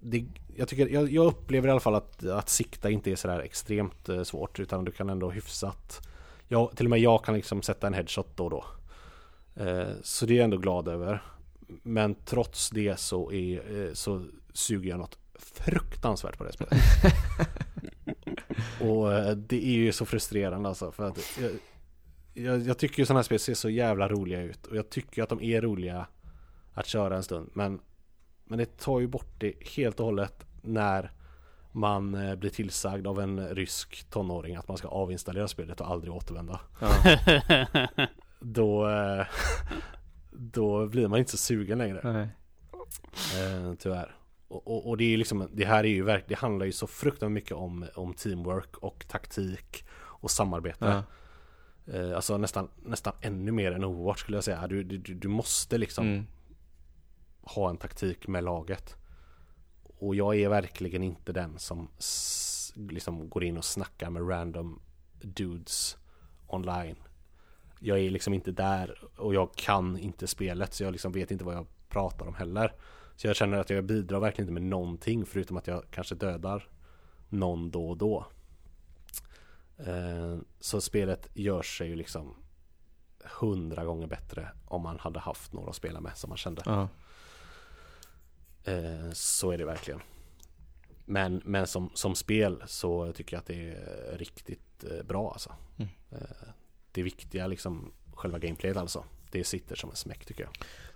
det, 0.00 0.24
jag, 0.56 0.68
tycker, 0.68 0.86
jag, 0.88 1.12
jag 1.12 1.26
upplever 1.26 1.68
i 1.68 1.70
alla 1.70 1.80
fall 1.80 1.94
att, 1.94 2.24
att 2.26 2.48
sikta 2.48 2.90
inte 2.90 3.10
är 3.12 3.16
sådär 3.16 3.40
extremt 3.40 4.08
svårt 4.24 4.58
utan 4.60 4.84
du 4.84 4.92
kan 4.92 5.10
ändå 5.10 5.30
hyfsat 5.30 6.08
jag, 6.48 6.76
Till 6.76 6.86
och 6.86 6.90
med 6.90 6.98
jag 6.98 7.24
kan 7.24 7.34
liksom 7.34 7.62
sätta 7.62 7.86
en 7.86 7.94
headshot 7.94 8.36
då 8.36 8.44
och 8.44 8.50
då 8.50 8.64
Så 10.02 10.26
det 10.26 10.32
är 10.32 10.36
jag 10.36 10.44
ändå 10.44 10.56
glad 10.56 10.88
över 10.88 11.22
men 11.82 12.14
trots 12.14 12.70
det 12.70 13.00
så, 13.00 13.32
är, 13.32 13.86
eh, 13.86 13.92
så 13.92 14.26
suger 14.52 14.90
jag 14.90 14.98
något 14.98 15.18
fruktansvärt 15.38 16.38
på 16.38 16.44
det 16.44 16.52
spelet. 16.52 16.78
och 18.80 19.12
eh, 19.12 19.36
det 19.36 19.66
är 19.66 19.76
ju 19.76 19.92
så 19.92 20.06
frustrerande 20.06 20.68
alltså. 20.68 20.92
För 20.92 21.08
att 21.08 21.38
jag, 21.40 21.50
jag, 22.34 22.60
jag 22.60 22.78
tycker 22.78 22.98
ju 22.98 23.06
sådana 23.06 23.18
här 23.18 23.24
spel 23.24 23.38
ser 23.38 23.54
så 23.54 23.70
jävla 23.70 24.08
roliga 24.08 24.42
ut. 24.42 24.66
Och 24.66 24.76
jag 24.76 24.90
tycker 24.90 25.22
att 25.22 25.28
de 25.28 25.42
är 25.42 25.60
roliga 25.60 26.06
att 26.74 26.86
köra 26.86 27.16
en 27.16 27.22
stund. 27.22 27.50
Men, 27.54 27.80
men 28.44 28.58
det 28.58 28.78
tar 28.78 29.00
ju 29.00 29.06
bort 29.06 29.34
det 29.38 29.54
helt 29.76 30.00
och 30.00 30.06
hållet 30.06 30.46
när 30.62 31.12
man 31.72 32.14
eh, 32.14 32.34
blir 32.34 32.50
tillsagd 32.50 33.06
av 33.06 33.20
en 33.20 33.48
rysk 33.48 34.10
tonåring 34.10 34.56
att 34.56 34.68
man 34.68 34.76
ska 34.76 34.88
avinstallera 34.88 35.48
spelet 35.48 35.80
och 35.80 35.90
aldrig 35.90 36.12
återvända. 36.12 36.60
Ja. 36.80 36.90
Då, 38.40 38.88
eh, 38.88 39.26
då 40.30 40.86
blir 40.86 41.08
man 41.08 41.18
inte 41.18 41.30
så 41.30 41.36
sugen 41.36 41.78
längre. 41.78 42.12
Nej. 42.12 42.28
Eh, 43.42 43.74
tyvärr. 43.78 44.16
Och, 44.48 44.66
och, 44.66 44.88
och 44.88 44.96
det 44.96 45.04
är 45.04 45.16
liksom, 45.16 45.48
det 45.52 45.64
här 45.64 45.84
är 45.84 45.88
ju 45.88 46.02
verkligen, 46.04 46.28
det 46.28 46.34
handlar 46.34 46.66
ju 46.66 46.72
så 46.72 46.86
fruktansvärt 46.86 47.32
mycket 47.34 47.52
om, 47.52 47.86
om 47.94 48.14
teamwork 48.14 48.76
och 48.76 49.04
taktik 49.08 49.84
och 49.92 50.30
samarbete. 50.30 51.02
Ja. 51.86 51.94
Eh, 51.94 52.16
alltså 52.16 52.38
nästan, 52.38 52.68
nästan 52.82 53.12
ännu 53.20 53.52
mer 53.52 53.72
än 53.72 53.84
Overwatch 53.84 54.20
skulle 54.20 54.36
jag 54.36 54.44
säga. 54.44 54.66
Du, 54.66 54.82
du, 54.82 54.98
du 55.14 55.28
måste 55.28 55.78
liksom 55.78 56.06
Mm. 56.06 56.26
ha 57.42 57.70
en 57.70 57.76
taktik 57.76 58.28
med 58.28 58.44
laget. 58.44 58.96
Och 59.82 60.14
jag 60.14 60.36
är 60.36 60.48
verkligen 60.48 61.02
inte 61.02 61.32
den 61.32 61.58
som 61.58 61.88
liksom 62.74 63.28
går 63.30 63.44
in 63.44 63.56
och 63.56 63.64
snackar 63.64 64.10
med 64.10 64.28
random 64.30 64.80
dudes 65.22 65.96
online. 66.46 66.96
Jag 67.82 67.98
är 67.98 68.10
liksom 68.10 68.34
inte 68.34 68.52
där 68.52 68.98
och 69.16 69.34
jag 69.34 69.54
kan 69.54 69.98
inte 69.98 70.26
spelet 70.26 70.74
så 70.74 70.82
jag 70.84 70.92
liksom 70.92 71.12
vet 71.12 71.30
inte 71.30 71.44
vad 71.44 71.54
jag 71.54 71.66
pratar 71.88 72.26
om 72.26 72.34
heller. 72.34 72.72
Så 73.16 73.26
jag 73.26 73.36
känner 73.36 73.58
att 73.58 73.70
jag 73.70 73.84
bidrar 73.84 74.20
verkligen 74.20 74.48
inte 74.48 74.60
med 74.60 74.70
någonting 74.70 75.26
förutom 75.26 75.56
att 75.56 75.66
jag 75.66 75.84
kanske 75.90 76.14
dödar 76.14 76.68
någon 77.28 77.70
då 77.70 77.88
och 77.90 77.96
då. 77.96 78.26
Eh, 79.76 80.38
Så 80.60 80.80
spelet 80.80 81.28
gör 81.34 81.62
sig 81.62 81.88
ju 81.88 81.96
liksom 81.96 82.34
hundra 83.40 83.84
gånger 83.84 84.06
bättre 84.06 84.48
om 84.66 84.82
man 84.82 84.98
hade 84.98 85.18
haft 85.20 85.52
några 85.52 85.70
att 85.70 85.76
spela 85.76 86.00
med 86.00 86.16
som 86.16 86.28
man 86.28 86.36
kände. 86.36 86.62
Ja. 86.66 86.88
Eh, 88.64 89.10
Så 89.12 89.50
är 89.50 89.58
det 89.58 89.64
verkligen. 89.64 90.00
Men, 91.04 91.42
men 91.44 91.66
som, 91.66 91.90
som 91.94 92.14
spel 92.14 92.62
så 92.66 93.12
tycker 93.12 93.36
jag 93.36 93.40
att 93.40 93.46
det 93.46 93.70
är 93.70 94.18
riktigt 94.18 94.84
eh, 94.84 95.02
bra 95.06 95.30
alltså. 95.32 95.52
Mm. 95.76 95.90
Det 96.92 97.02
viktiga 97.02 97.46
liksom 97.46 97.92
själva 98.14 98.38
gameplayet 98.38 98.76
alltså. 98.76 99.04
Det 99.30 99.44
sitter 99.44 99.76
som 99.76 99.90
en 99.90 99.96
smäck 99.96 100.24
tycker 100.24 100.42
jag. 100.44 100.52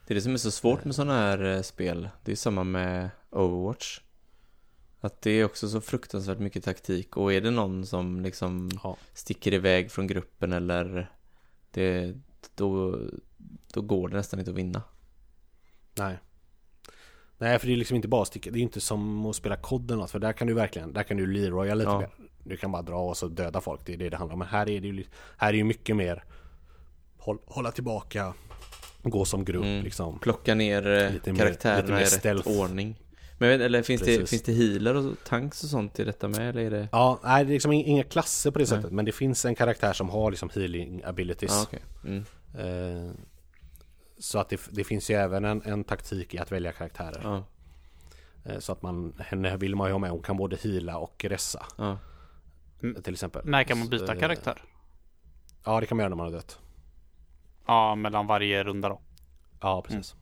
Det 0.06 0.12
är 0.12 0.14
det 0.14 0.20
som 0.20 0.32
är 0.32 0.36
så 0.36 0.50
svårt 0.50 0.84
med 0.84 0.94
sådana 0.94 1.12
här 1.18 1.44
eh, 1.44 1.62
spel. 1.62 2.08
Det 2.24 2.32
är 2.32 2.36
samma 2.36 2.64
med 2.64 3.10
Overwatch. 3.30 4.00
Att 5.00 5.22
det 5.22 5.30
är 5.30 5.44
också 5.44 5.68
så 5.68 5.80
fruktansvärt 5.80 6.38
mycket 6.38 6.64
taktik. 6.64 7.16
Och 7.16 7.32
är 7.32 7.40
det 7.40 7.50
någon 7.50 7.86
som 7.86 8.20
liksom 8.20 8.70
Ja. 8.82 8.96
sticker 9.14 9.52
iväg 9.54 9.90
från 9.90 10.06
gruppen 10.06 10.52
eller 10.52 11.10
det, 11.70 12.14
då, 12.54 13.00
då 13.72 13.80
går 13.82 14.08
det 14.08 14.16
nästan 14.16 14.38
inte 14.38 14.50
att 14.50 14.56
vinna. 14.56 14.82
Nej. 15.94 16.18
Nej 17.38 17.58
för 17.58 17.66
det 17.66 17.72
är 17.72 17.76
liksom 17.76 17.96
inte 17.96 18.08
bara 18.08 18.24
sticka. 18.24 18.50
Det 18.50 18.58
är 18.58 18.62
inte 18.62 18.80
som 18.80 19.26
att 19.26 19.36
spela 19.36 19.56
kod 19.56 19.90
eller 19.90 20.00
något. 20.00 20.10
För 20.10 20.18
där 20.18 20.32
kan 20.32 20.46
du 20.46 20.54
verkligen, 20.54 20.92
där 20.92 21.02
kan 21.02 21.16
du 21.16 21.26
Leroya 21.26 21.74
lite 21.74 21.90
Ja. 21.90 21.98
mer. 21.98 22.10
Du 22.44 22.56
kan 22.56 22.72
bara 22.72 22.82
dra 22.82 22.96
och 22.96 23.16
så 23.16 23.28
döda 23.28 23.60
folk. 23.60 23.80
Det 23.86 23.92
är 23.92 23.96
det 23.96 24.08
det 24.08 24.16
handlar 24.16 24.32
om. 24.32 24.38
Men 24.38 24.48
här 24.48 24.68
är 24.68 24.80
det 24.80 24.88
ju, 24.88 25.04
här 25.36 25.48
är 25.48 25.52
ju 25.56 25.64
mycket 25.64 25.96
mer 25.96 26.24
håll, 27.18 27.38
hålla 27.46 27.70
tillbaka. 27.70 28.34
Gå 29.02 29.24
som 29.24 29.44
grupp 29.44 29.64
Mm. 29.64 29.84
liksom. 29.84 30.18
Plocka 30.18 30.54
ner 30.54 30.86
eh, 30.88 31.12
Lite 31.12 31.32
mer- 31.32 31.38
karaktärerna 31.40 32.02
i 32.02 32.04
rätt 32.04 32.46
ordning. 32.46 33.00
Men 33.38 33.48
vet, 33.48 33.60
eller 33.60 33.82
finns 33.82 34.00
det, 34.00 34.06
Precis. 34.06 34.30
finns 34.30 34.42
det 34.42 34.52
healer 34.52 34.94
och 34.94 35.16
tanks 35.24 35.62
och 35.64 35.68
sånt 35.70 35.98
i 36.00 36.04
detta 36.04 36.28
med 36.28 36.48
eller 36.48 36.60
är 36.62 36.70
det? 36.70 36.88
Ja, 36.92 37.20
nej 37.24 37.44
det 37.44 37.50
är 37.50 37.52
liksom 37.52 37.72
ing- 37.72 37.84
inga 37.84 38.02
klasser 38.02 38.50
på 38.50 38.58
det 38.58 38.62
Nej. 38.62 38.68
sättet. 38.68 38.92
Men 38.92 39.04
det 39.04 39.12
finns 39.12 39.44
en 39.44 39.54
karaktär 39.54 39.92
som 39.92 40.08
har 40.08 40.30
liksom 40.30 40.50
healing 40.54 41.02
abilities. 41.04 41.50
Ja, 41.52 41.62
okej. 41.66 41.82
Mm. 42.04 42.24
Eh, 42.58 43.10
Så 44.18 44.38
att 44.38 44.48
det, 44.48 44.60
det 44.70 44.84
finns 44.84 45.10
ju 45.10 45.14
även 45.14 45.44
en, 45.44 45.62
en 45.62 45.84
taktik 45.84 46.34
i 46.34 46.38
att 46.38 46.52
välja 46.52 46.72
karaktärer. 46.72 47.20
Ja, 47.22 47.44
Eh, 48.46 48.58
Så 48.58 48.72
att 48.72 48.82
man, 48.82 49.14
henne 49.18 49.56
vill 49.56 49.76
man 49.76 49.88
ju 49.88 49.92
ha 49.92 49.98
med. 49.98 50.10
Hon 50.10 50.22
kan 50.22 50.36
både 50.36 50.56
heala 50.56 50.98
och 50.98 51.24
ressa. 51.28 51.66
ja. 51.78 51.98
Till 53.04 53.12
exempel. 53.12 53.42
När 53.44 53.64
kan 53.64 53.78
man 53.78 53.88
byta 53.88 54.06
Så, 54.06 54.12
eh, 54.12 54.18
karaktär? 54.18 54.62
Ja, 55.64 55.80
det 55.80 55.86
kan 55.86 55.96
man 55.96 56.02
göra 56.02 56.08
när 56.08 56.16
man 56.16 56.26
har 56.26 56.32
dött. 56.32 56.58
Ja, 57.66 57.94
mellan 57.94 58.26
varje 58.26 58.64
runda 58.64 58.88
då. 58.88 59.00
Ja, 59.60 59.82
precis. 59.82 60.14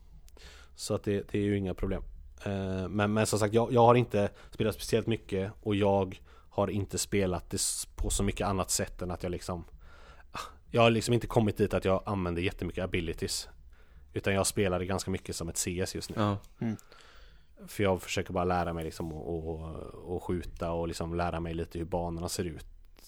Så 0.75 0.95
att 0.95 1.03
det, 1.03 1.27
det 1.31 1.37
är 1.37 1.41
ju 1.43 1.57
inga 1.57 1.73
problem. 1.73 2.03
Eh, 2.45 2.87
Men, 2.89 3.13
men 3.13 3.25
som 3.27 3.39
sagt, 3.39 3.53
jag, 3.53 3.71
jag 3.73 3.81
har 3.85 3.95
inte 3.95 4.29
spelat 4.51 4.75
speciellt 4.75 5.07
mycket 5.07 5.51
och 5.61 5.75
jag 5.75 6.19
har 6.49 6.67
inte 6.69 6.97
spelat 6.97 7.49
det 7.49 7.61
på 7.95 8.09
så 8.09 8.23
mycket 8.23 8.47
annat 8.47 8.71
sätt 8.71 9.01
än 9.01 9.11
att 9.11 9.23
jag 9.23 9.29
liksom 9.31 9.63
ah, 10.31 10.39
Jag 10.71 10.81
har 10.81 10.89
liksom 10.91 11.13
inte 11.13 11.27
kommit 11.27 11.57
dit 11.57 11.73
att 11.73 11.85
jag 11.85 12.03
använder 12.05 12.41
jättemycket 12.41 12.83
abilities 12.83 13.49
Utan 14.13 14.33
jag 14.33 14.47
spelar 14.47 14.79
det 14.79 14.85
ganska 14.85 15.11
mycket 15.11 15.35
som 15.35 15.49
ett 15.49 15.57
CS 15.57 15.95
just 15.95 16.09
nu 16.09 16.15
ja. 16.17 16.37
För 17.67 17.83
jag 17.83 18.01
försöker 18.01 18.33
bara 18.33 18.43
lära 18.43 18.73
mig 18.73 18.83
liksom 18.83 19.07
att 19.13 19.27
och, 19.27 19.59
och 20.15 20.23
skjuta 20.23 20.71
och 20.71 20.87
liksom 20.87 21.13
lära 21.15 21.39
mig 21.39 21.53
lite 21.53 21.77
hur 21.79 21.85
banorna 21.85 22.29
ser 22.29 22.43
ut 22.43 22.65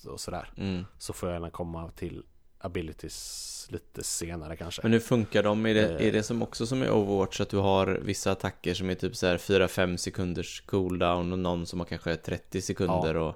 och 0.08 0.20
sådär 0.20 0.50
Mm. 0.58 0.86
Så 0.98 1.14
får 1.14 1.30
jag 1.30 1.36
gärna 1.36 1.50
komma 1.50 1.92
till 1.96 2.24
abilities 2.60 3.68
lite 3.72 4.04
senare 4.04 4.56
kanske 4.56 4.82
Men 4.84 4.92
hur 4.94 5.00
funkar 5.00 5.44
de? 5.44 5.66
Är 5.66 5.74
det, 5.74 5.90
Eh. 5.90 6.08
är 6.08 6.12
det 6.12 6.24
som 6.24 6.42
också 6.42 6.66
som 6.66 6.84
i 6.84 6.90
Overwatch 6.90 7.42
att 7.42 7.50
du 7.50 7.58
har 7.58 7.88
vissa 7.88 8.32
attacker 8.32 8.74
som 8.74 8.90
är 8.90 8.96
typ 8.96 9.16
så 9.16 9.28
här 9.28 9.38
4-5 9.38 9.98
sekunders 9.98 10.62
cooldown 10.62 11.32
och 11.34 11.40
någon 11.40 11.66
som 11.66 11.80
har 11.80 11.88
kanske 11.88 12.16
30 12.16 12.62
sekunder 12.62 13.16
och 13.18 13.36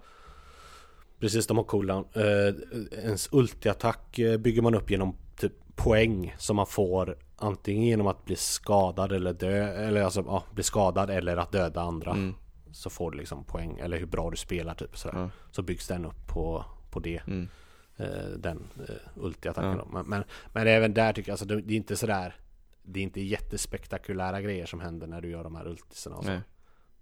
Precis, 1.20 1.48
de 1.48 1.58
har 1.58 1.64
cooldown. 1.64 2.06
Eh, 2.14 3.04
ens 3.04 3.30
ultiattack 3.32 4.20
eh, 4.20 4.38
bygger 4.38 4.62
man 4.62 4.76
upp 4.76 4.92
genom 4.92 5.16
typ 5.38 5.54
poäng 5.84 6.36
som 6.38 6.56
man 6.56 6.66
får 6.68 7.18
antingen 7.36 7.84
genom 7.84 8.08
att 8.08 8.26
bli 8.26 8.36
skadad 8.36 9.12
eller 9.12 9.34
dö, 9.34 9.68
eller 9.68 10.04
alltså 10.04 10.24
ja, 10.28 10.44
bli 10.52 10.64
skadad 10.64 11.10
eller 11.10 11.38
att 11.38 11.52
döda 11.52 11.82
andra. 11.82 12.12
Mm. 12.12 12.36
Så 12.72 12.90
får 12.90 13.12
du 13.12 13.18
liksom 13.18 13.44
poäng, 13.44 13.80
eller 13.80 14.00
hur 14.00 14.06
bra 14.06 14.30
du 14.30 14.38
spelar 14.38 14.76
typ 14.76 14.98
sådär. 14.98 15.20
Ja. 15.20 15.30
Så 15.52 15.62
byggs 15.62 15.88
den 15.88 16.06
upp 16.06 16.28
på, 16.28 16.66
på 16.92 17.00
det. 17.00 17.28
Mm. 17.28 17.50
Eh, 17.98 18.30
den 18.38 18.68
eh, 18.90 19.24
ultiattacken 19.24 19.78
då. 19.78 19.86
Men, 19.86 20.06
men, 20.06 20.24
men 20.54 20.68
även 20.68 20.94
där 20.94 21.14
tycker 21.14 21.30
jag, 21.30 21.34
alltså, 21.34 21.46
det, 21.46 21.62
det 21.62 21.74
är 21.74 21.78
inte 21.78 21.96
sådär 21.98 22.36
Det 22.84 23.00
är 23.00 23.04
inte 23.04 23.22
jättespektakulära 23.22 24.42
grejer 24.42 24.66
som 24.66 24.80
händer 24.80 25.08
när 25.08 25.22
du 25.22 25.30
gör 25.30 25.44
de 25.44 25.56
här 25.56 25.68
ultisarna. 25.68 26.42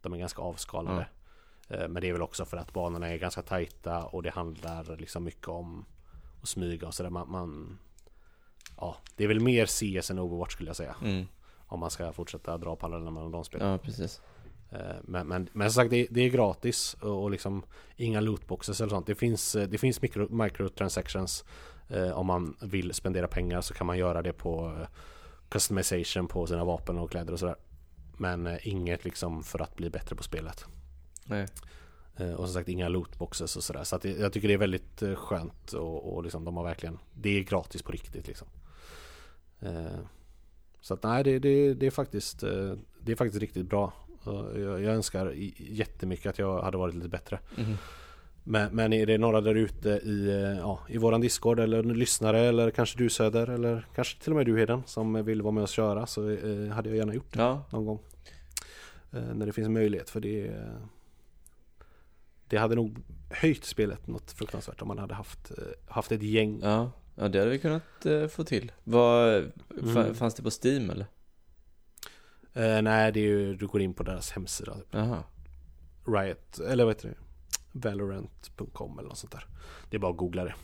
De 0.02 0.14
är 0.14 0.18
ganska 0.18 0.42
avskalade. 0.42 1.08
Eh, 1.70 1.88
Men 1.88 2.02
det 2.02 2.10
är 2.10 2.14
väl 2.14 2.22
också 2.22 2.46
för 2.46 2.58
att 2.58 2.74
banorna 2.74 3.08
är 3.10 3.18
ganska 3.18 3.42
tajta 3.42 4.04
och 4.04 4.24
det 4.24 4.30
handlar 4.30 4.98
liksom 4.98 5.24
mycket 5.24 5.48
om 5.48 5.86
att 6.42 6.50
smyga 6.50 6.88
och 6.88 6.94
sådär. 6.94 7.10
Man, 7.10 7.32
man, 7.32 7.80
ja, 8.78 8.98
det 9.16 9.24
är 9.24 9.28
väl 9.28 9.40
mer 9.40 9.66
CS 9.66 10.12
än 10.12 10.20
Overwatch 10.20 10.54
skulle 10.54 10.70
jag 10.70 10.76
säga. 10.76 10.96
Mm. 11.04 11.26
Om 11.68 11.80
man 11.80 11.92
ska 11.92 12.12
fortsätta 12.12 12.58
dra 12.58 12.76
paralleller 12.76 13.12
mellan 13.12 13.32
de 13.32 13.44
spelen. 13.44 13.68
Ja, 13.68 13.78
precis. 13.78 14.22
Eh, 14.72 14.96
Men, 15.04 15.28
men, 15.28 15.50
men 15.54 15.72
som 15.72 15.82
sagt, 15.82 15.92
det, 15.92 16.08
det 16.10 16.22
är 16.22 16.30
gratis 16.30 16.94
och 17.02 17.24
och 17.24 17.32
liksom 17.32 17.64
inga 17.96 18.22
lootboxes 18.22 18.82
eller 18.82 18.90
sånt. 18.90 19.08
Det 19.08 19.16
finns, 19.16 19.56
eh, 19.56 19.68
det 19.68 19.78
finns 19.78 20.02
micro, 20.02 20.44
microtransactions. 20.44 21.46
Eh, 21.90 22.12
om 22.12 22.26
man 22.26 22.56
vill 22.62 22.94
spendera 22.94 23.28
pengar 23.28 23.62
så 23.62 23.74
kan 23.74 23.88
man 23.88 23.98
göra 23.98 24.22
det 24.22 24.34
på 24.34 24.76
eh, 24.82 24.88
customization 25.50 26.28
på 26.28 26.48
sina 26.48 26.64
vapen 26.66 26.98
och 26.98 27.12
kläder 27.12 27.34
och 27.34 27.40
sådär. 27.40 27.56
Men 28.18 28.48
eh, 28.48 28.68
inget 28.68 29.06
liksom 29.06 29.44
för 29.44 29.62
att 29.62 29.76
bli 29.76 29.90
bättre 29.90 30.16
på 30.16 30.24
spelet. 30.24 30.66
Nej. 31.26 31.48
Och 32.38 32.46
som 32.46 32.54
sagt 32.54 32.70
inga 32.70 32.88
lootboxes 32.88 33.56
och 33.56 33.64
sådär. 33.64 33.84
Så 33.84 33.96
att 33.96 34.02
det, 34.02 34.10
jag 34.10 34.34
tycker 34.34 34.48
det 34.48 34.54
är 34.54 34.58
väldigt 34.58 35.04
skönt 35.16 35.74
och, 35.74 36.14
och 36.14 36.24
liksom 36.24 36.46
de 36.46 36.58
har 36.58 36.64
verkligen 36.64 37.00
Det 37.14 37.30
är 37.30 37.44
gratis 37.44 37.82
på 37.82 37.92
riktigt 37.92 38.28
liksom. 38.28 38.48
Eh, 39.60 40.00
Så 40.82 40.94
att 40.94 41.04
nej 41.04 41.24
det, 41.24 41.40
det, 41.40 41.74
det 41.74 41.88
är 41.88 41.92
faktiskt 41.92 42.44
eh, 42.44 42.74
Det 43.02 43.12
är 43.12 43.16
faktiskt 43.16 43.42
riktigt 43.42 43.66
bra. 43.70 43.94
Jag, 44.56 44.82
jag 44.82 44.96
önskar 44.96 45.34
jättemycket 45.58 46.30
att 46.30 46.40
jag 46.40 46.62
hade 46.62 46.78
varit 46.78 46.96
lite 46.96 47.10
bättre. 47.10 47.40
Mhm. 47.58 47.76
Men, 48.44 48.76
men 48.76 48.94
är 48.94 49.06
det 49.06 49.18
några 49.18 49.42
där 49.42 49.56
ute 49.56 49.90
i, 49.90 50.28
eh, 50.28 50.58
ja, 50.58 50.80
i 50.90 50.98
våran 50.98 51.22
Discord 51.22 51.60
eller 51.60 51.84
lyssnare 51.84 52.40
eller 52.40 52.72
kanske 52.72 52.98
du 52.98 53.10
Söder 53.10 53.48
eller 53.50 53.88
kanske 53.96 54.22
till 54.24 54.32
och 54.32 54.36
med 54.38 54.46
du 54.46 54.58
Heden 54.58 54.84
som 54.86 55.26
vill 55.26 55.42
vara 55.42 55.52
med 55.52 55.64
och 55.64 55.70
köra 55.70 56.06
så 56.06 56.22
hade 56.72 56.90
jag 56.90 56.98
gärna 56.98 57.14
gjort 57.14 57.34
det 57.34 57.40
Ja, 57.40 57.64
någon 57.70 57.86
gång. 57.86 58.00
När 59.10 59.46
det 59.46 59.54
finns 59.54 59.70
möjlighet 59.70 60.10
för 60.10 60.20
det 60.20 60.54
Det 62.48 62.58
hade 62.58 62.76
nog 62.76 62.98
höjt 63.30 63.66
spelet 63.66 64.08
något 64.08 64.32
fruktansvärt 64.32 64.82
om 64.82 64.88
man 64.88 64.98
hade 64.98 65.14
haft, 65.14 65.52
haft 65.88 66.12
ett 66.12 66.24
gäng. 66.24 66.60
ja. 66.64 66.92
Ja, 67.20 67.28
det 67.28 67.40
hade 67.40 67.52
vi 67.52 67.60
kunnat 67.60 68.06
eh, 68.06 68.28
få 68.28 68.44
till. 68.44 68.72
Fa- 68.84 69.52
Mm. 70.00 70.16
fanns 70.16 70.34
det 70.36 70.44
på 70.44 70.50
Steam 70.64 70.90
eller? 70.90 71.06
Eh, 72.54 72.82
nej 72.82 73.12
det 73.12 73.20
är 73.20 73.24
ju, 73.24 73.56
du 73.56 73.68
går 73.68 73.82
in 73.82 73.94
på 73.94 74.04
deras 74.04 74.32
hemsida. 74.32 74.74
Typ. 74.76 74.86
Jaha. 74.92 75.24
Riot, 76.08 76.60
eller 76.60 76.86
vad 76.86 76.96
heter 76.96 77.10
det? 77.10 77.16
Valorant.com 77.90 79.00
eller 79.00 79.10
något 79.10 79.18
sånt 79.18 79.32
där. 79.32 79.46
Det 79.90 79.98
är 79.98 80.00
bara 80.00 80.12
att 80.12 80.18
googla 80.18 80.44
det. 80.44 80.56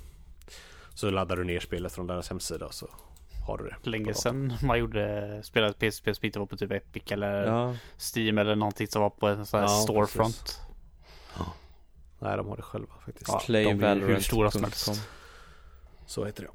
Så 0.94 1.10
laddar 1.10 1.36
du 1.38 1.44
ner 1.44 1.60
spelet 1.60 1.92
från 1.94 2.08
deras 2.08 2.30
hemsida 2.30 2.66
och 2.66 2.74
så 2.74 2.88
har 3.48 3.58
du 3.58 3.64
det. 3.64 3.90
Länge 3.90 4.14
sedan 4.14 4.54
man 4.64 4.80
gjorde, 4.80 5.40
spelade 5.44 5.74
PC-spel 5.74 6.16
som 6.16 6.26
inte 6.26 6.40
var 6.40 6.46
på 6.46 6.58
typ 6.58 6.72
Epic 6.72 7.04
eller 7.12 7.44
Ja, 7.48 7.76
Steam 8.16 8.38
eller 8.38 8.56
någonting 8.56 8.88
som 8.88 9.02
var 9.02 9.10
på 9.10 9.28
en 9.28 9.46
sån 9.46 9.60
här 9.60 9.68
Ja, 9.68 9.70
storefront. 9.82 10.60
Nej, 12.20 12.38
de 12.38 12.48
har 12.48 12.56
det 12.56 12.62
själva 12.64 12.94
faktiskt. 13.06 13.28
Ja, 13.28 13.42
de 13.48 13.84
är 13.84 13.96
hur 13.96 14.20
stora 14.20 14.52
som 14.52 14.64
helst. 14.64 15.02
Så 16.06 16.26
heter 16.26 16.44
det. 16.44 16.50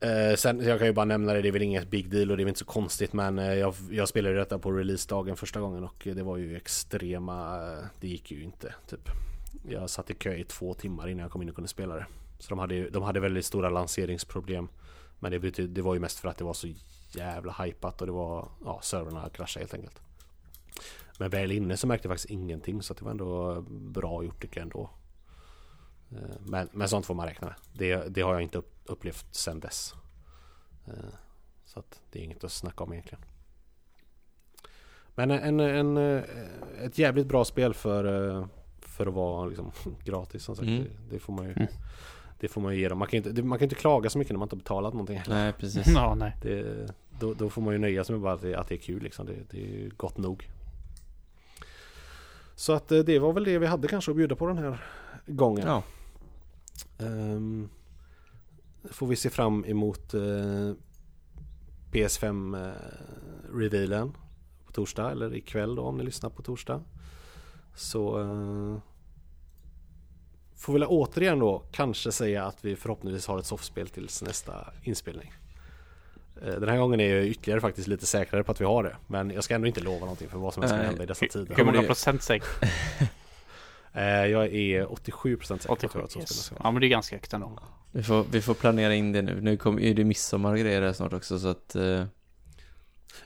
Eh, 0.00 0.36
sen, 0.36 0.60
jag 0.60 0.78
kan 0.78 0.86
ju 0.86 0.92
bara 0.92 1.04
nämna 1.04 1.32
det, 1.32 1.42
det 1.42 1.48
är 1.48 1.52
väl 1.52 1.62
inget 1.62 1.90
big 1.90 2.10
deal 2.10 2.30
och 2.30 2.36
det 2.36 2.42
är 2.42 2.44
väl 2.44 2.48
inte 2.48 2.58
så 2.58 2.64
konstigt 2.64 3.12
men 3.12 3.38
eh, 3.38 3.54
jag, 3.54 3.74
jag 3.90 4.08
spelade 4.08 4.36
detta 4.36 4.58
på 4.58 4.72
releasedagen 4.72 5.36
första 5.36 5.60
gången 5.60 5.84
och 5.84 6.08
det 6.14 6.22
var 6.22 6.36
ju 6.36 6.56
extrema, 6.56 7.56
eh, 7.56 7.84
det 8.00 8.08
gick 8.08 8.30
ju 8.30 8.42
inte 8.42 8.74
typ. 8.86 9.08
Jag 9.68 9.90
satt 9.90 10.10
i 10.10 10.14
kö 10.14 10.34
i 10.34 10.44
två 10.44 10.74
timmar 10.74 11.08
innan 11.08 11.22
jag 11.22 11.30
kom 11.30 11.42
in 11.42 11.48
och 11.48 11.54
kunde 11.54 11.68
spela 11.68 11.94
det. 11.94 12.06
Så 12.38 12.48
de 12.48 12.58
hade, 12.58 12.90
de 12.90 13.02
hade 13.02 13.20
väldigt 13.20 13.44
stora 13.44 13.70
lanseringsproblem. 13.70 14.68
Men 15.18 15.30
det, 15.30 15.38
betyd, 15.38 15.70
det 15.70 15.82
var 15.82 15.94
ju 15.94 16.00
mest 16.00 16.18
för 16.18 16.28
att 16.28 16.36
det 16.36 16.44
var 16.44 16.54
så 16.54 16.68
jävla 17.10 17.52
hypat 17.52 18.00
och 18.00 18.06
det 18.06 18.12
var, 18.12 18.48
ja 18.64 18.80
servrarna 18.82 19.28
kraschade 19.28 19.62
helt 19.62 19.74
enkelt. 19.74 20.00
Men 21.18 21.30
väl 21.30 21.52
inne 21.52 21.76
så 21.76 21.86
märkte 21.86 22.08
jag 22.08 22.14
faktiskt 22.14 22.30
ingenting 22.30 22.82
så 22.82 22.92
att 22.92 22.98
det 22.98 23.04
var 23.04 23.10
ändå 23.10 23.60
bra 23.70 24.24
gjort 24.24 24.42
tycker 24.42 24.60
jag 24.60 24.62
ändå. 24.62 24.90
Eh, 26.12 26.18
Men, 26.46 26.68
men 26.72 26.88
sånt 26.88 27.06
får 27.06 27.14
man 27.14 27.26
räkna 27.26 27.46
med. 27.46 27.56
Det, 27.72 28.14
det 28.14 28.20
har 28.20 28.32
jag 28.32 28.42
inte 28.42 28.58
upp, 28.58 28.72
upplevt 28.84 29.26
sen 29.34 29.60
dess. 29.60 29.94
Eh, 30.86 30.92
Så 31.64 31.78
att 31.78 32.00
det 32.12 32.18
är 32.18 32.22
inget 32.22 32.44
att 32.44 32.52
snacka 32.52 32.84
om 32.84 32.92
egentligen. 32.92 33.24
Men 35.14 35.30
en, 35.30 35.60
en, 35.60 35.96
eh, 35.96 36.22
ett 36.82 36.98
jävligt 36.98 37.26
bra 37.26 37.44
spel 37.44 37.74
för, 37.74 38.48
för 38.80 39.06
att 39.06 39.14
vara 39.14 39.46
liksom 39.46 39.72
gratis 40.04 40.44
som 40.44 40.56
sagt. 40.56 40.68
Mm. 40.68 40.82
Det, 40.84 41.14
det 41.14 41.18
får 41.18 41.32
man 41.32 41.44
ju 41.44 41.52
Mm. 41.52 41.68
Det 42.40 42.48
får 42.48 42.60
man 42.60 42.74
ju 42.74 42.80
ge 42.80 42.88
dem. 42.88 42.98
Man 42.98 43.08
kan 43.08 43.22
ju 43.22 43.28
inte, 43.30 43.42
man 43.42 43.58
kan 43.58 43.64
inte 43.66 43.74
klaga 43.74 44.10
så 44.10 44.18
mycket 44.18 44.32
när 44.32 44.38
man 44.38 44.46
inte 44.46 44.56
har 44.56 44.58
betalat 44.58 44.92
någonting 44.94 45.18
heller. 45.18 45.34
Nej, 45.34 45.52
precis. 45.52 45.86
Ja, 45.94 46.14
nej. 46.14 46.36
Det, 46.42 46.86
då, 47.20 47.34
då 47.34 47.50
får 47.50 47.62
man 47.62 47.72
ju 47.72 47.78
nöja 47.78 48.04
sig 48.04 48.12
med 48.12 48.22
bara 48.22 48.32
att 48.32 48.42
det, 48.42 48.54
att 48.54 48.68
det 48.68 48.74
är 48.74 48.78
kul 48.78 49.02
liksom. 49.02 49.26
Det, 49.26 49.32
det 49.50 49.56
är 49.58 49.66
ju 49.68 49.90
gott 49.96 50.16
nog. 50.18 50.48
Så 52.54 52.72
att 52.72 52.88
det 52.88 53.18
var 53.18 53.32
väl 53.32 53.44
det 53.44 53.58
vi 53.58 53.66
hade 53.66 53.88
kanske 53.88 54.10
att 54.10 54.16
bjuda 54.16 54.36
på 54.36 54.46
den 54.46 54.58
här 54.58 54.78
gången. 55.26 55.66
Ja, 55.66 55.82
Ehm, 56.98 57.68
får 58.90 59.06
vi 59.06 59.16
se 59.16 59.30
fram 59.30 59.64
emot 59.64 60.14
uh, 60.14 60.74
PS5 61.92 62.66
uh, 62.66 62.72
revealen 63.54 64.16
på 64.66 64.72
torsdag 64.72 65.10
eller 65.10 65.34
ikväll 65.34 65.74
då 65.74 65.82
om 65.82 65.96
ni 65.96 66.04
lyssnar 66.04 66.30
på 66.30 66.42
torsdag. 66.42 66.82
Så 67.76 68.20
eh, 68.20 68.78
får 70.56 70.72
vi 70.72 70.78
väl 70.78 70.88
återigen 70.88 71.38
då 71.38 71.62
kanske 71.72 72.12
säga 72.12 72.44
att 72.44 72.64
vi 72.64 72.76
förhoppningsvis 72.76 73.26
har 73.26 73.38
ett 73.38 73.46
softspel 73.46 73.88
tills 73.88 74.22
nästa 74.22 74.72
inspelning. 74.82 75.32
Eh, 76.42 76.54
Den 76.54 76.68
här 76.68 76.78
gången 76.78 77.00
är 77.00 77.14
jag 77.14 77.26
ytterligare 77.26 77.60
faktiskt 77.60 77.88
lite 77.88 78.06
säkrare 78.06 78.44
på 78.44 78.52
att 78.52 78.60
vi 78.60 78.64
har 78.64 78.82
det. 78.82 78.96
Men 79.06 79.30
jag 79.30 79.44
ska 79.44 79.54
ändå 79.54 79.66
inte 79.66 79.80
lova 79.80 80.00
någonting 80.00 80.28
för 80.28 80.38
vad 80.38 80.54
som 80.54 80.62
helst 80.62 80.74
kan 80.74 80.84
hända 80.84 81.02
i 81.02 81.06
dessa 81.06 81.26
tider. 81.26 81.56
hur 81.56 81.64
många 81.64 81.82
procent 81.82 82.22
säkert? 82.22 82.48
Eh, 83.96 84.04
Jag 84.26 84.46
är 84.54 84.86
87% 84.86 85.62
säker 85.62 85.66
på 85.66 85.72
att 85.72 85.84
87? 85.84 85.88
vi 85.94 85.98
har 85.98 86.04
ett 86.04 86.10
softspel 86.12 86.20
Yes. 86.22 86.48
gång. 86.50 86.58
Ja 86.62 86.70
men 86.70 86.80
det 86.80 86.86
är 86.86 86.88
ganska 86.88 87.16
högt 87.16 87.32
ändå. 87.32 87.58
vi 87.92 88.02
får, 88.02 88.24
vi 88.30 88.40
får 88.42 88.54
planera 88.54 88.94
in 88.94 89.12
det 89.12 89.22
nu. 89.22 89.40
Nu 89.40 89.56
kommer 89.56 89.82
är 89.82 89.94
det 89.94 90.04
midsommar 90.04 90.52
och 90.52 90.58
grejer 90.58 90.82
här 90.82 90.92
snart 90.92 91.12
också 91.12 91.38
så 91.38 91.48
att, 91.48 91.74
eh, 91.74 92.04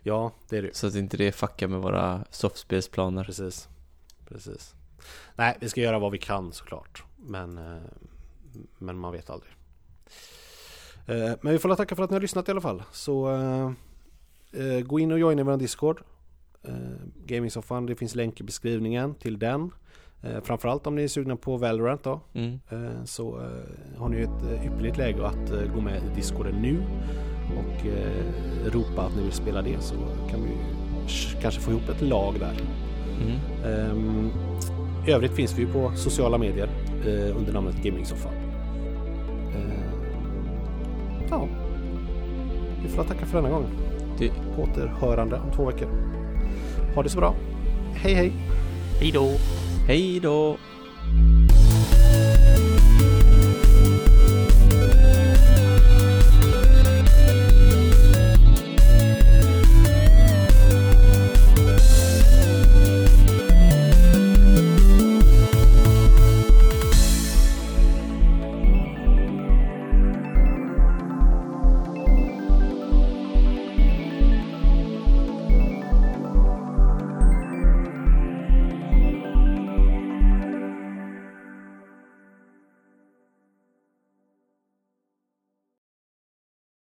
Ja, 0.03 0.33
det 0.49 0.57
är 0.57 0.63
det 0.63 0.69
ju. 0.69 0.75
så 0.75 0.87
att 0.87 0.95
inte 0.95 1.17
det 1.17 1.33
fuckar 1.33 1.69
med 1.69 1.81
våra 1.81 2.25
softspelsplaner. 2.31 3.25
Precis. 3.25 3.69
Precis. 4.29 4.75
Nej, 5.37 5.57
vi 5.61 5.69
ska 5.69 5.81
göra 5.81 5.99
vad 5.99 6.13
vi 6.13 6.19
kan 6.19 6.53
såklart. 6.53 7.05
Men, 7.17 7.59
eh, 7.59 7.83
men 8.79 8.99
man 8.99 9.13
vet 9.13 9.31
aldrig. 9.31 9.53
Eh, 11.07 11.33
Men 11.43 11.53
vi 11.53 11.59
får 11.59 11.77
tacka 11.77 11.97
för 11.97 12.03
att 12.05 12.11
ni 12.11 12.15
har 12.15 12.21
lyssnat 12.21 12.49
i 12.49 12.51
alla 12.51 12.61
fall. 12.61 12.83
Så 12.93 13.35
eh, 13.35 13.71
eh, 14.53 14.81
gå 14.81 15.01
in 15.01 15.13
och 15.13 15.19
joina 15.19 15.45
vår 15.45 15.57
Discord. 15.57 16.03
Eh, 16.63 16.75
Gamingsoffan, 17.27 17.87
det 17.87 17.97
finns 17.97 18.15
länk 18.15 18.41
i 18.41 18.45
beskrivningen 18.45 19.15
till 19.15 19.39
den. 19.39 19.71
Eh, 20.23 20.41
Framförallt 20.43 20.87
om 20.87 20.95
ni 20.95 21.03
är 21.03 21.09
sugna 21.09 21.37
på 21.37 21.57
Valorant 21.57 22.03
då. 22.05 22.21
Mm. 22.35 22.61
Eh, 22.71 23.05
Så 23.05 23.39
eh, 23.39 23.99
har 24.01 24.09
ni 24.09 24.21
ett 24.23 24.65
ypperligt 24.67 24.97
läge 24.97 25.27
att 25.27 25.73
gå 25.75 25.81
med 25.81 25.97
i 25.97 26.15
Discorden 26.17 26.55
nu. 26.63 26.83
Och 27.57 27.87
ropa 28.73 29.03
att 29.03 29.17
ni 29.17 29.23
vill 29.23 29.33
spela 29.33 29.63
det 29.63 29.81
så 29.81 29.95
kan 30.31 30.43
vi 30.43 30.51
kanske 31.43 31.61
få 31.61 31.71
ihop 31.71 31.89
ett 31.89 32.01
lag 32.03 32.35
där. 32.41 32.55
Mm. 33.23 33.37
Ehm, 33.75 34.31
I 35.07 35.11
övrigt 35.11 35.33
finns 35.33 35.59
vi 35.59 35.67
på 35.67 35.93
sociala 35.97 36.39
medier 36.39 36.69
under 37.37 37.53
namnet 37.53 37.83
Gamingsoffan. 37.83 38.33
Ehm, 39.55 40.01
ja, 41.31 41.49
vi 42.83 42.89
får 42.89 43.05
tacka 43.05 43.27
för 43.27 43.37
denna 43.43 43.51
gång. 43.51 43.65
Det, 44.19 44.31
återhörande 44.59 45.37
om 45.37 45.51
två 45.57 45.65
veckor. 45.67 45.89
Ha 46.95 47.03
det 47.03 47.09
så 47.09 47.19
bra. 47.19 47.35
Hej 47.95 48.15
hej! 48.15 48.33
Hej 49.01 49.11
då! 49.15 49.31
Hej 49.91 50.21
då! 50.21 50.57